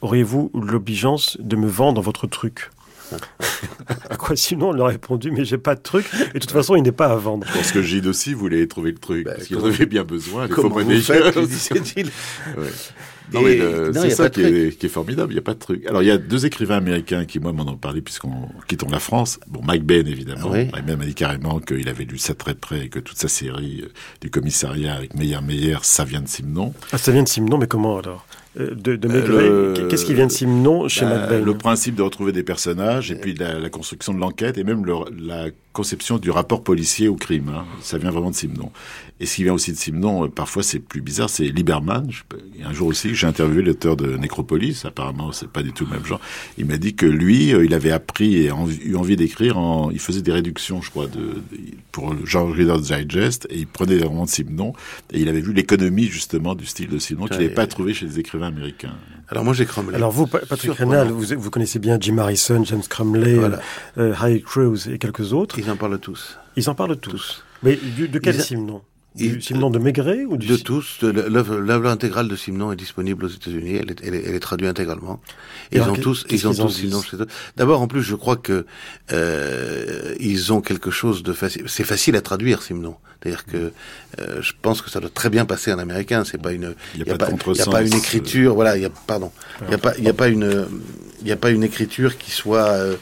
auriez-vous 0.00 0.50
l'obligeance 0.54 1.36
de 1.40 1.56
me 1.56 1.66
vendre 1.66 2.00
votre 2.00 2.26
truc 2.28 2.70
À 4.10 4.16
quoi 4.16 4.36
sinon 4.36 4.70
on 4.70 4.72
lui 4.72 4.82
a 4.82 4.86
répondu 4.86 5.30
mais 5.30 5.44
j'ai 5.44 5.58
pas 5.58 5.74
de 5.76 5.80
truc 5.80 6.06
et 6.30 6.34
de 6.34 6.38
toute 6.40 6.50
façon 6.50 6.76
il 6.76 6.82
n'est 6.82 6.92
pas 6.92 7.06
à 7.06 7.16
vendre. 7.16 7.46
Je 7.48 7.52
pense 7.52 7.72
que 7.72 7.82
Gide 7.82 8.06
aussi 8.06 8.32
voulait 8.34 8.66
trouver 8.66 8.90
le 8.92 8.98
truc, 8.98 9.24
Bah, 9.24 9.32
parce 9.36 9.46
qu'il 9.48 9.56
en 9.58 9.64
avait 9.64 9.86
bien 9.86 10.04
besoin. 10.04 10.46
Il 10.46 10.54
faut 10.54 10.62
comment 10.62 10.76
vous 10.84 10.90
faites, 11.00 11.34
lui 11.36 11.42
aussi. 11.44 11.72
disait-il. 11.72 12.06
Ouais. 12.56 12.70
Non, 13.32 13.42
mais 13.42 13.58
c'est 13.92 14.10
ça 14.10 14.30
qui 14.30 14.42
est, 14.42 14.78
qui 14.78 14.86
est 14.86 14.90
formidable. 14.90 15.32
Il 15.32 15.34
n'y 15.34 15.40
a 15.40 15.42
pas 15.42 15.54
de 15.54 15.58
truc. 15.58 15.86
Alors, 15.86 16.02
il 16.02 16.06
y 16.06 16.10
a 16.10 16.18
deux 16.18 16.46
écrivains 16.46 16.76
américains 16.76 17.24
qui, 17.24 17.40
moi, 17.40 17.52
m'en 17.52 17.66
ont 17.66 17.76
parlé 17.76 18.00
puisqu'on 18.00 18.48
quittons 18.68 18.88
la 18.88 19.00
France. 19.00 19.40
Bon, 19.46 19.60
Mike 19.62 19.84
Bain, 19.84 20.04
évidemment. 20.06 20.50
Oui. 20.50 20.68
Mike 20.72 20.86
m'a 20.86 21.04
dit 21.04 21.14
carrément 21.14 21.58
qu'il 21.60 21.88
avait 21.88 22.04
lu 22.04 22.18
ça 22.18 22.34
très 22.34 22.54
près 22.54 22.86
et 22.86 22.88
que 22.88 22.98
toute 22.98 23.18
sa 23.18 23.28
série 23.28 23.82
euh, 23.82 23.92
du 24.20 24.30
commissariat 24.30 24.94
avec 24.94 25.14
Meyer 25.14 25.40
Meyer, 25.42 25.78
ça 25.82 26.04
vient 26.04 26.20
de 26.20 26.28
Simon. 26.28 26.72
Ah, 26.92 26.98
ça 26.98 27.12
vient 27.12 27.22
de 27.22 27.28
Simon 27.28 27.58
mais 27.58 27.66
comment 27.66 27.98
alors? 27.98 28.26
De, 28.58 28.96
de 28.96 29.08
Euh, 29.08 29.72
Maigret 29.74 29.88
Qu'est-ce 29.88 30.06
qui 30.06 30.14
vient 30.14 30.26
de 30.26 30.32
Simon 30.32 30.88
chez 30.88 31.04
Bah, 31.04 31.18
McBain 31.18 31.40
Le 31.44 31.54
principe 31.58 31.94
de 31.94 32.02
retrouver 32.02 32.32
des 32.32 32.42
personnages 32.42 33.10
et 33.10 33.16
puis 33.16 33.34
la, 33.34 33.58
la 33.58 33.68
construction 33.68 34.14
de 34.14 34.18
l'enquête 34.18 34.56
et 34.58 34.64
même 34.64 34.84
le- 34.86 34.94
la 35.20 35.46
conception 35.72 36.16
du 36.16 36.30
rapport 36.30 36.62
policier 36.62 37.06
au 37.08 37.16
crime. 37.16 37.50
hein. 37.54 37.64
Ça 37.82 37.98
vient 37.98 38.10
vraiment 38.10 38.30
de 38.30 38.34
Simon. 38.34 38.70
Et 39.20 39.26
ce 39.26 39.36
qui 39.36 39.44
vient 39.44 39.52
aussi 39.52 39.72
de 39.72 39.76
Simon, 39.76 40.24
euh, 40.24 40.28
parfois 40.28 40.62
c'est 40.62 40.78
plus 40.78 41.02
bizarre, 41.02 41.28
c'est 41.28 41.44
Lieberman. 41.48 42.06
Je 42.10 42.22
peux- 42.28 42.38
il 42.54 42.60
y 42.62 42.64
a 42.64 42.68
un 42.68 42.72
jour 42.72 42.88
aussi 42.88 43.08
que 43.08 43.14
j'ai 43.14 43.26
interviewé 43.26 43.62
l'auteur 43.62 43.94
de 43.96 44.16
Nécropolis. 44.16 44.84
Apparemment, 44.86 45.32
c'est 45.32 45.48
pas 45.50 45.62
du 45.62 45.72
tout 45.72 45.84
le 45.84 45.90
même 45.90 46.04
genre. 46.06 46.20
Il 46.56 46.64
m'a 46.64 46.78
dit 46.78 46.94
que 46.94 47.04
lui, 47.06 47.52
euh, 47.52 47.64
il 47.64 47.74
avait 47.74 47.90
appris 47.92 48.36
et 48.36 48.50
eu 48.84 48.96
envie 48.96 49.16
d'écrire. 49.16 49.58
En, 49.58 49.90
il 49.90 49.98
faisait 50.00 50.22
des 50.22 50.32
réductions, 50.32 50.80
je 50.80 50.90
crois, 50.90 51.06
de, 51.08 51.18
de- 51.18 51.40
pour 51.92 52.12
le 52.14 52.24
genre 52.24 52.50
Reader's 52.54 52.82
Digest 52.90 53.46
et 53.50 53.58
il 53.58 53.66
prenait 53.66 53.98
des 53.98 54.04
romans 54.04 54.24
de 54.24 54.30
Simon 54.30 54.72
et 55.12 55.20
il 55.20 55.28
avait 55.28 55.40
vu 55.40 55.52
l'économie 55.52 56.04
justement 56.06 56.54
du 56.54 56.64
style 56.66 56.88
de 56.88 56.98
Simon 56.98 57.26
qu'il 57.26 57.36
n'avait 57.36 57.48
pas 57.50 57.66
trouvé 57.66 57.92
chez 57.94 58.06
les 58.06 58.18
écrivains 58.18 58.45
américains. 58.46 58.94
Alors 59.28 59.44
moi 59.44 59.52
j'ai 59.54 59.66
Cromley. 59.66 59.96
Alors 59.96 60.10
vous, 60.12 60.26
Pa- 60.26 60.38
Patrick. 60.48 60.72
Rénal, 60.72 61.08
vous, 61.08 61.24
vous 61.36 61.50
connaissez 61.50 61.78
bien 61.78 61.98
Jim 62.00 62.18
Harrison, 62.18 62.64
James 62.64 62.82
Cromley, 62.88 63.34
Voilà. 63.34 63.60
euh, 63.98 64.12
Harry 64.18 64.40
Crews 64.42 64.88
et 64.88 64.98
quelques 64.98 65.32
autres. 65.32 65.58
Ils 65.58 65.70
en 65.70 65.76
parlent 65.76 65.98
tous. 65.98 66.38
Ils 66.56 66.70
en 66.70 66.74
parlent 66.74 66.96
tous. 66.96 67.42
Mais 67.62 67.76
du- 67.76 68.08
de 68.08 68.18
quel 68.18 68.36
Ils 68.36 68.42
Simon 68.42 68.82
Du 69.16 69.38
de 69.38 69.78
Maigret 69.78 70.24
ou 70.24 70.36
du 70.36 70.46
De 70.46 70.56
tous, 70.56 70.98
l'œuvre 71.02 71.56
l'œuvre 71.56 71.88
intégrale 71.88 72.28
de 72.28 72.36
Simon 72.36 72.72
est 72.72 72.76
disponible 72.76 73.24
aux 73.24 73.28
États-Unis. 73.28 73.76
Elle 73.76 73.90
est, 73.90 74.00
elle, 74.04 74.14
est, 74.14 74.24
elle 74.26 74.34
est 74.34 74.40
traduite 74.40 74.68
intégralement. 74.68 75.20
Et 75.72 75.76
Ils 75.76 75.82
alors, 75.82 75.96
ont 75.96 76.00
tous, 76.00 76.26
ils 76.30 76.46
ont 76.46 76.54
tous 76.54 76.68
Simon 76.68 77.00
disent 77.00 77.10
chez 77.10 77.16
eux. 77.16 77.26
D'abord, 77.56 77.80
en 77.80 77.88
plus, 77.88 78.02
je 78.02 78.14
crois 78.14 78.36
que 78.36 78.66
euh, 79.12 80.14
ils 80.20 80.52
ont 80.52 80.60
quelque 80.60 80.90
chose 80.90 81.22
de 81.22 81.32
facile. 81.32 81.64
C'est 81.66 81.84
facile 81.84 82.14
à 82.16 82.20
traduire, 82.20 82.62
Simon. 82.62 82.96
C'est-à-dire 83.22 83.46
que 83.46 83.72
euh, 84.20 84.42
je 84.42 84.52
pense 84.60 84.82
que 84.82 84.90
ça 84.90 85.00
doit 85.00 85.10
très 85.10 85.30
bien 85.30 85.46
passer 85.46 85.72
en 85.72 85.78
américain. 85.78 86.24
C'est 86.24 86.40
pas 86.40 86.52
une, 86.52 86.74
Il 86.94 87.00
y 87.00 87.02
a 87.04 87.06
y 87.06 87.10
a 87.10 87.16
pas 87.16 87.26
a 87.26 87.82
une 87.82 87.94
euh. 87.94 87.98
écriture. 87.98 88.54
Voilà, 88.54 88.76
il 88.76 88.82
y 88.82 88.86
a, 88.86 88.90
pardon. 88.90 89.32
Il 89.66 89.70
y 89.70 89.74
a 89.74 89.78
pas, 89.78 89.96
il 89.96 90.04
y 90.04 90.08
a 90.08 90.14
pas 90.14 90.28
une, 90.28 90.66
il 91.22 91.28
y 91.28 91.32
a 91.32 91.36
pas 91.36 91.50
une 91.50 91.64
écriture 91.64 92.18
qui 92.18 92.30
soit 92.30 92.68
euh, 92.68 92.86
euh, 92.86 92.96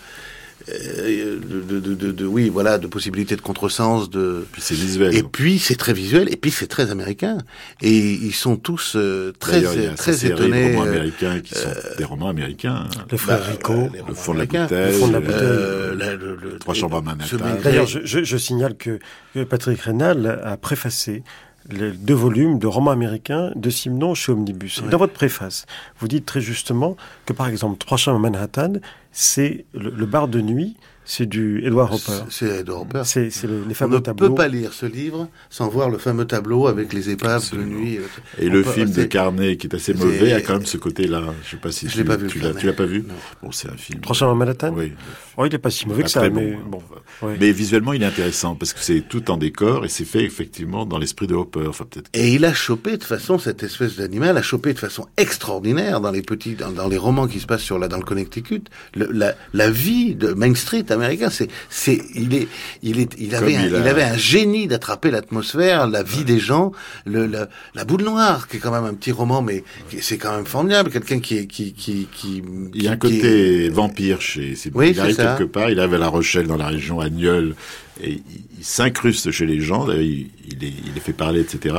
de, 0.66 1.80
de, 1.80 1.94
de, 1.94 2.12
de- 2.12 2.26
oui, 2.26 2.48
voilà, 2.48 2.78
de 2.78 2.86
possibilité 2.86 3.36
de 3.36 3.40
contresens, 3.40 4.08
de. 4.10 4.46
Puis 4.52 4.62
c'est 4.62 4.74
visuel. 4.74 5.14
Et 5.14 5.22
puis 5.22 5.58
c'est 5.58 5.74
très 5.76 5.92
visuel, 5.92 6.28
et 6.32 6.36
puis 6.36 6.50
c'est 6.50 6.66
très 6.66 6.90
américain. 6.90 7.38
Et 7.82 7.90
ils 7.96 8.32
sont 8.34 8.56
tous 8.56 8.94
euh, 8.96 9.32
très 9.38 9.52
D'ailleurs, 9.60 9.74
il 9.74 9.82
y 9.82 9.86
a 9.86 9.90
très 9.94 10.12
sa 10.12 10.18
série 10.18 10.32
de 10.34 10.38
étonnés. 10.46 10.66
romans 10.76 10.86
euh, 10.86 10.90
américains 10.90 11.40
qui 11.40 11.54
sont 11.54 11.68
des 11.98 12.04
romans 12.04 12.28
américains. 12.28 12.88
Les 13.10 13.18
frères 13.18 13.38
bah, 13.40 13.44
Rico. 13.50 13.72
euh, 13.74 13.88
Le 14.08 14.14
fond 14.14 14.32
de 14.34 14.38
la 14.38 14.44
bouteille, 14.46 14.86
Le 14.86 14.92
fond 14.92 15.08
de 15.08 15.12
la 15.12 15.20
bouteille. 15.20 15.38
Euh, 15.42 15.94
la- 15.96 16.14
le- 16.16 16.36
le- 16.36 16.58
Trois 16.58 16.74
chambres 16.74 16.96
à 16.96 17.02
Manhattan. 17.02 17.36
D'ailleurs, 17.62 17.86
je, 17.86 17.98
je- 18.04 18.24
je 18.24 18.36
signale 18.36 18.76
que, 18.76 18.98
que 19.34 19.44
Patrick 19.44 19.80
Rénal 19.80 20.40
a 20.44 20.56
préfacé 20.56 21.22
les 21.70 21.92
deux 21.92 22.14
volumes 22.14 22.58
de 22.58 22.66
romans 22.66 22.90
américains 22.90 23.52
de 23.56 23.70
Simon 23.70 24.14
chez 24.14 24.32
Omnibus. 24.32 24.80
Ouais. 24.80 24.88
dans 24.90 24.98
votre 24.98 25.12
préface, 25.12 25.66
vous 25.98 26.08
dites 26.08 26.26
très 26.26 26.40
justement 26.40 26.96
que, 27.26 27.32
par 27.32 27.48
exemple, 27.48 27.78
Trois 27.78 27.98
chambres 27.98 28.18
à 28.18 28.20
Manhattan, 28.20 28.74
c'est 29.12 29.64
le, 29.74 29.90
le 29.90 30.06
bar 30.06 30.28
de 30.28 30.40
nuit, 30.40 30.76
c'est 31.04 31.26
du 31.26 31.62
Edward 31.66 31.92
Hopper. 31.94 32.24
C'est 32.30 32.60
Edward 32.60 32.82
Hopper. 32.82 33.02
C'est 33.04 33.28
le- 33.44 33.60
les 33.64 33.70
On 33.70 33.74
fameux 33.74 33.96
ne 33.96 34.00
tableaux. 34.00 34.28
peut 34.30 34.34
pas 34.34 34.48
lire 34.48 34.72
ce 34.72 34.86
livre 34.86 35.28
sans 35.50 35.68
voir 35.68 35.90
le 35.90 35.98
fameux 35.98 36.24
tableau 36.26 36.66
avec 36.66 36.92
les 36.92 37.10
épaves 37.10 37.36
Absolument. 37.42 37.70
de 37.78 37.84
nuit. 37.84 37.98
Et 38.38 38.48
On 38.48 38.52
le 38.52 38.62
peut- 38.62 38.70
film 38.72 38.90
de 38.90 39.04
Carnet, 39.04 39.56
qui 39.56 39.66
est 39.66 39.74
assez 39.74 39.94
mauvais, 39.94 40.32
a 40.32 40.40
quand 40.40 40.54
même 40.54 40.66
ce 40.66 40.76
côté-là. 40.78 41.22
Je 41.44 41.50
sais 41.52 41.56
pas 41.56 41.70
si 41.72 41.86
Je 41.88 41.92
tu, 41.92 41.98
l'ai 41.98 42.04
pas 42.04 42.16
vu, 42.16 42.26
tu 42.28 42.38
l'as, 42.38 42.72
pas 42.72 42.86
vu. 42.86 43.00
Non. 43.06 43.14
Bon, 43.42 43.52
c'est 43.52 43.68
un 43.70 43.76
film. 43.76 44.00
Trois 44.00 44.14
chambres 44.14 44.32
à 44.32 44.34
Manhattan 44.34 44.72
Oui. 44.76 44.92
Oh, 45.36 45.44
il 45.46 45.52
n'est 45.52 45.58
pas 45.58 45.70
si 45.70 45.86
mauvais 45.88 46.04
que 46.04 46.10
ça, 46.10 46.20
Après, 46.20 46.30
mais 46.30 46.52
bon, 46.68 46.80
bon. 47.20 47.26
ouais. 47.28 47.36
Mais 47.40 47.50
visuellement, 47.52 47.92
il 47.92 48.02
est 48.02 48.06
intéressant 48.06 48.54
parce 48.54 48.72
que 48.72 48.80
c'est 48.80 49.00
tout 49.08 49.30
en 49.30 49.36
décor 49.36 49.84
et 49.84 49.88
c'est 49.88 50.04
fait 50.04 50.22
effectivement 50.24 50.86
dans 50.86 50.98
l'esprit 50.98 51.26
de 51.26 51.34
Hopper. 51.34 51.66
Enfin, 51.68 51.84
peut-être. 51.90 52.08
Et 52.14 52.34
il 52.34 52.44
a 52.44 52.54
chopé 52.54 52.96
de 52.96 53.04
façon 53.04 53.38
cette 53.38 53.62
espèce 53.62 53.96
d'animal 53.96 54.36
a 54.38 54.42
chopé 54.42 54.72
de 54.72 54.78
façon 54.78 55.06
extraordinaire 55.16 56.00
dans 56.00 56.10
les 56.12 56.22
petits 56.22 56.54
dans, 56.54 56.70
dans 56.70 56.88
les 56.88 56.96
romans 56.96 57.26
qui 57.26 57.40
se 57.40 57.46
passent 57.46 57.62
sur 57.62 57.78
la 57.78 57.88
dans 57.88 57.96
le 57.98 58.04
Connecticut 58.04 58.62
le- 58.94 59.10
la, 59.12 59.34
la 59.52 59.70
vie 59.70 60.14
de 60.14 60.32
Main 60.32 60.54
Street 60.54 60.84
américain 60.94 61.30
c'est 61.30 61.48
c'est 61.70 62.00
il 62.14 62.34
est 62.34 62.48
il 62.82 62.98
est 63.00 63.12
il 63.18 63.34
avait 63.34 63.56
un, 63.56 63.66
il 63.66 63.74
a- 63.74 63.78
il 63.80 63.88
avait 63.88 64.02
un 64.02 64.16
génie 64.16 64.66
d'attraper 64.66 65.10
l'atmosphère 65.10 65.86
la 65.86 66.02
vie 66.02 66.24
des 66.24 66.38
gens 66.38 66.72
le 67.04 67.26
la, 67.26 67.48
la 67.74 67.84
boule 67.84 68.02
noire 68.02 68.48
qui 68.48 68.56
est 68.56 68.60
quand 68.60 68.72
même 68.72 68.84
un 68.84 68.94
petit 68.94 69.12
roman 69.12 69.42
mais 69.42 69.62
c'est 70.00 70.18
quand 70.18 70.34
même 70.36 70.46
formidable 70.46 70.90
quelqu'un 70.90 71.20
qui 71.20 71.38
est 71.38 71.46
qui 71.46 71.72
qui 71.72 72.08
qui 72.14 72.42
Il 72.74 72.82
y 72.82 72.88
a 72.88 72.92
un 72.92 72.96
côté 72.96 73.66
est- 73.66 73.68
vampire 73.68 74.20
chez. 74.20 74.54
c'est- 74.56 74.70
Oui, 74.74 74.90
il 74.90 75.00
arrive 75.00 75.16
quelque 75.16 75.44
part. 75.44 75.70
Il 75.70 75.78
arrive 75.80 75.94
à 75.94 75.98
La 75.98 76.08
Rochelle 76.08 76.46
dans 76.46 76.56
la 76.56 76.68
région 76.68 77.00
Agneul 77.00 77.54
et 78.02 78.12
il, 78.12 78.22
il 78.58 78.64
s'incruste 78.64 79.30
chez 79.30 79.46
les 79.46 79.60
gens. 79.60 79.86
D'ailleurs, 79.86 80.02
il, 80.02 80.30
il 80.48 80.58
les, 80.60 80.72
il 80.86 80.94
les 80.94 81.00
fait 81.00 81.12
parler, 81.12 81.40
etc. 81.40 81.76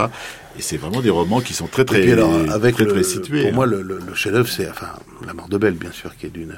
Et 0.57 0.61
c'est 0.61 0.77
vraiment 0.77 1.01
des 1.01 1.09
romans 1.09 1.41
qui 1.41 1.53
sont 1.53 1.67
très 1.67 1.81
Et 1.81 1.85
très 1.85 2.01
puis 2.01 2.11
alors, 2.13 2.31
avec 2.49 2.75
très, 2.75 2.85
le, 2.85 2.91
très 2.93 3.03
situés. 3.03 3.41
pour 3.41 3.49
hein. 3.51 3.55
moi, 3.55 3.65
le, 3.65 3.81
le, 3.81 3.99
le 3.99 4.15
chef-d'œuvre, 4.15 4.47
c'est 4.47 4.69
enfin 4.69 4.87
la 5.27 5.33
mort 5.33 5.49
de 5.49 5.57
Belle, 5.57 5.73
bien 5.73 5.91
sûr, 5.91 6.15
qui 6.15 6.27
est 6.27 6.29
d'une, 6.29 6.55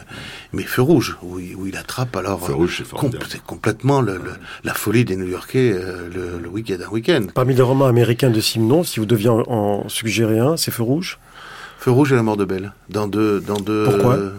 mais 0.54 0.62
Feu 0.64 0.84
rouge, 0.84 1.18
où 1.24 1.40
il, 1.40 1.56
où 1.56 1.66
il 1.66 1.76
attrape 1.76 2.16
alors. 2.16 2.46
Feu 2.46 2.54
rouge, 2.54 2.76
c'est 2.78 2.84
com- 2.90 3.00
formidable. 3.00 3.26
c'est 3.28 3.42
complètement 3.42 4.02
le, 4.02 4.14
le- 4.18 4.34
la 4.64 4.76
folie 4.76 5.04
des 5.06 5.16
New-Yorkais 5.16 5.72
euh, 5.74 6.08
le, 6.14 6.40
le 6.44 6.50
week-end, 6.50 6.78
un 6.88 6.92
week-end. 6.92 7.26
Parmi 7.34 7.56
les 7.56 7.62
romans 7.64 7.88
américains 7.88 8.30
de 8.30 8.40
Simon, 8.40 8.84
si 8.84 9.00
vous 9.00 9.08
deviez 9.08 9.30
en, 9.30 9.40
en 9.48 9.90
suggérer 9.90 10.38
un, 10.38 10.58
c'est 10.58 10.70
Feu 10.72 10.84
Rouge? 10.84 11.18
Feu 11.80 11.90
rouge 11.92 12.12
et 12.12 12.16
la 12.16 12.24
mort 12.24 12.38
de 12.38 12.46
Belle, 12.46 12.74
dans 12.90 13.08
deux, 13.08 13.40
dans 13.40 13.60
deux. 13.60 13.86
Pourquoi? 13.86 14.16
euh, 14.16 14.32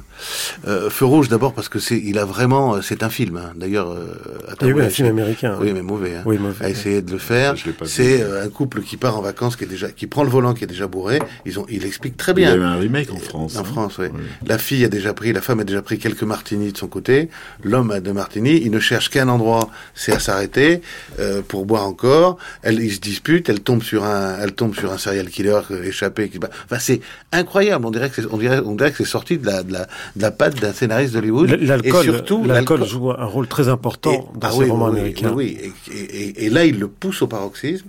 euh, 0.67 0.91
Feu 0.91 1.05
rouge 1.05 1.29
d'abord 1.29 1.53
parce 1.55 1.69
que 1.69 1.79
c'est, 1.79 1.99
il 1.99 2.19
a 2.19 2.25
vraiment, 2.25 2.75
euh, 2.77 2.81
c'est 2.83 3.03
un 3.03 3.11
film. 3.11 3.37
hein. 3.37 3.53
D'ailleurs, 3.57 3.91
euh, 3.93 4.17
Il 4.61 4.67
y 4.69 4.71
a 4.71 4.75
eu 4.75 4.81
un 4.83 4.89
film 4.91 5.09
américain. 5.09 5.57
Oui, 5.61 5.73
mais 5.73 5.83
mauvais. 5.83 6.17
Hein. 6.17 6.23
Oui, 6.27 6.39
mauvais. 6.39 6.65
a 6.65 6.69
essayé 6.71 7.03
de 7.03 7.11
le 7.11 7.19
faire. 7.19 7.55
C'est 7.85 8.23
euh, 8.23 8.45
un 8.45 8.49
couple 8.49 8.83
qui 8.83 8.97
part 8.97 9.17
en 9.19 9.23
vacances, 9.23 9.57
qui 9.57 9.65
est 9.65 9.69
déjà, 9.69 9.91
qui 9.91 10.07
prend 10.07 10.23
le 10.25 10.31
volant, 10.31 10.55
qui 10.55 10.65
est 10.65 10.69
déjà 10.69 10.87
bourré. 10.87 11.21
Ils 11.47 11.59
ont, 11.59 11.67
il 11.69 11.85
explique 11.85 12.17
très 12.17 12.33
Il 12.33 12.39
y 12.39 12.43
bien. 12.43 12.53
a 12.53 12.57
eu 12.57 12.63
un 12.63 12.77
remake 12.77 13.11
en 13.13 13.19
France. 13.19 13.57
En 13.57 13.61
hein. 13.61 13.65
France, 13.65 13.99
oui. 13.99 14.07
Oui. 14.13 14.21
La 14.47 14.59
fille 14.59 14.85
a 14.85 14.89
déjà 14.89 15.13
pris, 15.15 15.33
la 15.33 15.41
femme 15.41 15.61
a 15.61 15.65
déjà 15.65 15.83
pris 15.83 15.99
quelques 15.99 16.23
martinis 16.23 16.73
de 16.73 16.79
son 16.79 16.89
côté. 16.89 17.29
L'homme 17.63 17.91
a 17.91 18.01
deux 18.01 18.13
martinis. 18.13 18.61
Il 18.65 18.71
ne 18.71 18.81
cherche 18.81 19.11
qu'un 19.11 19.29
endroit, 19.29 19.71
c'est 19.95 20.13
à 20.13 20.19
s'arrêter 20.19 20.81
euh, 21.19 21.43
pour 21.47 21.65
boire 21.67 21.87
encore. 21.87 22.39
Elle, 22.63 22.81
ils 22.81 22.93
se 22.93 23.01
disputent. 23.01 23.49
Elle 23.49 23.61
tombe 23.61 23.83
sur 23.83 24.05
un, 24.05 24.39
elle 24.41 24.53
tombe 24.53 24.75
sur 24.75 24.93
un 24.93 24.99
serial 24.99 25.29
killer 25.29 25.61
échappé. 25.85 26.29
Qui, 26.29 26.39
enfin, 26.39 26.79
c'est 26.79 27.01
incroyable. 27.33 27.87
On 27.87 27.91
dirait 27.91 28.09
que 28.11 28.17
c'est, 28.23 28.29
on 28.31 28.39
dirait, 28.39 28.61
on 28.65 28.75
dirait 28.75 28.91
que 28.91 28.97
c'est 28.99 29.05
sorti 29.05 29.39
de 29.39 29.47
la, 29.47 29.63
de 29.63 29.73
la, 29.73 29.87
de 30.17 30.23
la 30.23 30.31
patte 30.31 30.61
d'un 30.61 30.73
scénariste 30.73 31.15
d'Hollywood. 31.15 31.51
L'alcool, 31.61 32.05
surtout, 32.05 32.45
l'alcool 32.45 32.85
joue 32.85 33.11
un 33.11 33.25
rôle 33.25 33.47
très 33.47 33.69
important 33.69 34.31
dans 34.35 34.49
ah 34.49 34.53
ces 34.53 34.65
romans 34.65 34.87
américains. 34.87 35.33
Oui, 35.35 35.59
et, 35.93 36.47
et, 36.47 36.51
là, 36.51 36.65
il 36.65 36.79
le 36.79 36.89
pousse 36.89 37.23
au 37.23 37.27
paroxysme. 37.27 37.87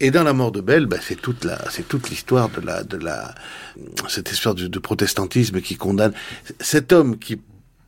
Et 0.00 0.10
dans 0.10 0.22
La 0.22 0.32
mort 0.32 0.50
de 0.50 0.60
Belle, 0.60 0.86
bah, 0.86 0.96
c'est 1.00 1.20
toute 1.20 1.44
la, 1.44 1.58
c'est 1.70 1.86
toute 1.86 2.08
l'histoire 2.08 2.48
de 2.48 2.64
la, 2.64 2.82
de 2.82 2.96
la, 2.96 3.34
cette 4.08 4.32
histoire 4.32 4.54
de, 4.54 4.66
de 4.66 4.78
protestantisme 4.78 5.60
qui 5.60 5.76
condamne 5.76 6.12
cet 6.60 6.92
homme 6.92 7.18
qui 7.18 7.38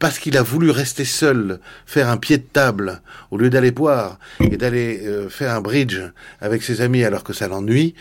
parce 0.02 0.18
qu'il 0.18 0.36
a 0.36 0.42
voulu 0.42 0.70
rester 0.70 1.04
seul, 1.04 1.60
faire 1.86 2.08
un 2.08 2.16
pied 2.16 2.36
de 2.36 2.42
table, 2.42 3.00
au 3.30 3.36
lieu 3.36 3.50
d'aller 3.50 3.70
boire 3.70 4.18
et 4.40 4.56
d'aller 4.56 5.00
euh, 5.04 5.28
faire 5.28 5.54
un 5.54 5.60
bridge 5.60 6.00
avec 6.40 6.64
ses 6.64 6.80
amis 6.80 7.04
alors 7.04 7.22
que 7.22 7.32
ça 7.32 7.46
l'ennuie, 7.46 7.94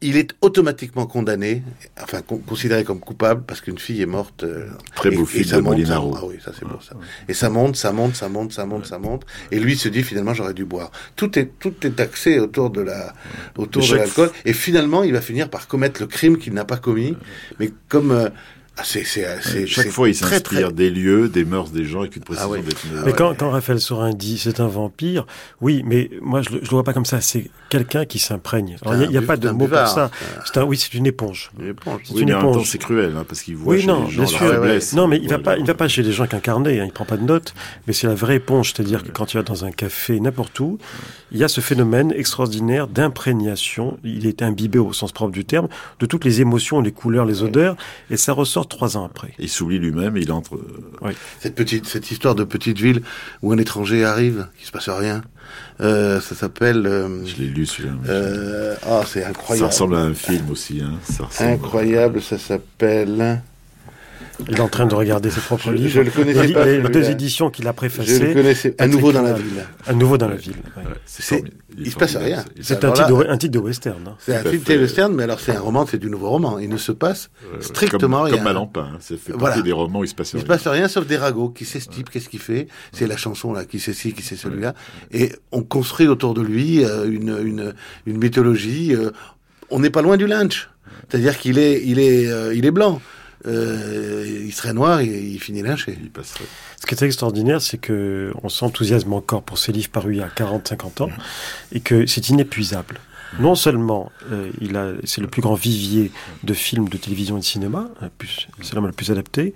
il 0.00 0.16
est 0.16 0.30
automatiquement 0.42 1.06
condamné, 1.06 1.62
enfin 2.00 2.22
considéré 2.22 2.84
comme 2.84 3.00
coupable 3.00 3.42
parce 3.44 3.60
qu'une 3.60 3.78
fille 3.78 4.00
est 4.00 4.06
morte. 4.06 4.44
Euh, 4.44 4.68
Très 4.94 5.10
beau 5.10 5.26
film 5.26 5.50
de 5.50 5.60
Molinaro. 5.60 6.14
Ah 6.16 6.24
oui, 6.24 6.36
ça 6.44 6.52
c'est 6.56 6.64
beau 6.64 6.78
ça. 6.80 6.94
Et 7.26 7.34
ça 7.34 7.50
monte, 7.50 7.74
ça 7.74 7.90
monte, 7.90 8.14
ça 8.14 8.28
monte, 8.28 8.52
ça 8.52 8.64
monte, 8.64 8.86
ça 8.86 8.98
monte. 9.00 9.26
Et 9.50 9.58
lui 9.58 9.76
se 9.76 9.88
dit 9.88 10.04
finalement 10.04 10.34
j'aurais 10.34 10.54
dû 10.54 10.64
boire. 10.64 10.92
Tout 11.16 11.36
est 11.36 11.50
tout 11.58 11.74
est 11.84 11.98
axé 11.98 12.38
autour 12.38 12.70
de 12.70 12.80
la 12.80 13.12
autour 13.56 13.86
de 13.88 13.96
l'alcool. 13.96 14.30
Et 14.44 14.52
finalement 14.52 15.02
il 15.02 15.12
va 15.12 15.20
finir 15.20 15.50
par 15.50 15.66
commettre 15.66 16.00
le 16.00 16.06
crime 16.06 16.38
qu'il 16.38 16.54
n'a 16.54 16.64
pas 16.64 16.76
commis. 16.76 17.16
Mais 17.58 17.72
comme 17.88 18.12
euh, 18.12 18.28
ah, 18.78 18.82
c'est, 18.84 19.66
Chaque 19.66 19.88
fois, 19.88 20.08
il 20.08 20.14
s'inspire 20.14 20.70
des 20.70 20.88
lieux, 20.88 21.28
des 21.28 21.44
mœurs 21.44 21.70
des 21.70 21.84
gens 21.84 22.00
avec 22.00 22.14
une 22.14 22.22
précision 22.22 22.54
ah 22.54 23.02
Mais 23.04 23.12
quand, 23.12 23.34
quand 23.36 23.50
Raphaël 23.50 23.80
Sorin 23.80 24.12
dit 24.12 24.38
c'est 24.38 24.60
un 24.60 24.68
vampire, 24.68 25.26
oui, 25.60 25.82
mais 25.84 26.10
moi 26.22 26.42
je 26.42 26.50
le, 26.50 26.58
je 26.58 26.66
le 26.66 26.70
vois 26.70 26.84
pas 26.84 26.92
comme 26.92 27.04
ça. 27.04 27.20
C'est 27.20 27.50
quelqu'un 27.68 28.04
qui 28.04 28.18
s'imprègne. 28.20 28.76
Il 28.86 29.08
n'y 29.08 29.16
a, 29.16 29.22
pas 29.22 29.36
de 29.36 29.50
mot 29.50 29.66
pour 29.66 29.76
ça. 29.88 30.10
C'est 30.44 30.58
un, 30.58 30.64
oui, 30.64 30.76
c'est 30.76 30.94
une 30.94 31.06
éponge. 31.06 31.50
Une 31.58 31.70
éponge. 31.70 32.00
C'est 32.04 32.20
une 32.20 32.28
éponge. 32.28 32.70
C'est 32.70 32.78
cruel, 32.78 33.14
hein, 33.16 33.24
parce 33.26 33.42
qu'il 33.42 33.56
voit 33.56 33.74
oui, 33.74 33.80
chez 33.80 33.86
non, 33.88 34.04
les 34.04 34.10
gens 34.10 34.22
bien 34.22 34.80
sûr. 34.80 34.96
Non, 34.96 35.08
mais 35.08 35.18
il 35.18 35.28
va 35.28 35.38
pas, 35.38 35.58
il 35.58 35.64
va 35.64 35.74
pas 35.74 35.88
chez 35.88 36.02
les 36.02 36.12
gens 36.12 36.26
qu'incarnés. 36.26 36.80
Hein, 36.80 36.84
il 36.86 36.92
prend 36.92 37.04
pas 37.04 37.16
de 37.16 37.24
notes. 37.24 37.54
Mais 37.86 37.92
c'est 37.92 38.06
la 38.06 38.14
vraie 38.14 38.36
éponge, 38.36 38.72
c'est-à-dire 38.72 39.02
que 39.02 39.10
quand 39.10 39.26
tu 39.26 39.36
vas 39.36 39.42
dans 39.42 39.64
un 39.64 39.72
café, 39.72 40.20
n'importe 40.20 40.58
où, 40.60 40.78
il 41.32 41.38
y 41.38 41.44
a 41.44 41.48
ce 41.48 41.60
phénomène 41.60 42.12
extraordinaire 42.16 42.86
d'imprégnation. 42.86 43.98
Il 44.04 44.26
est 44.26 44.42
imbibé 44.42 44.78
au 44.78 44.92
sens 44.92 45.10
propre 45.10 45.32
du 45.32 45.44
terme 45.44 45.68
de 45.98 46.06
toutes 46.06 46.24
les 46.24 46.40
émotions, 46.40 46.80
les 46.80 46.92
couleurs, 46.92 47.24
les 47.24 47.42
odeurs, 47.42 47.76
et 48.10 48.16
ça 48.16 48.32
ressort 48.32 48.67
trois 48.68 48.96
ans 48.96 49.04
après. 49.04 49.32
Il 49.38 49.48
s'oublie 49.48 49.78
lui-même 49.78 50.16
il 50.16 50.32
entre. 50.32 50.58
Oui. 51.00 51.12
Cette 51.40 51.54
petite, 51.54 51.86
cette 51.86 52.10
histoire 52.10 52.34
de 52.34 52.44
petite 52.44 52.78
ville 52.78 53.02
où 53.42 53.52
un 53.52 53.58
étranger 53.58 54.04
arrive, 54.04 54.46
qui 54.58 54.66
se 54.66 54.72
passe 54.72 54.88
rien. 54.88 55.22
Euh, 55.80 56.20
ça 56.20 56.34
s'appelle. 56.34 56.86
Euh, 56.86 57.24
Je 57.24 57.36
l'ai 57.36 57.48
lu 57.48 57.66
celui-là. 57.66 57.94
Euh, 58.08 58.76
ah, 58.86 59.02
c'est 59.06 59.24
incroyable. 59.24 59.68
Ça 59.68 59.74
ressemble 59.74 59.96
à 59.96 60.00
un 60.00 60.14
film 60.14 60.50
aussi. 60.50 60.80
Hein. 60.82 60.98
Ça 61.02 61.46
incroyable, 61.46 62.20
ça 62.20 62.38
s'appelle. 62.38 63.40
Il 64.48 64.54
est 64.54 64.60
en 64.60 64.68
train 64.68 64.86
de 64.86 64.94
regarder 64.94 65.30
ses 65.30 65.40
propres 65.40 65.72
livres. 65.72 65.88
Je 65.88 66.00
le 66.00 66.10
connaissais 66.10 66.52
pas. 66.52 66.64
Les 66.64 66.88
deux 66.88 67.10
éditions 67.10 67.50
qu'il 67.50 67.66
a 67.66 67.72
préfacées. 67.72 68.18
Je 68.18 68.24
le 68.24 68.34
connaissais. 68.34 68.74
À 68.78 68.86
nouveau 68.86 69.12
dans 69.12 69.22
la 69.22 69.32
ville. 69.32 69.64
À 69.86 69.92
nouveau 69.92 70.16
dans 70.18 70.28
la 70.28 70.36
ville. 70.36 70.56
c'est 71.04 71.42
il, 71.76 71.90
se 71.92 71.96
passe 71.96 72.16
rien. 72.16 72.44
C'est 72.60 72.84
un, 72.84 72.92
titre 73.36 73.52
de 73.52 73.58
western. 73.58 74.06
Hein. 74.06 74.16
C'est 74.18 74.36
un 74.36 74.42
titre 74.42 74.72
de 74.72 74.78
western, 74.78 75.14
mais 75.14 75.24
alors 75.24 75.40
c'est 75.40 75.54
un 75.54 75.60
roman, 75.60 75.86
c'est 75.86 75.98
du 75.98 76.10
nouveau 76.10 76.30
roman. 76.30 76.58
Il 76.58 76.68
ne 76.68 76.76
se 76.76 76.92
passe 76.92 77.30
strictement 77.60 78.22
rien. 78.22 78.34
Comme 78.34 78.44
Malampin, 78.44 78.88
hein. 78.94 78.98
c'est 79.00 79.18
fait 79.18 79.32
voilà. 79.32 79.60
des 79.60 79.72
romans 79.72 80.00
où 80.00 80.04
il 80.04 80.08
se 80.08 80.14
passe 80.14 80.32
rien. 80.32 80.40
Il 80.40 80.42
se 80.42 80.48
passe 80.48 80.66
rien 80.66 80.88
sauf 80.88 81.06
des 81.06 81.16
ragots. 81.16 81.50
Qui 81.50 81.64
c'est 81.64 81.80
ce 81.80 81.88
type? 81.88 82.10
Qu'est-ce 82.10 82.28
qu'il 82.28 82.40
fait? 82.40 82.68
C'est 82.92 83.06
la 83.06 83.16
chanson 83.16 83.52
là. 83.52 83.64
Qui 83.64 83.80
c'est 83.80 83.92
ci? 83.92 84.12
Qui 84.12 84.22
c'est 84.22 84.36
celui-là? 84.36 84.74
Et 85.12 85.32
on 85.52 85.62
construit 85.62 86.08
autour 86.08 86.34
de 86.34 86.42
lui 86.42 86.84
euh, 86.84 87.10
une, 87.10 87.36
une, 87.44 87.74
une 88.06 88.18
mythologie. 88.18 88.94
Euh, 88.94 89.10
on 89.70 89.80
n'est 89.80 89.90
pas 89.90 90.02
loin 90.02 90.16
du 90.16 90.26
lynch. 90.26 90.70
C'est-à-dire 91.08 91.38
qu'il 91.38 91.58
est, 91.58 91.82
il 91.84 91.98
est, 91.98 92.28
euh, 92.28 92.54
il 92.54 92.66
est 92.66 92.70
blanc. 92.70 93.00
Euh, 93.46 94.44
il 94.46 94.52
serait 94.52 94.72
noir 94.72 95.00
et 95.00 95.06
il 95.06 95.40
finit 95.40 95.62
lynché. 95.62 95.96
Il 96.00 96.10
passerait. 96.10 96.44
Ce 96.80 96.86
qui 96.86 96.94
est 96.94 97.06
extraordinaire, 97.06 97.62
c'est 97.62 97.78
que 97.78 98.32
on 98.42 98.48
s'enthousiasme 98.48 99.12
encore 99.12 99.42
pour 99.42 99.58
ces 99.58 99.72
livres 99.72 99.90
parus 99.90 100.16
il 100.16 100.20
y 100.20 100.22
a 100.22 100.28
40-50 100.28 101.04
ans 101.04 101.10
et 101.72 101.80
que 101.80 102.06
c'est 102.06 102.28
inépuisable. 102.28 102.98
Non 103.40 103.54
seulement 103.54 104.10
euh, 104.32 104.50
il 104.60 104.76
a, 104.76 104.92
c'est 105.04 105.20
le 105.20 105.26
plus 105.26 105.42
grand 105.42 105.54
vivier 105.54 106.10
de 106.44 106.54
films, 106.54 106.88
de 106.88 106.96
télévision 106.96 107.36
et 107.36 107.40
de 107.40 107.44
cinéma, 107.44 107.88
c'est 108.62 108.74
l'homme 108.74 108.86
le 108.86 108.92
plus 108.92 109.10
adapté 109.10 109.54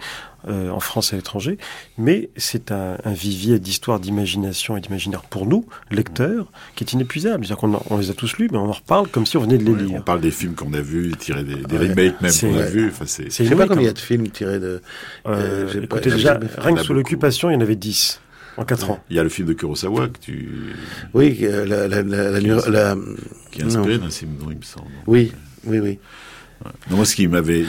euh, 0.49 0.71
en 0.71 0.81
France 0.81 1.13
et 1.13 1.15
à 1.15 1.19
l'étranger, 1.19 1.57
mais 1.99 2.29
c'est 2.37 2.73
un, 2.73 2.97
un, 3.05 3.13
vivier 3.13 3.61
d'histoire, 3.61 4.01
d'imagination 4.01 4.77
et 4.77 4.81
d'imaginaire 4.81 5.23
pour 5.23 5.47
nous, 5.47 5.67
lecteurs, 5.91 6.47
qui 6.75 6.83
est 6.83 6.93
inépuisable. 6.93 7.47
C'est-à-dire 7.47 7.61
qu'on 7.61 7.81
on 7.91 7.99
les 7.99 8.11
a 8.11 8.15
tous 8.15 8.37
lus, 8.39 8.49
mais 8.51 8.59
on 8.59 8.69
en 8.69 8.73
reparle 8.73 9.07
comme 9.09 9.25
si 9.25 9.37
on 9.37 9.43
venait 9.43 9.59
de 9.59 9.65
les 9.65 9.85
lire. 9.85 9.99
On 9.99 10.03
parle 10.03 10.21
des 10.21 10.33
films 10.33 10.55
qu'on 10.55 10.73
a 10.73 10.81
vus, 10.81 11.13
tirés 11.17 11.45
des, 11.45 11.55
des 11.55 11.79
remakes 11.79 12.21
même 12.21 12.33
qu'on 12.33 12.59
a 12.59 12.67
vus. 12.67 12.89
Enfin, 12.89 13.05
c'est, 13.07 13.27
je 13.27 13.49
sais 13.49 13.55
pas 13.55 13.69
combien 13.69 13.83
il 13.83 13.87
y 13.87 13.89
a 13.89 13.93
de 13.93 13.99
films 13.99 14.29
tirés 14.31 14.59
de. 14.59 14.83
Euh, 15.27 15.69
euh 15.75 15.83
écoutez, 15.83 16.11
déjà, 16.11 16.41
rien 16.59 16.75
que 16.75 16.83
sous 16.83 16.95
l'occupation, 16.95 17.49
il 17.51 17.55
y 17.55 17.57
en 17.57 17.61
avait 17.61 17.77
10 17.77 18.21
en 18.57 18.65
4 18.65 18.91
ans. 18.91 19.05
Il 19.11 19.17
y 19.17 19.19
a 19.19 19.23
le 19.23 19.29
film 19.29 19.49
de 19.49 19.53
Kurosawa 19.55 20.09
que 20.09 20.19
tu... 20.19 20.49
Oui, 21.15 21.39
la, 21.41 21.89
la, 21.89 22.03
la, 22.03 22.41
la, 22.41 22.97
qui 23.51 23.61
est 23.61 23.65
inspiré 23.65 23.99
d'un 23.99 24.11
Simon, 24.11 24.51
il 24.51 24.59
me 24.59 24.63
semble. 24.63 24.91
Oui, 25.07 25.33
oui, 25.65 25.79
oui. 25.79 25.99
moi, 26.91 27.05
ce 27.05 27.15
qui 27.17 27.29
m'avait, 27.29 27.65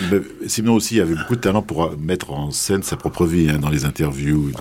Simon 0.48 0.74
aussi 0.74 1.00
avait 1.00 1.16
beaucoup 1.16 1.36
de 1.36 1.42
talent 1.42 1.62
pour 1.62 1.98
mettre 1.98 2.32
en 2.32 2.52
scène 2.52 2.84
sa 2.84 2.98
propre 2.98 3.26
vie 3.26 3.50
hein, 3.50 3.60
dans 3.60 3.70
les 3.70 3.86
interviews. 3.86 4.52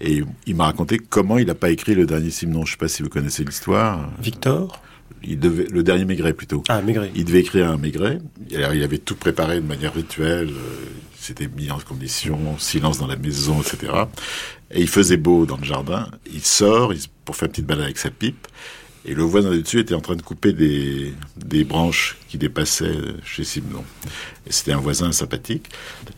et 0.00 0.22
il 0.46 0.56
m'a 0.56 0.64
raconté 0.64 0.98
comment 0.98 1.38
il 1.38 1.46
n'a 1.46 1.54
pas 1.54 1.70
écrit 1.70 1.94
le 1.94 2.06
dernier 2.06 2.30
Simon. 2.30 2.64
Je 2.64 2.70
ne 2.70 2.72
sais 2.72 2.78
pas 2.78 2.88
si 2.88 3.02
vous 3.02 3.08
connaissez 3.08 3.44
l'histoire. 3.44 4.10
Victor. 4.20 4.82
Il 5.22 5.38
devait, 5.38 5.66
le 5.70 5.82
dernier 5.82 6.06
Maigret 6.06 6.32
plutôt. 6.32 6.62
Ah, 6.68 6.80
Maigret. 6.80 7.10
Il 7.14 7.26
devait 7.26 7.40
écrire 7.40 7.70
un 7.70 7.76
Maigret. 7.76 8.20
Alors, 8.54 8.72
il 8.72 8.82
avait 8.82 8.98
tout 8.98 9.16
préparé 9.16 9.56
de 9.60 9.66
manière 9.66 9.92
rituelle. 9.92 10.48
Euh, 10.48 10.86
s'était 11.30 11.48
mis 11.48 11.70
en 11.70 11.78
condition, 11.78 12.58
silence 12.58 12.98
dans 12.98 13.06
la 13.06 13.16
maison, 13.16 13.60
etc. 13.60 13.92
Et 14.70 14.80
il 14.80 14.88
faisait 14.88 15.16
beau 15.16 15.46
dans 15.46 15.56
le 15.56 15.64
jardin. 15.64 16.08
Il 16.32 16.44
sort 16.44 16.92
pour 17.24 17.36
faire 17.36 17.46
une 17.46 17.52
petite 17.52 17.66
balade 17.66 17.84
avec 17.84 17.98
sa 17.98 18.10
pipe. 18.10 18.48
Et 19.04 19.14
le 19.14 19.22
voisin 19.22 19.50
du 19.50 19.62
dessus 19.62 19.80
était 19.80 19.94
en 19.94 20.00
train 20.00 20.16
de 20.16 20.22
couper 20.22 20.52
des, 20.52 21.14
des 21.36 21.64
branches 21.64 22.18
qui 22.28 22.38
dépassaient 22.38 22.94
chez 23.24 23.44
Simon. 23.44 23.82
Et 24.46 24.52
c'était 24.52 24.72
un 24.72 24.78
voisin 24.78 25.10
sympathique. 25.10 25.66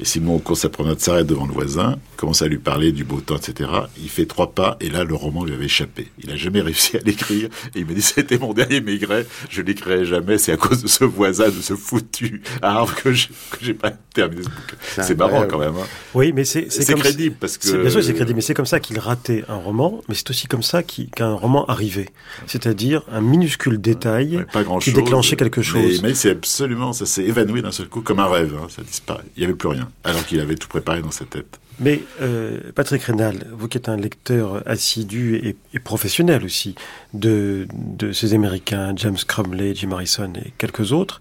Et 0.01 0.05
Simon, 0.05 0.37
au 0.37 0.39
cours 0.41 0.57
de 0.57 0.61
sa 0.61 0.68
promenade, 0.68 1.01
s'arrête 1.01 1.26
devant 1.26 1.47
le 1.47 1.53
voisin, 1.53 1.99
commence 2.16 2.43
à 2.43 2.49
lui 2.49 2.59
parler 2.59 2.93
du 2.93 3.05
beau 3.05 3.20
temps, 3.20 3.37
etc. 3.37 3.70
Il 3.99 4.09
fait 4.09 4.26
trois 4.26 4.53
pas, 4.53 4.76
et 4.80 4.91
là, 4.91 5.05
le 5.05 5.14
roman 5.14 5.45
lui 5.45 5.55
avait 5.55 5.66
échappé. 5.66 6.09
Il 6.22 6.28
n'a 6.28 6.37
jamais 6.37 6.61
réussi 6.61 6.97
à 6.97 7.01
l'écrire. 7.05 7.49
Et 7.74 7.80
il 7.80 7.87
m'a 7.87 7.95
dit, 7.95 8.03
c'était 8.03 8.37
mon 8.37 8.53
dernier 8.53 8.80
maigret, 8.80 9.26
je 9.49 9.62
l'écrirai 9.62 10.05
jamais, 10.05 10.37
c'est 10.37 10.53
à 10.53 10.57
cause 10.57 10.83
de 10.83 10.89
ce 10.89 11.05
voisin, 11.05 11.47
de 11.49 11.62
ce 11.62 11.74
foutu 11.74 12.43
arbre 12.61 12.95
que 12.97 13.12
j'ai 13.12 13.74
pas 13.74 13.93
terminé 14.12 14.43
ce 14.43 14.49
bouquin. 14.49 14.76
C'est 15.03 15.16
marrant 15.16 15.47
quand 15.49 15.59
même. 15.59 15.76
Hein. 15.76 15.87
Oui, 16.14 16.33
mais 16.33 16.45
c'est 16.45 16.66
crédible, 16.97 17.37
parce 17.41 17.59
que... 17.59 17.80
Bien 17.80 17.91
sûr, 17.91 18.03
c'est 18.05 18.14
crédible, 18.14 18.37
mais 18.37 18.43
c'est 18.43 18.55
comme 18.55 18.66
ça 18.66 18.80
qu'il 18.80 18.99
ratait 18.99 19.45
un 19.49 19.57
roman, 19.57 20.03
mais 20.09 20.14
c'est 20.14 20.28
aussi 20.30 20.47
comme 20.47 20.62
ça 20.62 20.83
qu'un 20.83 21.33
roman 21.33 21.64
arrivait. 21.66 22.11
C'est-à-dire 22.47 22.72
c'est-à-dire 22.73 23.03
un 23.12 23.20
minuscule 23.20 23.79
détail 23.79 24.47
qui 24.81 24.93
déclenchait 24.93 25.37
quelque 25.37 25.61
chose. 25.61 26.01
Mais, 26.03 26.14
c'est 26.14 26.31
absolument, 26.31 26.95
ça 26.95 27.05
s'est 27.05 27.23
évanoui 27.23 27.61
d'un 27.61 27.70
seul 27.70 27.87
coup 27.87 28.01
comme 28.01 28.18
un 28.18 28.29
rêve, 28.29 28.55
hein, 28.59 28.66
ça 28.70 28.83
disparaît. 28.83 29.25
Il 29.37 29.41
n'y 29.41 29.45
avait 29.45 29.55
plus 29.55 29.68
rien, 29.68 29.91
alors 30.05 30.25
qu'il 30.25 30.41
avait 30.41 30.55
tout 30.55 30.68
préparé 30.68 31.03
dans 31.03 31.11
sa 31.11 31.27
tête. 31.27 31.59
Mais 31.81 32.01
euh, 32.23 32.61
Patrick 32.75 33.03
Rénal, 33.03 33.47
vous 33.53 33.68
qui 33.68 33.77
êtes 33.77 33.91
un 33.91 33.97
lecteur 33.97 34.62
assidu 34.66 35.55
et, 35.75 35.79
professionnel 35.81 36.45
aussi 36.45 36.75
de, 37.12 37.66
de, 37.75 38.12
ces 38.12 38.33
Américains, 38.33 38.95
James 38.97 39.18
Crumley, 39.27 39.75
Jim 39.75 39.91
Harrison 39.93 40.33
et 40.35 40.55
quelques 40.57 40.93
autres, 40.93 41.18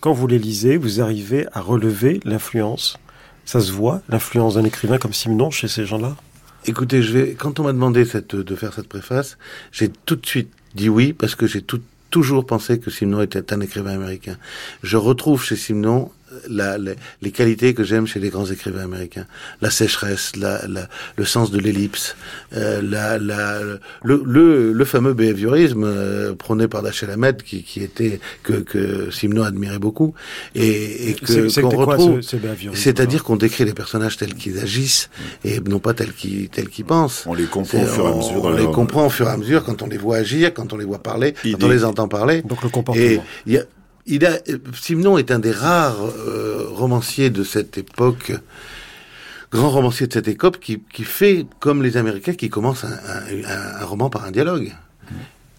quand 0.00 0.12
vous 0.12 0.26
les 0.26 0.38
lisez, 0.38 0.78
vous 0.78 1.02
arrivez 1.02 1.46
à 1.52 1.60
relever 1.60 2.20
l'influence, 2.24 2.98
ça 3.44 3.60
se 3.60 3.72
voit, 3.72 4.00
l'influence 4.08 4.54
d'un 4.54 4.64
écrivain 4.64 4.96
comme 4.96 5.12
Simon 5.12 5.50
chez 5.50 5.68
ces 5.68 5.84
gens-là? 5.84 6.16
Écoutez, 6.66 7.02
je 7.02 7.12
vais, 7.12 7.34
quand 7.34 7.60
on 7.60 7.64
m'a 7.64 7.74
demandé 7.74 8.06
cette, 8.06 8.34
de 8.34 8.56
faire 8.56 8.72
cette 8.72 8.88
préface, 8.88 9.36
j'ai 9.70 9.90
tout 10.06 10.16
de 10.16 10.24
suite 10.24 10.50
dit 10.74 10.88
oui 10.88 11.12
parce 11.12 11.34
que 11.34 11.46
j'ai 11.46 11.64
toujours 12.10 12.46
pensé 12.46 12.78
que 12.78 12.90
Simon 12.90 13.22
était 13.22 13.52
un 13.52 13.60
écrivain 13.60 13.92
américain. 13.92 14.36
Je 14.82 14.96
retrouve 14.96 15.42
chez 15.42 15.56
Simon 15.56 16.10
la, 16.48 16.76
les 16.78 17.30
qualités 17.30 17.74
que 17.74 17.84
j'aime 17.84 18.06
chez 18.06 18.20
les 18.20 18.30
grands 18.30 18.46
écrivains 18.46 18.84
américains. 18.84 19.26
La 19.60 19.70
sécheresse, 19.70 20.36
la, 20.36 20.60
le 21.16 21.24
sens 21.24 21.50
de 21.50 21.58
l'ellipse, 21.58 22.16
euh, 22.54 22.80
la, 22.82 23.18
le, 23.18 23.80
le, 24.02 24.72
le, 24.72 24.84
fameux 24.84 25.14
behaviorisme 25.14 25.84
euh, 25.84 26.34
prôné 26.34 26.68
par 26.68 26.82
Dashiell 26.82 27.10
Hammett 27.10 27.42
qui, 27.42 27.62
qui 27.62 27.82
était 27.82 28.20
que, 28.42 28.54
que 28.54 29.10
Simon 29.10 29.42
admirait 29.42 29.78
beaucoup 29.78 30.14
et, 30.54 31.10
et 31.10 31.14
que 31.14 31.60
qu'on 31.60 31.68
retrouve. 31.70 32.20
C'est-à-dire 32.74 33.24
qu'on 33.24 33.36
décrit 33.36 33.64
les 33.64 33.74
personnages 33.74 34.16
tels 34.16 34.34
qu'ils 34.34 34.58
agissent 34.58 35.10
et 35.44 35.60
non 35.60 35.78
pas 35.78 35.94
tels 35.94 36.12
qu'ils 36.12 36.48
tels 36.48 36.68
qu'ils 36.68 36.84
pensent. 36.84 37.24
On 37.26 37.34
les 37.34 37.44
comprend 37.44 37.82
au 37.82 37.86
fur 37.86 38.04
et 38.06 38.12
à 38.12 38.14
mesure. 38.14 38.44
on 38.44 38.52
les 38.52 38.66
comprend 38.66 39.06
au 39.06 39.10
fur 39.10 39.26
et 39.26 39.30
à 39.30 39.36
mesure 39.36 39.64
quand 39.64 39.82
on 39.82 39.86
les 39.86 39.98
voit 39.98 40.16
agir, 40.16 40.52
quand 40.52 40.72
on 40.72 40.76
les 40.76 40.84
voit 40.84 41.02
parler, 41.02 41.34
quand 41.42 41.64
on 41.64 41.68
les 41.68 41.84
entend 41.84 42.08
parler. 42.08 42.42
Donc 42.42 42.62
le 42.62 42.68
comportement. 42.68 43.04
Et 43.04 43.20
y 43.46 43.58
a 43.58 43.62
il 44.06 44.26
a, 44.26 44.38
Simon 44.74 45.18
est 45.18 45.30
un 45.30 45.38
des 45.38 45.52
rares 45.52 46.04
euh, 46.04 46.66
romanciers 46.70 47.30
de 47.30 47.44
cette 47.44 47.78
époque, 47.78 48.32
grand 49.50 49.70
romancier 49.70 50.06
de 50.06 50.12
cette 50.12 50.28
époque, 50.28 50.58
qui, 50.60 50.80
qui 50.92 51.04
fait 51.04 51.46
comme 51.60 51.82
les 51.82 51.96
Américains, 51.96 52.34
qui 52.34 52.50
commence 52.50 52.84
un, 52.84 52.88
un, 52.92 53.80
un 53.80 53.84
roman 53.84 54.10
par 54.10 54.24
un 54.24 54.30
dialogue. 54.30 54.72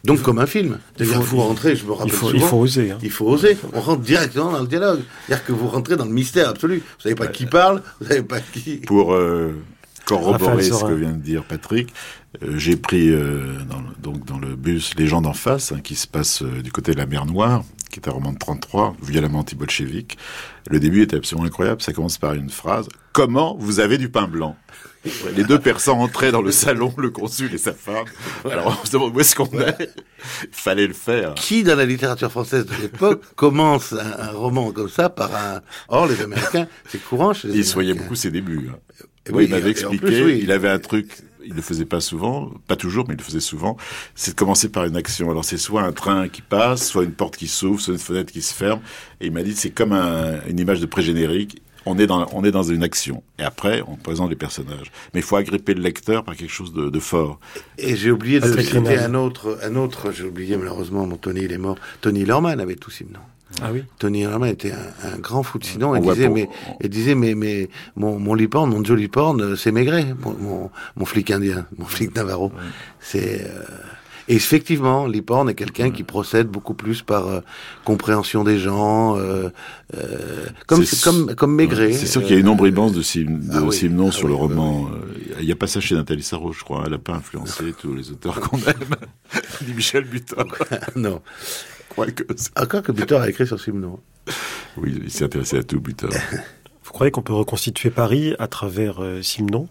Donc 0.04 0.22
comme 0.22 0.38
un 0.38 0.46
film. 0.46 0.78
C'est-à-dire 0.96 1.22
vous 1.22 1.41
rentrez, 1.41 1.76
je 1.76 1.86
me 1.86 1.91
rappelle 1.91 2.14
il 2.14 2.14
faut, 2.14 2.30
souvent, 2.30 2.46
il 2.46 2.50
faut 2.50 2.58
oser. 2.58 2.91
Hein. 2.91 2.98
Il 3.02 3.10
faut 3.10 3.26
oser. 3.26 3.58
On 3.74 3.82
rentre 3.82 4.02
directement 4.02 4.52
dans 4.52 4.62
le 4.62 4.68
dialogue. 4.68 5.02
C'est-à-dire 5.26 5.46
que 5.46 5.52
vous 5.52 5.68
rentrez 5.68 5.96
dans 5.96 6.06
le 6.06 6.12
mystère 6.12 6.50
absolu. 6.50 6.78
Vous 6.78 7.02
savez 7.02 7.16
pas 7.16 7.28
qui 7.28 7.48
parle, 7.48 7.82
vous 8.00 8.08
savez 8.08 8.22
pas 8.22 8.39
qui. 8.39 8.78
Pour 8.86 9.16
euh, 9.16 9.56
corroborer 10.06 10.64
ce 10.64 10.84
que 10.84 10.93
vient 10.93 11.12
de 11.12 11.22
dire 11.22 11.43
Patrick, 11.43 11.91
euh, 12.43 12.58
j'ai 12.58 12.76
pris 12.76 13.10
euh, 13.10 13.56
dans, 13.68 13.82
donc 14.02 14.26
dans 14.26 14.38
le 14.38 14.56
bus 14.56 14.91
Les 14.98 15.08
gens 15.08 15.22
d'en 15.22 15.34
face, 15.34 15.72
hein, 15.72 15.80
qui 15.84 15.96
se 15.96 16.08
passe 16.08 16.43
euh, 16.43 16.62
du 16.62 16.72
côté 16.72 16.93
de 16.93 16.98
la 16.98 17.08
mer 17.08 17.26
Noire, 17.26 17.64
qui 17.90 18.00
est 18.00 18.08
un 18.08 18.12
roman 18.12 18.34
de 18.34 18.38
33, 18.38 18.96
violemment 19.02 19.40
anti-bolchevique. 19.40 20.18
Le 20.70 20.80
début 20.80 21.04
était 21.04 21.18
absolument 21.18 21.48
incroyable. 21.48 21.82
Ça 21.82 21.94
commence 21.94 22.18
par 22.18 22.34
une 22.34 22.50
phrase 22.50 22.88
Comment 23.14 23.56
vous 23.58 23.80
avez 23.80 23.98
du 23.98 24.10
pain 24.10 24.28
blanc? 24.28 24.58
Les 25.36 25.44
deux 25.44 25.60
persans 25.60 26.00
entraient 26.00 26.32
dans 26.32 26.42
le 26.42 26.52
salon, 26.52 26.94
le 26.98 27.12
consul 27.12 27.54
et 27.54 27.58
sa 27.58 27.74
femme. 27.74 28.06
Alors 28.44 28.80
on 28.82 28.86
se 28.86 28.92
demande 28.92 29.16
où 29.16 29.20
est-ce 29.20 29.36
qu'on 29.36 29.46
est. 29.60 29.90
Il 30.44 30.50
fallait 30.52 30.88
le 30.88 30.94
faire. 30.94 31.36
Qui 31.36 31.64
dans 31.64 31.76
la 31.76 31.86
littérature 31.86 32.32
française 32.32 32.66
de 32.66 32.76
l'époque 32.82 33.22
commence 33.36 33.94
un, 33.94 34.32
roman 34.32 34.72
comme 34.72 34.90
ça 34.90 35.10
par 35.10 35.34
un... 35.36 35.62
Or 35.88 36.08
les 36.08 36.22
Américains, 36.22 36.68
c'est 36.88 37.04
courant 37.04 37.34
chez 37.34 37.50
les 37.50 37.58
Il 37.60 37.66
soignait 37.66 37.94
beaucoup 37.94 38.16
ses 38.16 38.32
débuts. 38.32 38.70
Hein. 38.72 39.06
Oui, 39.32 39.46
il 39.46 39.52
m'avait 39.52 39.72
expliqué, 39.72 40.40
il 40.40 40.52
avait 40.52 40.70
un 40.70 40.80
truc, 40.80 41.08
il 41.46 41.52
ne 41.52 41.56
le 41.56 41.62
faisait 41.62 41.86
pas 41.86 42.02
souvent, 42.02 42.52
pas 42.68 42.76
toujours, 42.76 43.06
mais 43.08 43.14
il 43.14 43.18
le 43.18 43.24
faisait 43.24 43.39
souvent, 43.39 43.78
c'est 44.16 44.32
de 44.32 44.36
commencer 44.36 44.70
par 44.70 44.86
une 44.86 44.96
action. 44.96 45.30
Alors 45.30 45.46
c'est 45.46 45.58
soit 45.58 45.84
un 45.84 45.91
train 45.91 46.28
qui 46.28 46.41
passe, 46.41 46.88
soit 46.88 47.04
une 47.04 47.14
porte 47.14 47.38
qui 47.38 47.48
s'ouvre, 47.48 47.80
soit 47.80 47.93
une 47.93 48.00
fenêtre 48.00 48.32
qui 48.32 48.41
se 48.41 48.54
ferme. 48.54 48.80
Et 49.22 49.28
il 49.28 49.32
m'a 49.32 49.43
dit, 49.43 49.56
c'est 49.56 49.72
comme 49.72 49.93
un, 49.93 50.39
une 50.48 50.60
image 50.60 50.80
de 50.80 50.86
pré-générique 50.86 51.62
on 51.86 51.98
est 52.00 52.08
dans 52.08 52.28
on 52.34 52.43
est 52.43 52.52
dans 52.52 52.64
une 52.64 52.84
action 52.84 53.24
et 53.39 53.43
après 53.43 53.84
on 53.88 53.96
présente 53.96 54.30
les 54.30 54.36
personnages. 54.36 54.91
Mais 55.14 55.20
il 55.20 55.24
faut 55.24 55.36
agripper 55.36 55.74
le 55.74 55.82
lecteur 55.82 56.24
par 56.24 56.36
quelque 56.36 56.52
chose 56.52 56.74
de, 56.74 56.89
de 56.89 57.00
fort. 57.00 57.39
Et 57.78 57.96
j'ai 57.96 58.12
oublié 58.12 58.39
de 58.39 58.48
citer 58.48 58.98
un 58.98 59.14
autre 59.14 59.60
un 59.62 59.76
autre 59.76 60.12
j'ai 60.12 60.24
oublié 60.24 60.58
malheureusement 60.58 61.06
mon 61.06 61.18
Tony 61.18 61.41
il 61.41 61.52
est 61.52 61.58
mort. 61.58 61.78
Tony 62.02 62.26
Lorman 62.26 62.60
avait 62.60 62.76
tout 62.76 62.91
Simon. 62.91 63.20
Ah 63.62 63.70
oui. 63.72 63.84
Tony 64.00 64.24
Lorman 64.24 64.50
était 64.50 64.72
un, 64.72 65.14
un 65.14 65.18
grand 65.18 65.43
fou 65.43 65.60
de 65.60 65.64
Sinon 65.64 65.96
et 65.96 66.02
disait, 66.02 66.30
mais, 66.30 66.50
et 66.82 66.89
disait 66.89 67.16
mais 67.16 67.36
mais 67.36 67.70
mon 67.96 68.20
mon 68.20 68.34
liporne, 68.34 68.70
mon 68.70 68.84
Joe 68.84 68.98
Liporne, 68.98 69.56
c'est 69.56 69.72
Maigret, 69.72 70.16
mon, 70.24 70.34
mon, 70.34 70.72
mon 70.96 71.06
flic 71.06 71.32
indien, 71.32 71.66
mon 71.78 71.86
flic 71.86 72.16
Navarro. 72.16 72.52
C'est 73.00 73.41
euh, 73.41 73.64
et 74.28 74.36
effectivement, 74.36 75.06
Liporn 75.06 75.50
est 75.50 75.54
quelqu'un 75.54 75.91
qui 75.91 76.04
procède 76.04 76.48
beaucoup 76.48 76.74
plus 76.74 77.04
par 77.04 77.28
euh, 77.28 77.41
compréhension 77.84 78.43
des 78.43 78.58
gens, 78.58 79.18
euh, 79.18 79.50
euh, 79.96 80.48
comme, 80.66 80.84
comme, 81.04 81.36
comme 81.36 81.56
Maigret. 81.56 81.93
C'est 81.93 82.08
sûr 82.08 82.24
qu'il 82.24 82.34
y 82.34 82.38
a 82.38 82.39
une 82.39 82.48
ombribance 82.48 82.93
de, 82.93 83.04
Sim, 83.04 83.26
de 83.26 83.68
ah 83.68 83.72
Simon 83.72 84.08
ah 84.10 84.12
sur 84.12 84.28
le 84.28 84.34
roman. 84.34 84.89
Il 85.39 85.46
n'y 85.46 85.52
a 85.52 85.56
pas 85.56 85.68
ça 85.68 85.80
chez 85.80 85.93
Nathalie 85.93 86.24
Sarraud, 86.24 86.54
je 86.54 86.64
crois. 86.64 86.84
Elle 86.86 86.93
n'a 86.93 86.98
pas 86.98 87.14
influencé 87.14 87.74
tous 87.80 87.93
les 87.93 88.10
auteurs 88.10 88.39
qu'on 88.39 88.58
aime. 88.58 88.96
Ni 89.68 89.74
Michel 89.74 90.06
Butor. 90.06 90.46
non. 90.96 91.22
Quoique. 91.90 92.24
Encore 92.56 92.84
que 92.84 92.92
Butor 92.92 93.22
a 93.22 93.30
écrit 93.30 93.48
sur 93.48 93.60
Simon. 93.60 94.00
Oui, 94.78 95.00
il 95.04 95.12
s'est 95.12 95.26
intéressé 95.26 95.58
à 95.58 95.64
tout, 95.64 95.80
Butor. 95.80 96.12
Vous 96.84 96.92
croyez 96.92 97.12
qu'on 97.12 97.22
peut 97.22 97.34
reconstituer 97.34 97.90
Paris 97.90 98.36
à 98.40 98.48
travers 98.48 99.02
Simon? 99.22 99.68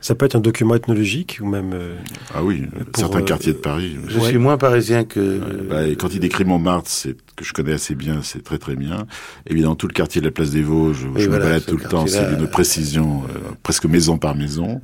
Ça 0.00 0.14
peut 0.14 0.26
être 0.26 0.36
un 0.36 0.40
document 0.40 0.76
ethnologique 0.76 1.38
ou 1.40 1.46
même. 1.46 1.72
Euh, 1.74 1.96
ah 2.32 2.44
oui, 2.44 2.66
certains 2.96 3.18
euh, 3.18 3.24
quartiers 3.24 3.52
de 3.52 3.58
Paris. 3.58 3.96
Je 4.06 4.20
suis 4.20 4.38
moins 4.38 4.56
parisien 4.56 5.04
que. 5.04 5.38
Bah, 5.68 5.82
quand 5.98 6.14
il 6.14 6.20
décrit 6.20 6.44
Montmartre, 6.44 6.88
c'est 6.88 7.16
que 7.34 7.44
je 7.44 7.52
connais 7.52 7.72
assez 7.72 7.96
bien, 7.96 8.22
c'est 8.22 8.44
très 8.44 8.58
très 8.58 8.76
bien. 8.76 9.06
Évidemment, 9.46 9.74
tout 9.74 9.88
le 9.88 9.92
quartier 9.92 10.20
de 10.20 10.26
la 10.26 10.30
place 10.30 10.50
des 10.50 10.62
Vosges, 10.62 11.04
où 11.04 11.18
je 11.18 11.28
me 11.28 11.38
balade 11.38 11.64
tout 11.66 11.76
le 11.76 11.84
temps, 11.84 12.06
c'est 12.06 12.36
d'une 12.36 12.46
précision 12.46 13.24
euh, 13.24 13.50
presque 13.62 13.86
maison 13.86 14.18
par 14.18 14.36
maison. 14.36 14.80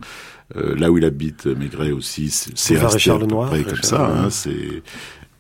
là 0.55 0.91
où 0.91 0.99
il 0.99 1.05
habite, 1.05 1.47
Maigret 1.47 1.93
aussi, 1.93 2.31
c'est 2.31 2.77
resté 2.77 3.11
à 3.11 3.19
peu 3.19 3.27
près 3.27 3.63
comme 3.63 3.83
ça. 3.83 4.07
Hein, 4.07 4.31
c'est 4.31 4.83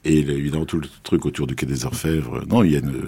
et 0.04 0.18
évidemment 0.18 0.66
tout 0.66 0.78
le 0.78 0.86
truc 1.02 1.26
autour 1.26 1.46
du 1.46 1.54
quai 1.54 1.66
des 1.66 1.84
Orfèvres. 1.84 2.44
Non, 2.48 2.62
il 2.62 2.72
y 2.72 2.76
a 2.76 2.80
une. 2.80 3.02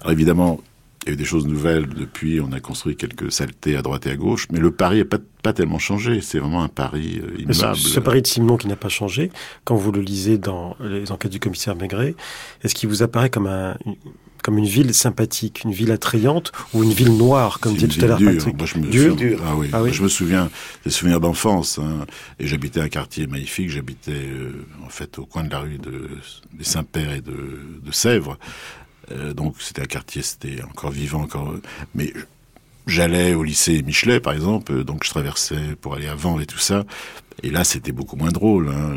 Alors, 0.00 0.12
évidemment, 0.12 0.60
il 1.04 1.08
y 1.08 1.10
a 1.10 1.14
eu 1.14 1.16
des 1.16 1.24
choses 1.24 1.46
nouvelles 1.46 1.86
depuis, 1.86 2.40
on 2.40 2.52
a 2.52 2.60
construit 2.60 2.96
quelques 2.96 3.30
saletés 3.30 3.76
à 3.76 3.82
droite 3.82 4.06
et 4.06 4.10
à 4.10 4.16
gauche, 4.16 4.48
mais 4.50 4.58
le 4.58 4.70
Paris 4.70 4.98
n'a 4.98 5.04
pas, 5.04 5.18
pas 5.42 5.52
tellement 5.52 5.78
changé, 5.78 6.22
c'est 6.22 6.38
vraiment 6.38 6.62
un 6.62 6.68
Paris 6.68 7.20
euh, 7.22 7.40
immeuble. 7.40 7.76
Ce, 7.76 8.00
Paris 8.00 8.22
de 8.22 8.26
Simon 8.26 8.56
qui 8.56 8.68
n'a 8.68 8.76
pas 8.76 8.88
changé, 8.88 9.30
quand 9.64 9.76
vous 9.76 9.92
le 9.92 10.00
lisez 10.00 10.38
dans 10.38 10.76
les 10.80 11.12
enquêtes 11.12 11.32
du 11.32 11.40
commissaire 11.40 11.76
Maigret, 11.76 12.14
est-ce 12.62 12.74
qu'il 12.74 12.88
vous 12.88 13.02
apparaît 13.02 13.28
comme 13.28 13.46
un, 13.46 13.76
comme 14.44 14.58
une 14.58 14.66
ville 14.66 14.92
sympathique, 14.92 15.62
une 15.64 15.72
ville 15.72 15.90
attrayante 15.90 16.52
ou 16.74 16.84
une 16.84 16.92
ville 16.92 17.16
noire, 17.16 17.60
comme 17.60 17.74
disait 17.74 17.88
tout 17.88 18.04
à 18.04 18.08
l'heure 18.08 18.18
Patrick 18.18 18.58
Moi, 18.58 18.66
je 18.66 18.76
me 18.76 18.86
dur. 18.86 19.16
Ah, 19.42 19.56
oui. 19.56 19.70
ah 19.72 19.82
oui. 19.82 19.90
Je 19.90 20.02
me 20.02 20.08
souviens 20.08 20.50
des 20.84 20.90
souvenirs 20.90 21.18
d'enfance. 21.18 21.78
Hein. 21.78 22.04
Et 22.38 22.46
j'habitais 22.46 22.80
un 22.80 22.90
quartier 22.90 23.26
magnifique. 23.26 23.70
J'habitais 23.70 24.12
euh, 24.12 24.66
en 24.84 24.90
fait 24.90 25.18
au 25.18 25.24
coin 25.24 25.44
de 25.44 25.50
la 25.50 25.60
rue 25.60 25.78
de, 25.78 26.10
des 26.52 26.64
Saint-Père 26.64 27.14
et 27.14 27.22
de, 27.22 27.58
de 27.82 27.90
Sèvres. 27.90 28.38
Euh, 29.12 29.32
donc 29.32 29.56
c'était 29.60 29.80
un 29.80 29.86
quartier, 29.86 30.20
c'était 30.20 30.62
encore 30.62 30.90
vivant, 30.90 31.22
encore. 31.22 31.54
Mais 31.94 32.12
j'allais 32.86 33.34
au 33.34 33.42
lycée 33.42 33.82
Michelet, 33.82 34.20
par 34.20 34.32
exemple, 34.32 34.84
donc 34.84 35.04
je 35.04 35.10
traversais 35.10 35.76
pour 35.80 35.94
aller 35.94 36.08
à 36.08 36.14
Vent 36.14 36.40
et 36.40 36.46
tout 36.46 36.58
ça. 36.58 36.84
Et 37.42 37.50
là, 37.50 37.64
c'était 37.64 37.92
beaucoup 37.92 38.16
moins 38.16 38.30
drôle. 38.30 38.68
Hein. 38.68 38.94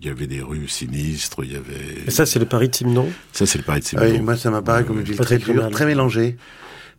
Il 0.00 0.06
y 0.06 0.10
avait 0.10 0.26
des 0.26 0.40
rues 0.40 0.68
sinistres, 0.68 1.40
il 1.42 1.52
y 1.52 1.56
avait. 1.56 2.06
Et 2.06 2.10
ça, 2.10 2.24
c'est 2.24 2.38
le 2.38 2.46
Paris 2.46 2.68
de 2.68 2.74
Simon 2.74 3.08
Ça, 3.32 3.46
c'est 3.46 3.58
le 3.58 3.64
Paris 3.64 3.80
de 3.80 3.84
Simon. 3.84 4.02
Oui, 4.04 4.20
moi, 4.20 4.36
ça 4.36 4.50
m'apparaît 4.50 4.84
comme 4.84 5.00
une 5.00 5.04
ville 5.04 5.18
très 5.18 5.38
dure, 5.38 5.68
très 5.70 5.86
mélangée. 5.86 6.36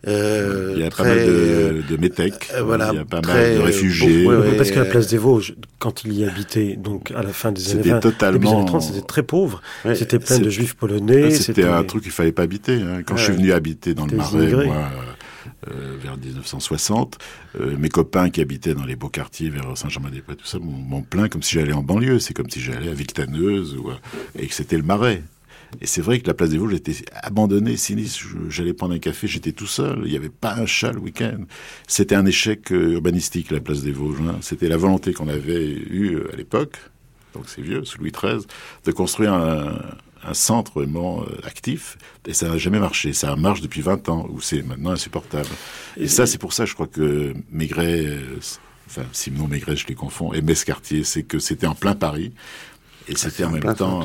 Euh, 0.07 0.73
il 0.75 0.81
y 0.81 0.85
a 0.85 0.89
pas 0.89 1.03
mal 1.03 1.19
de, 1.19 1.83
de 1.87 1.97
métèques, 1.97 2.49
euh, 2.55 2.63
voilà, 2.63 2.89
il 2.91 2.95
y 2.95 2.99
a 2.99 3.05
pas 3.05 3.21
mal 3.21 3.55
de 3.55 3.59
réfugiés. 3.59 4.27
parce 4.57 4.71
que 4.71 4.79
la 4.79 4.85
place 4.85 5.07
des 5.07 5.19
Vosges, 5.19 5.53
quand 5.77 6.03
il 6.03 6.13
y 6.13 6.25
habitait, 6.25 6.75
donc 6.75 7.11
à 7.11 7.21
la 7.21 7.29
fin 7.29 7.51
des 7.51 7.71
années 7.73 7.91
20, 7.91 7.99
totalement... 7.99 8.65
30, 8.65 8.81
c'était 8.81 9.01
très 9.01 9.21
pauvre. 9.21 9.61
c'était 9.93 10.17
plein 10.17 10.39
de 10.39 10.49
juifs 10.49 10.73
polonais. 10.73 11.25
Ah, 11.27 11.31
c'était 11.31 11.65
un 11.65 11.83
truc 11.83 12.01
qu'il 12.01 12.11
fallait 12.11 12.31
pas 12.31 12.41
habiter. 12.41 12.81
Hein. 12.81 13.03
Quand 13.05 13.15
je 13.15 13.25
suis 13.25 13.33
venu 13.33 13.51
habiter 13.51 13.93
dans 13.93 14.07
le 14.07 14.17
Marais, 14.17 14.65
moi, 14.65 14.89
euh, 15.69 15.97
vers 16.01 16.17
1960, 16.17 17.17
euh, 17.59 17.77
mes 17.77 17.89
copains 17.89 18.29
qui 18.29 18.41
habitaient 18.41 18.73
dans 18.73 18.85
les 18.85 18.95
beaux 18.95 19.09
quartiers 19.09 19.49
vers 19.49 19.77
Saint-Germain-des-Prés, 19.77 20.35
tout 20.35 20.45
ça, 20.45 20.59
m'ont 20.59 21.01
plaint 21.01 21.29
comme 21.29 21.43
si 21.43 21.55
j'allais 21.55 21.73
en 21.73 21.83
banlieue. 21.83 22.19
C'est 22.19 22.33
comme 22.33 22.49
si 22.49 22.61
j'allais 22.61 22.89
à 22.89 22.93
Victaneuse 22.93 23.75
ou, 23.75 23.91
et 24.37 24.47
que 24.47 24.53
c'était 24.53 24.77
le 24.77 24.83
Marais. 24.83 25.23
Et 25.79 25.85
c'est 25.85 26.01
vrai 26.01 26.19
que 26.19 26.27
la 26.27 26.33
place 26.33 26.49
des 26.49 26.57
Vosges 26.57 26.73
était 26.73 26.95
abandonnée, 27.13 27.77
sinistre. 27.77 28.25
J'allais 28.49 28.73
prendre 28.73 28.93
un 28.93 28.99
café, 28.99 29.27
j'étais 29.27 29.53
tout 29.53 29.67
seul. 29.67 30.01
Il 30.03 30.11
n'y 30.11 30.17
avait 30.17 30.29
pas 30.29 30.55
un 30.55 30.65
chat 30.65 30.91
le 30.91 30.99
week-end. 30.99 31.45
C'était 31.87 32.15
un 32.15 32.25
échec 32.25 32.71
euh, 32.71 32.93
urbanistique, 32.93 33.51
la 33.51 33.61
place 33.61 33.81
des 33.81 33.91
Vosges. 33.91 34.21
Hein. 34.21 34.37
C'était 34.41 34.67
la 34.67 34.77
volonté 34.77 35.13
qu'on 35.13 35.29
avait 35.29 35.69
eue 35.69 36.19
à 36.33 36.35
l'époque, 36.35 36.77
donc 37.33 37.45
c'est 37.47 37.61
vieux, 37.61 37.85
sous 37.85 37.99
Louis 37.99 38.11
XIII, 38.11 38.45
de 38.85 38.91
construire 38.91 39.33
un, 39.33 39.79
un 40.23 40.33
centre 40.33 40.71
vraiment 40.73 41.23
euh, 41.23 41.39
actif. 41.45 41.97
Et 42.27 42.33
ça 42.33 42.49
n'a 42.49 42.57
jamais 42.57 42.79
marché. 42.79 43.13
Ça 43.13 43.35
marche 43.35 43.61
depuis 43.61 43.81
20 43.81 44.09
ans, 44.09 44.27
où 44.29 44.41
c'est 44.41 44.61
maintenant 44.61 44.91
insupportable. 44.91 45.49
Et, 45.97 46.07
ça, 46.07 46.25
c'est 46.25 46.37
pour 46.37 46.53
ça, 46.53 46.65
je 46.65 46.73
crois 46.73 46.87
que 46.87 47.33
Maigret 47.51 48.05
enfin 48.91 49.07
Simon 49.13 49.47
Maigret, 49.47 49.75
je 49.75 49.87
les 49.87 49.95
confonds, 49.95 50.33
et 50.33 50.41
Mescartier, 50.41 51.03
c'est 51.03 51.23
que 51.23 51.39
c'était 51.39 51.67
en 51.67 51.75
plein 51.75 51.95
Paris. 51.95 52.33
Et 53.07 53.15
c'était 53.15 53.43
en 53.43 53.51
même 53.51 53.75
temps 53.75 54.01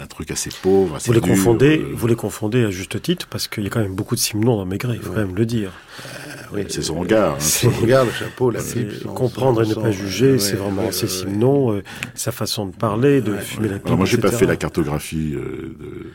un, 0.00 0.06
truc 0.06 0.30
assez 0.30 0.50
pauvre, 0.62 0.96
assez 0.96 1.06
vous 1.06 1.12
les 1.12 1.20
confondez, 1.20 1.78
euh. 1.78 1.92
Vous 1.92 2.06
les 2.06 2.14
confondez 2.14 2.64
à 2.64 2.70
juste 2.70 3.00
titre 3.02 3.26
parce 3.28 3.48
qu'il 3.48 3.64
y 3.64 3.66
a 3.66 3.70
quand 3.70 3.80
même 3.80 3.94
beaucoup 3.94 4.14
de 4.14 4.20
Simon 4.20 4.56
dans 4.56 4.64
Maigret, 4.64 4.94
il 4.94 5.00
faut 5.00 5.10
quand 5.10 5.20
même 5.20 5.34
le 5.34 5.46
dire. 5.46 5.72
Euh, 5.98 6.42
oui, 6.52 6.64
c'est 6.68 6.82
son 6.82 7.00
regard. 7.00 7.34
Hein, 7.34 7.40
son 7.40 7.70
regard, 7.70 8.04
le 8.04 8.12
chapeau, 8.12 8.50
la 8.50 8.62
pipe. 8.62 9.04
Comprendre 9.04 9.62
et 9.62 9.66
ne 9.66 9.74
pas 9.74 9.90
juger, 9.90 10.38
c'est 10.38 10.56
vraiment 10.56 10.92
c'est 10.92 11.08
Simon, 11.08 11.72
euh, 11.72 11.82
sa 12.14 12.30
façon 12.30 12.66
de 12.66 12.74
parler, 12.74 13.20
de 13.20 13.36
fumer 13.36 13.68
la 13.68 13.76
pipe. 13.76 13.86
Alors 13.86 13.98
moi, 13.98 14.06
j'ai 14.06 14.18
pas 14.18 14.32
fait 14.32 14.46
la 14.46 14.56
cartographie 14.56 15.32
de 15.32 16.12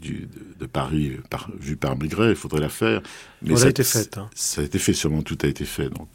du, 0.00 0.28
de, 0.58 0.66
Paris 0.66 1.12
par, 1.30 1.50
vue 1.58 1.76
par 1.76 1.96
Maigret, 1.96 2.30
il 2.30 2.36
faudrait 2.36 2.60
la 2.60 2.68
faire. 2.68 3.00
Mais 3.42 3.56
ça 3.56 3.66
a 3.66 3.68
été 3.70 3.84
fait. 3.84 4.18
Hein. 4.18 4.28
Ça 4.34 4.60
a 4.60 4.64
été 4.64 4.78
fait, 4.78 4.92
sûrement 4.92 5.22
tout 5.22 5.38
a 5.42 5.46
été 5.46 5.64
fait. 5.64 5.88
Donc, 5.88 6.08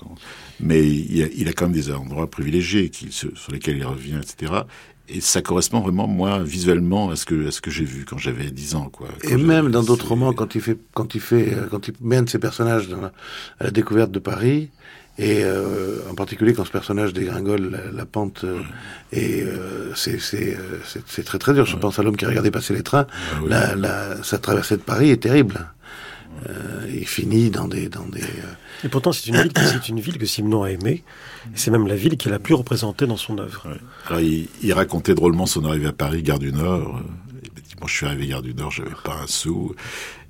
mais 0.60 0.88
il 0.88 1.24
a, 1.24 1.28
il 1.36 1.48
a, 1.48 1.54
quand 1.54 1.66
même 1.66 1.74
des 1.74 1.92
endroits 1.92 2.30
privilégiés 2.30 2.90
qui, 2.90 3.12
sur 3.12 3.52
lesquels 3.52 3.78
il 3.78 3.86
revient, 3.86 4.20
etc 4.22 4.64
et 5.14 5.22
ça 5.22 5.42
correspond 5.42 5.80
vraiment 5.82 6.08
moi 6.08 6.44
visuellement 6.44 7.10
à 7.10 7.16
ce 7.16 7.26
que 7.26 7.48
à 7.48 7.52
ce 7.52 7.62
que 7.62 7.72
j'ai 7.72 7.86
vu 7.86 8.06
quand 8.06 8.18
j'avais 8.18 8.52
10 8.52 8.76
ans 8.76 8.90
quoi. 8.90 9.10
et 9.24 9.38
même 9.38 9.72
dans 9.72 9.84
d'autres 9.84 10.08
romans 10.08 10.34
quand 10.34 10.56
il 10.56 10.62
fait 10.62 10.78
quand 10.94 11.16
il 11.16 11.22
fait 11.22 11.54
euh, 11.54 11.68
quand 11.70 11.88
il 11.88 11.94
de 12.24 12.30
ses 12.30 12.40
personnages 12.40 12.88
dans 12.88 13.02
la, 13.02 13.12
à 13.60 13.66
la 13.66 13.72
découverte 13.72 14.12
de 14.12 14.20
Paris 14.20 14.70
et 15.18 15.44
euh, 15.44 16.00
en 16.10 16.16
particulier 16.16 16.54
quand 16.54 16.66
ce 16.66 16.72
personnage 16.72 17.14
dégringole 17.14 17.80
la, 17.94 18.06
pente 18.06 18.44
euh, 18.44 18.60
et 19.12 19.44
euh, 19.44 19.94
c'est 19.94 20.20
c'est 20.20 20.58
c'est 21.06 21.24
très 21.24 21.38
très 21.38 21.54
dur. 21.54 21.66
Je 21.66 21.76
pense 21.76 22.00
à 22.00 22.04
l'homme 22.04 22.16
qui 22.16 22.26
regardait 22.26 22.50
passer 22.50 22.74
les 22.74 22.82
trains. 22.82 23.08
Ah 23.12 23.40
la, 23.48 23.76
la, 23.76 24.24
sa 24.24 24.40
traversée 24.40 24.78
de 24.78 24.82
Paris 24.82 25.10
est 25.10 25.22
terrible. 25.22 25.68
il 26.90 27.08
finit 27.08 27.50
dans 27.52 27.68
des 27.68 27.90
dans 27.90 28.08
des 28.08 28.24
et 28.84 28.90
pourtant, 28.90 29.12
c'est 29.12 29.28
une 29.28 29.42
ville, 29.42 29.52
c'est 29.56 29.90
une 29.90 30.00
ville 30.00 30.18
que 30.18 30.26
Simon 30.26 30.64
a 30.64 30.72
aimée. 30.72 31.04
C'est 31.56 31.72
même 31.72 31.88
la 31.88 31.96
ville 31.96 32.18
qu'il 32.18 32.34
a 32.34 32.40
plus 32.40 32.54
représentée 32.54 33.08
dans 33.08 33.18
son 33.18 33.38
œuvre. 33.38 33.68
Alors, 34.08 34.22
il, 34.22 34.74
racontait 34.74 35.16
drôlement 35.16 35.46
son 35.46 35.66
arrivée 35.66 35.88
à 35.88 35.94
Paris, 35.94 36.24
gare 36.24 36.40
du 36.40 36.52
Nord. 36.52 37.02
Moi, 37.80 37.88
je 37.88 37.94
suis 37.94 38.06
arrivé 38.06 38.28
gare 38.28 38.42
du 38.42 38.54
Nord, 38.54 38.72
j'avais 38.72 38.92
pas 39.04 39.18
un 39.24 39.28
sou. 39.28 39.76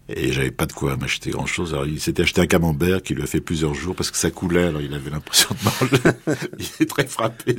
Et 0.09 0.33
j'avais 0.33 0.51
pas 0.51 0.65
de 0.65 0.73
quoi 0.73 0.97
m'acheter 0.97 1.31
grand 1.31 1.45
chose. 1.45 1.73
Alors, 1.73 1.85
il 1.85 1.99
s'était 1.99 2.23
acheté 2.23 2.41
un 2.41 2.47
camembert 2.47 3.01
qui 3.01 3.13
lui 3.13 3.23
a 3.23 3.27
fait 3.27 3.39
plusieurs 3.39 3.73
jours 3.73 3.95
parce 3.95 4.11
que 4.11 4.17
ça 4.17 4.31
coulait. 4.31 4.65
Alors, 4.65 4.81
il 4.81 4.93
avait 4.93 5.09
l'impression 5.09 5.49
de 5.51 5.63
manger. 5.63 6.41
il 6.59 6.83
est 6.83 6.89
très 6.89 7.07
frappé. 7.07 7.57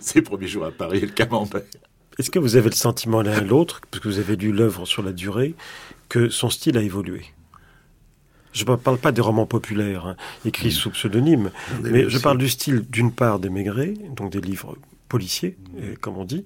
Ses 0.00 0.22
premiers 0.22 0.48
jours 0.48 0.64
à 0.64 0.70
Paris, 0.70 1.00
le 1.00 1.08
camembert. 1.08 1.62
Est-ce 2.18 2.30
que 2.30 2.38
vous 2.38 2.56
avez 2.56 2.70
le 2.70 2.76
sentiment 2.76 3.22
l'un 3.22 3.42
et 3.42 3.44
l'autre, 3.44 3.80
parce 3.90 4.02
que 4.02 4.08
vous 4.08 4.18
avez 4.18 4.36
lu 4.36 4.52
l'œuvre 4.52 4.86
sur 4.86 5.02
la 5.02 5.12
durée, 5.12 5.54
que 6.08 6.28
son 6.28 6.48
style 6.48 6.78
a 6.78 6.82
évolué? 6.82 7.24
Je 8.54 8.64
ne 8.64 8.76
parle 8.76 8.98
pas 8.98 9.12
des 9.12 9.20
romans 9.20 9.46
populaires, 9.46 10.06
hein, 10.06 10.16
écrits 10.46 10.70
sous 10.70 10.90
pseudonyme, 10.90 11.50
mais 11.82 12.08
je 12.08 12.18
parle 12.18 12.38
du 12.38 12.48
style, 12.48 12.84
d'une 12.88 13.12
part, 13.12 13.40
des 13.40 13.50
Maigret, 13.50 13.94
donc 14.16 14.32
des 14.32 14.40
livres 14.40 14.76
policiers, 15.08 15.56
euh, 15.80 15.94
comme 16.00 16.16
on 16.16 16.24
dit, 16.24 16.44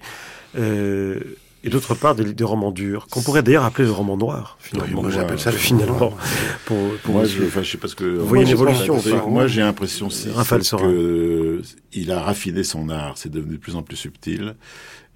euh, 0.57 1.21
et 1.65 1.71
d'autre 1.71 1.95
part 1.95 2.15
des, 2.15 2.45
romans 2.45 2.71
durs, 2.71 3.09
qu'on 3.09 3.21
pourrait 3.21 3.43
d'ailleurs 3.43 3.65
appeler 3.65 3.87
le 3.87 3.93
roman 3.93 4.17
noir, 4.17 4.57
finalement. 4.61 5.03
moi 5.03 5.11
j'appelle 5.11 5.39
ça 5.39 5.53
finalement. 5.53 6.15
Pour, 6.65 6.95
pour 7.03 7.15
moi, 7.15 7.25
je, 7.25 7.43
je 7.45 7.63
sais 7.63 7.79
pas 7.79 7.89
ce 7.89 7.97
que. 7.97 8.05
Vous 8.05 8.27
voyez 8.27 8.45
une 8.45 8.51
évolution. 8.51 8.97
Moi, 9.29 9.49
j'ai 9.49 9.61
l'impression 9.61 10.07
aussi 10.07 10.29
que 10.29 11.61
il 11.93 12.13
a 12.13 12.21
raffiné 12.21 12.63
son 12.63 12.89
art, 12.89 13.19
c'est 13.19 13.31
devenu 13.31 13.55
de 13.55 13.61
plus 13.61 13.77
en 13.77 13.83
plus 13.83 13.97
subtil. 13.97 14.55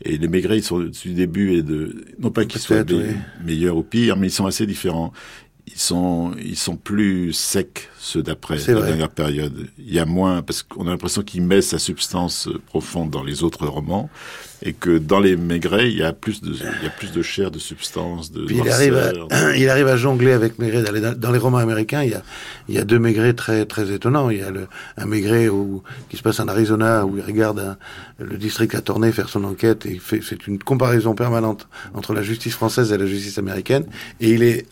Et 0.05 0.19
les 0.19 0.27
Maigret, 0.27 0.59
ils 0.59 0.65
sont 0.65 0.81
du 0.81 1.15
début 1.15 1.53
et 1.53 1.63
de, 1.63 2.05
non 2.19 2.31
pas 2.31 2.45
qu'ils 2.45 2.61
soient 2.61 2.85
meilleurs 3.45 3.77
ou 3.77 3.85
pires, 3.85 4.17
mais 4.17 4.27
ils 4.27 4.33
sont 4.33 4.47
assez 4.47 4.67
différents 4.67 5.13
ils 5.73 5.81
sont 5.81 6.33
ils 6.39 6.57
sont 6.57 6.77
plus 6.77 7.33
secs 7.33 7.89
ceux 7.99 8.23
d'après 8.23 8.57
la 8.57 8.83
dernière 8.83 9.09
période. 9.09 9.69
Il 9.79 9.93
y 9.93 9.99
a 9.99 10.05
moins 10.05 10.43
parce 10.43 10.63
qu'on 10.63 10.87
a 10.87 10.91
l'impression 10.91 11.23
qu'il 11.23 11.43
met 11.43 11.63
sa 11.63 11.79
substance 11.79 12.49
profonde 12.67 13.11
dans 13.11 13.23
les 13.23 13.43
autres 13.43 13.67
romans 13.67 14.11
et 14.65 14.73
que 14.73 14.99
dans 14.99 15.21
les 15.21 15.37
Maigret 15.37 15.91
il 15.91 15.99
y 15.99 16.03
a 16.03 16.13
plus 16.13 16.41
de 16.41 16.53
il 16.53 16.85
y 16.85 16.87
a 16.87 16.91
plus 16.91 17.13
de 17.13 17.23
chair, 17.23 17.51
de 17.51 17.59
substance, 17.59 18.31
de. 18.31 18.45
Puis 18.45 18.59
il 18.63 18.69
arrive 18.69 18.97
à, 18.97 19.57
il 19.57 19.69
arrive 19.69 19.89
à 19.89 19.97
jongler 19.97 20.33
avec 20.33 20.59
Maigret 20.59 20.83
dans 20.83 20.93
les, 20.93 21.15
dans 21.15 21.31
les 21.31 21.39
romans 21.39 21.59
américains. 21.59 22.03
Il 22.03 22.11
y 22.11 22.15
a 22.15 22.23
il 22.69 22.75
y 22.75 22.79
a 22.79 22.85
deux 22.85 22.99
Maigret 22.99 23.35
très 23.35 23.65
très 23.65 23.91
étonnants. 23.93 24.31
Il 24.31 24.39
y 24.39 24.43
a 24.43 24.51
le, 24.51 24.69
un 24.97 25.07
Maigret 25.07 25.49
où 25.49 25.83
qui 26.09 26.17
se 26.17 26.23
passe 26.23 26.41
en 26.41 26.49
Arizona 26.49 27.07
où 27.07 27.17
il 27.17 27.23
regarde 27.23 27.77
le 28.19 28.37
district 28.37 28.75
à 28.75 28.81
tourner 28.81 29.13
faire 29.13 29.29
son 29.29 29.45
enquête 29.45 29.87
et 29.87 29.99
fait 29.99 30.21
c'est 30.23 30.47
une 30.47 30.59
comparaison 30.59 31.15
permanente 31.15 31.69
entre 31.95 32.13
la 32.13 32.23
justice 32.23 32.55
française 32.55 32.93
et 32.93 32.99
la 32.99 33.07
justice 33.07 33.39
américaine 33.39 33.85
et 34.21 34.31
il 34.31 34.43
est 34.43 34.67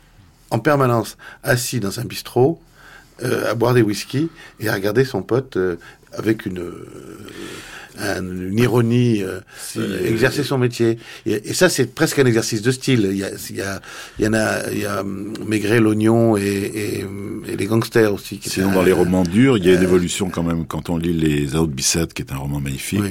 en 0.51 0.59
permanence 0.59 1.17
assis 1.43 1.81
dans 1.81 2.01
un 2.01 2.05
bistrot, 2.05 2.61
euh, 3.23 3.51
à 3.51 3.55
boire 3.55 3.75
des 3.75 3.83
whisky 3.83 4.31
et 4.61 4.69
à 4.69 4.75
regarder 4.75 5.05
son 5.05 5.23
pote 5.23 5.59
euh, 5.59 5.77
avec 6.15 6.47
une, 6.47 6.59
euh, 6.59 6.89
une 8.19 8.59
ironie, 8.59 9.23
exercer 10.07 10.43
son 10.43 10.57
métier. 10.57 10.99
Et, 11.27 11.53
ça, 11.53 11.69
c'est 11.69 11.95
presque 11.95 12.19
un 12.19 12.25
exercice 12.25 12.63
de 12.63 12.71
style. 12.71 13.09
Il 13.11 13.19
y, 13.19 13.25
a, 13.25 13.29
il 13.51 13.57
y, 13.57 13.61
a, 13.61 13.81
il 14.19 14.25
y 14.25 14.29
en 14.29 14.33
a, 14.33 14.71
il 14.73 14.79
y 14.79 14.87
a 14.87 15.03
Maigret, 15.05 15.81
l'oignon 15.81 16.37
et, 16.39 17.03
et, 17.47 17.57
les 17.57 17.67
gangsters 17.67 18.13
aussi. 18.13 18.39
Qui 18.39 18.49
Sinon, 18.49 18.73
dans 18.73 18.83
les 18.83 18.93
romans 18.93 19.23
durs, 19.23 19.59
il 19.59 19.67
y 19.67 19.71
a 19.71 19.75
une 19.75 19.83
évolution 19.83 20.31
quand 20.31 20.43
même. 20.43 20.65
Quand 20.67 20.89
on 20.89 20.97
lit 20.97 21.13
Les 21.13 21.57
Out 21.57 22.15
qui 22.15 22.23
est 22.23 22.33
un 22.33 22.39
roman 22.39 22.61
magnifique, 22.61 23.03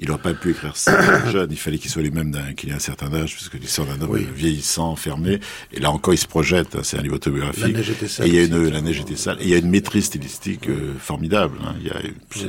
il 0.00 0.08
n'aurait 0.08 0.22
pas 0.22 0.32
pu 0.32 0.50
écrire 0.50 0.76
ça 0.76 1.26
jeune. 1.30 1.48
Il 1.50 1.58
fallait 1.58 1.76
qu'il 1.76 1.90
soit 1.90 2.02
lui-même 2.02 2.34
qu'il 2.56 2.70
ait 2.70 2.74
un 2.74 2.78
certain 2.78 3.12
âge, 3.12 3.34
puisque 3.34 3.54
l'histoire 3.54 3.86
d'un 3.86 4.00
homme 4.00 4.16
vieillissant, 4.34 4.90
enfermé. 4.90 5.40
Et 5.72 5.80
là 5.80 5.90
encore, 5.90 6.14
il 6.14 6.18
se 6.18 6.26
projette. 6.26 6.74
Hein, 6.74 6.80
c'est 6.82 6.98
un 6.98 7.02
livre 7.02 7.16
autobiographique. 7.16 7.62
La 7.62 7.68
neige 7.68 7.90
était 7.90 8.08
sale. 8.08 8.26
Et 8.26 8.30
il 8.30 8.34
y 8.34 8.38
a 8.38 8.44
une, 8.44 8.68
la 8.70 8.80
neige 8.80 9.00
était 9.00 9.16
sale. 9.16 9.36
Et 9.40 9.44
il 9.44 9.50
y 9.50 9.54
a 9.54 9.58
une 9.58 9.68
maîtrise 9.68 10.06
stylistique 10.06 10.68
euh, 10.68 10.94
formidable. 10.98 11.58
Hein. 11.62 11.74
Il 11.80 11.86
y 11.86 11.90
a 11.90 12.00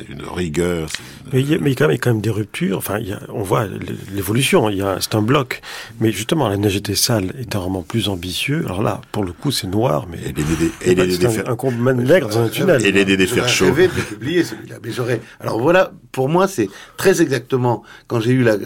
une, 0.09 0.21
rigueur. 0.33 0.87
Mais, 1.33 1.41
il 1.41 1.49
y 1.49 1.55
a, 1.55 1.57
mais 1.59 1.75
quand 1.75 1.87
même, 1.87 1.91
il 1.91 1.95
y 1.95 1.97
a 1.97 1.99
quand 1.99 2.11
même 2.11 2.21
des 2.21 2.29
ruptures. 2.29 2.77
Enfin, 2.77 2.99
il 2.99 3.09
y 3.09 3.13
a, 3.13 3.19
on 3.27 3.43
voit 3.43 3.65
l'évolution. 4.13 4.69
Il 4.69 4.77
y 4.77 4.81
a, 4.81 4.97
c'est 5.01 5.15
un 5.15 5.21
bloc. 5.21 5.61
Mais 5.99 6.13
justement, 6.13 6.47
la 6.47 6.55
neige 6.55 6.77
était 6.77 6.95
sale 6.95 7.33
est 7.37 7.53
un 7.57 7.59
roman 7.59 7.81
plus 7.81 8.07
ambitieux. 8.07 8.63
Alors 8.65 8.81
là, 8.81 9.01
pour 9.11 9.25
le 9.25 9.33
coup, 9.33 9.51
c'est 9.51 9.67
noir, 9.67 10.07
mais. 10.09 10.19
Et 10.19 10.31
les, 10.31 10.91
et 10.91 10.95
les, 10.95 11.17
les, 11.17 11.25
un, 11.25 11.51
un 11.51 11.55
combat 11.57 11.93
nègre 11.93 12.29
dans 12.29 12.39
un 12.39 12.47
tunnel. 12.47 12.85
Et 12.85 12.93
les 12.93 13.03
des 13.03 13.27
fers 13.27 13.49
chauds. 13.49 13.65
J'avais 13.65 13.89
publié 13.89 14.45
celui-là. 14.45 14.77
Mais 14.81 14.91
j'aurais. 14.91 15.19
Alors 15.41 15.59
voilà, 15.59 15.91
pour 16.13 16.29
moi, 16.29 16.47
c'est 16.47 16.69
très 16.95 17.21
exact 17.21 17.40
exactement, 17.41 17.83
quand 18.07 18.19
j'ai 18.19 18.31
eu 18.31 18.43
la, 18.43 18.57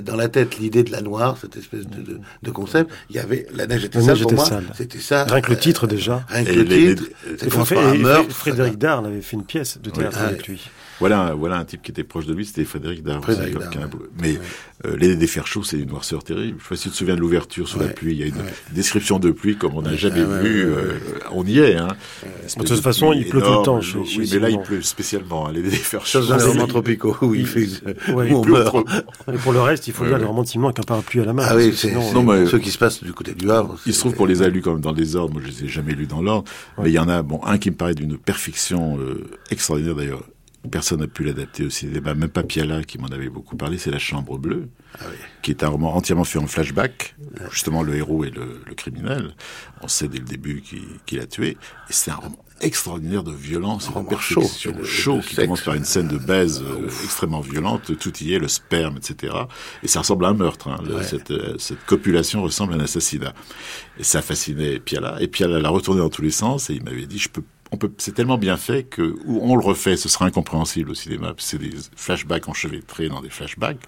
dans 0.00 0.16
la 0.16 0.28
tête 0.28 0.58
l'idée 0.58 0.82
de 0.82 0.90
la 0.90 1.00
noire, 1.00 1.36
cette 1.40 1.56
espèce 1.56 1.86
de, 1.86 2.20
de, 2.42 2.50
concept, 2.50 2.90
il 3.10 3.16
y 3.16 3.18
avait 3.18 3.46
la 3.54 3.66
neige 3.66 3.84
était 3.84 4.00
sale 4.00 4.18
pour 4.20 4.32
moi. 4.32 4.46
C'était 4.74 4.98
ça. 4.98 5.24
Rien 5.24 5.40
que 5.40 5.50
le 5.50 5.58
titre 5.58 5.86
déjà. 5.86 6.24
Rien 6.28 6.44
que 6.44 6.52
le 6.52 6.66
titre. 6.66 7.04
C'est 7.38 7.50
Frédéric 8.30 8.78
Dard 8.78 9.04
avait 9.04 9.20
fait 9.20 9.36
une 9.36 9.44
pièce 9.44 9.78
de 9.78 9.90
théâtre 9.90 10.20
avec 10.20 10.46
lui. 10.48 10.70
Voilà, 11.02 11.34
voilà 11.34 11.56
un 11.56 11.64
type 11.64 11.82
qui 11.82 11.90
était 11.90 12.04
proche 12.04 12.26
de 12.26 12.32
lui, 12.32 12.46
c'était 12.46 12.64
Frédéric 12.64 13.02
Dard. 13.02 13.22
Mais 14.20 14.38
euh, 14.84 14.96
les 14.96 15.16
des 15.16 15.26
fers 15.26 15.48
chauds, 15.48 15.64
c'est 15.64 15.78
une 15.78 15.88
noirceur 15.88 16.22
terrible. 16.22 16.58
Je 16.60 16.62
sais 16.62 16.68
pas 16.68 16.76
si 16.76 16.82
tu 16.84 16.90
te 16.90 16.94
souviens 16.94 17.16
de 17.16 17.20
l'ouverture 17.20 17.66
sous 17.66 17.80
la 17.80 17.88
pluie. 17.88 18.12
Il 18.12 18.18
y 18.20 18.22
a 18.22 18.26
une 18.26 18.44
description 18.72 19.18
de 19.18 19.32
pluie 19.32 19.56
comme 19.56 19.74
on 19.74 19.82
n'a 19.82 19.96
jamais 19.96 20.24
vu. 20.24 20.64
Euh, 20.64 20.98
on 21.32 21.44
y 21.44 21.58
est. 21.58 21.74
Hein. 21.74 21.88
De 22.56 22.62
toute 22.62 22.80
façon, 22.80 23.12
il 23.12 23.28
pleut 23.28 23.42
tout 23.42 23.50
le 23.50 23.64
temps. 23.64 23.80
Chez, 23.80 23.98
oui, 23.98 24.30
mais 24.32 24.38
là, 24.38 24.50
il 24.50 24.60
pleut 24.60 24.80
spécialement. 24.80 25.48
Hein, 25.48 25.52
les, 25.54 25.62
des 25.62 25.70
fers 25.70 26.06
chauds. 26.06 26.24
dans 26.24 26.36
les 26.36 26.44
romans 26.44 26.68
tropicaux 26.68 27.16
où 27.22 27.34
il, 27.34 27.46
fait. 27.46 27.66
Ouais, 28.12 28.32
on 28.32 28.44
meurt. 28.44 28.76
Et 29.32 29.38
pour 29.38 29.52
le 29.52 29.60
reste, 29.60 29.88
il 29.88 29.92
faut 29.92 30.04
lire 30.04 30.18
les 30.18 30.24
romans 30.24 30.42
de 30.42 30.48
Simon 30.48 30.68
avec 30.68 30.78
un 30.78 30.82
parapluie 30.82 31.20
à 31.20 31.24
la 31.24 31.32
main. 31.32 31.44
Ah 31.48 31.56
oui, 31.56 31.74
c'est 31.74 31.92
euh, 31.96 32.46
ceux 32.46 32.60
qui 32.60 32.70
se 32.70 32.78
passent 32.78 33.02
du 33.02 33.12
côté 33.12 33.34
du 33.34 33.50
Havre. 33.50 33.76
Il 33.86 33.92
se 33.92 33.98
trouve 33.98 34.14
qu'on 34.14 34.26
les 34.26 34.42
a 34.42 34.48
lus 34.48 34.62
quand 34.62 34.72
même 34.72 34.80
dans 34.80 34.92
les 34.92 35.16
ordres. 35.16 35.32
Moi, 35.32 35.42
je 35.44 35.50
les 35.50 35.64
ai 35.64 35.68
jamais 35.68 35.94
lus 35.94 36.06
dans 36.06 36.22
l'ordre. 36.22 36.48
Mais 36.78 36.90
il 36.90 36.94
y 36.94 36.98
en 37.00 37.08
a, 37.08 37.22
bon, 37.22 37.40
un 37.44 37.58
qui 37.58 37.70
me 37.70 37.76
paraît 37.76 37.94
d'une 37.94 38.16
perfection 38.16 38.98
extraordinaire 39.50 39.96
d'ailleurs 39.96 40.22
personne 40.70 41.00
n'a 41.00 41.06
pu 41.06 41.24
l'adapter 41.24 41.64
au 41.64 41.70
cinéma, 41.70 42.14
même 42.14 42.28
pas 42.28 42.42
Piala 42.42 42.84
qui 42.84 42.98
m'en 42.98 43.08
avait 43.08 43.28
beaucoup 43.28 43.56
parlé, 43.56 43.78
c'est 43.78 43.90
La 43.90 43.98
Chambre 43.98 44.38
Bleue, 44.38 44.68
ah 44.98 45.04
qui 45.42 45.50
est 45.50 45.64
un 45.64 45.68
roman 45.68 45.94
entièrement 45.94 46.24
fait 46.24 46.38
en 46.38 46.46
flashback. 46.46 47.16
Justement, 47.50 47.82
le 47.82 47.96
héros 47.96 48.24
est 48.24 48.30
le, 48.30 48.62
criminel. 48.76 49.34
On 49.80 49.88
sait 49.88 50.08
dès 50.08 50.18
le 50.18 50.24
début 50.24 50.62
qu'il 51.06 51.20
a 51.20 51.26
tué. 51.26 51.56
Et 51.88 51.92
c'est 51.92 52.10
un 52.10 52.16
roman 52.16 52.38
extraordinaire 52.60 53.24
de 53.24 53.32
violence 53.32 53.90
perfection. 54.08 54.42
Chaud, 54.84 55.20
qui 55.20 55.34
commence 55.34 55.62
par 55.62 55.74
une 55.74 55.84
scène 55.84 56.06
de 56.06 56.16
baise 56.16 56.62
euh, 56.62 56.86
extrêmement 57.02 57.40
violente, 57.40 57.98
tout 57.98 58.16
y 58.18 58.34
est, 58.34 58.38
le 58.38 58.46
sperme, 58.46 58.98
etc. 58.98 59.34
Et 59.82 59.88
ça 59.88 60.00
ressemble 60.00 60.24
à 60.26 60.28
un 60.28 60.34
meurtre. 60.34 60.68
Hein, 60.68 60.80
cette, 61.02 61.32
euh, 61.32 61.56
cette, 61.58 61.84
copulation 61.86 62.42
ressemble 62.42 62.74
à 62.74 62.76
un 62.76 62.80
assassinat. 62.80 63.34
Et 63.98 64.04
ça 64.04 64.22
fascinait 64.22 64.78
Piala. 64.78 65.20
Et 65.20 65.26
Piala 65.26 65.58
l'a 65.58 65.70
retourné 65.70 66.00
dans 66.00 66.08
tous 66.08 66.22
les 66.22 66.30
sens 66.30 66.70
et 66.70 66.74
il 66.74 66.84
m'avait 66.84 67.06
dit, 67.06 67.18
je 67.18 67.28
peux 67.28 67.42
c'est 67.98 68.14
tellement 68.14 68.38
bien 68.38 68.56
fait 68.56 68.84
que 68.84 69.14
où 69.24 69.40
on 69.42 69.56
le 69.56 69.64
refait, 69.64 69.96
ce 69.96 70.08
sera 70.08 70.26
incompréhensible 70.26 70.90
au 70.90 70.94
cinéma. 70.94 71.34
C'est 71.38 71.58
des 71.58 71.70
flashbacks 71.96 72.48
enchevêtrés 72.48 73.08
dans 73.08 73.20
des 73.20 73.30
flashbacks, 73.30 73.80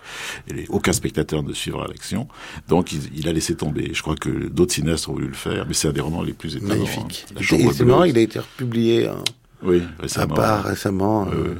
et 0.48 0.66
aucun 0.68 0.92
spectateur 0.92 1.42
ne 1.42 1.52
suivra 1.52 1.86
l'action. 1.86 2.28
Donc 2.68 2.92
il, 2.92 3.28
a 3.28 3.32
laissé 3.32 3.56
tomber. 3.56 3.90
Je 3.92 4.02
crois 4.02 4.16
que 4.16 4.30
d'autres 4.30 4.74
cinéastes 4.74 5.08
ont 5.08 5.12
voulu 5.12 5.28
le 5.28 5.34
faire, 5.34 5.66
mais 5.66 5.74
c'est 5.74 5.88
un 5.88 5.92
des 5.92 6.00
romans 6.00 6.22
les 6.22 6.32
plus 6.32 6.56
étonnants. 6.56 6.74
Magnifique. 6.74 7.26
Hein. 7.36 7.56
Et 7.56 7.72
c'est 7.72 7.84
marrant, 7.84 8.04
il 8.04 8.16
a 8.16 8.22
été 8.22 8.38
republié. 8.38 9.06
Hein, 9.06 9.22
oui, 9.62 9.82
récemment. 9.98 10.34
À 10.34 10.36
part 10.36 10.64
récemment. 10.64 11.28
Euh, 11.32 11.54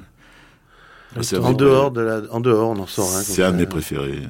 en 1.40 1.52
dehors 1.52 1.90
de 1.90 2.00
la, 2.00 2.22
en 2.30 2.40
dehors, 2.40 2.70
on 2.70 2.78
en 2.78 2.86
sort. 2.86 3.06
c'est 3.06 3.42
un 3.42 3.52
de 3.52 3.58
mes 3.58 3.66
préférés. 3.66 4.22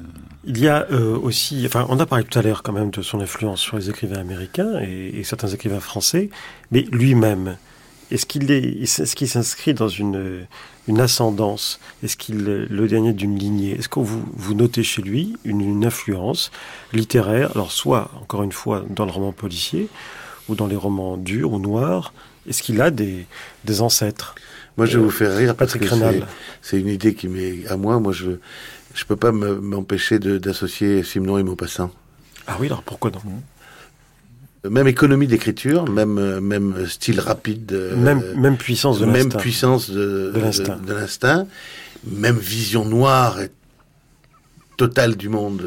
Il 0.47 0.59
y 0.59 0.67
a 0.67 0.85
euh, 0.91 1.17
aussi, 1.17 1.63
enfin, 1.65 1.87
on 1.89 1.99
a 1.99 2.05
parlé 2.05 2.23
tout 2.23 2.37
à 2.37 2.43
l'heure 2.43 2.61
quand 2.61 2.71
même 2.71 2.91
de 2.91 3.01
son 3.01 3.19
influence 3.19 3.61
sur 3.61 3.77
les 3.77 3.89
écrivains 3.89 4.19
américains 4.19 4.79
et 4.79 5.23
certains 5.23 5.47
écrivains 5.47 5.79
français, 5.79 6.29
mais 6.69 6.81
lui-même, 6.91 7.57
est-ce 8.11 8.25
qu'il 8.25 8.51
est, 8.51 8.83
est-ce 8.83 9.15
qu'il 9.15 9.27
s'inscrit 9.27 9.73
dans 9.73 9.87
une, 9.87 10.45
une 10.87 10.99
ascendance? 10.99 11.79
Est-ce 12.03 12.17
qu'il 12.17 12.47
est 12.47 12.65
le 12.69 12.87
dernier 12.87 13.13
d'une 13.13 13.37
lignée? 13.37 13.77
Est-ce 13.77 13.89
que 13.89 13.99
vous, 13.99 14.23
vous 14.33 14.53
notez 14.53 14.83
chez 14.83 15.01
lui 15.01 15.37
une, 15.43 15.85
influence 15.85 16.51
littéraire 16.93 17.51
Alors, 17.55 17.71
soit, 17.71 18.11
encore 18.21 18.43
une 18.43 18.51
fois, 18.51 18.85
dans 18.89 19.05
le 19.05 19.11
roman 19.11 19.31
policier, 19.31 19.89
ou 20.47 20.55
dans 20.55 20.67
les 20.67 20.75
romans 20.75 21.17
durs 21.17 21.53
ou 21.53 21.59
noirs, 21.59 22.13
est-ce 22.47 22.61
qu'il 22.61 22.79
a 22.81 22.91
des, 22.91 23.25
des 23.63 23.81
ancêtres? 23.81 24.35
Moi, 24.77 24.85
je 24.85 24.97
vais 24.97 25.03
vous 25.03 25.09
faire 25.09 25.35
rire 25.35 25.55
Patrick 25.55 25.87
parce 25.87 25.99
que 25.99 26.21
c'est 26.61 26.79
une 26.79 26.89
idée 26.89 27.15
qui 27.15 27.27
m'est 27.27 27.65
à 27.67 27.77
moi. 27.77 27.99
Moi, 27.99 28.11
je 28.11 28.37
je 28.95 29.03
peux 29.03 29.17
pas 29.17 29.31
m'empêcher 29.33 30.19
d'associer 30.19 31.03
Simon 31.03 31.37
et 31.37 31.43
Maupassant. 31.43 31.91
Ah 32.47 32.57
oui, 32.59 32.67
alors 32.67 32.81
pourquoi 32.81 33.11
non 33.11 33.19
même 34.69 34.87
économie 34.87 35.27
d'écriture, 35.27 35.89
même 35.89 36.39
même 36.39 36.85
style 36.87 37.19
rapide, 37.19 37.71
même 37.97 38.21
même 38.35 38.57
puissance 38.57 38.99
de 38.99 39.05
même 39.05 39.29
puissance 39.29 39.89
de, 39.89 40.31
de 40.33 40.93
l'instinct, 40.93 41.47
même 42.05 42.37
vision 42.37 42.85
noire 42.85 43.41
et 43.41 43.49
totale 44.77 45.15
du 45.15 45.29
monde. 45.29 45.63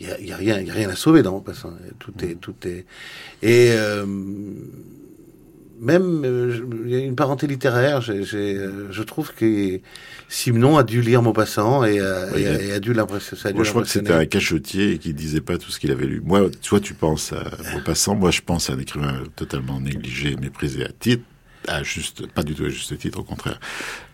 Il 0.00 0.08
y 0.08 0.10
a, 0.10 0.20
y 0.20 0.32
a, 0.32 0.36
rien, 0.36 0.60
y 0.60 0.70
a 0.70 0.74
rien 0.74 0.88
à 0.90 0.96
sauver 0.96 1.22
dans 1.22 1.32
mon 1.32 1.40
passant. 1.40 1.72
Tout 1.98 2.12
est 2.22 2.34
tout 2.36 2.54
est 2.64 2.84
et 3.42 3.72
euh, 3.72 4.06
même 5.80 6.24
euh, 6.24 6.60
il 6.84 6.90
y 6.90 6.94
a 6.94 6.98
une 6.98 7.16
parenté 7.16 7.46
littéraire. 7.46 8.00
J'ai, 8.00 8.24
je 8.24 9.02
trouve 9.02 9.32
que 9.34 9.80
Simon 10.28 10.76
a 10.76 10.84
dû 10.84 11.00
lire 11.00 11.22
Maupassant 11.22 11.84
et, 11.84 12.00
euh, 12.00 12.36
et, 12.36 12.72
a 12.72 12.80
dû 12.80 12.92
l'impressionner. 12.92 13.54
Moi, 13.54 13.64
je 13.64 13.70
crois 13.70 13.82
que 13.82 13.88
c'était 13.88 14.12
un 14.12 14.26
cachotier 14.26 14.98
qui 14.98 15.14
disait 15.14 15.40
pas 15.40 15.56
tout 15.56 15.70
ce 15.70 15.80
qu'il 15.80 15.90
avait 15.90 16.06
lu. 16.06 16.20
Moi, 16.24 16.50
toi, 16.62 16.80
tu 16.80 16.94
penses 16.94 17.32
à 17.32 17.44
Maupassant. 17.72 18.14
Moi, 18.14 18.30
je 18.30 18.42
pense 18.42 18.68
à 18.68 18.74
un 18.74 18.78
écrivain 18.78 19.22
totalement 19.36 19.80
négligé, 19.80 20.36
méprisé 20.36 20.84
à 20.84 20.90
titre, 20.90 21.24
à 21.66 21.82
juste, 21.82 22.26
pas 22.26 22.42
du 22.42 22.54
tout 22.54 22.64
à 22.64 22.68
juste 22.68 22.96
titre, 22.98 23.20
au 23.20 23.24
contraire, 23.24 23.58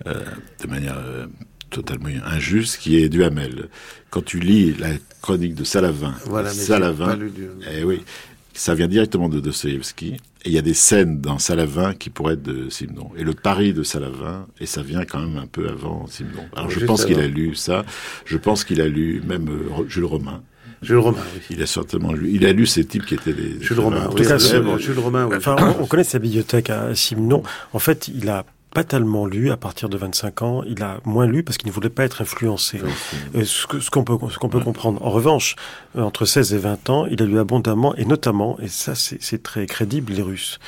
euh, 0.06 0.24
de 0.62 0.68
manière 0.68 0.98
euh, 0.98 1.26
totalement 1.70 2.08
injuste, 2.26 2.78
qui 2.78 2.96
est 2.96 3.08
Duhamel. 3.08 3.68
Quand 4.10 4.24
tu 4.24 4.38
lis 4.38 4.74
la 4.74 4.90
chronique 5.20 5.54
de 5.54 5.64
Salavin, 5.64 6.14
voilà, 6.26 6.50
Salavin, 6.50 7.16
lu 7.16 7.32
eh 7.72 7.82
oui, 7.82 8.04
ça 8.52 8.74
vient 8.74 8.88
directement 8.88 9.28
de 9.28 9.40
Dostoïevski. 9.40 10.18
Et 10.44 10.50
il 10.50 10.52
y 10.54 10.58
a 10.58 10.62
des 10.62 10.74
scènes 10.74 11.20
dans 11.20 11.38
Salavin 11.38 11.94
qui 11.94 12.10
pourraient 12.10 12.34
être 12.34 12.42
de 12.42 12.68
Simon. 12.68 13.10
Et 13.16 13.24
le 13.24 13.32
Paris 13.32 13.72
de 13.72 13.82
Salavin, 13.82 14.46
et 14.60 14.66
ça 14.66 14.82
vient 14.82 15.04
quand 15.06 15.20
même 15.20 15.38
un 15.38 15.46
peu 15.46 15.68
avant 15.68 16.06
Simon. 16.06 16.44
Alors 16.54 16.70
je 16.70 16.84
pense 16.84 17.04
qu'il 17.06 17.18
a 17.18 17.26
lu 17.26 17.54
ça. 17.54 17.84
Je 18.26 18.36
pense 18.36 18.64
qu'il 18.64 18.80
a 18.82 18.86
lu 18.88 19.22
même 19.26 19.48
euh, 19.48 19.84
Jules 19.88 20.04
Romain. 20.04 20.42
Jules 20.82 20.98
Romain, 20.98 21.22
oui. 21.34 21.40
Il 21.56 21.62
a 21.62 21.66
certainement 21.66 22.12
lu. 22.12 22.28
Il 22.30 22.44
a 22.44 22.52
lu 22.52 22.66
ces 22.66 22.84
types 22.84 23.06
qui 23.06 23.14
étaient 23.14 23.32
des. 23.32 23.58
Jules 23.62 23.80
Romain, 23.80 24.06
En 24.06 24.12
tout 24.12 24.22
cas, 24.22 24.38
ce- 24.38 24.76
Jules 24.78 24.98
Romain, 24.98 25.26
oui. 25.26 25.36
Enfin, 25.38 25.56
on, 25.58 25.84
on 25.84 25.86
connaît 25.86 26.04
sa 26.04 26.18
bibliothèque 26.18 26.68
à 26.68 26.94
Simon. 26.94 27.42
En 27.72 27.78
fait, 27.78 28.08
il 28.08 28.28
a 28.28 28.44
pas 28.74 28.84
tellement 28.84 29.24
lu 29.26 29.50
à 29.50 29.56
partir 29.56 29.88
de 29.88 29.96
25 29.96 30.42
ans. 30.42 30.62
Il 30.66 30.82
a 30.82 30.98
moins 31.04 31.26
lu 31.26 31.42
parce 31.42 31.56
qu'il 31.56 31.68
ne 31.68 31.72
voulait 31.72 31.88
pas 31.88 32.04
être 32.04 32.20
influencé. 32.20 32.80
Euh, 33.34 33.44
ce 33.44 33.90
qu'on 33.90 34.04
peut, 34.04 34.16
ce 34.30 34.38
qu'on 34.38 34.48
peut 34.50 34.60
comprendre. 34.60 35.00
En 35.04 35.10
revanche, 35.10 35.56
euh, 35.96 36.02
entre 36.02 36.24
16 36.26 36.52
et 36.52 36.58
20 36.58 36.90
ans, 36.90 37.06
il 37.06 37.22
a 37.22 37.24
lu 37.24 37.38
abondamment 37.38 37.94
et 37.96 38.04
notamment, 38.04 38.58
et 38.60 38.68
ça 38.68 38.94
c'est 38.94 39.42
très 39.42 39.66
crédible, 39.66 40.12
les 40.12 40.22
Russes. 40.22 40.58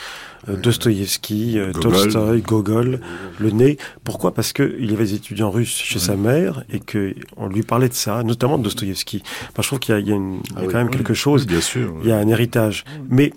Euh, 0.48 0.56
Dostoïevski, 0.56 1.58
euh, 1.58 1.72
Gogol. 1.72 1.82
Tolstoï, 1.92 2.40
Gogol, 2.42 3.00
le 3.40 3.50
nez. 3.50 3.78
Pourquoi? 4.04 4.32
Parce 4.32 4.52
que 4.52 4.76
il 4.78 4.90
y 4.90 4.94
avait 4.94 5.04
des 5.04 5.14
étudiants 5.14 5.50
russes 5.50 5.74
chez 5.76 5.98
sa 5.98 6.14
mère 6.14 6.62
et 6.72 6.78
que 6.78 7.14
on 7.36 7.48
lui 7.48 7.62
parlait 7.62 7.88
de 7.88 7.94
ça, 7.94 8.22
notamment 8.22 8.56
de 8.58 8.62
Dostoïevski. 8.62 9.22
Enfin, 9.50 9.62
je 9.62 9.66
trouve 9.66 9.80
qu'il 9.80 9.94
y 9.94 9.98
a, 9.98 10.00
y 10.00 10.12
a 10.12 10.14
une- 10.14 10.40
il 10.44 10.52
y 10.52 10.54
a 10.54 10.58
Ah 10.58 10.60
oui. 10.62 10.68
quand 10.70 10.78
même 10.78 10.90
quelque 10.90 11.14
chose 11.14 11.46
bien 11.46 11.60
sûr. 11.60 11.92
il 12.04 12.08
y 12.08 12.12
a 12.12 12.18
un 12.18 12.28
héritage. 12.28 12.84
Mais 13.10 13.32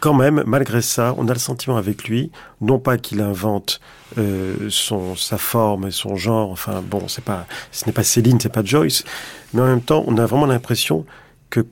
quand 0.00 0.14
même, 0.14 0.42
malgré 0.46 0.82
ça, 0.82 1.14
on 1.18 1.28
a 1.28 1.32
le 1.32 1.38
sentiment 1.38 1.76
avec 1.76 2.08
lui, 2.08 2.32
non 2.60 2.78
pas 2.78 2.96
qu'il 2.96 3.20
invente 3.20 3.80
euh, 4.18 4.68
son 4.70 5.14
sa 5.14 5.38
forme 5.38 5.86
et 5.86 5.90
son 5.90 6.16
genre. 6.16 6.50
Enfin 6.50 6.82
bon, 6.82 7.06
c'est 7.06 7.24
pas, 7.24 7.46
ce 7.70 7.86
n'est 7.86 7.92
pas 7.92 8.02
Céline, 8.02 8.40
c'est 8.40 8.52
pas 8.52 8.64
Joyce, 8.64 9.04
mais 9.52 9.60
en 9.60 9.66
même 9.66 9.82
temps, 9.82 10.02
on 10.06 10.16
a 10.16 10.26
vraiment 10.26 10.46
l'impression 10.46 11.04
que 11.50 11.66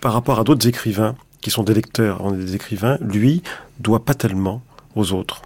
par 0.00 0.12
rapport 0.12 0.40
à 0.40 0.44
d'autres 0.44 0.66
écrivains 0.66 1.14
qui 1.40 1.50
sont 1.50 1.62
des 1.62 1.74
lecteurs, 1.74 2.20
on 2.22 2.34
est 2.34 2.38
des 2.38 2.54
écrivains, 2.54 2.98
lui 3.00 3.42
doit 3.78 4.04
pas 4.04 4.14
tellement 4.14 4.62
aux 4.94 5.12
autres. 5.12 5.42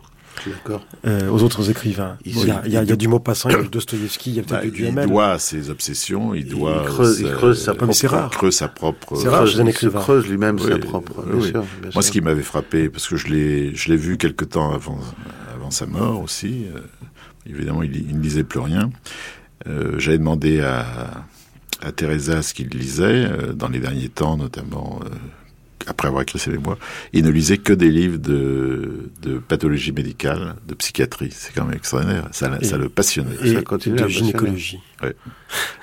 D'accord. 0.50 0.84
euh, 1.06 1.28
aux 1.28 1.42
autres 1.42 1.70
écrivains. 1.70 2.16
Il- 2.24 2.36
y 2.46 2.50
a, 2.50 2.62
il 2.66 2.72
y 2.72 2.76
a, 2.76 2.82
il 2.82 2.88
y 2.88 2.92
a 2.92 2.96
du 2.96 3.08
Maupassant, 3.08 3.48
il 3.48 3.52
y 3.52 3.58
a 3.58 3.62
du 3.62 3.68
Dostoïevski, 3.68 4.30
il 4.30 4.36
y 4.36 4.38
a 4.40 4.42
Bah, 4.42 4.58
peut-être 4.58 4.72
du 4.74 4.86
il 4.86 4.94
doit 4.94 5.38
ses 5.38 5.70
obsessions, 5.70 6.34
il 6.34 6.46
doit. 6.48 6.84
creuse- 6.84 7.20
il 7.20 7.30
creuse 7.32 7.62
sa 7.62 7.74
propre- 7.74 7.92
c'est 7.92 8.06
rare. 8.06 8.30
creuse 8.30 8.54
sa 8.56 8.68
propre. 8.68 9.16
C'est 9.16 9.28
rare 9.28 9.42
un 9.58 9.66
écrivain. 9.66 10.00
se 10.00 10.04
creuse 10.04 10.26
lui-même 10.28 10.56
Oui, 10.60 10.68
sa 10.70 10.78
propre. 10.78 11.22
bien 11.22 11.34
oui. 11.36 11.42
sûr, 11.48 11.60
bien 11.62 11.62
Moi, 11.82 11.90
sûr. 11.92 12.02
ce 12.04 12.10
qui 12.10 12.20
m'avait 12.20 12.42
frappé, 12.42 12.88
parce 12.88 13.06
que 13.08 13.16
je 13.16 13.28
l'ai, 13.28 13.74
je 13.74 13.88
l'ai 13.90 13.96
vu 13.96 14.16
quelque 14.18 14.44
temps 14.44 14.72
avant, 14.72 14.98
avant 15.54 15.70
sa 15.70 15.86
mort 15.86 16.20
aussi. 16.22 16.66
euh, 16.74 16.80
évidemment, 17.46 17.82
il, 17.82 17.94
il 17.96 18.16
ne 18.18 18.22
lisait 18.22 18.44
plus 18.44 18.60
rien. 18.60 18.90
Euh, 19.66 19.98
J'avais 19.98 20.18
demandé 20.18 20.60
à, 20.60 20.84
à 21.82 21.92
Teresa 21.92 22.42
ce 22.42 22.52
qu'il 22.54 22.68
lisait 22.68 23.04
euh, 23.26 23.52
dans 23.52 23.68
les 23.68 23.78
derniers 23.80 24.08
temps, 24.08 24.36
notamment 24.36 25.00
euh, 25.04 25.08
après 25.86 26.08
avoir 26.08 26.22
écrit 26.22 26.38
ses 26.38 26.50
mémoires. 26.50 26.78
Il 27.12 27.24
ne 27.24 27.30
lisait 27.30 27.58
que 27.58 27.72
des 27.72 27.90
livres 27.90 28.18
de, 28.18 29.10
de 29.22 29.38
pathologie 29.38 29.92
médicale, 29.92 30.54
de 30.66 30.74
psychiatrie. 30.74 31.28
C'est 31.30 31.52
quand 31.54 31.64
même 31.66 31.76
extraordinaire. 31.76 32.28
Ça, 32.32 32.48
l'a- 32.48 32.58
Et- 32.60 32.64
ça 32.64 32.76
le 32.78 32.88
passionnait. 32.88 33.36
et 33.42 33.54
Ça 33.54 33.62
continue 33.62 33.98
à 34.00 34.04
de 34.04 34.08
gynécologie. 34.08 34.80
Ouais, 35.02 35.14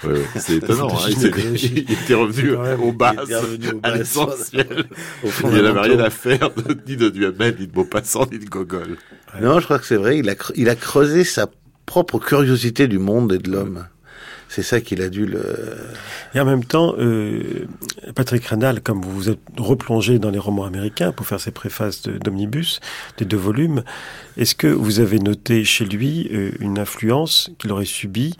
ouais, 0.05 0.21
c'est 0.37 0.55
étonnant. 0.57 0.87
hein. 0.89 1.09
Il, 1.09 1.91
était 1.91 2.13
revenu 2.15 2.53
aux 2.81 2.91
bases, 2.91 3.31
revenu 3.31 3.67
aux 3.73 3.79
à 3.83 3.95
l'essentiel. 3.95 4.67
Il 4.71 4.73
n'y 4.73 4.81
en 4.81 4.85
avait 4.85 5.31
fondamentaux. 5.31 5.81
rien 5.81 5.99
à 5.99 6.09
faire 6.09 6.49
de, 6.51 6.77
ni 6.87 6.95
de 6.97 7.09
Duhamel, 7.09 7.55
ni 7.59 7.67
de 7.67 7.75
Maupassant, 7.75 8.25
ni 8.31 8.39
de 8.39 8.45
Gogol. 8.49 8.97
Non, 9.41 9.59
je 9.59 9.65
crois 9.65 9.77
que 9.79 9.85
c'est 9.85 9.97
vrai. 9.97 10.17
Il 10.17 10.29
a, 10.29 10.35
il 10.55 10.67
a 10.69 10.75
creusé 10.75 11.23
sa 11.23 11.47
propre 11.85 12.19
curiosité 12.19 12.87
du 12.87 12.97
monde 12.99 13.33
et 13.33 13.37
de 13.37 13.51
l'homme. 13.51 13.85
C'est 14.53 14.63
ça 14.63 14.81
qu'il 14.81 15.01
a 15.01 15.07
dû 15.07 15.25
le. 15.25 15.77
Et 16.35 16.39
en 16.41 16.43
même 16.45 16.65
temps, 16.65 16.93
euh, 16.99 17.67
Patrick 18.15 18.45
Ranal, 18.45 18.81
comme 18.81 19.01
vous 19.01 19.11
vous 19.11 19.29
êtes 19.29 19.39
replongé 19.57 20.19
dans 20.19 20.29
les 20.29 20.39
romans 20.39 20.65
américains 20.65 21.13
pour 21.13 21.25
faire 21.25 21.39
ses 21.39 21.51
préfaces 21.51 22.01
de- 22.01 22.17
d'Omnibus, 22.17 22.81
des 23.17 23.23
deux 23.23 23.37
volumes, 23.37 23.81
est-ce 24.35 24.53
que 24.53 24.67
vous 24.67 24.99
avez 24.99 25.19
noté 25.19 25.63
chez 25.63 25.85
lui 25.85 26.27
euh, 26.33 26.51
une 26.59 26.79
influence 26.79 27.49
qu'il 27.59 27.71
aurait 27.71 27.85
subie 27.85 28.35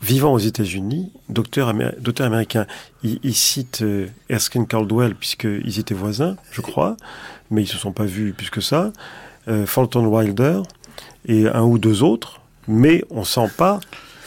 vivant 0.00 0.32
aux 0.32 0.38
États-Unis, 0.38 1.12
docteur, 1.28 1.68
amé- 1.68 1.92
docteur 2.00 2.26
américain? 2.26 2.66
Il, 3.02 3.34
cite 3.34 3.82
euh, 3.82 4.06
Erskine 4.30 4.66
Caldwell, 4.66 5.14
puisqu'ils 5.14 5.78
étaient 5.78 5.92
voisins, 5.92 6.36
je 6.52 6.62
crois, 6.62 6.96
mais 7.50 7.62
ils 7.64 7.68
se 7.68 7.76
sont 7.76 7.92
pas 7.92 8.06
vus 8.06 8.32
plus 8.32 8.48
que 8.48 8.62
ça, 8.62 8.94
euh, 9.48 9.66
Fulton 9.66 10.06
Wilder 10.06 10.62
et 11.28 11.48
un 11.48 11.64
ou 11.64 11.76
deux 11.78 12.02
autres, 12.02 12.40
mais 12.66 13.04
on 13.10 13.24
sent 13.24 13.50
pas, 13.58 13.78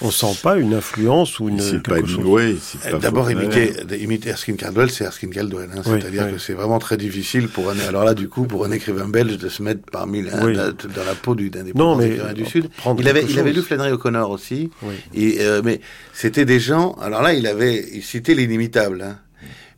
on 0.02 0.12
sent 0.12 0.38
pas 0.44 0.58
une 0.58 0.74
influence 0.74 1.40
ou 1.40 1.50
une 1.50 1.60
cite 1.60 1.84
pas 1.88 1.98
chose. 2.06 2.60
Pas 2.92 2.98
D'abord, 3.00 3.30
imiter, 3.32 3.74
imiter 4.00 4.30
Erskine 4.30 4.56
Caldwell, 4.58 4.90
c'est 4.90 5.04
Erskine 5.04 5.30
Caldwell. 5.30 5.70
Hein, 5.76 5.82
Oui, 5.86 6.00
C'est-à-dire 6.00 6.26
oui. 6.28 6.34
que 6.34 6.38
c'est 6.40 6.54
vraiment 6.54 6.80
très 6.80 6.98
difficile 6.98 7.48
pour 7.48 7.70
un. 7.70 7.80
Alors 7.88 8.04
là, 8.04 8.14
du 8.14 8.30
coup, 8.30 8.46
pour 8.46 8.66
un 8.66 8.72
écrivain 8.72 9.08
belge 9.08 9.38
de 9.38 9.50
se 9.50 9.62
mettre 9.64 9.82
parmi 9.92 10.22
la, 10.22 10.44
Oui. 10.46 10.54
la- 10.56 10.72
dans 10.72 11.04
la 11.06 11.16
peau 11.16 11.36
du, 11.36 11.50
d'un 11.50 11.64
des 11.64 11.74
Non, 11.74 11.74
plus 11.74 11.82
grands 11.84 11.96
mais 11.98 12.08
écrivains 12.08 12.34
du 12.34 12.46
Sud. 12.46 12.70
Il 13.00 13.08
avait, 13.08 13.26
il 13.28 13.40
avait 13.40 13.54
lu 13.54 13.62
Flannery 13.62 13.92
O'Connor 13.92 14.30
aussi. 14.30 14.70
Oui. 14.84 14.94
Et, 15.16 15.38
euh, 15.42 15.62
mais 15.64 15.82
c'était 16.14 16.46
des 16.46 16.60
gens. 16.60 16.94
Alors 17.02 17.22
là, 17.22 17.34
il 17.34 17.48
avait, 17.48 17.86
il 17.94 18.04
citait 18.04 18.34
l'inimitable. 18.36 19.02
Hein. 19.02 19.18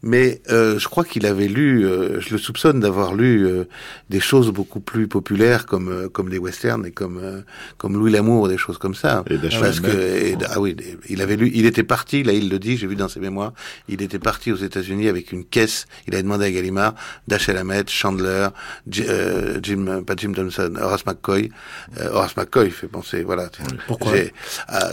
Mais 0.01 0.41
euh, 0.49 0.79
je 0.79 0.87
crois 0.87 1.03
qu'il 1.03 1.25
avait 1.25 1.47
lu, 1.49 1.85
euh, 1.85 2.21
je 2.21 2.29
le 2.31 2.37
soupçonne 2.37 2.79
d'avoir 2.79 3.13
lu 3.13 3.45
euh, 3.45 3.65
des 4.09 4.21
choses 4.21 4.49
beaucoup 4.49 4.79
plus 4.79 5.07
populaires 5.09 5.65
comme 5.65 5.89
euh, 5.89 6.07
comme 6.07 6.29
les 6.29 6.37
westerns 6.37 6.85
et 6.85 6.91
comme 6.91 7.19
euh, 7.21 7.41
comme 7.77 7.93
Louis 7.97 8.09
l'Amour, 8.11 8.47
des 8.47 8.57
choses 8.57 8.77
comme 8.77 8.95
ça. 8.95 9.23
Et 9.29 9.37
Parce 9.59 9.79
que 9.81 9.87
et- 9.97 10.37
ah 10.49 10.61
oui, 10.61 10.77
il 11.09 11.21
avait 11.21 11.35
lu, 11.35 11.51
il 11.53 11.65
était 11.65 11.83
parti, 11.83 12.23
là 12.23 12.31
il 12.31 12.49
le 12.49 12.59
dit, 12.59 12.77
j'ai 12.77 12.87
vu 12.87 12.95
dans 12.95 13.09
ses 13.09 13.19
mémoires, 13.19 13.51
il 13.89 14.01
était 14.01 14.19
parti 14.19 14.53
aux 14.53 14.55
États-Unis 14.55 15.09
avec 15.09 15.33
une 15.33 15.43
caisse. 15.43 15.85
Il 16.07 16.13
avait 16.13 16.23
demandé 16.23 16.45
à 16.45 16.51
Gallimard, 16.51 16.95
Dashiell 17.27 17.57
Hammett, 17.57 17.89
Chandler, 17.89 18.47
J- 18.89 19.03
euh, 19.07 19.59
Jim, 19.61 20.03
pas 20.07 20.13
Jim 20.15 20.31
Thompson, 20.31 20.73
Horace 20.81 21.05
McCoy. 21.05 21.51
Euh, 21.99 22.09
Horace 22.13 22.37
McCoy 22.37 22.69
fait 22.71 22.87
penser, 22.87 23.23
voilà. 23.23 23.49
Pourquoi 23.87 24.13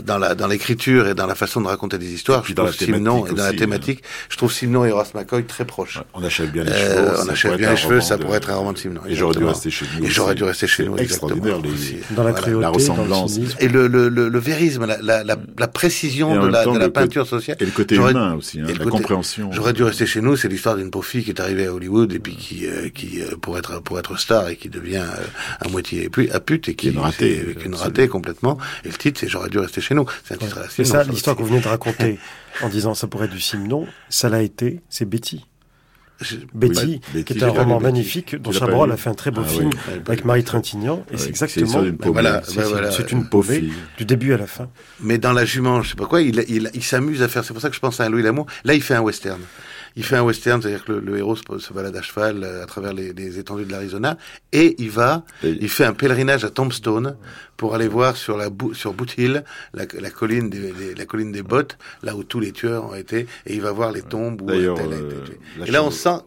dans 0.05 0.19
la 0.19 0.35
dans 0.35 0.49
l'écriture 0.49 1.07
et 1.07 1.15
dans 1.15 1.27
la 1.27 1.35
façon 1.37 1.61
de 1.61 1.69
raconter 1.69 1.99
des 1.99 2.13
histoires, 2.13 2.45
je 2.45 2.55
trouve 2.65 2.73
Simon 2.97 3.27
et 3.27 3.29
dans 3.37 3.45
la 3.45 3.51
thématique, 3.59 4.03
je 4.31 4.37
trouve 4.37 4.53
Simon 4.53 4.85
et 4.85 4.96
Horace 4.97 5.15
McCoy 5.15 5.45
très 5.45 5.65
proches. 5.65 6.01
On 6.15 6.25
achève 6.25 6.51
bien 6.51 6.65
les 6.65 6.73
Euh, 6.73 6.75
cheveux. 6.75 7.09
on 7.21 7.25
ça 7.27 7.33
achève 7.33 7.51
pourrait 7.53 7.59
bien 7.59 7.67
être 7.69 7.73
les 7.73 7.73
un 7.73 7.77
cheveux, 7.83 7.95
roman 7.97 8.07
ça 8.07 8.17
de- 8.17 8.23
pourrait 8.25 8.37
être 8.39 8.51
un 8.51 8.57
roman 8.57 8.73
de 8.73 8.79
Simon. 8.79 9.01
Et 9.09 9.15
j'aurais 9.15 9.37
dû 9.37 9.45
rester 9.45 9.71
chez 9.71 9.87
nous. 9.99 10.05
Et 10.05 10.09
j'aurais 10.11 10.35
dû 10.35 10.45
rester 10.45 10.67
chez 10.67 10.83
C'est 10.83 10.89
nous. 10.89 10.97
Extraordinaire, 10.97 11.57
exactement, 11.57 11.75
les- 11.75 11.81
aussi. 11.81 11.97
Dans 12.15 12.23
la 12.25 12.31
Voilà. 12.31 12.33
cruauté, 12.33 12.51
la 12.61 12.67
dans 12.67 12.71
le 12.71 12.75
ressemblance. 12.77 13.39
Et 13.61 13.69
le, 13.69 13.87
le, 13.89 14.09
le, 14.09 14.29
le 14.29 14.39
vérisme, 14.39 14.85
la, 14.87 14.99
la, 15.03 15.23
la, 15.25 15.37
la 15.59 15.69
précision 15.69 16.41
de 16.43 16.47
la, 16.49 16.65
temps, 16.65 16.73
de 16.75 16.79
la 16.79 16.87
le 16.87 16.91
côté- 16.91 17.01
peinture 17.07 17.27
sociale. 17.27 17.57
Et 17.61 17.65
le 17.65 17.71
côté 17.71 17.95
humain 17.97 18.35
aussi, 18.35 18.61
hein, 18.61 18.65
et 18.69 18.73
le 18.73 18.79
la 18.79 18.85
côté- 18.85 18.91
compréhension. 18.99 19.51
J'aurais 19.53 19.73
dû 19.73 19.83
rester 19.85 20.07
chez 20.07 20.21
nous. 20.21 20.37
C'est 20.37 20.49
l'histoire 20.49 20.77
d'une 20.77 20.91
pauvre 20.91 21.05
fille 21.07 21.25
qui 21.25 21.31
est 21.31 21.41
arrivée 21.41 21.67
à 21.67 21.73
Hollywood 21.75 22.13
et 22.13 22.19
puis 22.19 22.35
qui, 22.37 22.67
euh, 22.67 22.89
qui 22.89 23.21
euh, 23.21 23.37
pour 23.41 23.59
être 23.59 23.81
pour 23.83 23.99
être 23.99 24.19
star 24.19 24.49
et 24.49 24.57
qui 24.57 24.69
devient 24.69 24.97
euh, 24.97 25.25
à 25.65 25.69
moitié 25.69 26.09
à 26.33 26.41
pute 26.41 26.69
et 26.69 26.75
qui 26.75 26.87
Qui 26.87 26.89
est 26.89 26.93
une 26.93 26.99
ratée, 27.01 27.57
qui 27.61 27.69
est 27.69 27.75
ratée 27.77 28.09
complètement. 28.09 28.59
Et 28.85 28.89
le 28.89 28.95
titre, 28.95 29.21
c'est 29.21 29.29
J'aurais 29.29 29.49
dû 29.51 29.59
rester 29.59 29.81
chez 29.81 29.95
nous. 29.95 30.07
C'est 30.25 30.35
un 30.35 30.39
titre 30.39 30.59
assez 30.59 30.85
C'est 30.85 30.85
ça, 30.85 31.03
l'histoire 31.05 31.37
que 31.37 31.43
vous 31.43 31.49
venez 31.49 31.61
de 31.61 31.69
raconter 31.69 32.19
en 32.63 32.69
disant 32.69 32.95
ça 32.95 33.07
pourrait 33.07 33.27
être 33.27 33.33
du 33.33 33.41
Simon, 33.41 33.87
ça 34.09 34.29
l'a 34.29 34.43
été, 34.43 34.81
c'est 34.89 35.05
Betty. 35.05 35.45
Je- 36.19 36.37
Betty, 36.55 37.03
qui 37.27 37.35
est 37.35 37.43
un 37.43 37.49
roman 37.51 37.79
magnifique, 37.79 38.37
dont 38.37 38.51
Chabrol 38.51 38.91
a 38.91 38.97
fait 38.97 39.11
un 39.11 39.15
très 39.15 39.31
beau 39.31 39.43
Ah 39.45 39.49
film 39.49 39.69
oui. 39.89 40.01
avec 40.07 40.25
Marie 40.25 40.45
Trintignant, 40.45 41.05
et 41.11 41.13
Ouais, 41.13 41.19
c'est 41.19 41.29
exactement, 41.29 41.83
une 41.85 41.99
pauvre 41.99 42.13
Voilà, 42.15 42.43
c'est- 42.43 42.57
bah 42.57 42.63
voilà. 42.69 42.91
une 43.11 43.25
fille. 43.43 43.73
du 43.99 44.05
début 44.07 44.33
à 44.33 44.39
la 44.39 44.47
fin. 44.47 44.71
Mais 45.01 45.19
dans 45.19 45.35
La 45.35 45.45
Jument, 45.45 45.83
je 45.83 45.91
sais 45.91 45.95
pas 45.95 46.07
quoi, 46.07 46.23
il, 46.23 46.43
il, 46.49 46.71
il 46.73 46.83
s'amuse 46.83 47.21
à 47.21 47.29
faire. 47.29 47.45
C'est 47.45 47.53
pour 47.53 47.61
ça 47.61 47.69
que 47.69 47.75
je 47.75 47.81
pense 47.81 48.01
à 48.01 48.09
Louis 48.09 48.23
Lamour. 48.23 48.47
Là, 48.65 48.73
il 48.73 48.83
fait 48.83 48.95
un 48.95 49.03
western. 49.03 49.41
Il 49.97 50.05
fait 50.05 50.17
un 50.17 50.23
western, 50.23 50.61
c'est-à-dire 50.61 50.85
que 50.85 50.93
le, 50.93 51.01
le 51.01 51.17
héros 51.19 51.37
se, 51.37 51.43
se 51.59 51.73
balade 51.73 51.97
à 51.97 52.03
cheval 52.03 52.43
euh, 52.45 52.63
à 52.63 52.67
travers 52.67 52.93
les, 52.93 53.13
les 53.15 53.39
étendues 53.39 53.65
de 53.65 53.73
l'Arizona, 53.73 54.19
et 54.53 54.75
il 54.79 54.91
va, 54.91 55.25
Et- 55.43 55.57
il 55.61 55.69
fait 55.71 55.85
un 55.85 55.95
pèlerinage 55.95 56.45
à 56.45 56.51
Tombstone 56.51 57.17
pour 57.57 57.75
aller 57.75 57.89
voir 57.89 58.17
sur 58.17 58.37
la 58.37 58.49
sur 58.75 58.93
Boot 58.93 59.17
Hill, 59.17 59.43
la, 59.73 59.85
la 59.99 60.11
colline 60.11 60.51
des, 60.51 60.95
la 60.95 61.07
colline 61.07 61.33
des 61.33 61.43
bottes, 61.43 61.79
là 62.03 62.15
où 62.15 62.25
tous 62.25 62.41
les 62.41 62.53
tueurs 62.53 62.85
ont 62.91 62.95
été, 62.95 63.27
et 63.47 63.55
il 63.55 63.63
va 63.63 63.73
voir 63.73 63.91
les 63.93 64.03
tombes 64.03 64.43
où 64.43 64.47
tel 64.75 64.93
a 64.93 64.97
euh, 64.97 65.11
été 65.11 65.31
tué. 65.33 65.39
la 65.59 65.67
Et 65.67 65.71
là, 65.71 65.83
on 65.83 65.91
sent, 65.91 66.19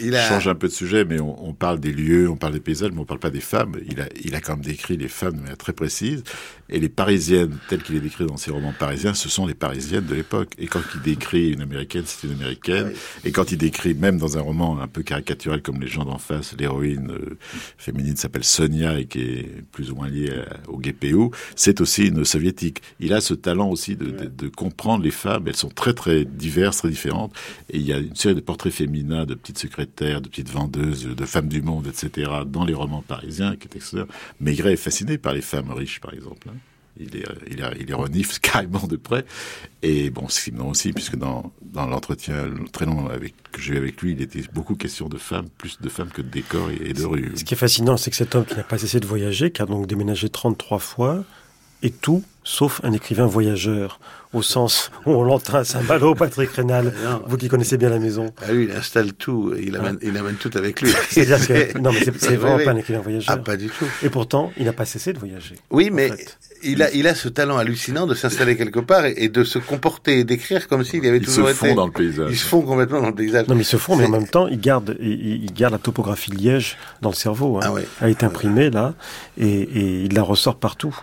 il 0.00 0.10
Je 0.12 0.16
a, 0.16 0.28
change 0.28 0.48
un 0.48 0.54
peu 0.54 0.68
de 0.68 0.72
sujet, 0.72 1.04
mais 1.04 1.20
on, 1.20 1.48
on 1.48 1.52
parle 1.54 1.80
des 1.80 1.92
lieux, 1.92 2.28
on 2.28 2.36
parle 2.36 2.52
des 2.54 2.60
paysages, 2.60 2.90
mais 2.92 3.00
on 3.00 3.04
parle 3.04 3.20
pas 3.20 3.30
des 3.30 3.40
femmes. 3.40 3.72
Il 3.88 4.00
a, 4.00 4.08
il 4.24 4.34
a 4.34 4.40
quand 4.40 4.54
même 4.56 4.64
décrit 4.64 4.96
les 4.96 5.08
femmes 5.08 5.34
de 5.34 5.40
manière 5.40 5.56
très 5.56 5.72
précise. 5.72 6.22
Et 6.68 6.80
les 6.80 6.88
parisiennes, 6.88 7.56
telles 7.68 7.82
qu'il 7.82 7.94
est 7.94 8.00
décrit 8.00 8.26
dans 8.26 8.36
ses 8.36 8.50
romans 8.50 8.74
parisiens, 8.76 9.14
ce 9.14 9.28
sont 9.28 9.46
les 9.46 9.54
parisiennes 9.54 10.06
de 10.06 10.14
l'époque. 10.14 10.52
Et 10.58 10.66
quand 10.66 10.80
il 10.94 11.00
décrit 11.02 11.52
une 11.52 11.60
américaine, 11.60 12.02
c'est 12.06 12.26
une 12.26 12.32
américaine. 12.32 12.92
Et 13.24 13.30
quand 13.30 13.52
il 13.52 13.58
décrit, 13.58 13.94
même 13.94 14.18
dans 14.18 14.36
un 14.36 14.40
roman 14.40 14.80
un 14.80 14.88
peu 14.88 15.02
caricatural 15.02 15.62
comme 15.62 15.80
Les 15.80 15.86
gens 15.86 16.04
d'en 16.04 16.18
face, 16.18 16.54
l'héroïne 16.58 17.10
euh, 17.12 17.36
féminine 17.78 18.16
s'appelle 18.16 18.42
Sonia 18.44 18.98
et 18.98 19.06
qui 19.06 19.20
est 19.20 19.62
plus 19.72 19.90
ou 19.92 19.96
moins 19.96 20.08
liée 20.08 20.30
à- 20.30 20.70
au 20.70 20.78
GPU, 20.78 21.30
c'est 21.54 21.80
aussi 21.80 22.06
une 22.08 22.24
soviétique. 22.24 22.82
Il 22.98 23.12
a 23.12 23.20
ce 23.20 23.34
talent 23.34 23.68
aussi 23.70 23.94
de, 23.96 24.06
de, 24.06 24.26
de 24.26 24.48
comprendre 24.48 25.04
les 25.04 25.10
femmes. 25.12 25.44
Elles 25.46 25.56
sont 25.56 25.68
très 25.68 25.94
très 25.94 26.24
diverses, 26.24 26.78
très 26.78 26.88
différentes. 26.90 27.32
Et 27.70 27.76
il 27.78 27.86
y 27.86 27.92
a 27.92 27.98
une 27.98 28.16
série 28.16 28.34
de 28.34 28.40
portraits 28.40 28.72
féminins, 28.72 29.24
de 29.24 29.34
petites 29.34 29.58
secrétaires, 29.66 30.20
de 30.20 30.28
petites 30.28 30.50
vendeuses, 30.50 31.04
de 31.06 31.26
femmes 31.26 31.48
du 31.48 31.62
monde, 31.62 31.86
etc., 31.86 32.30
dans 32.46 32.64
les 32.64 32.74
romans 32.74 33.02
parisiens, 33.02 33.56
qui 33.56 33.68
est 33.68 33.76
extraordinaire. 33.76 34.16
Maigret 34.40 34.72
est 34.74 34.76
fasciné 34.76 35.18
par 35.18 35.32
les 35.32 35.42
femmes 35.42 35.70
riches, 35.72 36.00
par 36.00 36.14
exemple. 36.14 36.48
hein. 36.48 36.56
il 36.98 37.16
est, 37.16 37.24
il, 37.50 37.62
a, 37.62 37.72
il 37.78 37.90
est 37.90 37.94
renifle 37.94 38.38
carrément 38.40 38.86
de 38.86 38.96
près. 38.96 39.24
Et 39.82 40.10
bon, 40.10 40.28
Simon 40.28 40.70
aussi, 40.70 40.92
puisque 40.92 41.16
dans, 41.16 41.52
dans 41.62 41.86
l'entretien 41.86 42.48
très 42.72 42.86
long 42.86 43.08
avec, 43.08 43.34
que 43.52 43.60
j'ai 43.60 43.74
eu 43.74 43.76
avec 43.76 44.00
lui, 44.02 44.12
il 44.12 44.22
était 44.22 44.42
beaucoup 44.52 44.74
question 44.74 45.08
de 45.08 45.18
femmes, 45.18 45.48
plus 45.58 45.80
de 45.80 45.88
femmes 45.88 46.10
que 46.10 46.22
de 46.22 46.28
décors 46.28 46.70
et, 46.70 46.92
de 46.92 47.04
rues. 47.04 47.32
Ce 47.36 47.44
qui 47.44 47.54
est 47.54 47.58
fascinant, 47.58 47.96
c'est 47.96 48.10
que 48.10 48.16
cet 48.16 48.34
homme 48.34 48.44
qui 48.44 48.54
n'a 48.54 48.64
pas 48.64 48.78
cessé 48.78 49.00
de 49.00 49.06
voyager, 49.06 49.50
qui 49.50 49.62
a 49.62 49.66
donc 49.66 49.86
déménagé 49.86 50.28
33 50.28 50.78
fois, 50.78 51.24
et 51.82 51.90
tout 51.90 52.24
sauf 52.46 52.80
un 52.84 52.92
écrivain 52.92 53.26
voyageur, 53.26 53.98
au 54.32 54.40
sens 54.40 54.92
où 55.04 55.10
on 55.10 55.24
l'entend 55.24 55.58
à 55.58 55.64
Saint-Malo, 55.64 56.14
Patrick 56.18 56.50
Rénal, 56.50 56.92
vous 57.26 57.36
qui 57.36 57.48
connaissez 57.48 57.76
bien 57.76 57.90
la 57.90 57.98
maison. 57.98 58.32
Ah 58.40 58.46
oui, 58.50 58.68
il 58.70 58.76
installe 58.76 59.14
tout, 59.14 59.52
il 59.60 59.74
amène, 59.76 59.98
il 60.00 60.16
amène 60.16 60.36
tout 60.36 60.50
avec 60.54 60.80
lui. 60.80 60.92
C'est-à-dire 61.10 61.46
que, 61.46 61.78
non, 61.80 61.90
mais 61.92 62.00
c'est 62.16 62.36
vraiment 62.36 62.64
pas 62.64 62.70
un 62.70 62.76
écrivain 62.76 63.00
voyageur. 63.00 63.34
Ah, 63.36 63.38
pas 63.38 63.56
du 63.56 63.68
tout. 63.68 63.86
Et 64.04 64.10
pourtant, 64.10 64.52
il 64.56 64.64
n'a 64.64 64.72
pas 64.72 64.84
cessé 64.84 65.12
de 65.12 65.18
voyager. 65.18 65.56
Oui, 65.70 65.90
mais 65.92 66.12
il 66.62 66.82
a, 66.82 66.90
il 66.92 67.08
a 67.08 67.16
ce 67.16 67.28
talent 67.28 67.58
hallucinant 67.58 68.06
de 68.06 68.14
s'installer 68.14 68.56
quelque 68.56 68.80
part 68.80 69.06
et, 69.06 69.28
de 69.28 69.42
se 69.42 69.58
comporter 69.58 70.20
et 70.20 70.24
d'écrire 70.24 70.68
comme 70.68 70.84
s'il 70.84 71.04
y 71.04 71.08
avait 71.08 71.20
toujours 71.20 71.50
été. 71.50 71.58
Il 71.58 71.60
se 71.60 71.66
fond 71.66 71.74
dans 71.74 71.86
le 71.86 71.92
paysage. 71.92 72.30
Il 72.30 72.38
se 72.38 72.46
fond 72.46 72.62
complètement 72.62 73.00
dans 73.00 73.08
le 73.08 73.14
paysage. 73.14 73.48
Non, 73.48 73.56
mais 73.56 73.62
il 73.62 73.64
se 73.64 73.76
fond, 73.76 73.96
mais 73.96 74.06
en 74.06 74.10
même 74.10 74.28
temps, 74.28 74.46
il 74.46 74.60
garde, 74.60 74.96
il, 75.00 75.44
il 75.44 75.52
garde 75.52 75.72
la 75.72 75.80
topographie 75.80 76.30
de 76.30 76.36
Liège 76.36 76.76
dans 77.02 77.10
le 77.10 77.16
cerveau. 77.16 77.56
Hein. 77.56 77.62
Ah 77.64 77.72
oui. 77.72 77.82
Elle 78.00 78.10
est 78.10 78.22
imprimée 78.22 78.70
là, 78.70 78.94
et, 79.36 79.48
et 79.48 80.04
il 80.04 80.14
la 80.14 80.22
ressort 80.22 80.60
partout. 80.60 80.96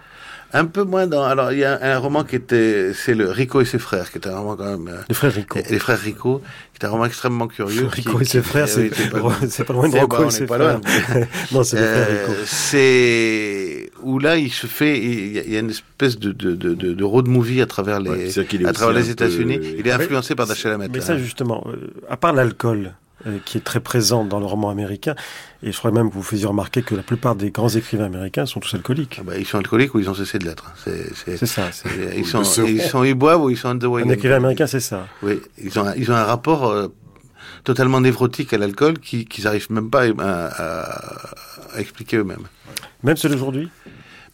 Un 0.55 0.65
peu 0.65 0.83
moins 0.83 1.07
dans. 1.07 1.23
Alors, 1.23 1.51
il 1.51 1.59
y 1.59 1.63
a 1.63 1.79
un, 1.81 1.97
roman 1.97 2.23
qui 2.23 2.35
était. 2.35 2.93
C'est 2.93 3.15
le 3.15 3.29
Rico 3.29 3.59
et 3.59 3.65
ses 3.65 3.79
frères, 3.79 4.11
qui 4.11 4.19
était 4.19 4.29
un 4.29 4.37
roman 4.37 4.55
quand 4.55 4.77
même. 4.77 4.87
Euh, 4.87 5.01
les 5.09 5.15
frères 5.15 5.33
Rico. 5.33 5.59
Les 5.67 5.79
frères 5.79 5.99
Rico, 5.99 6.41
qui 6.71 6.77
était 6.77 6.85
un 6.85 6.91
roman 6.91 7.05
extrêmement 7.05 7.47
curieux. 7.47 7.87
Rico 7.87 8.19
et 8.21 8.25
ses 8.25 8.43
frères, 8.43 8.67
c'est 8.67 8.89
pas, 9.09 9.19
pas, 9.19 9.73
loin 9.73 9.89
de 9.89 9.97
Rocco 9.97 10.27
et 10.27 10.31
ses 10.31 10.45
frères. 10.45 10.79
non, 11.51 11.63
c'est 11.63 11.77
les 11.77 11.87
frères 11.87 12.07
Rico. 12.07 12.31
Euh, 12.31 12.43
c'est. 12.45 13.89
Où 14.03 14.19
là, 14.19 14.37
il 14.37 14.51
se 14.51 14.67
fait. 14.67 14.99
Il 14.99 15.51
y 15.51 15.57
a 15.57 15.59
une 15.59 15.71
espèce 15.71 16.19
de, 16.19 16.31
de, 16.31 16.53
de, 16.55 16.73
de 16.73 17.03
road 17.03 17.27
movie 17.27 17.61
à 17.61 17.65
travers 17.65 17.99
les, 17.99 18.37
à 18.67 18.73
travers 18.73 18.95
les 18.95 19.09
États-Unis. 19.09 19.59
Il 19.77 19.87
est 19.87 19.91
influencé 19.91 20.35
par 20.35 20.45
Dashiell 20.45 20.73
Hammett. 20.73 20.91
Mais 20.93 21.01
ça, 21.01 21.17
justement, 21.17 21.65
euh, 21.67 21.91
à 22.09 22.17
part 22.17 22.33
l'alcool, 22.33 22.87
euh, 22.87 23.02
qui 23.45 23.57
est 23.57 23.61
très 23.61 23.79
présent 23.79 24.25
dans 24.25 24.39
le 24.39 24.45
roman 24.45 24.69
américain. 24.69 25.15
Et 25.61 25.71
je 25.71 25.77
crois 25.77 25.91
même 25.91 26.09
que 26.09 26.15
vous 26.15 26.23
faisiez 26.23 26.45
remarquer 26.45 26.81
que 26.81 26.93
la 26.93 27.03
plupart 27.03 27.35
des 27.35 27.51
grands 27.51 27.69
écrivains 27.69 28.05
américains 28.05 28.45
sont 28.45 28.59
tous 28.59 28.73
alcooliques. 28.73 29.17
Ah 29.19 29.23
bah, 29.25 29.37
ils 29.37 29.45
sont 29.45 29.57
alcooliques 29.57 29.95
ou 29.95 29.99
ils 29.99 30.09
ont 30.09 30.13
cessé 30.13 30.39
de 30.39 30.45
l'être. 30.45 30.73
C'est 30.75 31.45
ça. 31.45 31.69
Ils 32.15 32.25
sont, 32.25 32.43
ils 32.65 32.81
sont, 32.81 33.03
ils 33.03 33.13
boivent 33.13 33.43
ou 33.43 33.49
ils 33.49 33.57
sont 33.57 33.69
underway. 33.69 34.03
Un 34.03 34.09
écrivain 34.09 34.35
américain, 34.35 34.67
c'est 34.67 34.79
ça. 34.79 35.07
Oui, 35.21 35.39
ils 35.61 35.79
ont, 35.79 35.85
ils 35.95 36.11
ont 36.11 36.15
un 36.15 36.25
rapport 36.25 36.67
euh, 36.67 36.89
totalement 37.63 38.01
névrotique 38.01 38.53
à 38.53 38.57
l'alcool 38.57 38.99
qu'ils 38.99 39.27
n'arrivent 39.43 39.71
même 39.71 39.89
pas 39.89 40.03
à, 40.03 40.11
à, 40.19 41.75
à 41.75 41.79
expliquer 41.79 42.17
eux-mêmes. 42.17 42.47
Même 43.03 43.17
ceux 43.17 43.29
d'aujourd'hui? 43.29 43.69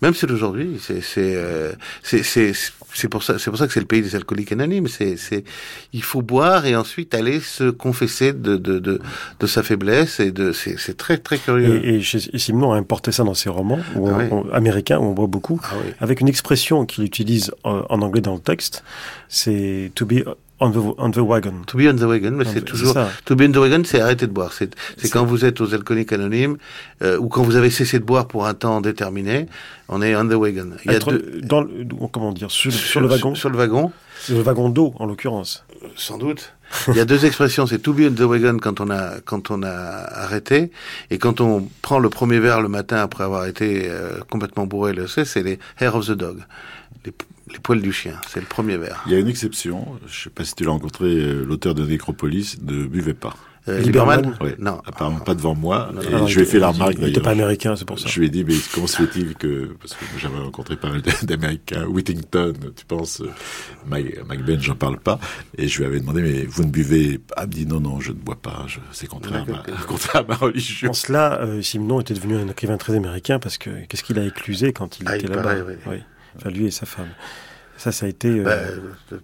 Même 0.01 0.13
ceux 0.13 0.27
d'aujourd'hui, 0.27 0.79
c'est 0.81 1.01
c'est 1.01 1.35
euh, 1.35 1.73
c'est 2.03 3.07
pour 3.09 3.23
ça 3.23 3.37
c'est 3.37 3.49
pour 3.49 3.59
ça 3.59 3.67
que 3.67 3.73
c'est 3.73 3.81
le 3.81 3.85
pays 3.85 4.01
des 4.01 4.15
alcooliques 4.15 4.51
anonymes. 4.51 4.87
C'est 4.87 5.17
c'est 5.17 5.43
il 5.91 6.03
faut 6.03 6.21
boire 6.21 6.65
et 6.65 6.75
ensuite 6.75 7.13
aller 7.13 7.41
se 7.41 7.69
confesser 7.69 8.31
de 8.31 8.55
de 8.55 8.79
de, 8.79 9.01
de 9.39 9.47
sa 9.47 9.61
faiblesse 9.61 10.21
et 10.21 10.31
de 10.31 10.53
c'est 10.53 10.79
c'est 10.79 10.95
très 10.95 11.17
très 11.17 11.37
curieux. 11.37 11.85
Et, 11.85 11.97
et, 11.97 12.37
Simon 12.37 12.71
a 12.71 12.77
importé 12.77 13.11
ça 13.11 13.23
dans 13.23 13.33
ses 13.33 13.49
romans 13.49 13.79
ah 13.95 14.55
américains 14.55 14.99
où 14.99 15.03
on 15.03 15.13
boit 15.13 15.27
beaucoup, 15.27 15.59
ah 15.63 15.75
avec 15.99 16.21
une 16.21 16.29
expression 16.29 16.85
qu'il 16.85 17.03
utilise 17.03 17.51
en, 17.63 17.85
en, 17.89 18.01
anglais 18.01 18.21
dans 18.21 18.35
le 18.35 18.39
texte, 18.39 18.83
c'est 19.27 19.91
to 19.95 20.05
be 20.05 20.23
On 20.62 20.72
the, 20.72 20.93
on 20.97 21.12
the, 21.12 21.18
wagon. 21.20 21.64
To 21.68 21.78
be 21.78 21.88
on 21.88 21.95
the 21.95 22.03
wagon, 22.03 22.32
mais 22.32 22.43
c'est 22.43 22.66
toujours. 22.66 22.93
To 23.26 23.36
be 23.36 23.43
on 23.43 23.51
the 23.51 23.57
wagon, 23.57 23.84
c'est 23.86 24.01
arrêter 24.01 24.28
de 24.28 24.32
boire. 24.34 24.51
C'est 24.51 24.76
quand 25.10 25.24
vous 25.24 25.45
êtes 25.45 25.62
aux 25.62 25.74
alcooliques 25.74 26.12
anonymes 26.12 26.57
euh, 27.01 27.18
ou 27.18 27.30
quand 27.30 27.43
vous 27.43 27.55
avez 27.55 27.70
cessé 27.70 27.99
de 27.99 28.03
boire 28.03 28.28
pour 28.28 28.45
un 28.45 28.53
temps 28.53 28.82
déterminé. 28.82 29.47
On 29.88 30.01
est 30.01 30.16
on 30.16 30.28
the 30.28 30.34
wagon. 30.34 30.72
Il 30.84 30.91
y 30.91 30.95
a 30.95 30.99
deux... 30.99 31.41
dans 31.43 31.62
le, 31.62 31.86
comment 32.12 32.34
dire 32.34 32.51
sur, 32.51 32.74
sur, 32.74 32.99
le 32.99 33.07
wagon. 33.07 33.36
Sur, 33.36 33.49
le 33.49 33.57
wagon. 33.57 33.91
Sur 34.22 34.36
le 34.36 34.41
wagon 34.41 34.70
d'eau, 34.70 34.93
en 34.99 35.05
l'occurrence. 35.05 35.64
Sans 35.95 36.18
doute. 36.18 36.53
Il 36.89 36.95
y 36.95 36.99
a 36.99 37.05
deux 37.05 37.26
expressions. 37.26 37.66
C'est 37.66 37.80
to 37.80 37.93
be 37.93 38.01
on 38.01 38.14
the 38.14 38.22
wagon 38.22 38.57
quand 38.60 38.82
on 38.82 38.89
a 38.89 39.20
quand 39.24 39.51
on 39.51 39.64
a 39.64 39.70
arrêté 39.70 40.72
et 41.10 41.18
quand 41.18 41.41
on 41.41 41.68
prend 41.82 41.99
le 41.99 42.10
premier 42.10 42.39
verre 42.39 42.62
le 42.62 42.68
matin 42.68 42.97
après 42.97 43.24
avoir 43.24 43.45
été 43.45 43.84
euh, 43.86 44.20
complètement 44.30 44.68
bourré. 44.68 44.93
Le 44.93 45.07
c'est 45.07 45.41
les 45.41 45.57
hair 45.80 45.95
of 45.95 46.07
the 46.07 46.12
dog. 46.12 46.39
Les, 47.05 47.14
les 47.51 47.59
poils 47.59 47.81
du 47.81 47.91
chien, 47.91 48.19
c'est 48.27 48.39
le 48.39 48.45
premier 48.45 48.77
verre. 48.77 49.03
Il 49.05 49.11
y 49.11 49.15
a 49.15 49.19
une 49.19 49.27
exception, 49.27 49.85
je 50.05 50.19
ne 50.19 50.23
sais 50.23 50.29
pas 50.29 50.43
si 50.43 50.55
tu 50.55 50.63
l'as 50.63 50.71
rencontré, 50.71 51.05
euh, 51.07 51.43
l'auteur 51.43 51.75
de 51.75 51.85
Nécropolis 51.85 52.57
ne 52.61 52.85
buvait 52.85 53.13
pas. 53.13 53.35
Euh, 53.67 53.81
Lieberman, 53.81 54.35
Non. 54.57 54.81
Apparemment 54.85 55.19
pas 55.19 55.35
devant 55.35 55.55
moi. 55.55 55.91
et 56.01 56.27
je 56.27 56.35
lui 56.35 56.43
ai 56.43 56.45
fait 56.45 56.59
la 56.59 56.69
remarque. 56.69 56.95
Il 56.97 57.05
n'était 57.05 57.21
pas 57.21 57.31
américain, 57.31 57.75
c'est 57.75 57.85
pour 57.85 57.99
ça. 57.99 58.07
Je 58.07 58.19
lui 58.19 58.27
ai 58.27 58.29
dit, 58.29 58.43
mais 58.43 58.55
comment 58.73 58.87
se 58.87 59.03
fait-il 59.03 59.35
que, 59.35 59.75
parce 59.79 59.93
que 59.93 60.05
j'avais 60.17 60.39
rencontré 60.39 60.77
pas 60.77 60.89
mal 60.89 61.01
d'Américains, 61.23 61.85
Whittington, 61.85 62.53
tu 62.75 62.85
penses, 62.85 63.21
euh, 63.21 63.29
Ben, 63.87 64.05
j'en 64.59 64.75
parle 64.75 64.99
pas. 64.99 65.19
Et 65.57 65.67
je 65.67 65.79
lui 65.79 65.85
avais 65.85 65.99
demandé, 65.99 66.21
mais 66.21 66.45
vous 66.45 66.63
ne 66.63 66.71
buvez 66.71 67.17
pas? 67.17 67.43
Il 67.43 67.47
me 67.47 67.53
dit, 67.53 67.65
non, 67.65 67.79
non, 67.79 67.99
je 67.99 68.11
ne 68.11 68.17
bois 68.17 68.37
pas. 68.41 68.65
C'est 68.91 69.07
contraire, 69.07 69.45
contraire, 69.87 70.23
à 70.23 70.27
ma 70.27 70.35
religion. 70.35 70.89
En 70.89 70.93
cela, 70.93 71.41
euh, 71.41 71.61
Simon 71.61 72.01
était 72.01 72.13
devenu 72.13 72.37
un 72.37 72.47
écrivain 72.47 72.77
très 72.77 72.95
américain 72.95 73.39
parce 73.39 73.57
que 73.57 73.69
qu'est-ce 73.87 74.03
qu'il 74.03 74.19
a 74.19 74.25
éclusé 74.25 74.73
quand 74.73 74.99
il 74.99 75.07
ah, 75.07 75.17
était 75.17 75.27
là-bas? 75.27 75.55
Oui. 75.87 75.97
Enfin, 76.36 76.49
lui 76.49 76.67
et 76.67 76.71
sa 76.71 76.86
femme. 76.86 77.09
Ça, 77.77 77.91
ça 77.91 78.05
a 78.05 78.09
été. 78.09 78.41
Bah, 78.41 78.51
euh... 78.51 79.21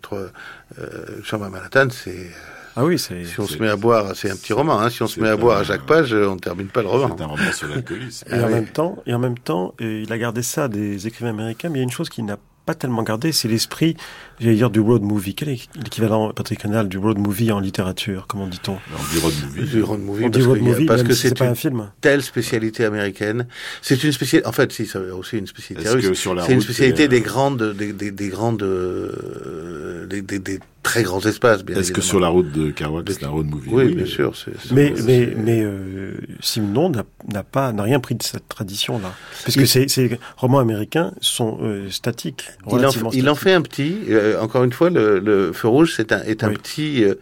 euh, 0.79 1.21
Chambre 1.23 1.45
à 1.45 1.49
Manhattan, 1.49 1.87
c'est. 1.89 2.31
Ah 2.77 2.83
oui, 2.83 2.99
c'est. 2.99 3.23
Si 3.25 3.39
on 3.39 3.47
se 3.47 3.57
met 3.57 3.69
à 3.69 3.75
boire, 3.75 4.15
c'est 4.15 4.29
un 4.29 4.35
petit 4.35 4.53
roman. 4.53 4.79
Hein, 4.79 4.89
si 4.89 5.01
on 5.01 5.07
se 5.07 5.19
met 5.19 5.29
à 5.29 5.37
boire 5.37 5.59
à 5.59 5.63
chaque 5.63 5.85
page, 5.85 6.13
on 6.13 6.35
ne 6.35 6.39
termine 6.39 6.67
pas 6.67 6.81
le 6.81 6.87
roman. 6.87 7.15
C'est 7.17 7.23
un 7.23 7.27
roman 7.27 7.51
sur 7.51 7.67
l'alcoolisme. 7.67 8.27
et, 8.33 8.41
en 8.41 8.49
même 8.49 8.67
temps, 8.67 8.97
et 9.05 9.13
en 9.13 9.19
même 9.19 9.37
temps, 9.37 9.73
il 9.79 10.11
a 10.11 10.17
gardé 10.17 10.41
ça 10.41 10.67
des 10.67 11.07
écrivains 11.07 11.31
américains. 11.31 11.69
Mais 11.69 11.79
il 11.79 11.81
y 11.81 11.81
a 11.81 11.83
une 11.83 11.91
chose 11.91 12.09
qui 12.09 12.23
n'a 12.23 12.37
pas 12.65 12.73
tellement 12.73 13.03
gardé, 13.03 13.31
c'est 13.31 13.47
l'esprit, 13.47 13.95
j'allais 14.39 14.55
dire, 14.55 14.69
du 14.69 14.79
road 14.79 15.03
movie. 15.03 15.35
Quel 15.35 15.49
est 15.49 15.69
l'équivalent, 15.75 16.31
Patrick 16.33 16.59
Canal, 16.59 16.89
du 16.89 16.97
road 16.97 17.17
movie 17.17 17.51
en 17.51 17.59
littérature 17.59 18.25
Comment 18.27 18.47
dit-on? 18.47 18.77
Du 19.11 19.19
road 19.19 19.33
movie. 19.45 19.69
Du 19.69 19.83
road 19.83 19.99
movie, 20.01 20.29
parce, 20.29 20.45
road 20.45 20.61
movie, 20.61 20.85
parce 20.85 21.03
que 21.03 21.13
c'est 21.13 21.37
pas 21.37 21.47
un 21.47 21.55
film. 21.55 21.91
Telle 22.01 22.23
spécialité 22.23 22.85
américaine. 22.85 23.47
C'est 23.81 24.03
une 24.03 24.11
spécialité, 24.11 24.47
en 24.47 24.51
fait, 24.51 24.71
si, 24.71 24.85
ça 24.87 24.99
aussi 24.99 25.37
une 25.37 25.47
spécialité 25.47 25.89
russe. 25.89 26.27
C'est 26.45 26.53
une 26.53 26.61
spécialité 26.61 27.07
des 27.07 27.21
grandes, 27.21 27.73
des, 27.73 27.93
des, 27.93 28.11
des 28.11 28.29
grandes, 28.29 28.63
euh, 28.63 29.94
des, 30.05 30.21
des, 30.21 30.39
des 30.39 30.59
très 30.83 31.01
grands 31.01 31.19
espaces. 31.21 31.61
Est-ce 31.67 31.91
que 31.91 32.01
sur 32.01 32.19
la 32.19 32.27
route 32.27 32.51
de 32.51 32.69
Kerouac, 32.69 33.05
c'est 33.09 33.23
un 33.25 33.29
road 33.29 33.47
movie 33.47 33.69
Oui, 33.71 33.95
bien 33.95 34.05
sûr. 34.05 34.33
mais 34.71 34.93
mais 35.03 35.33
mais 35.35 35.61
euh, 35.63 36.13
Simon 36.41 36.91
n'a 36.91 37.43
pas 37.43 37.71
n'a 37.73 37.81
rien 37.83 37.99
pris 37.99 38.13
de 38.13 38.21
cette 38.21 38.47
tradition 38.47 38.99
là, 38.99 39.11
parce 39.43 39.55
que 39.55 39.65
ces, 39.65 39.87
ces 39.87 40.19
romans 40.37 40.59
américains 40.59 41.11
sont 41.21 41.57
euh, 41.63 41.89
statiques. 41.89 42.49
Il 42.71 42.85
en, 42.85 42.91
il 43.11 43.29
en, 43.29 43.35
fait 43.35 43.53
un 43.53 43.61
petit. 43.61 43.97
Euh, 44.09 44.39
encore 44.39 44.63
une 44.63 44.73
fois, 44.73 44.91
le, 44.91 45.17
le 45.19 45.51
feu 45.53 45.67
rouge 45.67 45.93
c'est 45.95 46.11
un 46.11 46.21
est 46.21 46.43
un 46.43 46.51
petit 46.53 47.03
euh, 47.03 47.15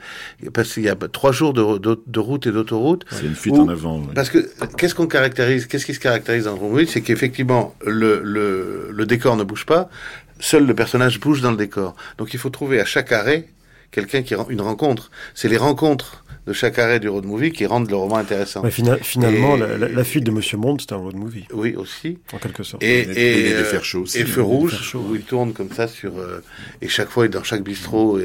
parce 0.53 0.73
qu'il 0.73 0.83
y 0.83 0.89
a 0.89 0.95
trois 0.95 1.31
jours 1.31 1.53
de, 1.53 1.77
de, 1.77 2.01
de 2.05 2.19
route 2.19 2.45
et 2.47 2.51
d'autoroute. 2.51 3.05
C'est 3.11 3.25
une 3.25 3.35
fuite 3.35 3.55
en 3.55 3.69
avant. 3.69 4.01
Parce 4.13 4.29
que 4.29 4.49
qu'est-ce 4.77 4.93
qu'on 4.93 5.07
caractérise 5.07 5.67
Qu'est-ce 5.67 5.85
qui 5.85 5.93
se 5.93 5.99
caractérise 6.01 6.43
dans 6.45 6.53
le 6.53 6.59
road 6.59 6.71
movie 6.71 6.87
C'est 6.87 7.01
qu'effectivement 7.01 7.73
le, 7.87 8.19
le 8.23 8.89
le 8.91 9.05
décor 9.05 9.37
ne 9.37 9.43
bouge 9.43 9.65
pas, 9.65 9.89
seul 10.39 10.65
le 10.65 10.75
personnage 10.75 11.19
bouge 11.19 11.41
dans 11.41 11.51
le 11.51 11.57
décor. 11.57 11.95
Donc 12.17 12.33
il 12.33 12.39
faut 12.39 12.49
trouver 12.49 12.79
à 12.79 12.85
chaque 12.85 13.11
arrêt 13.11 13.49
quelqu'un 13.91 14.23
qui 14.23 14.35
rend 14.35 14.49
une 14.49 14.61
rencontre. 14.61 15.11
C'est 15.33 15.49
les 15.49 15.57
rencontres 15.57 16.23
de 16.45 16.53
chaque 16.53 16.77
arrêt 16.77 16.99
du 16.99 17.07
road 17.07 17.25
movie 17.25 17.51
qui 17.51 17.65
rendent 17.65 17.89
le 17.89 17.95
roman 17.95 18.17
intéressant. 18.17 18.63
finalement, 19.01 19.55
la, 19.55 20.03
fuite 20.03 20.25
de 20.25 20.31
Monsieur 20.31 20.57
Monde, 20.57 20.81
c'est 20.81 20.93
un 20.93 20.97
road 20.97 21.15
movie. 21.15 21.45
Oui, 21.53 21.75
aussi. 21.75 22.17
En 22.33 22.37
quelque 22.37 22.63
sorte. 22.63 22.83
Et, 22.83 22.99
et, 22.99 23.47
et, 23.47 23.59
et, 23.59 23.81
chaud 23.81 24.05
et 24.15 24.25
Feu 24.25 24.41
Rouge, 24.41 24.95
où 24.95 25.15
il 25.15 25.21
tourne 25.21 25.53
comme 25.53 25.71
ça 25.71 25.87
sur... 25.87 26.17
Euh, 26.17 26.43
et 26.81 26.87
chaque 26.87 27.09
fois, 27.09 27.27
dans 27.27 27.43
chaque 27.43 27.63
bistrot, 27.63 28.19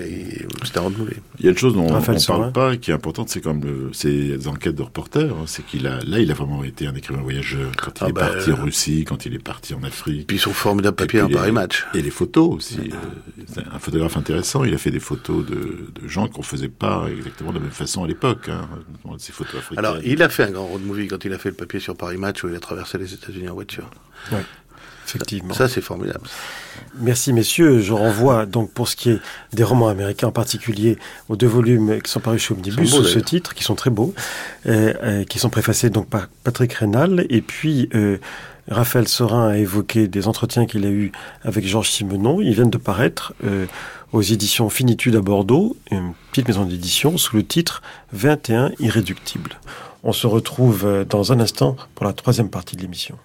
c'est 0.64 0.76
un 0.76 0.80
road 0.80 0.98
movie. 0.98 1.16
Il 1.38 1.44
y 1.44 1.48
a 1.48 1.50
une 1.52 1.58
chose 1.58 1.74
dont 1.74 1.86
on 1.86 2.00
ne 2.00 2.26
parle 2.26 2.52
pas, 2.52 2.76
qui 2.76 2.90
est 2.90 2.94
importante, 2.94 3.28
c'est 3.28 3.40
comme 3.40 3.62
le, 3.62 3.90
ces 3.92 4.48
enquêtes 4.48 4.74
de 4.74 4.82
reporter, 4.82 5.30
hein, 5.30 5.44
c'est 5.46 5.64
qu'il 5.64 5.86
a, 5.86 6.00
là, 6.04 6.18
il 6.18 6.30
a 6.30 6.34
vraiment 6.34 6.64
été 6.64 6.86
un 6.86 6.94
écrivain 6.94 7.22
voyageur 7.22 7.70
quand 7.76 8.00
il 8.00 8.04
ah 8.04 8.08
est 8.08 8.12
bah, 8.12 8.28
parti 8.32 8.52
en 8.52 8.56
Russie, 8.56 9.04
quand 9.04 9.26
il 9.26 9.34
est 9.34 9.42
parti 9.42 9.74
en 9.74 9.82
Afrique. 9.84 10.26
Puis 10.26 10.38
son 10.38 10.52
formidable 10.52 10.96
papier 10.96 11.22
en 11.22 11.28
Paris 11.28 11.52
Match. 11.52 11.86
Et 11.94 12.02
les 12.02 12.10
photos 12.10 12.56
aussi. 12.56 12.78
Euh, 12.78 13.62
un 13.72 13.78
photographe 13.78 14.16
intéressant, 14.16 14.64
il 14.64 14.74
a 14.74 14.78
fait 14.78 14.90
des 14.90 15.00
photos 15.00 15.46
de, 15.46 15.90
de 16.00 16.08
gens 16.08 16.26
qu'on 16.28 16.42
faisait 16.42 16.68
pas 16.68 17.06
exactement 17.10 17.50
de 17.50 17.56
la 17.56 17.62
même 17.62 17.70
façon 17.70 18.07
l'époque. 18.08 18.48
Hein, 18.48 18.68
ces 19.18 19.32
photos 19.32 19.56
africaines. 19.56 19.78
Alors, 19.78 19.98
il 20.04 20.22
a 20.22 20.28
fait 20.28 20.44
un 20.44 20.50
grand 20.50 20.66
road 20.66 20.82
movie 20.82 21.08
quand 21.08 21.24
il 21.24 21.32
a 21.32 21.38
fait 21.38 21.50
le 21.50 21.54
papier 21.54 21.80
sur 21.80 21.96
Paris 21.96 22.16
Match 22.16 22.42
où 22.44 22.48
il 22.48 22.54
a 22.54 22.60
traversé 22.60 22.98
les 22.98 23.12
États-Unis 23.14 23.48
en 23.48 23.54
voiture. 23.54 23.90
Oui, 24.32 24.38
effectivement. 25.06 25.54
Ça, 25.54 25.68
c'est 25.68 25.80
formidable. 25.80 26.26
Merci 27.00 27.32
messieurs. 27.32 27.80
Je 27.80 27.92
renvoie 27.92 28.46
donc 28.46 28.72
pour 28.72 28.88
ce 28.88 28.96
qui 28.96 29.10
est 29.10 29.20
des 29.52 29.64
romans 29.64 29.88
américains 29.88 30.28
en 30.28 30.32
particulier 30.32 30.98
aux 31.28 31.36
deux 31.36 31.46
volumes 31.46 32.00
qui 32.02 32.10
sont 32.10 32.20
parus 32.20 32.42
chez 32.42 32.54
Omnibus 32.54 32.90
sous 32.90 33.04
ce 33.04 33.18
titre, 33.18 33.54
qui 33.54 33.64
sont 33.64 33.74
très 33.74 33.90
beaux, 33.90 34.14
euh, 34.66 34.94
euh, 35.02 35.24
qui 35.24 35.38
sont 35.38 35.50
préfacés 35.50 35.90
donc 35.90 36.08
par 36.08 36.28
Patrick 36.44 36.72
Rénal 36.72 37.26
et 37.30 37.40
puis 37.42 37.88
euh, 37.94 38.18
Raphaël 38.70 39.08
Sorin 39.08 39.48
a 39.48 39.56
évoqué 39.56 40.08
des 40.08 40.28
entretiens 40.28 40.66
qu'il 40.66 40.84
a 40.84 40.90
eus 40.90 41.12
avec 41.42 41.66
Georges 41.66 41.90
Simenon. 41.90 42.40
Ils 42.40 42.52
viennent 42.52 42.70
de 42.70 42.78
paraître 42.78 43.32
euh, 43.44 43.66
aux 44.12 44.22
éditions 44.22 44.70
Finitude 44.70 45.16
à 45.16 45.20
Bordeaux, 45.20 45.76
une 45.90 46.14
petite 46.30 46.48
maison 46.48 46.64
d'édition, 46.64 47.18
sous 47.18 47.36
le 47.36 47.44
titre 47.44 47.82
21 48.12 48.72
irréductibles. 48.78 49.60
On 50.04 50.12
se 50.12 50.26
retrouve 50.26 50.86
euh, 50.86 51.04
dans 51.04 51.32
un 51.32 51.40
instant 51.40 51.76
pour 51.94 52.06
la 52.06 52.12
troisième 52.12 52.50
partie 52.50 52.76
de 52.76 52.82
l'émission. 52.82 53.16